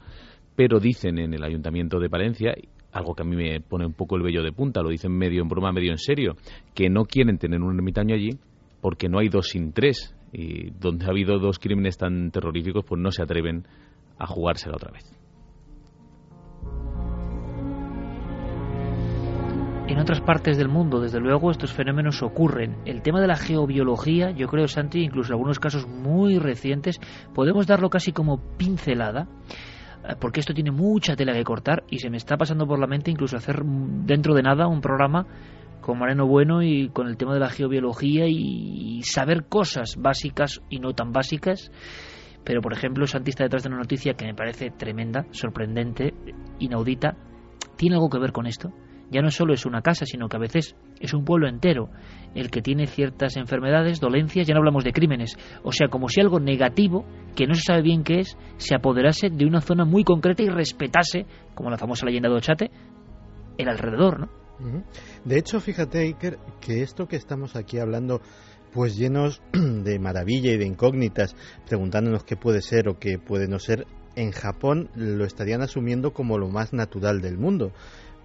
pero 0.56 0.80
dicen 0.80 1.18
en 1.18 1.34
el 1.34 1.44
Ayuntamiento 1.44 2.00
de 2.00 2.10
Palencia, 2.10 2.54
algo 2.90 3.14
que 3.14 3.22
a 3.22 3.26
mí 3.26 3.36
me 3.36 3.60
pone 3.60 3.86
un 3.86 3.92
poco 3.92 4.16
el 4.16 4.22
vello 4.22 4.42
de 4.42 4.50
punta, 4.50 4.82
lo 4.82 4.88
dicen 4.88 5.12
medio 5.12 5.42
en 5.42 5.48
broma, 5.48 5.70
medio 5.70 5.92
en 5.92 5.98
serio, 5.98 6.34
que 6.74 6.88
no 6.88 7.04
quieren 7.04 7.38
tener 7.38 7.60
un 7.60 7.76
ermitaño 7.76 8.14
allí 8.14 8.30
porque 8.80 9.08
no 9.08 9.18
hay 9.18 9.28
dos 9.28 9.48
sin 9.48 9.72
tres, 9.72 10.14
y 10.32 10.70
donde 10.70 11.06
ha 11.06 11.10
habido 11.10 11.38
dos 11.38 11.58
crímenes 11.58 11.96
tan 11.96 12.30
terroríficos, 12.30 12.84
pues 12.84 13.00
no 13.00 13.10
se 13.10 13.22
atreven 13.22 13.66
a 14.18 14.26
jugársela 14.26 14.76
otra 14.76 14.90
vez. 14.90 15.18
En 19.88 19.98
otras 19.98 20.20
partes 20.20 20.58
del 20.58 20.68
mundo, 20.68 21.00
desde 21.00 21.18
luego, 21.18 21.50
estos 21.50 21.72
fenómenos 21.72 22.22
ocurren. 22.22 22.76
El 22.84 23.00
tema 23.00 23.22
de 23.22 23.26
la 23.26 23.36
geobiología, 23.36 24.32
yo 24.32 24.46
creo, 24.46 24.68
Santi, 24.68 25.02
incluso 25.02 25.28
en 25.28 25.36
algunos 25.36 25.58
casos 25.58 25.88
muy 25.88 26.38
recientes, 26.38 27.00
podemos 27.34 27.66
darlo 27.66 27.88
casi 27.88 28.12
como 28.12 28.36
pincelada, 28.58 29.28
eh, 30.06 30.14
porque 30.20 30.40
esto 30.40 30.52
tiene 30.52 30.72
mucha 30.72 31.16
tela 31.16 31.32
que 31.32 31.42
cortar 31.42 31.84
y 31.88 32.00
se 32.00 32.10
me 32.10 32.18
está 32.18 32.36
pasando 32.36 32.66
por 32.66 32.78
la 32.78 32.86
mente 32.86 33.10
incluso 33.10 33.38
hacer 33.38 33.62
dentro 33.64 34.34
de 34.34 34.42
nada 34.42 34.66
un 34.66 34.82
programa 34.82 35.26
con 35.80 35.98
Moreno 35.98 36.26
Bueno 36.26 36.62
y 36.62 36.90
con 36.90 37.08
el 37.08 37.16
tema 37.16 37.32
de 37.32 37.40
la 37.40 37.48
geobiología 37.48 38.26
y 38.28 39.00
saber 39.04 39.46
cosas 39.46 39.96
básicas 39.96 40.60
y 40.68 40.80
no 40.80 40.92
tan 40.92 41.12
básicas 41.12 41.70
pero 42.48 42.62
por 42.62 42.72
ejemplo 42.72 43.06
Santista 43.06 43.44
detrás 43.44 43.62
de 43.62 43.68
una 43.68 43.76
noticia 43.76 44.14
que 44.14 44.24
me 44.24 44.32
parece 44.32 44.70
tremenda, 44.70 45.26
sorprendente, 45.32 46.14
inaudita, 46.58 47.14
tiene 47.76 47.96
algo 47.96 48.08
que 48.08 48.18
ver 48.18 48.32
con 48.32 48.46
esto. 48.46 48.72
Ya 49.10 49.20
no 49.20 49.30
solo 49.30 49.52
es 49.52 49.66
una 49.66 49.82
casa, 49.82 50.06
sino 50.06 50.30
que 50.30 50.38
a 50.38 50.40
veces 50.40 50.74
es 50.98 51.12
un 51.12 51.26
pueblo 51.26 51.46
entero 51.46 51.90
el 52.34 52.50
que 52.50 52.62
tiene 52.62 52.86
ciertas 52.86 53.36
enfermedades, 53.36 54.00
dolencias, 54.00 54.46
ya 54.46 54.54
no 54.54 54.60
hablamos 54.60 54.82
de 54.82 54.92
crímenes. 54.92 55.36
O 55.62 55.72
sea, 55.72 55.88
como 55.88 56.08
si 56.08 56.22
algo 56.22 56.40
negativo, 56.40 57.04
que 57.36 57.46
no 57.46 57.52
se 57.52 57.60
sabe 57.60 57.82
bien 57.82 58.02
qué 58.02 58.20
es, 58.20 58.38
se 58.56 58.74
apoderase 58.74 59.28
de 59.28 59.44
una 59.44 59.60
zona 59.60 59.84
muy 59.84 60.02
concreta 60.02 60.42
y 60.42 60.48
respetase, 60.48 61.26
como 61.54 61.68
la 61.68 61.76
famosa 61.76 62.06
leyenda 62.06 62.30
de 62.30 62.34
Ochate, 62.34 62.70
el 63.58 63.68
alrededor, 63.68 64.20
¿no? 64.20 64.28
De 65.24 65.38
hecho, 65.38 65.60
fíjate, 65.60 66.16
que 66.60 66.82
esto 66.82 67.06
que 67.06 67.16
estamos 67.16 67.56
aquí 67.56 67.78
hablando, 67.78 68.22
pues 68.72 68.96
llenos 68.96 69.42
de 69.52 69.98
maravilla 69.98 70.52
y 70.52 70.58
de 70.58 70.66
incógnitas, 70.66 71.34
preguntándonos 71.66 72.24
qué 72.24 72.36
puede 72.36 72.62
ser 72.62 72.88
o 72.88 72.98
qué 72.98 73.18
puede 73.18 73.48
no 73.48 73.58
ser, 73.58 73.86
en 74.16 74.32
Japón 74.32 74.90
lo 74.94 75.24
estarían 75.24 75.62
asumiendo 75.62 76.12
como 76.12 76.38
lo 76.38 76.48
más 76.48 76.72
natural 76.72 77.20
del 77.20 77.38
mundo, 77.38 77.72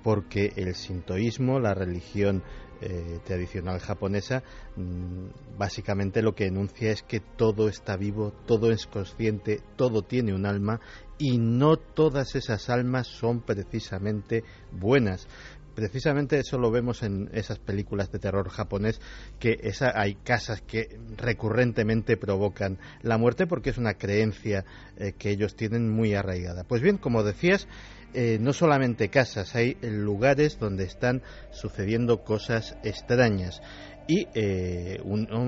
porque 0.03 0.51
el 0.55 0.75
sintoísmo, 0.75 1.59
la 1.59 1.73
religión 1.73 2.43
eh, 2.81 3.19
tradicional 3.23 3.79
japonesa, 3.79 4.43
mm, 4.75 5.57
básicamente 5.57 6.21
lo 6.21 6.35
que 6.35 6.47
enuncia 6.47 6.91
es 6.91 7.01
que 7.01 7.21
todo 7.21 7.69
está 7.69 7.95
vivo, 7.95 8.33
todo 8.45 8.71
es 8.71 8.87
consciente, 8.87 9.61
todo 9.77 10.01
tiene 10.01 10.33
un 10.33 10.45
alma 10.45 10.81
y 11.17 11.37
no 11.37 11.77
todas 11.77 12.35
esas 12.35 12.69
almas 12.69 13.07
son 13.07 13.39
precisamente 13.39 14.43
buenas 14.71 15.27
precisamente 15.75 16.39
eso 16.39 16.57
lo 16.57 16.71
vemos 16.71 17.03
en 17.03 17.29
esas 17.33 17.59
películas 17.59 18.11
de 18.11 18.19
terror 18.19 18.49
japonés, 18.49 18.99
que 19.39 19.59
esa, 19.63 19.99
hay 19.99 20.15
casas 20.15 20.61
que 20.61 20.97
recurrentemente 21.17 22.17
provocan 22.17 22.77
la 23.01 23.17
muerte 23.17 23.47
porque 23.47 23.71
es 23.71 23.77
una 23.77 23.95
creencia 23.95 24.65
eh, 24.97 25.13
que 25.17 25.31
ellos 25.31 25.55
tienen 25.55 25.89
muy 25.89 26.13
arraigada. 26.13 26.63
Pues 26.63 26.81
bien, 26.81 26.97
como 26.97 27.23
decías, 27.23 27.67
eh, 28.13 28.37
no 28.39 28.53
solamente 28.53 29.09
casas, 29.09 29.55
hay 29.55 29.75
lugares 29.81 30.59
donde 30.59 30.83
están 30.83 31.23
sucediendo 31.51 32.23
cosas 32.23 32.75
extrañas. 32.83 33.61
Y 34.07 34.27
eh, 34.35 35.01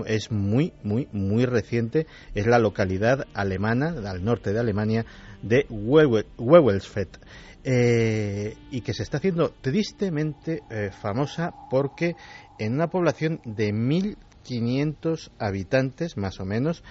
es 0.08 0.32
muy, 0.32 0.74
muy, 0.82 1.08
muy 1.12 1.46
reciente, 1.46 2.08
es 2.34 2.48
la 2.48 2.58
localidad 2.58 3.26
alemana, 3.34 3.94
al 4.10 4.24
norte 4.24 4.54
de 4.54 4.60
Alemania, 4.60 5.06
de 5.42 5.66
Wewelsfeld. 5.70 7.20
Eh, 7.68 8.56
y 8.70 8.82
que 8.82 8.94
se 8.94 9.02
está 9.02 9.18
haciendo 9.18 9.50
tristemente 9.50 10.62
eh, 10.70 10.92
famosa 10.92 11.52
porque 11.72 12.16
en 12.60 12.76
una 12.76 12.92
población 12.92 13.42
de 13.44 13.74
1.500 13.74 15.32
habitantes, 15.40 16.16
más 16.16 16.40
o 16.40 16.46
menos, 16.46 16.84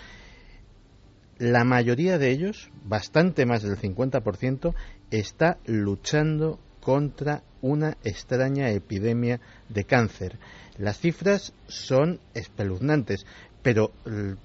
la 1.38 1.62
mayoría 1.62 2.18
de 2.18 2.30
ellos, 2.30 2.72
bastante 2.84 3.46
más 3.46 3.62
del 3.62 3.78
50%, 3.78 4.74
está 5.12 5.58
luchando 5.64 6.58
contra 6.80 7.44
una 7.62 7.96
extraña 8.02 8.70
epidemia 8.70 9.40
de 9.68 9.84
cáncer. 9.84 10.40
Las 10.76 10.98
cifras 10.98 11.54
son 11.68 12.18
espeluznantes, 12.34 13.26
pero 13.64 13.92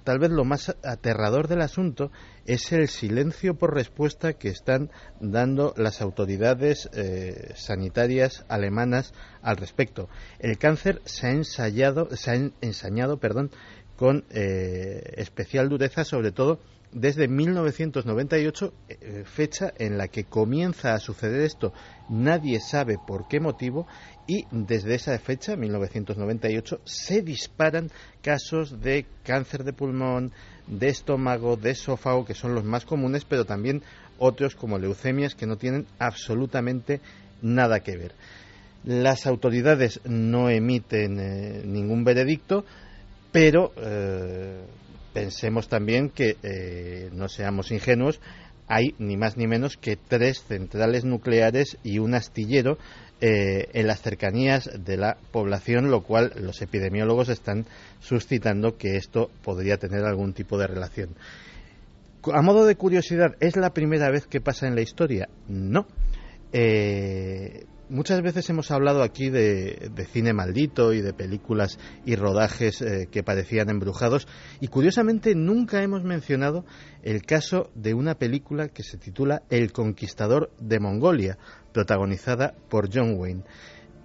tal 0.06 0.18
vez 0.18 0.32
lo 0.32 0.46
más 0.46 0.74
aterrador 0.82 1.50
del 1.50 1.62
asunto 1.62 2.10
es 2.46 2.72
el 2.72 2.88
silencio 2.88 3.56
por 3.56 3.76
respuesta 3.76 4.32
que 4.32 4.48
están 4.48 4.90
dando 5.20 5.74
las 5.76 6.02
autoridades 6.02 6.90
eh, 6.94 7.52
sanitarias 7.54 8.46
alemanas 8.48 9.14
al 9.42 9.58
respecto. 9.58 10.08
El 10.40 10.58
cáncer 10.58 11.02
se 11.04 11.28
ha 11.28 11.32
ensayado, 11.32 12.16
se 12.16 12.32
ha 12.32 12.36
ensañado, 12.62 13.18
perdón, 13.18 13.52
con 13.98 14.24
eh, 14.30 15.16
especial 15.18 15.68
dureza, 15.68 16.06
sobre 16.06 16.32
todo 16.32 16.62
desde 16.92 17.28
1998, 17.28 18.74
eh, 18.88 19.24
fecha 19.26 19.74
en 19.78 19.98
la 19.98 20.08
que 20.08 20.24
comienza 20.24 20.94
a 20.94 21.00
suceder 21.00 21.42
esto. 21.42 21.74
Nadie 22.10 22.60
sabe 22.60 22.98
por 23.06 23.28
qué 23.28 23.40
motivo 23.40 23.88
y 24.28 24.46
desde 24.52 24.96
esa 24.96 25.18
fecha, 25.20 25.56
1998, 25.56 26.82
se 26.86 27.22
disparan 27.22 27.90
casos 28.22 28.82
de 28.82 29.06
cáncer 29.24 29.64
de 29.64 29.74
pulmón, 29.74 30.32
de 30.68 30.90
estómago, 30.90 31.58
de 31.58 31.72
esófago, 31.72 32.26
que 32.26 32.36
son 32.36 32.54
los 32.54 32.64
más 32.64 32.86
comunes, 32.86 33.26
pero 33.26 33.46
también 33.46 33.82
otros 34.20 34.56
como 34.56 34.78
leucemias 34.78 35.34
que 35.36 35.48
no 35.48 35.58
tienen 35.58 35.88
absolutamente 35.98 37.02
nada 37.42 37.80
que 37.80 37.98
ver. 37.98 38.14
Las 38.84 39.26
autoridades 39.28 40.00
no 40.06 40.50
emiten 40.50 41.20
eh, 41.20 41.64
ningún 41.66 42.04
veredicto, 42.04 42.66
pero 43.32 43.74
eh, 43.78 44.62
pensemos 45.14 45.68
también 45.68 46.10
que 46.10 46.38
eh, 46.44 47.10
no 47.14 47.28
seamos 47.30 47.72
ingenuos, 47.72 48.20
hay 48.68 48.94
ni 49.00 49.18
más 49.18 49.36
ni 49.36 49.48
menos 49.48 49.78
que 49.78 49.96
tres 49.96 50.44
centrales 50.48 51.04
nucleares 51.04 51.78
y 51.84 51.98
un 52.00 52.14
astillero 52.14 52.78
eh, 53.22 53.68
en 53.74 53.88
las 53.88 54.02
cercanías 54.02 54.70
de 54.86 54.96
la 54.96 55.18
población, 55.32 55.90
lo 55.90 56.04
cual 56.04 56.32
los 56.40 56.62
epidemiólogos 56.62 57.30
están 57.30 57.66
suscitando 58.00 58.78
que 58.78 58.96
esto 58.96 59.30
podría 59.44 59.78
tener 59.78 60.06
algún 60.06 60.34
tipo 60.34 60.58
de 60.58 60.68
relación. 60.68 61.16
A 62.32 62.42
modo 62.42 62.66
de 62.66 62.76
curiosidad, 62.76 63.36
¿es 63.40 63.56
la 63.56 63.72
primera 63.72 64.10
vez 64.12 64.28
que 64.28 64.40
pasa 64.40 64.68
en 64.68 64.76
la 64.76 64.82
historia? 64.82 65.28
No. 65.48 65.88
Eh, 66.54 67.66
muchas 67.90 68.22
veces 68.22 68.50
hemos 68.50 68.72
hablado 68.72 69.04
aquí 69.04 69.30
de, 69.30 69.92
cine 70.12 70.34
maldito 70.34 70.94
y 70.94 71.02
de 71.02 71.14
películas 71.14 71.78
y 72.06 72.16
rodajes 72.16 72.82
eh, 72.82 73.08
que 73.12 73.24
parecían 73.24 73.70
embrujados 73.70 74.28
y 74.62 74.68
curiosamente 74.68 75.36
nunca 75.36 75.82
hemos 75.82 76.04
mencionado 76.04 76.66
el 77.04 77.24
caso 77.24 77.72
de 77.76 77.94
una 77.94 78.16
película 78.16 78.70
que 78.70 78.84
se 78.84 78.98
titula 78.98 79.44
El 79.50 79.72
conquistador 79.72 80.52
de 80.60 80.80
Mongolia, 80.80 81.38
protagonizada 81.74 82.54
por 82.70 82.90
John 82.94 83.16
Wayne. 83.18 83.44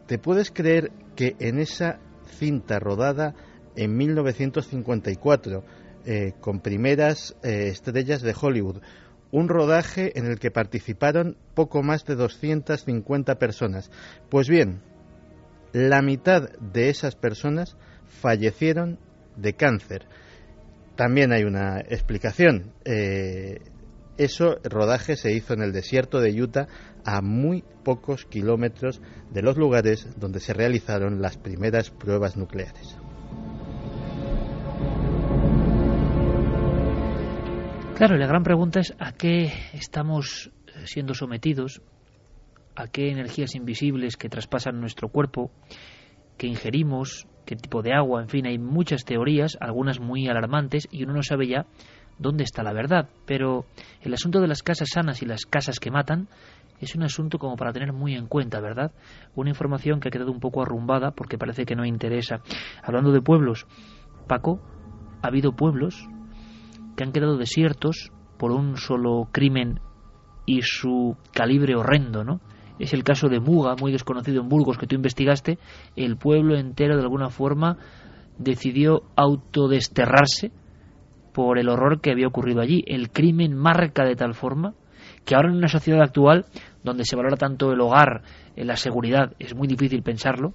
¿Te 0.07 0.19
puedes 0.19 0.51
creer 0.51 0.91
que 1.15 1.37
en 1.39 1.59
esa 1.59 2.01
cinta 2.39 2.79
rodada 2.79 3.35
en 3.77 3.97
1954 3.97 5.65
eh, 6.07 6.33
con 6.41 6.61
primeras 6.61 7.35
eh, 7.43 7.69
estrellas 7.69 8.21
de 8.21 8.35
Hollywood, 8.39 8.83
un 9.35 9.49
rodaje 9.49 10.17
en 10.17 10.27
el 10.27 10.39
que 10.39 10.53
participaron 10.53 11.37
poco 11.55 11.83
más 11.83 12.05
de 12.05 12.15
250 12.15 13.35
personas. 13.35 13.91
Pues 14.31 14.49
bien, 14.49 14.81
la 15.73 16.03
mitad 16.03 16.51
de 16.61 16.89
esas 16.89 17.17
personas 17.17 17.77
fallecieron 18.07 19.01
de 19.37 19.55
cáncer. 19.55 20.07
También 20.95 21.33
hay 21.33 21.43
una 21.43 21.81
explicación. 21.81 22.75
Eh, 22.85 23.59
eso 24.19 24.59
rodaje 24.63 25.17
se 25.17 25.33
hizo 25.33 25.53
en 25.53 25.63
el 25.63 25.73
desierto 25.73 26.21
de 26.21 26.41
Utah 26.41 26.69
a 27.05 27.21
muy 27.21 27.65
pocos 27.83 28.27
kilómetros 28.27 29.03
de 29.33 29.43
los 29.43 29.57
lugares 29.57 30.07
donde 30.17 30.39
se 30.39 30.55
realizaron 30.55 31.21
las 31.21 31.39
primeras 31.39 31.91
pruebas 31.91 32.37
nucleares. 32.37 32.97
Claro, 37.97 38.17
la 38.17 38.27
gran 38.27 38.43
pregunta 38.43 38.81
es 38.81 38.93
a 38.99 39.13
qué 39.13 39.53
estamos 39.73 40.51
eh, 40.67 40.85
siendo 40.85 41.15
sometidos, 41.15 41.81
a 42.75 42.89
qué 42.89 43.13
energías 43.13 43.55
invisibles 43.55 44.17
que 44.17 44.29
traspasan 44.29 44.81
nuestro 44.81 45.11
cuerpo, 45.11 45.53
que 46.37 46.49
ingerimos, 46.49 47.29
qué 47.47 47.55
tipo 47.55 47.83
de 47.83 47.93
agua, 47.93 48.21
en 48.21 48.29
fin, 48.29 48.47
hay 48.49 48.59
muchas 48.59 49.05
teorías, 49.05 49.57
algunas 49.61 50.01
muy 50.01 50.27
alarmantes, 50.27 50.89
y 50.91 51.05
uno 51.05 51.15
no 51.15 51.23
sabe 51.23 51.47
ya 51.47 51.67
dónde 52.19 52.43
está 52.43 52.65
la 52.65 52.73
verdad. 52.73 53.11
Pero 53.27 53.67
el 54.01 54.13
asunto 54.13 54.41
de 54.41 54.49
las 54.49 54.65
casas 54.65 54.89
sanas 54.93 55.23
y 55.23 55.27
las 55.27 55.47
casas 55.47 55.79
que 55.79 55.93
matan 55.93 56.27
es 56.81 56.97
un 56.97 57.05
asunto 57.05 57.39
como 57.39 57.55
para 57.55 57.73
tener 57.73 57.93
muy 57.93 58.17
en 58.17 58.27
cuenta, 58.27 58.61
¿verdad? 58.61 58.91
Una 59.37 59.51
información 59.51 60.01
que 60.01 60.09
ha 60.09 60.11
quedado 60.11 60.33
un 60.33 60.41
poco 60.41 60.63
arrumbada 60.63 61.13
porque 61.13 61.39
parece 61.39 61.65
que 61.65 61.77
no 61.77 61.85
interesa. 61.85 62.41
Hablando 62.83 63.13
de 63.13 63.21
pueblos, 63.21 63.69
Paco, 64.27 64.61
ha 65.23 65.29
habido 65.29 65.53
pueblos 65.53 66.09
que 66.97 67.05
han 67.05 67.13
quedado 67.13 67.37
desiertos 67.37 68.13
por 68.39 68.53
un 68.53 68.77
solo 68.77 69.29
crimen 69.33 69.81
y 70.47 70.63
su 70.63 71.17
calibre 71.33 71.75
horrendo, 71.77 72.25
¿no? 72.25 72.41
Es 72.79 72.93
el 72.93 73.05
caso 73.05 73.29
de 73.29 73.41
Muga, 73.41 73.77
muy 73.81 73.93
desconocido 73.93 74.43
en 74.43 74.49
Burgos, 74.49 74.79
que 74.79 74.87
tú 74.87 74.97
investigaste. 74.97 75.59
El 75.95 76.17
pueblo 76.17 76.57
entero, 76.57 76.97
de 76.97 77.03
alguna 77.03 77.31
forma, 77.31 77.79
decidió 78.39 79.03
autodesterrarse 79.17 80.51
por 81.33 81.59
el 81.59 81.69
horror 81.69 82.01
que 82.01 82.11
había 82.11 82.27
ocurrido 82.27 82.61
allí. 82.61 82.83
El 82.87 83.11
crimen 83.11 83.55
marca 83.55 84.05
de 84.05 84.17
tal 84.17 84.35
forma 84.35 84.75
que 85.25 85.35
ahora 85.35 85.51
en 85.51 85.57
una 85.57 85.69
sociedad 85.69 86.03
actual, 86.03 86.47
donde 86.83 87.05
se 87.05 87.17
valora 87.17 87.37
tanto 87.37 87.73
el 87.73 87.81
hogar, 87.81 88.23
la 88.57 88.77
seguridad, 88.77 89.33
es 89.39 89.55
muy 89.55 89.69
difícil 89.69 90.03
pensarlo, 90.03 90.53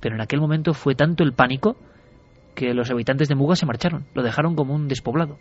pero 0.00 0.14
en 0.14 0.20
aquel 0.20 0.40
momento 0.40 0.72
fue 0.72 0.94
tanto 0.94 1.24
el 1.24 1.32
pánico 1.32 1.76
que 2.54 2.74
los 2.74 2.90
habitantes 2.90 3.28
de 3.28 3.34
Muga 3.34 3.56
se 3.56 3.66
marcharon, 3.66 4.06
lo 4.14 4.22
dejaron 4.22 4.54
como 4.54 4.74
un 4.74 4.88
despoblado. 4.88 5.38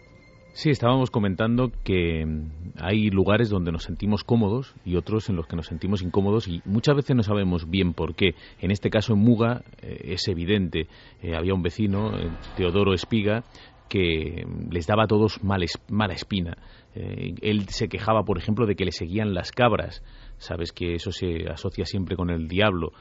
Sí, 0.56 0.69
estábamos 0.69 1.11
comentando 1.11 1.69
que 1.84 2.26
mm, 2.26 2.76
hay 2.80 3.10
lugares 3.10 3.49
donde 3.49 3.73
nos 3.73 3.84
sentimos 3.84 4.23
cómodos 4.23 4.73
y 4.86 4.95
otros 4.95 5.27
en 5.27 5.36
los 5.36 5.48
que 5.48 5.57
nos 5.57 5.65
sentimos 5.65 6.02
incómodos 6.02 6.48
y 6.48 6.61
muchas 6.64 6.95
veces 6.95 7.14
no 7.14 7.23
sabemos 7.23 7.69
bien 7.69 7.94
por 7.94 8.15
qué. 8.15 8.36
En 8.61 8.72
este 8.72 8.90
caso 8.90 9.11
en 9.11 9.19
Muga 9.19 9.64
eh, 9.82 10.14
es 10.14 10.26
evidente. 10.30 10.88
Eh, 11.22 11.36
había 11.36 11.53
un 11.53 11.61
vecino, 11.61 12.18
eh, 12.18 12.30
Teodoro 12.56 12.94
Espiga, 12.94 13.44
que 13.90 14.45
mm, 14.48 14.72
les 14.72 14.88
daba 14.88 15.03
a 15.03 15.07
todos 15.07 15.44
mala 15.44 16.14
espina. 16.14 16.56
él 16.94 17.68
se 17.68 17.90
quejaba, 17.90 18.23
por 18.23 18.38
ejemplo, 18.38 18.65
de 18.65 18.76
que 18.76 18.86
le 18.86 18.94
seguían 18.94 19.34
las 19.34 19.52
cabras. 19.52 20.03
Sabes 20.38 20.72
que 20.72 20.95
eso 20.95 21.11
se 21.11 21.49
asocia 21.49 21.84
siempre 21.84 22.15
con 22.15 22.30
el 22.30 22.48
diablo. 22.48 22.94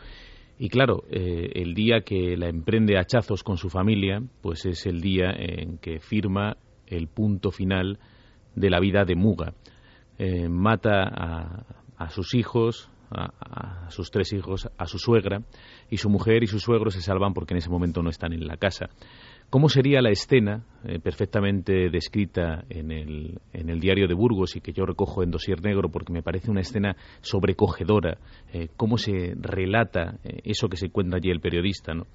Y 0.58 0.70
claro, 0.70 1.04
el 1.08 1.74
día 1.74 2.00
que 2.00 2.36
la 2.36 2.48
emprende 2.48 2.98
hachazos 2.98 3.44
con 3.44 3.58
su 3.58 3.70
familia, 3.70 4.20
pues 4.40 4.66
es 4.66 4.86
el 4.86 5.00
día 5.00 5.30
en 5.36 5.78
que 5.78 6.00
firma 6.00 6.56
el 6.96 7.08
punto 7.08 7.50
final 7.50 7.98
de 8.54 8.70
la 8.70 8.80
vida 8.80 9.04
de 9.04 9.16
Muga. 9.16 9.54
Eh, 10.18 10.48
mata 10.48 11.64
a, 11.96 12.10
sus 12.10 12.34
hijos, 12.34 12.88
a, 13.10 13.90
sus 13.90 14.10
tres 14.10 14.32
hijos, 14.32 14.68
a 14.78 14.86
su 14.86 14.98
suegra, 14.98 15.42
y 15.90 15.96
su 15.96 16.08
mujer 16.08 16.44
y 16.44 16.46
su 16.46 16.60
suegro 16.60 16.90
se 16.90 17.00
salvan 17.00 17.34
porque 17.34 17.54
en 17.54 17.58
ese 17.58 17.70
momento 17.70 18.02
no 18.02 18.10
están 18.10 18.32
en 18.32 18.46
la 18.46 18.56
casa. 18.56 18.90
¿Cómo 19.50 19.68
sería 19.68 20.00
la 20.00 20.10
escena, 20.10 20.64
eh, 20.84 20.98
perfectamente 21.00 21.90
descrita 21.90 22.64
en 22.68 22.90
el, 22.90 23.40
en 23.52 23.70
el, 23.70 23.80
diario 23.80 24.08
de 24.08 24.14
Burgos 24.14 24.56
y 24.56 24.60
que 24.60 24.72
yo 24.72 24.84
recojo 24.86 25.22
en 25.22 25.30
Dosier 25.30 25.62
Negro 25.62 25.90
porque 25.90 26.12
me 26.12 26.22
parece 26.22 26.50
una 26.50 26.60
escena 26.60 26.96
sobrecogedora? 27.20 28.18
Eh, 28.52 28.68
¿Cómo 28.76 28.98
se 28.98 29.34
relata 29.36 30.18
eso 30.22 30.68
que 30.68 30.76
se 30.76 30.86
encuentra 30.86 31.18
allí 31.18 31.30
el 31.30 31.40
periodista, 31.40 31.92
¿no? 31.94 32.06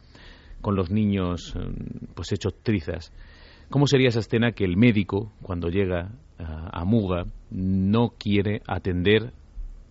con 0.61 0.75
los 0.75 0.91
niños 0.91 1.55
pues 2.15 2.31
hechos 2.33 2.53
trizas? 2.63 3.13
¿Cómo 3.69 3.87
sería 3.87 4.09
esa 4.09 4.19
escena 4.19 4.51
que 4.51 4.65
el 4.65 4.77
médico, 4.77 5.31
cuando 5.41 5.69
llega 5.69 6.11
a, 6.37 6.83
Muga, 6.85 7.25
no 7.51 8.09
quiere 8.17 8.61
atender 8.67 9.31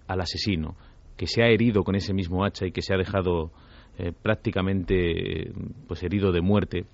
al 0.06 0.20
asesino, 0.20 0.74
que 1.16 1.26
se 1.26 1.42
ha 1.42 1.48
herido 1.48 1.84
con 1.84 1.94
ese 1.94 2.14
mismo 2.14 2.44
hacha 2.44 2.66
y 2.66 2.72
que 2.72 2.82
se 2.82 2.94
ha 2.94 2.96
dejado 2.96 3.50
prácticamente 4.22 5.52
pues 5.88 6.04
herido 6.04 6.30
de 6.30 6.40
muerte 6.40 6.86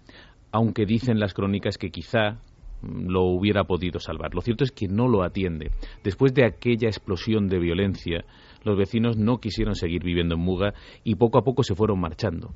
aunque 0.54 0.86
dicen 0.86 1.18
las 1.18 1.34
crónicas 1.34 1.78
que 1.78 1.90
quizá 1.90 2.38
mm, 2.80 3.08
lo 3.08 3.24
hubiera 3.24 3.64
podido 3.64 3.98
salvar. 3.98 4.34
Lo 4.34 4.40
cierto 4.40 4.62
es 4.62 4.70
que 4.70 4.86
no 4.86 5.08
lo 5.08 5.24
atiende. 5.24 5.72
Después 6.04 6.32
de 6.32 6.46
aquella 6.46 6.86
explosión 6.86 7.48
de 7.48 7.58
violencia, 7.58 8.24
los 8.62 8.78
vecinos 8.78 9.16
no 9.16 9.38
quisieron 9.38 9.74
seguir 9.74 10.04
viviendo 10.04 10.36
en 10.36 10.40
Muga 10.40 10.72
y 11.02 11.16
poco 11.16 11.38
a 11.38 11.42
poco 11.42 11.64
se 11.64 11.74
fueron 11.74 11.98
marchando. 11.98 12.54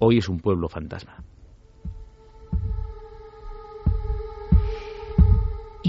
Hoy 0.00 0.18
es 0.18 0.28
un 0.28 0.38
pueblo 0.38 0.68
fantasma. 0.68 1.24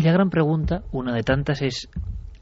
La 0.05 0.13
gran 0.13 0.29
pregunta, 0.29 0.83
una 0.91 1.13
de 1.13 1.23
tantas, 1.23 1.61
es, 1.61 1.89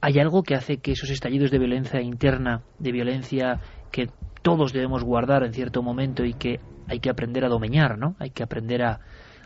¿hay 0.01 0.19
algo 0.19 0.43
que 0.43 0.55
hace 0.55 0.77
que 0.77 0.91
esos 0.91 1.09
estallidos 1.09 1.51
de 1.51 1.59
violencia 1.59 2.01
interna, 2.01 2.63
de 2.77 2.91
violencia 2.91 3.59
que 3.91 4.09
todos 4.41 4.73
debemos 4.73 5.03
guardar 5.03 5.43
en 5.43 5.53
cierto 5.53 5.81
momento 5.81 6.25
y 6.25 6.33
que 6.33 6.59
hay 6.87 6.99
que 6.99 7.09
aprender 7.09 7.45
a 7.45 7.49
domeñar, 7.49 7.97
¿no? 7.97 8.15
Hay 8.19 8.31
que 8.31 8.43
aprender 8.43 8.83
a, 8.83 8.99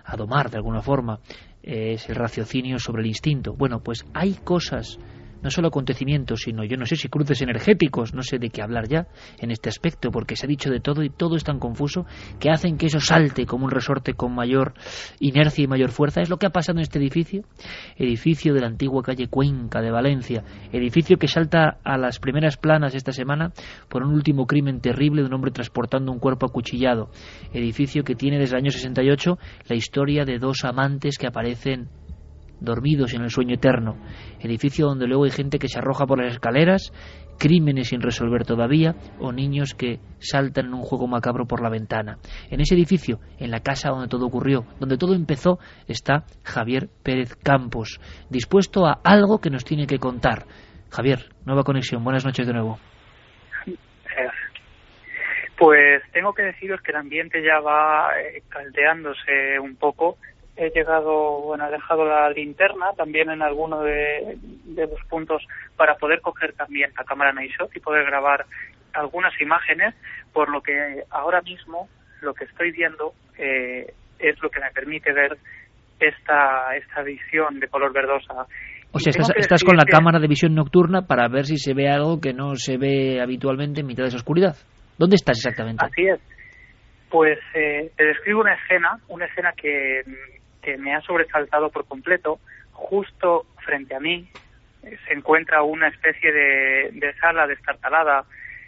a 0.03 0.15
domar 0.15 0.49
de 0.49 0.57
alguna 0.57 0.81
forma. 0.81 1.19
es 1.61 2.09
el 2.09 2.15
raciocinio 2.15 2.79
sobre 2.79 3.01
el 3.01 3.07
instinto. 3.07 3.53
Bueno, 3.53 3.81
pues 3.81 4.05
hay 4.13 4.33
cosas 4.33 4.97
no 5.41 5.49
solo 5.49 5.69
acontecimientos, 5.69 6.41
sino 6.41 6.63
yo 6.63 6.77
no 6.77 6.85
sé 6.85 6.95
si 6.95 7.09
cruces 7.09 7.41
energéticos, 7.41 8.13
no 8.13 8.21
sé 8.21 8.39
de 8.39 8.49
qué 8.49 8.61
hablar 8.61 8.87
ya 8.87 9.07
en 9.39 9.51
este 9.51 9.69
aspecto, 9.69 10.11
porque 10.11 10.35
se 10.35 10.45
ha 10.45 10.49
dicho 10.49 10.69
de 10.69 10.79
todo 10.79 11.03
y 11.03 11.09
todo 11.09 11.35
es 11.35 11.43
tan 11.43 11.59
confuso 11.59 12.05
que 12.39 12.49
hacen 12.49 12.77
que 12.77 12.87
eso 12.87 12.99
salte 12.99 13.45
como 13.45 13.65
un 13.65 13.71
resorte 13.71 14.13
con 14.13 14.33
mayor 14.33 14.73
inercia 15.19 15.63
y 15.63 15.67
mayor 15.67 15.91
fuerza. 15.91 16.21
Es 16.21 16.29
lo 16.29 16.37
que 16.37 16.47
ha 16.47 16.51
pasado 16.51 16.79
en 16.79 16.83
este 16.83 16.99
edificio, 16.99 17.43
edificio 17.95 18.53
de 18.53 18.61
la 18.61 18.67
antigua 18.67 19.03
calle 19.03 19.27
Cuenca 19.27 19.81
de 19.81 19.91
Valencia, 19.91 20.43
edificio 20.71 21.17
que 21.17 21.27
salta 21.27 21.77
a 21.83 21.97
las 21.97 22.19
primeras 22.19 22.57
planas 22.57 22.95
esta 22.95 23.11
semana 23.11 23.51
por 23.89 24.03
un 24.03 24.13
último 24.13 24.45
crimen 24.45 24.81
terrible 24.81 25.21
de 25.21 25.27
un 25.27 25.33
hombre 25.33 25.51
transportando 25.51 26.11
un 26.11 26.19
cuerpo 26.19 26.45
acuchillado, 26.45 27.09
edificio 27.53 28.03
que 28.03 28.15
tiene 28.15 28.39
desde 28.39 28.55
el 28.55 28.63
año 28.63 28.71
68 28.71 29.37
la 29.67 29.75
historia 29.75 30.25
de 30.25 30.39
dos 30.39 30.63
amantes 30.63 31.17
que 31.17 31.27
aparecen 31.27 31.89
dormidos 32.59 33.13
en 33.13 33.23
el 33.23 33.29
sueño 33.29 33.55
eterno, 33.55 33.97
edificio 34.39 34.87
donde 34.87 35.07
luego 35.07 35.25
hay 35.25 35.31
gente 35.31 35.59
que 35.59 35.67
se 35.67 35.79
arroja 35.79 36.05
por 36.05 36.21
las 36.21 36.33
escaleras, 36.33 36.91
crímenes 37.37 37.89
sin 37.89 38.01
resolver 38.01 38.45
todavía, 38.45 38.95
o 39.19 39.31
niños 39.31 39.73
que 39.73 39.99
saltan 40.19 40.67
en 40.67 40.73
un 40.73 40.81
juego 40.81 41.07
macabro 41.07 41.45
por 41.45 41.61
la 41.61 41.69
ventana. 41.69 42.17
En 42.49 42.61
ese 42.61 42.75
edificio, 42.75 43.19
en 43.37 43.51
la 43.51 43.59
casa 43.59 43.89
donde 43.89 44.07
todo 44.07 44.25
ocurrió, 44.25 44.65
donde 44.79 44.97
todo 44.97 45.13
empezó, 45.13 45.59
está 45.87 46.23
Javier 46.43 46.89
Pérez 47.03 47.35
Campos, 47.35 47.99
dispuesto 48.29 48.85
a 48.85 48.99
algo 49.03 49.39
que 49.39 49.49
nos 49.49 49.63
tiene 49.63 49.87
que 49.87 49.99
contar. 49.99 50.45
Javier, 50.89 51.19
nueva 51.45 51.63
conexión, 51.63 52.03
buenas 52.03 52.25
noches 52.25 52.47
de 52.47 52.53
nuevo. 52.53 52.79
Pues 55.57 56.03
tengo 56.11 56.33
que 56.33 56.43
deciros 56.43 56.81
que 56.81 56.91
el 56.91 56.97
ambiente 56.97 57.41
ya 57.43 57.59
va 57.59 58.11
eh, 58.19 58.43
caldeándose 58.47 59.59
un 59.59 59.75
poco 59.75 60.17
he 60.57 60.71
llegado, 60.71 61.41
bueno, 61.41 61.67
he 61.67 61.71
dejado 61.71 62.05
la 62.05 62.29
linterna 62.31 62.87
también 62.97 63.29
en 63.29 63.41
alguno 63.41 63.81
de, 63.83 64.37
los 64.65 65.03
puntos 65.07 65.45
para 65.75 65.95
poder 65.95 66.19
coger 66.21 66.53
también 66.53 66.91
la 66.97 67.03
cámara 67.03 67.31
Nightshot 67.31 67.75
y 67.75 67.79
poder 67.79 68.05
grabar 68.05 68.45
algunas 68.93 69.39
imágenes, 69.39 69.93
por 70.33 70.49
lo 70.49 70.61
que 70.61 71.03
ahora 71.11 71.41
mismo 71.41 71.87
lo 72.21 72.33
que 72.33 72.45
estoy 72.45 72.71
viendo 72.71 73.13
eh, 73.37 73.93
es 74.17 74.41
lo 74.41 74.49
que 74.49 74.59
me 74.59 74.71
permite 74.71 75.13
ver 75.13 75.37
esta, 75.99 76.75
esta 76.75 77.03
visión 77.03 77.59
de 77.59 77.67
color 77.67 77.93
verdosa. 77.93 78.47
O 78.91 78.99
sea, 78.99 79.11
estás, 79.35 79.63
con 79.63 79.77
la 79.77 79.85
cámara 79.85 80.19
de 80.19 80.27
visión 80.27 80.55
nocturna 80.55 81.03
para 81.03 81.27
ver 81.27 81.45
si 81.45 81.57
se 81.57 81.75
ve 81.75 81.87
algo 81.87 82.19
que 82.19 82.33
no 82.33 82.55
se 82.55 82.77
ve 82.77 83.21
habitualmente 83.21 83.81
en 83.81 83.87
mitad 83.87 84.03
de 84.03 84.09
esa 84.09 84.17
oscuridad. 84.17 84.55
¿Dónde 84.97 85.17
estás 85.17 85.37
exactamente? 85.37 85.85
Así 85.85 86.07
es. 86.07 86.19
Pues 87.09 87.37
eh, 87.53 87.91
te 87.95 88.05
describo 88.05 88.41
una 88.41 88.55
escena, 88.55 88.97
una 89.07 89.25
escena 89.25 89.51
que 89.55 90.01
que 90.67 90.77
me 90.77 90.93
ha 90.93 90.99
sobresaltado 90.99 91.69
por 91.69 91.85
completo. 91.85 92.41
Justo 92.73 93.45
frente 93.63 93.95
a 93.95 94.01
mí 94.01 94.27
eh, 94.83 94.97
se 95.07 95.13
encuentra 95.13 95.63
una 95.63 95.87
especie 95.87 96.29
de, 96.29 97.13
sala 97.21 97.47
destartalada 97.47 98.25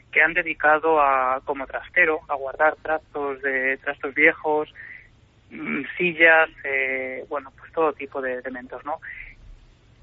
que 0.09 0.21
han 0.21 0.33
dedicado 0.33 1.01
a 1.01 1.41
como 1.43 1.67
trastero 1.67 2.21
a 2.29 2.35
guardar 2.35 2.77
trastos 2.81 3.41
de 3.41 3.77
trastos 3.77 4.15
viejos 4.15 4.73
mm, 5.51 5.81
sillas 5.97 6.49
eh, 6.63 7.25
bueno 7.27 7.51
pues 7.59 7.71
todo 7.73 7.93
tipo 7.93 8.21
de 8.21 8.39
elementos 8.39 8.83
no 8.85 8.99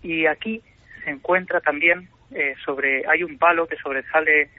y 0.02 0.26
aquí 0.26 0.62
se 1.02 1.10
encuentra 1.10 1.60
también 1.60 2.08
eh, 2.30 2.54
sobre 2.64 3.02
hay 3.08 3.24
un 3.24 3.36
palo 3.38 3.66
que 3.66 3.76
sobresale 3.76 4.50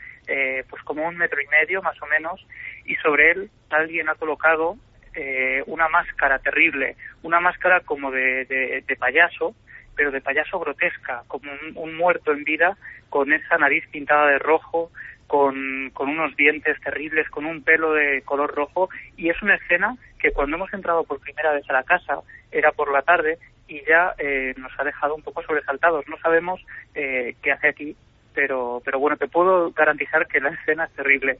pues 0.69 0.83
como 0.83 1.07
un 1.07 1.15
metro 1.15 1.39
y 1.41 1.47
medio 1.47 1.81
más 1.81 1.95
o 2.01 2.05
menos 2.07 2.45
y 2.83 2.95
sobre 2.95 3.31
él 3.31 3.49
alguien 3.69 4.09
ha 4.09 4.15
colocado 4.15 4.75
eh, 5.19 5.63
una 5.65 5.89
máscara 5.89 6.37
terrible, 6.37 6.95
una 7.23 7.39
máscara 7.39 7.79
como 7.79 8.11
de, 8.11 8.45
de, 8.45 8.95
payaso, 8.97 9.55
pero 9.95 10.11
de 10.11 10.21
payaso 10.21 10.59
grotesca, 10.59 11.23
como 11.27 11.51
un, 11.73 11.97
muerto 11.97 12.33
en 12.33 12.43
vida, 12.43 12.77
con 13.09 13.33
esa 13.33 13.57
nariz 13.57 13.83
pintada 13.89 14.27
de 14.27 14.37
rojo, 14.37 14.91
con, 15.25 15.91
unos 15.97 16.35
dientes 16.35 16.79
terribles, 16.81 17.27
con 17.31 17.47
un 17.47 17.63
pelo 17.63 17.93
de 17.93 18.21
color 18.21 18.53
rojo, 18.53 18.89
y 19.15 19.29
es 19.29 19.41
una 19.41 19.55
escena 19.55 19.97
que 20.19 20.29
cuando 20.29 20.55
hemos 20.55 20.71
entrado 20.71 21.03
por 21.03 21.19
primera 21.19 21.51
vez 21.51 21.67
a 21.67 21.73
la 21.73 21.83
casa, 21.83 22.19
era 22.51 22.71
por 22.71 22.91
la 22.91 23.01
tarde, 23.01 23.39
y 23.67 23.83
ya 23.85 24.13
eh, 24.19 24.53
nos 24.57 24.71
ha 24.79 24.83
dejado 24.83 25.15
un 25.15 25.23
poco 25.23 25.41
sobresaltados. 25.41 26.07
No 26.07 26.17
sabemos 26.19 26.63
eh, 26.93 27.35
qué 27.41 27.53
hace 27.53 27.69
aquí, 27.69 27.95
pero, 28.35 28.83
pero 28.85 28.99
bueno, 28.99 29.17
te 29.17 29.27
puedo 29.27 29.71
garantizar 29.71 30.27
que 30.27 30.41
la 30.41 30.49
escena 30.61 30.85
es 30.85 30.91
terrible. 30.91 31.39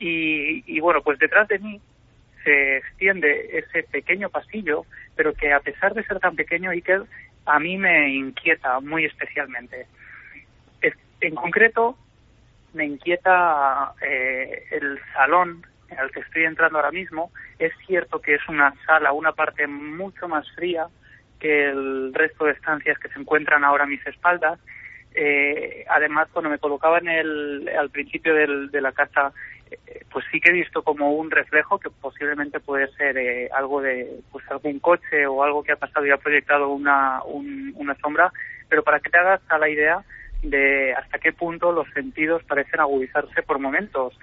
Y, 0.00 0.64
y 0.66 0.80
bueno, 0.80 1.00
pues 1.02 1.20
detrás 1.20 1.46
de 1.46 1.60
mí 1.60 1.80
se 2.44 2.78
extiende 2.78 3.58
ese 3.58 3.82
pequeño 3.84 4.30
pasillo, 4.30 4.84
pero 5.16 5.34
que 5.34 5.52
a 5.52 5.60
pesar 5.60 5.94
de 5.94 6.04
ser 6.04 6.20
tan 6.20 6.36
pequeño, 6.36 6.70
Iker, 6.70 7.02
a 7.46 7.58
mí 7.58 7.76
me 7.76 8.10
inquieta 8.10 8.80
muy 8.80 9.04
especialmente. 9.04 9.86
En 11.20 11.34
concreto, 11.34 11.98
me 12.74 12.84
inquieta 12.84 13.92
eh, 14.00 14.64
el 14.70 15.00
salón 15.12 15.66
al 15.96 16.10
que 16.12 16.20
estoy 16.20 16.44
entrando 16.44 16.78
ahora 16.78 16.92
mismo. 16.92 17.32
Es 17.58 17.72
cierto 17.86 18.20
que 18.20 18.34
es 18.34 18.48
una 18.48 18.72
sala, 18.86 19.12
una 19.12 19.32
parte 19.32 19.66
mucho 19.66 20.28
más 20.28 20.48
fría 20.52 20.86
que 21.40 21.70
el 21.70 22.12
resto 22.14 22.44
de 22.44 22.52
estancias 22.52 22.98
que 22.98 23.08
se 23.08 23.18
encuentran 23.18 23.64
ahora 23.64 23.84
a 23.84 23.88
mis 23.88 24.06
espaldas. 24.06 24.60
Eh, 25.14 25.84
además, 25.88 26.28
cuando 26.32 26.50
me 26.50 26.58
colocaba 26.58 26.98
al 26.98 27.90
principio 27.90 28.34
de 28.34 28.80
la 28.80 28.92
casa 28.92 29.32
pues 30.10 30.24
sí 30.32 30.40
que 30.40 30.50
he 30.50 30.52
visto 30.54 30.82
como 30.82 31.12
un 31.12 31.30
reflejo 31.30 31.78
que 31.78 31.90
posiblemente 31.90 32.60
puede 32.60 32.88
ser 32.92 33.16
eh, 33.18 33.48
algo 33.52 33.80
de 33.80 34.20
pues 34.32 34.44
algún 34.50 34.78
coche 34.80 35.26
o 35.26 35.42
algo 35.42 35.62
que 35.62 35.72
ha 35.72 35.76
pasado 35.76 36.06
y 36.06 36.10
ha 36.10 36.16
proyectado 36.16 36.70
una, 36.70 37.22
una 37.24 37.94
sombra, 37.96 38.32
pero 38.68 38.82
para 38.82 39.00
que 39.00 39.10
te 39.10 39.18
hagas 39.18 39.40
a 39.48 39.58
la 39.58 39.68
idea 39.68 40.02
de 40.42 40.92
hasta 40.94 41.18
qué 41.18 41.32
punto 41.32 41.72
los 41.72 41.88
sentidos 41.90 42.42
parecen 42.44 42.80
agudizarse 42.80 43.42
por 43.42 43.58
momentos. 43.58 44.18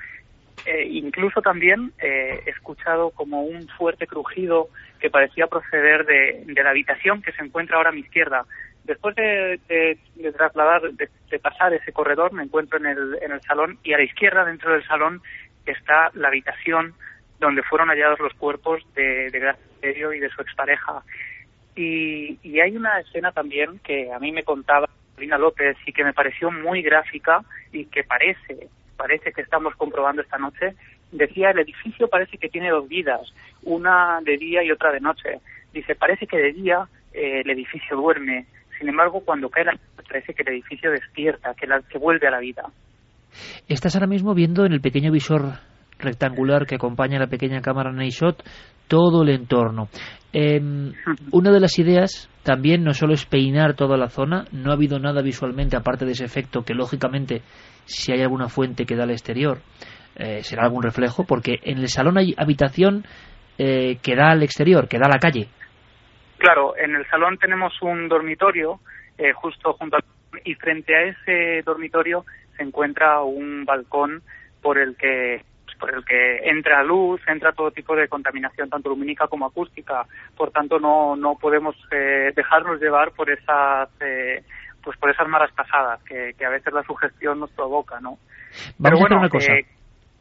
Eh, 0.65 0.87
incluso 0.89 1.41
también 1.41 1.91
eh, 1.99 2.41
he 2.45 2.49
escuchado 2.49 3.11
como 3.11 3.43
un 3.43 3.67
fuerte 3.67 4.07
crujido 4.07 4.69
que 4.99 5.09
parecía 5.11 5.47
proceder 5.47 6.05
de, 6.05 6.43
de, 6.45 6.63
la 6.63 6.71
habitación 6.71 7.21
que 7.21 7.33
se 7.33 7.43
encuentra 7.43 7.77
ahora 7.77 7.89
a 7.89 7.93
mi 7.93 7.99
izquierda. 7.99 8.45
Después 8.85 9.15
de, 9.15 9.59
de, 9.67 10.31
trasladar, 10.31 10.91
de, 10.91 11.39
pasar 11.39 11.73
ese 11.73 11.91
corredor, 11.91 12.33
me 12.33 12.43
encuentro 12.43 12.77
en 12.77 12.85
el, 12.85 13.41
salón 13.41 13.79
y 13.83 13.93
a 13.93 13.97
la 13.97 14.03
izquierda, 14.03 14.45
dentro 14.45 14.71
del 14.71 14.85
salón, 14.85 15.21
está 15.65 16.11
la 16.13 16.27
habitación 16.27 16.93
donde 17.39 17.63
fueron 17.63 17.89
hallados 17.89 18.19
los 18.19 18.33
cuerpos 18.35 18.83
de, 18.93 19.31
de 19.31 19.39
Gracia 19.39 20.15
y 20.15 20.19
de 20.19 20.29
su 20.29 20.41
expareja. 20.41 21.03
Y, 21.75 22.39
y 22.43 22.59
hay 22.59 22.77
una 22.77 22.99
escena 22.99 23.31
también 23.31 23.79
que 23.79 24.13
a 24.13 24.19
mí 24.19 24.31
me 24.31 24.43
contaba 24.43 24.87
Lina 25.17 25.37
López 25.37 25.77
y 25.85 25.91
que 25.91 26.03
me 26.03 26.13
pareció 26.13 26.51
muy 26.51 26.81
gráfica 26.81 27.41
y 27.71 27.85
que 27.85 28.03
parece, 28.03 28.69
parece 28.97 29.31
que 29.31 29.41
estamos 29.41 29.75
comprobando 29.75 30.21
esta 30.21 30.37
noche. 30.37 30.75
Decía, 31.11 31.51
el 31.51 31.59
edificio 31.59 32.07
parece 32.07 32.37
que 32.37 32.49
tiene 32.49 32.69
dos 32.69 32.87
vidas, 32.87 33.33
una 33.63 34.19
de 34.21 34.37
día 34.37 34.63
y 34.63 34.71
otra 34.71 34.91
de 34.91 34.99
noche. 34.99 35.39
Dice, 35.73 35.95
parece 35.95 36.27
que 36.27 36.37
de 36.37 36.53
día 36.53 36.87
eh, 37.13 37.41
el 37.43 37.49
edificio 37.49 37.97
duerme, 37.97 38.45
sin 38.77 38.89
embargo, 38.89 39.21
cuando 39.23 39.49
cae 39.49 39.65
la 39.65 39.71
noche 39.73 39.83
parece 40.07 40.33
que 40.33 40.43
el 40.43 40.53
edificio 40.53 40.91
despierta, 40.91 41.53
que, 41.53 41.67
la, 41.67 41.81
que 41.81 41.97
vuelve 41.97 42.27
a 42.27 42.31
la 42.31 42.39
vida. 42.39 42.63
Estás 43.67 43.95
ahora 43.95 44.07
mismo 44.07 44.33
viendo 44.33 44.65
en 44.65 44.73
el 44.73 44.81
pequeño 44.81 45.11
visor 45.11 45.59
rectangular 45.99 46.65
que 46.65 46.75
acompaña 46.75 47.19
la 47.19 47.27
pequeña 47.27 47.61
cámara 47.61 47.91
Nightshot 47.91 48.43
todo 48.87 49.23
el 49.23 49.29
entorno. 49.29 49.89
Em, 50.31 50.93
una 51.31 51.51
de 51.51 51.59
las 51.59 51.77
ideas 51.79 52.29
también 52.43 52.83
no 52.83 52.93
solo 52.93 53.13
es 53.13 53.25
peinar 53.25 53.75
toda 53.75 53.97
la 53.97 54.09
zona, 54.09 54.45
no 54.51 54.71
ha 54.71 54.75
habido 54.75 54.99
nada 54.99 55.21
visualmente 55.21 55.75
aparte 55.75 56.05
de 56.05 56.11
ese 56.11 56.25
efecto 56.25 56.63
que 56.63 56.73
lógicamente 56.73 57.41
si 57.85 58.11
hay 58.11 58.21
alguna 58.21 58.49
fuente 58.49 58.85
que 58.85 58.95
da 58.95 59.03
al 59.03 59.11
exterior 59.11 59.59
eh, 60.15 60.43
será 60.43 60.63
algún 60.63 60.83
reflejo, 60.83 61.25
porque 61.25 61.59
en 61.63 61.79
el 61.79 61.89
salón 61.89 62.17
hay 62.17 62.33
habitación 62.37 63.05
eh, 63.57 63.97
que 64.01 64.15
da 64.15 64.31
al 64.31 64.43
exterior, 64.43 64.87
que 64.87 64.97
da 64.97 65.07
a 65.07 65.13
la 65.13 65.19
calle. 65.19 65.49
Claro, 66.37 66.75
en 66.77 66.95
el 66.95 67.07
salón 67.07 67.37
tenemos 67.37 67.73
un 67.81 68.07
dormitorio 68.07 68.79
eh, 69.17 69.31
justo 69.33 69.73
junto 69.73 69.97
al 69.97 70.03
y 70.43 70.55
frente 70.55 70.95
a 70.95 71.03
ese 71.03 71.61
dormitorio 71.63 72.25
se 72.57 72.63
encuentra 72.63 73.21
un 73.21 73.65
balcón 73.65 74.21
por 74.61 74.77
el 74.77 74.95
que 74.97 75.43
por 75.79 75.93
el 75.93 76.05
que 76.05 76.37
entra 76.49 76.83
luz, 76.83 77.21
entra 77.27 77.51
todo 77.51 77.69
tipo 77.69 77.97
de 77.97 78.07
contaminación, 78.07 78.69
tanto 78.69 78.89
lumínica 78.89 79.27
como 79.27 79.45
acústica. 79.45 80.05
Por 80.37 80.49
tanto, 80.51 80.79
no, 80.79 81.17
no 81.17 81.35
podemos 81.35 81.75
eh, 81.91 82.31
dejarnos 82.33 82.79
llevar 82.79 83.11
por 83.11 83.29
esas, 83.29 83.89
eh, 83.99 84.41
pues 84.81 84.97
por 84.97 85.09
esas 85.09 85.27
malas 85.27 85.51
pasadas 85.51 86.01
que, 86.03 86.33
que, 86.37 86.45
a 86.45 86.49
veces 86.49 86.73
la 86.73 86.83
sugestión 86.83 87.41
nos 87.41 87.51
provoca, 87.51 87.99
¿no? 87.99 88.17
Vamos 88.77 89.01
a 89.01 89.05
hacer 89.05 89.17
una 89.17 89.29
cosa. 89.29 89.53
Eh, 89.53 89.65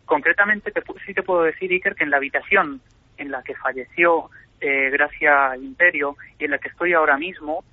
concretamente, 0.05 0.73
te, 0.73 0.83
sí 1.07 1.15
te 1.15 1.23
puedo 1.23 1.45
decir, 1.45 1.71
Iker, 1.71 1.95
que 1.95 2.03
en 2.03 2.11
la 2.11 2.17
habitación 2.17 2.81
en 3.17 3.31
la 3.31 3.41
que 3.45 3.55
falleció 3.55 4.31
eh, 4.65 4.89
Gracia 4.91 5.57
Imperio 5.57 6.17
y 6.39 6.47
en 6.47 6.53
la 6.53 6.59
que 6.59 6.69
estoy 6.69 6.95
ahora 6.95 7.19
mismo, 7.19 7.65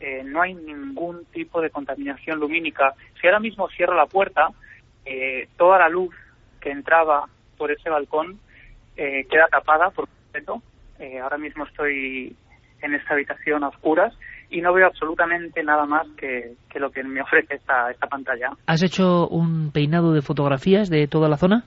eh, 0.00 0.22
no 0.24 0.42
hay 0.42 0.54
ningún 0.54 1.24
tipo 1.26 1.60
de 1.60 1.70
contaminación 1.70 2.40
lumínica. 2.40 2.94
Si 3.20 3.26
ahora 3.26 3.38
mismo 3.38 3.68
cierro 3.68 3.94
la 3.94 4.06
puerta, 4.06 4.48
eh, 5.04 5.48
toda 5.56 5.78
la 5.78 5.88
luz 5.88 6.12
que 6.60 6.70
entraba 6.70 7.26
por 7.56 7.70
ese 7.70 7.88
balcón 7.88 8.40
eh, 8.96 9.26
queda 9.30 9.46
tapada 9.48 9.90
por 9.90 10.08
completo. 10.08 10.60
Eh, 10.98 11.20
ahora 11.20 11.38
mismo 11.38 11.64
estoy 11.66 12.34
en 12.82 12.94
esta 12.94 13.14
habitación 13.14 13.62
a 13.62 13.68
oscuras 13.68 14.12
y 14.50 14.60
no 14.60 14.72
veo 14.72 14.86
absolutamente 14.86 15.62
nada 15.62 15.86
más 15.86 16.08
que, 16.16 16.54
que 16.68 16.80
lo 16.80 16.90
que 16.90 17.04
me 17.04 17.22
ofrece 17.22 17.54
esta, 17.54 17.92
esta 17.92 18.08
pantalla. 18.08 18.50
¿Has 18.66 18.82
hecho 18.82 19.28
un 19.28 19.70
peinado 19.70 20.12
de 20.12 20.22
fotografías 20.22 20.90
de 20.90 21.06
toda 21.06 21.28
la 21.28 21.36
zona? 21.36 21.64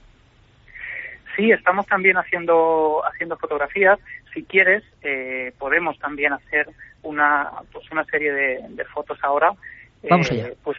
Sí, 1.35 1.51
estamos 1.51 1.85
también 1.87 2.17
haciendo 2.17 3.01
haciendo 3.05 3.37
fotografías. 3.37 3.99
Si 4.33 4.43
quieres, 4.43 4.83
eh, 5.01 5.53
podemos 5.57 5.97
también 5.99 6.33
hacer 6.33 6.67
una 7.01 7.49
pues 7.71 7.89
una 7.91 8.03
serie 8.05 8.31
de, 8.31 8.65
de 8.69 8.85
fotos 8.85 9.17
ahora. 9.23 9.51
Vamos 10.09 10.31
allá. 10.31 10.49
Pues 10.63 10.77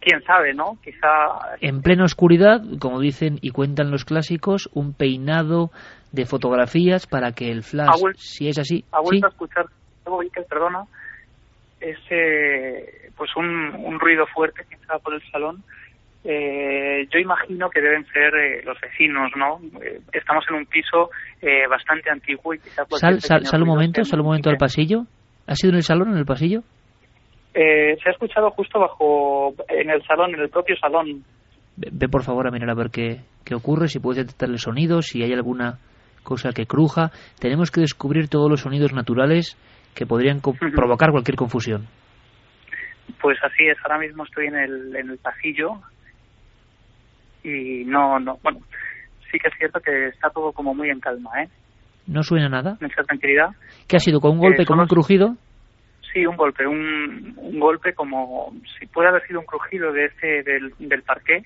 quién 0.00 0.22
sabe, 0.22 0.54
¿no? 0.54 0.78
Quizá... 0.82 1.56
En 1.60 1.82
plena 1.82 2.04
oscuridad, 2.04 2.62
como 2.80 3.00
dicen 3.00 3.38
y 3.42 3.50
cuentan 3.50 3.90
los 3.90 4.04
clásicos, 4.04 4.68
un 4.72 4.94
peinado 4.94 5.70
de 6.12 6.24
fotografías 6.24 7.06
para 7.06 7.32
que 7.32 7.50
el 7.50 7.62
flash, 7.62 8.00
si 8.16 8.48
es 8.48 8.58
así... 8.58 8.84
Ha 8.92 8.98
¿sí? 8.98 9.04
vuelto 9.04 9.26
a 9.26 9.30
escuchar, 9.30 9.66
perdona, 10.48 10.84
ese, 11.80 13.10
pues 13.16 13.30
un, 13.36 13.74
un 13.74 14.00
ruido 14.00 14.26
fuerte 14.26 14.64
que 14.68 14.74
estaba 14.74 14.98
por 14.98 15.14
el 15.14 15.22
salón. 15.30 15.62
Eh, 16.22 17.06
yo 17.10 17.18
imagino 17.18 17.70
que 17.70 17.80
deben 17.80 18.04
ser 18.06 18.34
eh, 18.34 18.62
los 18.64 18.78
vecinos, 18.80 19.30
¿no? 19.36 19.58
Eh, 19.82 20.00
estamos 20.12 20.44
en 20.50 20.56
un 20.56 20.66
piso 20.66 21.10
eh, 21.40 21.66
bastante 21.68 22.10
antiguo 22.10 22.52
y 22.52 22.58
quizá... 22.58 22.84
Sal, 22.90 23.20
sal, 23.20 23.46
sal 23.46 23.62
un 23.62 23.68
momento, 23.68 24.04
sal 24.04 24.20
un 24.20 24.26
momento 24.26 24.50
al 24.50 24.58
pasillo. 24.58 25.04
¿Ha 25.46 25.54
sido 25.54 25.70
en 25.70 25.76
el 25.76 25.82
salón, 25.82 26.10
en 26.12 26.18
el 26.18 26.26
pasillo? 26.26 26.60
Eh, 27.54 27.96
se 28.02 28.08
ha 28.08 28.12
escuchado 28.12 28.50
justo 28.50 28.78
bajo, 28.78 29.54
en 29.68 29.90
el 29.90 30.02
salón, 30.04 30.34
en 30.34 30.40
el 30.40 30.50
propio 30.50 30.76
salón. 30.76 31.24
Ve, 31.76 31.88
ve 31.90 32.08
por 32.08 32.22
favor 32.22 32.46
a 32.46 32.50
mirar 32.50 32.70
a 32.70 32.74
ver 32.74 32.90
qué, 32.90 33.20
qué 33.44 33.54
ocurre, 33.54 33.88
si 33.88 33.98
puedes 33.98 34.24
detectar 34.24 34.50
el 34.50 34.58
sonido, 34.58 35.00
si 35.00 35.22
hay 35.22 35.32
alguna 35.32 35.78
cosa 36.22 36.50
que 36.52 36.66
cruja. 36.66 37.10
Tenemos 37.40 37.70
que 37.70 37.80
descubrir 37.80 38.28
todos 38.28 38.50
los 38.50 38.60
sonidos 38.60 38.92
naturales 38.92 39.56
que 39.94 40.06
podrían 40.06 40.40
provocar 40.40 41.10
cualquier 41.10 41.36
confusión. 41.36 41.86
Pues 43.20 43.38
así 43.42 43.66
es, 43.66 43.76
ahora 43.82 43.98
mismo 43.98 44.24
estoy 44.24 44.46
en 44.46 44.56
el, 44.56 44.96
en 44.96 45.10
el 45.10 45.18
pasillo 45.18 45.80
y 47.42 47.84
no, 47.84 48.18
no, 48.18 48.38
bueno, 48.42 48.60
sí 49.30 49.38
que 49.38 49.48
es 49.48 49.54
cierto 49.58 49.80
que 49.80 50.08
está 50.08 50.30
todo 50.30 50.52
como 50.52 50.74
muy 50.74 50.90
en 50.90 51.00
calma, 51.00 51.30
¿eh? 51.42 51.48
¿No 52.06 52.22
suena 52.22 52.48
nada? 52.48 52.76
Mucha 52.80 53.02
tranquilidad. 53.04 53.50
¿Qué 53.86 53.96
ha 53.96 54.00
sido? 54.00 54.20
¿Con 54.20 54.32
un 54.32 54.38
golpe, 54.38 54.62
Eh, 54.62 54.66
con 54.66 54.80
un 54.80 54.86
crujido? 54.86 55.36
Sí, 56.12 56.26
un 56.26 56.36
golpe, 56.36 56.66
un, 56.66 57.34
un 57.36 57.60
golpe 57.60 57.92
como 57.94 58.52
si 58.78 58.86
puede 58.86 59.08
haber 59.08 59.24
sido 59.28 59.38
un 59.40 59.46
crujido 59.46 59.92
de 59.92 60.06
este 60.06 60.42
del, 60.42 60.72
del 60.80 61.02
parqué, 61.02 61.44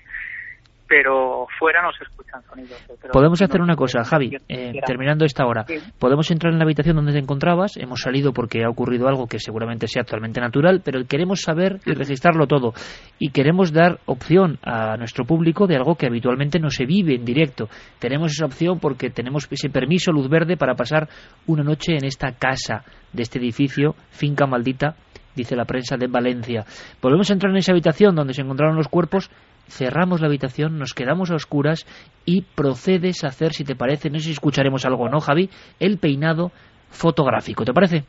pero 0.86 1.46
fuera 1.58 1.82
no 1.82 1.92
se 1.92 2.04
escuchan 2.04 2.42
sonidos. 2.42 2.76
pero 3.00 3.12
Podemos 3.12 3.40
hacer 3.40 3.58
no- 3.58 3.64
una 3.64 3.76
cosa, 3.76 4.04
Javi, 4.04 4.36
eh, 4.48 4.80
terminando 4.86 5.24
esta 5.24 5.46
hora. 5.46 5.64
Sí. 5.66 5.76
Podemos 5.98 6.30
entrar 6.30 6.52
en 6.52 6.58
la 6.58 6.64
habitación 6.64 6.96
donde 6.96 7.12
te 7.12 7.18
encontrabas, 7.18 7.76
hemos 7.76 8.00
salido 8.02 8.32
porque 8.32 8.64
ha 8.64 8.68
ocurrido 8.68 9.08
algo 9.08 9.26
que 9.26 9.38
seguramente 9.38 9.86
sea 9.88 10.04
totalmente 10.04 10.40
natural, 10.40 10.82
pero 10.84 11.04
queremos 11.06 11.40
saber 11.40 11.80
y 11.86 11.92
registrarlo 11.92 12.46
todo. 12.46 12.74
Y 13.18 13.30
queremos 13.30 13.72
dar 13.72 13.98
opción 14.06 14.58
a 14.62 14.96
nuestro 14.96 15.24
público 15.24 15.66
de 15.66 15.76
algo 15.76 15.94
que 15.96 16.06
habitualmente 16.06 16.58
no 16.58 16.70
se 16.70 16.84
vive 16.86 17.14
en 17.14 17.24
directo. 17.24 17.68
Tenemos 17.98 18.32
esa 18.32 18.46
opción 18.46 18.78
porque 18.78 19.10
tenemos 19.10 19.48
ese 19.50 19.70
permiso, 19.70 20.12
luz 20.12 20.28
verde, 20.28 20.56
para 20.56 20.74
pasar 20.74 21.08
una 21.46 21.62
noche 21.62 21.94
en 21.96 22.04
esta 22.04 22.32
casa 22.32 22.84
de 23.12 23.22
este 23.22 23.38
edificio, 23.38 23.94
finca 24.10 24.46
maldita, 24.46 24.96
dice 25.34 25.56
la 25.56 25.64
prensa 25.64 25.96
de 25.96 26.06
Valencia. 26.08 26.64
Volvemos 27.00 27.30
a 27.30 27.32
entrar 27.32 27.50
en 27.50 27.56
esa 27.58 27.72
habitación 27.72 28.14
donde 28.14 28.34
se 28.34 28.42
encontraron 28.42 28.76
los 28.76 28.88
cuerpos, 28.88 29.30
cerramos 29.68 30.20
la 30.20 30.28
habitación, 30.28 30.78
nos 30.78 30.94
quedamos 30.94 31.30
a 31.30 31.34
oscuras 31.34 31.86
y 32.24 32.42
procedes 32.42 33.24
a 33.24 33.28
hacer, 33.28 33.52
si 33.52 33.64
te 33.64 33.74
parece, 33.74 34.10
no 34.10 34.18
sé 34.18 34.26
si 34.26 34.32
escucharemos 34.32 34.84
algo 34.84 35.04
o 35.04 35.08
no, 35.08 35.20
Javi, 35.20 35.50
el 35.80 35.98
peinado 35.98 36.50
fotográfico. 36.90 37.64
¿Te 37.64 37.72
parece? 37.72 38.04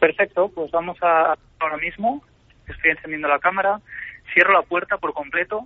Perfecto, 0.00 0.50
pues 0.54 0.70
vamos 0.70 0.98
a 1.02 1.34
ahora 1.60 1.76
mismo. 1.78 2.22
Estoy 2.66 2.90
encendiendo 2.90 3.28
la 3.28 3.38
cámara, 3.38 3.80
cierro 4.32 4.52
la 4.52 4.62
puerta 4.62 4.96
por 4.98 5.12
completo. 5.12 5.60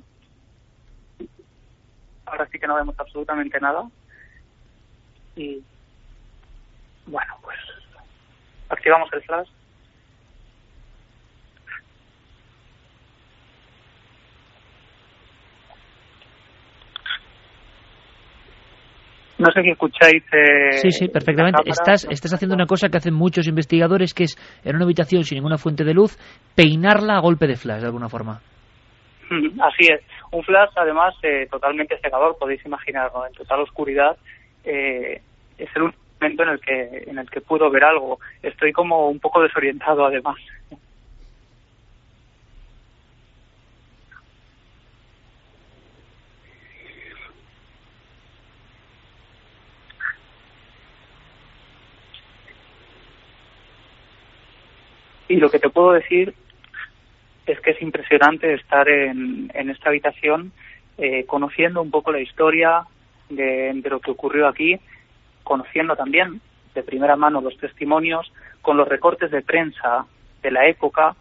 Ahora 2.27 2.47
sí 2.47 2.59
que 2.59 2.67
no 2.67 2.77
vemos 2.77 2.95
absolutamente 2.99 3.59
nada. 3.61 3.85
Y 5.37 5.63
bueno, 7.07 7.35
pues 7.43 7.59
activamos 8.69 9.09
el 9.13 9.23
flash. 9.23 9.49
No 19.39 19.47
sé 19.53 19.63
si 19.63 19.71
escucháis. 19.71 20.23
eh, 20.33 20.73
Sí, 20.73 20.91
sí, 20.91 21.09
perfectamente. 21.09 21.63
Estás, 21.67 22.07
estás 22.11 22.35
haciendo 22.35 22.55
una 22.57 22.67
cosa 22.67 22.89
que 22.89 22.97
hacen 22.99 23.15
muchos 23.15 23.47
investigadores, 23.47 24.13
que 24.15 24.25
es, 24.25 24.37
en 24.65 24.75
una 24.77 24.85
habitación 24.85 25.23
sin 25.25 25.37
ninguna 25.37 25.59
fuente 25.59 25.85
de 25.85 25.95
luz, 25.95 26.17
peinarla 26.57 27.17
a 27.17 27.21
golpe 27.21 27.47
de 27.47 27.57
flash, 27.57 27.81
de 27.81 27.87
alguna 27.87 28.09
forma. 28.09 28.41
Así 29.31 29.87
es. 29.93 30.01
Un 30.33 30.43
flash, 30.43 30.71
además, 30.77 31.15
eh, 31.23 31.47
totalmente 31.51 31.97
cegador, 32.03 32.37
podéis 32.39 32.65
imaginarlo, 32.67 33.27
en 33.27 33.33
total 33.33 33.61
oscuridad. 33.61 34.17
eh, 34.65 35.21
es 35.57 35.69
el 35.75 35.83
único 35.83 35.99
momento 36.21 36.43
en 36.45 36.49
el 36.51 36.61
que 36.61 37.11
en 37.11 37.19
el 37.19 37.31
que 37.31 37.41
puedo 37.41 37.71
ver 37.71 37.85
algo. 37.85 38.19
Estoy 38.43 38.73
como 38.73 39.09
un 39.09 39.19
poco 39.21 39.41
desorientado, 39.43 40.05
además. 40.07 40.37
Y 55.39 55.41
lo 55.41 55.51
que 55.51 55.61
te 55.61 55.71
puedo 55.71 55.93
decir 55.93 56.35
es 57.47 57.61
que 57.61 57.71
es 57.71 57.81
impresionante 57.81 58.55
estar 58.55 58.89
en, 58.89 59.49
en 59.55 59.71
esta 59.71 59.91
habitación 59.91 60.51
eh, 60.99 61.27
conociendo 61.27 61.81
un 61.81 61.93
poco 61.93 62.11
la 62.11 62.21
historia 62.21 62.83
de, 63.31 63.71
de 63.73 63.89
lo 63.89 64.01
que 64.01 64.11
ocurrió 64.11 64.49
aquí, 64.49 64.75
conociendo 65.45 65.95
también 65.95 66.41
de 66.75 66.83
primera 66.83 67.15
mano 67.15 67.41
los 67.41 67.57
testimonios, 67.57 68.33
con 68.63 68.77
los 68.77 68.89
recortes 68.89 69.31
de 69.31 69.43
prensa 69.43 70.07
de 70.43 70.51
la 70.51 70.69
época 70.69 71.15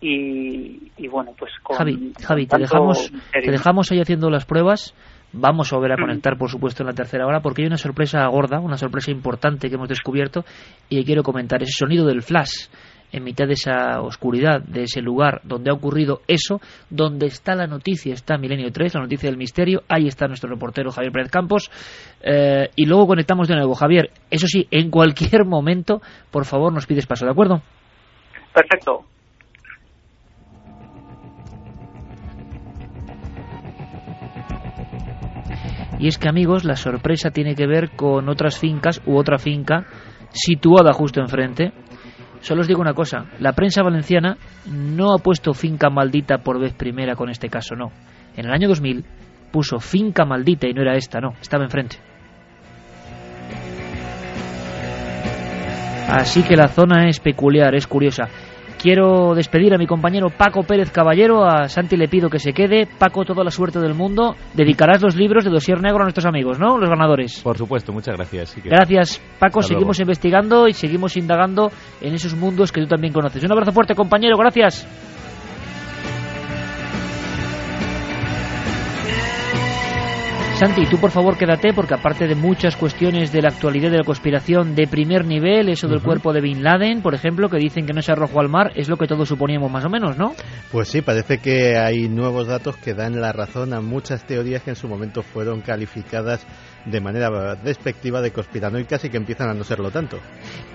y, 0.00 0.92
y 0.96 1.08
bueno, 1.08 1.32
pues 1.36 1.50
con... 1.60 1.76
Javi, 1.76 2.12
Javi 2.24 2.46
te, 2.46 2.58
dejamos, 2.58 3.12
te 3.32 3.50
dejamos 3.50 3.90
ahí 3.90 4.00
haciendo 4.00 4.30
las 4.30 4.46
pruebas. 4.46 4.94
Vamos 5.32 5.72
a 5.72 5.76
volver 5.76 5.92
a 5.92 5.96
conectar, 5.96 6.38
por 6.38 6.48
supuesto, 6.48 6.84
en 6.84 6.86
la 6.86 6.94
tercera 6.94 7.26
hora, 7.26 7.40
porque 7.40 7.62
hay 7.62 7.66
una 7.66 7.76
sorpresa 7.76 8.24
gorda, 8.28 8.60
una 8.60 8.78
sorpresa 8.78 9.10
importante 9.10 9.68
que 9.68 9.74
hemos 9.74 9.88
descubierto 9.88 10.44
y 10.88 11.04
quiero 11.04 11.24
comentar. 11.24 11.60
Ese 11.60 11.72
sonido 11.72 12.06
del 12.06 12.22
flash 12.22 12.68
en 13.12 13.24
mitad 13.24 13.46
de 13.46 13.54
esa 13.54 14.00
oscuridad, 14.00 14.60
de 14.60 14.84
ese 14.84 15.00
lugar 15.00 15.40
donde 15.44 15.70
ha 15.70 15.74
ocurrido 15.74 16.20
eso, 16.26 16.60
donde 16.90 17.26
está 17.26 17.54
la 17.54 17.66
noticia, 17.66 18.14
está 18.14 18.38
Milenio 18.38 18.70
3, 18.70 18.94
la 18.94 19.02
noticia 19.02 19.28
del 19.28 19.38
misterio, 19.38 19.82
ahí 19.88 20.06
está 20.06 20.26
nuestro 20.26 20.50
reportero 20.50 20.90
Javier 20.90 21.12
Pérez 21.12 21.30
Campos, 21.30 21.70
eh, 22.22 22.70
y 22.76 22.86
luego 22.86 23.06
conectamos 23.06 23.48
de 23.48 23.54
nuevo. 23.54 23.74
Javier, 23.74 24.10
eso 24.30 24.46
sí, 24.46 24.66
en 24.70 24.90
cualquier 24.90 25.44
momento, 25.44 26.00
por 26.30 26.44
favor, 26.44 26.72
nos 26.72 26.86
pides 26.86 27.06
paso, 27.06 27.24
¿de 27.24 27.32
acuerdo? 27.32 27.62
Perfecto. 28.52 29.04
Y 35.98 36.06
es 36.06 36.16
que, 36.16 36.28
amigos, 36.28 36.64
la 36.64 36.76
sorpresa 36.76 37.30
tiene 37.30 37.54
que 37.56 37.66
ver 37.66 37.90
con 37.96 38.28
otras 38.28 38.58
fincas 38.58 39.02
u 39.04 39.16
otra 39.16 39.38
finca 39.38 39.84
situada 40.30 40.92
justo 40.92 41.20
enfrente. 41.20 41.72
Solo 42.40 42.60
os 42.60 42.68
digo 42.68 42.80
una 42.80 42.94
cosa, 42.94 43.26
la 43.40 43.52
prensa 43.52 43.82
valenciana 43.82 44.36
no 44.66 45.12
ha 45.12 45.18
puesto 45.18 45.54
finca 45.54 45.90
maldita 45.90 46.38
por 46.38 46.60
vez 46.60 46.72
primera 46.72 47.14
con 47.14 47.30
este 47.30 47.48
caso, 47.48 47.74
no. 47.74 47.90
En 48.36 48.46
el 48.46 48.52
año 48.52 48.68
2000 48.68 49.04
puso 49.50 49.80
finca 49.80 50.24
maldita 50.24 50.68
y 50.68 50.72
no 50.72 50.82
era 50.82 50.94
esta, 50.96 51.20
no, 51.20 51.34
estaba 51.40 51.64
enfrente. 51.64 51.96
Así 56.08 56.42
que 56.42 56.56
la 56.56 56.68
zona 56.68 57.08
es 57.08 57.20
peculiar, 57.20 57.74
es 57.74 57.86
curiosa. 57.86 58.28
Quiero 58.78 59.34
despedir 59.34 59.74
a 59.74 59.78
mi 59.78 59.86
compañero 59.86 60.28
Paco 60.30 60.62
Pérez 60.62 60.90
Caballero. 60.92 61.44
A 61.44 61.68
Santi 61.68 61.96
le 61.96 62.06
pido 62.06 62.30
que 62.30 62.38
se 62.38 62.52
quede. 62.52 62.86
Paco, 62.86 63.24
toda 63.24 63.42
la 63.42 63.50
suerte 63.50 63.80
del 63.80 63.94
mundo. 63.94 64.36
Dedicarás 64.54 65.02
los 65.02 65.16
libros 65.16 65.44
de 65.44 65.50
Dosier 65.50 65.82
Negro 65.82 66.00
a 66.00 66.04
nuestros 66.04 66.26
amigos, 66.26 66.60
¿no? 66.60 66.78
Los 66.78 66.88
ganadores. 66.88 67.40
Por 67.42 67.58
supuesto, 67.58 67.92
muchas 67.92 68.16
gracias. 68.16 68.56
Gracias, 68.64 69.20
Paco. 69.40 69.62
seguimos 69.62 69.98
investigando 69.98 70.68
y 70.68 70.74
seguimos 70.74 71.16
indagando 71.16 71.72
en 72.00 72.14
esos 72.14 72.34
mundos 72.34 72.70
que 72.70 72.80
tú 72.80 72.86
también 72.86 73.12
conoces. 73.12 73.42
Un 73.42 73.50
abrazo 73.50 73.72
fuerte, 73.72 73.94
compañero. 73.96 74.36
Gracias. 74.36 74.86
Santi, 80.58 80.86
tú 80.86 80.98
por 80.98 81.12
favor 81.12 81.38
quédate 81.38 81.72
porque 81.72 81.94
aparte 81.94 82.26
de 82.26 82.34
muchas 82.34 82.74
cuestiones 82.74 83.30
de 83.30 83.42
la 83.42 83.50
actualidad 83.50 83.92
de 83.92 83.98
la 83.98 84.02
conspiración 84.02 84.74
de 84.74 84.88
primer 84.88 85.24
nivel, 85.24 85.68
eso 85.68 85.86
del 85.86 86.02
cuerpo 86.02 86.32
de 86.32 86.40
Bin 86.40 86.64
Laden, 86.64 87.00
por 87.00 87.14
ejemplo, 87.14 87.48
que 87.48 87.58
dicen 87.58 87.86
que 87.86 87.92
no 87.92 88.02
se 88.02 88.10
arrojó 88.10 88.40
al 88.40 88.48
mar, 88.48 88.72
es 88.74 88.88
lo 88.88 88.96
que 88.96 89.06
todos 89.06 89.28
suponíamos 89.28 89.70
más 89.70 89.84
o 89.84 89.88
menos, 89.88 90.18
¿no? 90.18 90.32
Pues 90.72 90.88
sí, 90.88 91.00
parece 91.00 91.38
que 91.38 91.76
hay 91.76 92.08
nuevos 92.08 92.48
datos 92.48 92.76
que 92.76 92.92
dan 92.92 93.20
la 93.20 93.30
razón 93.30 93.72
a 93.72 93.80
muchas 93.80 94.24
teorías 94.24 94.64
que 94.64 94.70
en 94.70 94.76
su 94.76 94.88
momento 94.88 95.22
fueron 95.22 95.60
calificadas 95.60 96.44
de 96.84 97.00
manera 97.00 97.54
despectiva 97.56 98.20
de 98.20 98.30
conspiranoicas 98.30 99.04
y 99.04 99.10
que 99.10 99.16
empiezan 99.16 99.50
a 99.50 99.54
no 99.54 99.64
serlo 99.64 99.90
tanto. 99.90 100.18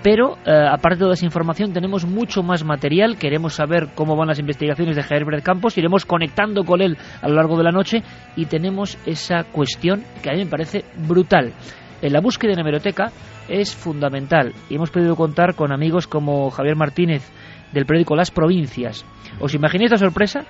Pero, 0.01 0.37
eh, 0.45 0.67
aparte 0.69 0.95
de 0.95 1.01
toda 1.01 1.13
esa 1.13 1.25
información, 1.25 1.73
tenemos 1.73 2.05
mucho 2.05 2.43
más 2.43 2.63
material. 2.63 3.17
Queremos 3.17 3.55
saber 3.55 3.89
cómo 3.95 4.15
van 4.15 4.27
las 4.27 4.39
investigaciones 4.39 4.95
de 4.95 5.03
Herbert 5.09 5.43
Campos. 5.43 5.77
Iremos 5.77 6.05
conectando 6.05 6.63
con 6.63 6.81
él 6.81 6.97
a 7.21 7.27
lo 7.27 7.35
largo 7.35 7.57
de 7.57 7.63
la 7.63 7.71
noche 7.71 8.03
y 8.35 8.45
tenemos 8.45 8.97
esa 9.05 9.43
cuestión 9.45 10.03
que 10.21 10.29
a 10.29 10.33
mí 10.33 10.43
me 10.43 10.49
parece 10.49 10.83
brutal. 11.07 11.53
En 12.01 12.13
la 12.13 12.19
búsqueda 12.19 12.53
en 12.53 12.59
hemeroteca 12.59 13.11
es 13.47 13.75
fundamental 13.75 14.53
y 14.69 14.75
hemos 14.75 14.91
podido 14.91 15.15
contar 15.15 15.55
con 15.55 15.71
amigos 15.71 16.07
como 16.07 16.49
Javier 16.49 16.75
Martínez 16.75 17.23
del 17.71 17.85
periódico 17.85 18.15
Las 18.15 18.31
Provincias. 18.31 19.05
¿Os 19.39 19.53
imagináis 19.55 19.91
la 19.91 19.97
sorpresa? 19.97 20.41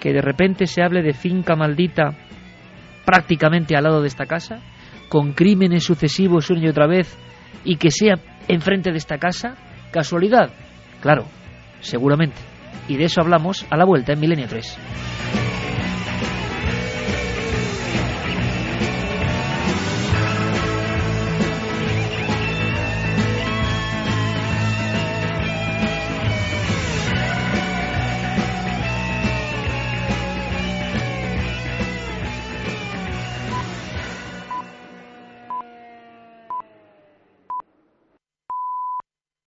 Que 0.00 0.12
de 0.12 0.22
repente 0.22 0.66
se 0.66 0.82
hable 0.82 1.02
de 1.02 1.12
finca 1.12 1.56
maldita 1.56 2.14
prácticamente 3.04 3.74
al 3.74 3.84
lado 3.84 4.02
de 4.02 4.08
esta 4.08 4.26
casa 4.26 4.60
con 5.08 5.32
crímenes 5.32 5.84
sucesivos 5.84 6.50
una 6.50 6.64
y 6.64 6.68
otra 6.68 6.86
vez 6.86 7.16
y 7.64 7.76
que 7.76 7.90
sea 7.90 8.16
enfrente 8.46 8.90
de 8.90 8.98
esta 8.98 9.18
casa? 9.18 9.56
¿Casualidad? 9.90 10.50
Claro, 11.00 11.24
seguramente. 11.80 12.36
Y 12.88 12.96
de 12.96 13.04
eso 13.04 13.20
hablamos 13.20 13.66
a 13.70 13.76
la 13.76 13.84
vuelta 13.84 14.12
en 14.12 14.20
Milenio 14.20 14.46
3. 14.48 14.78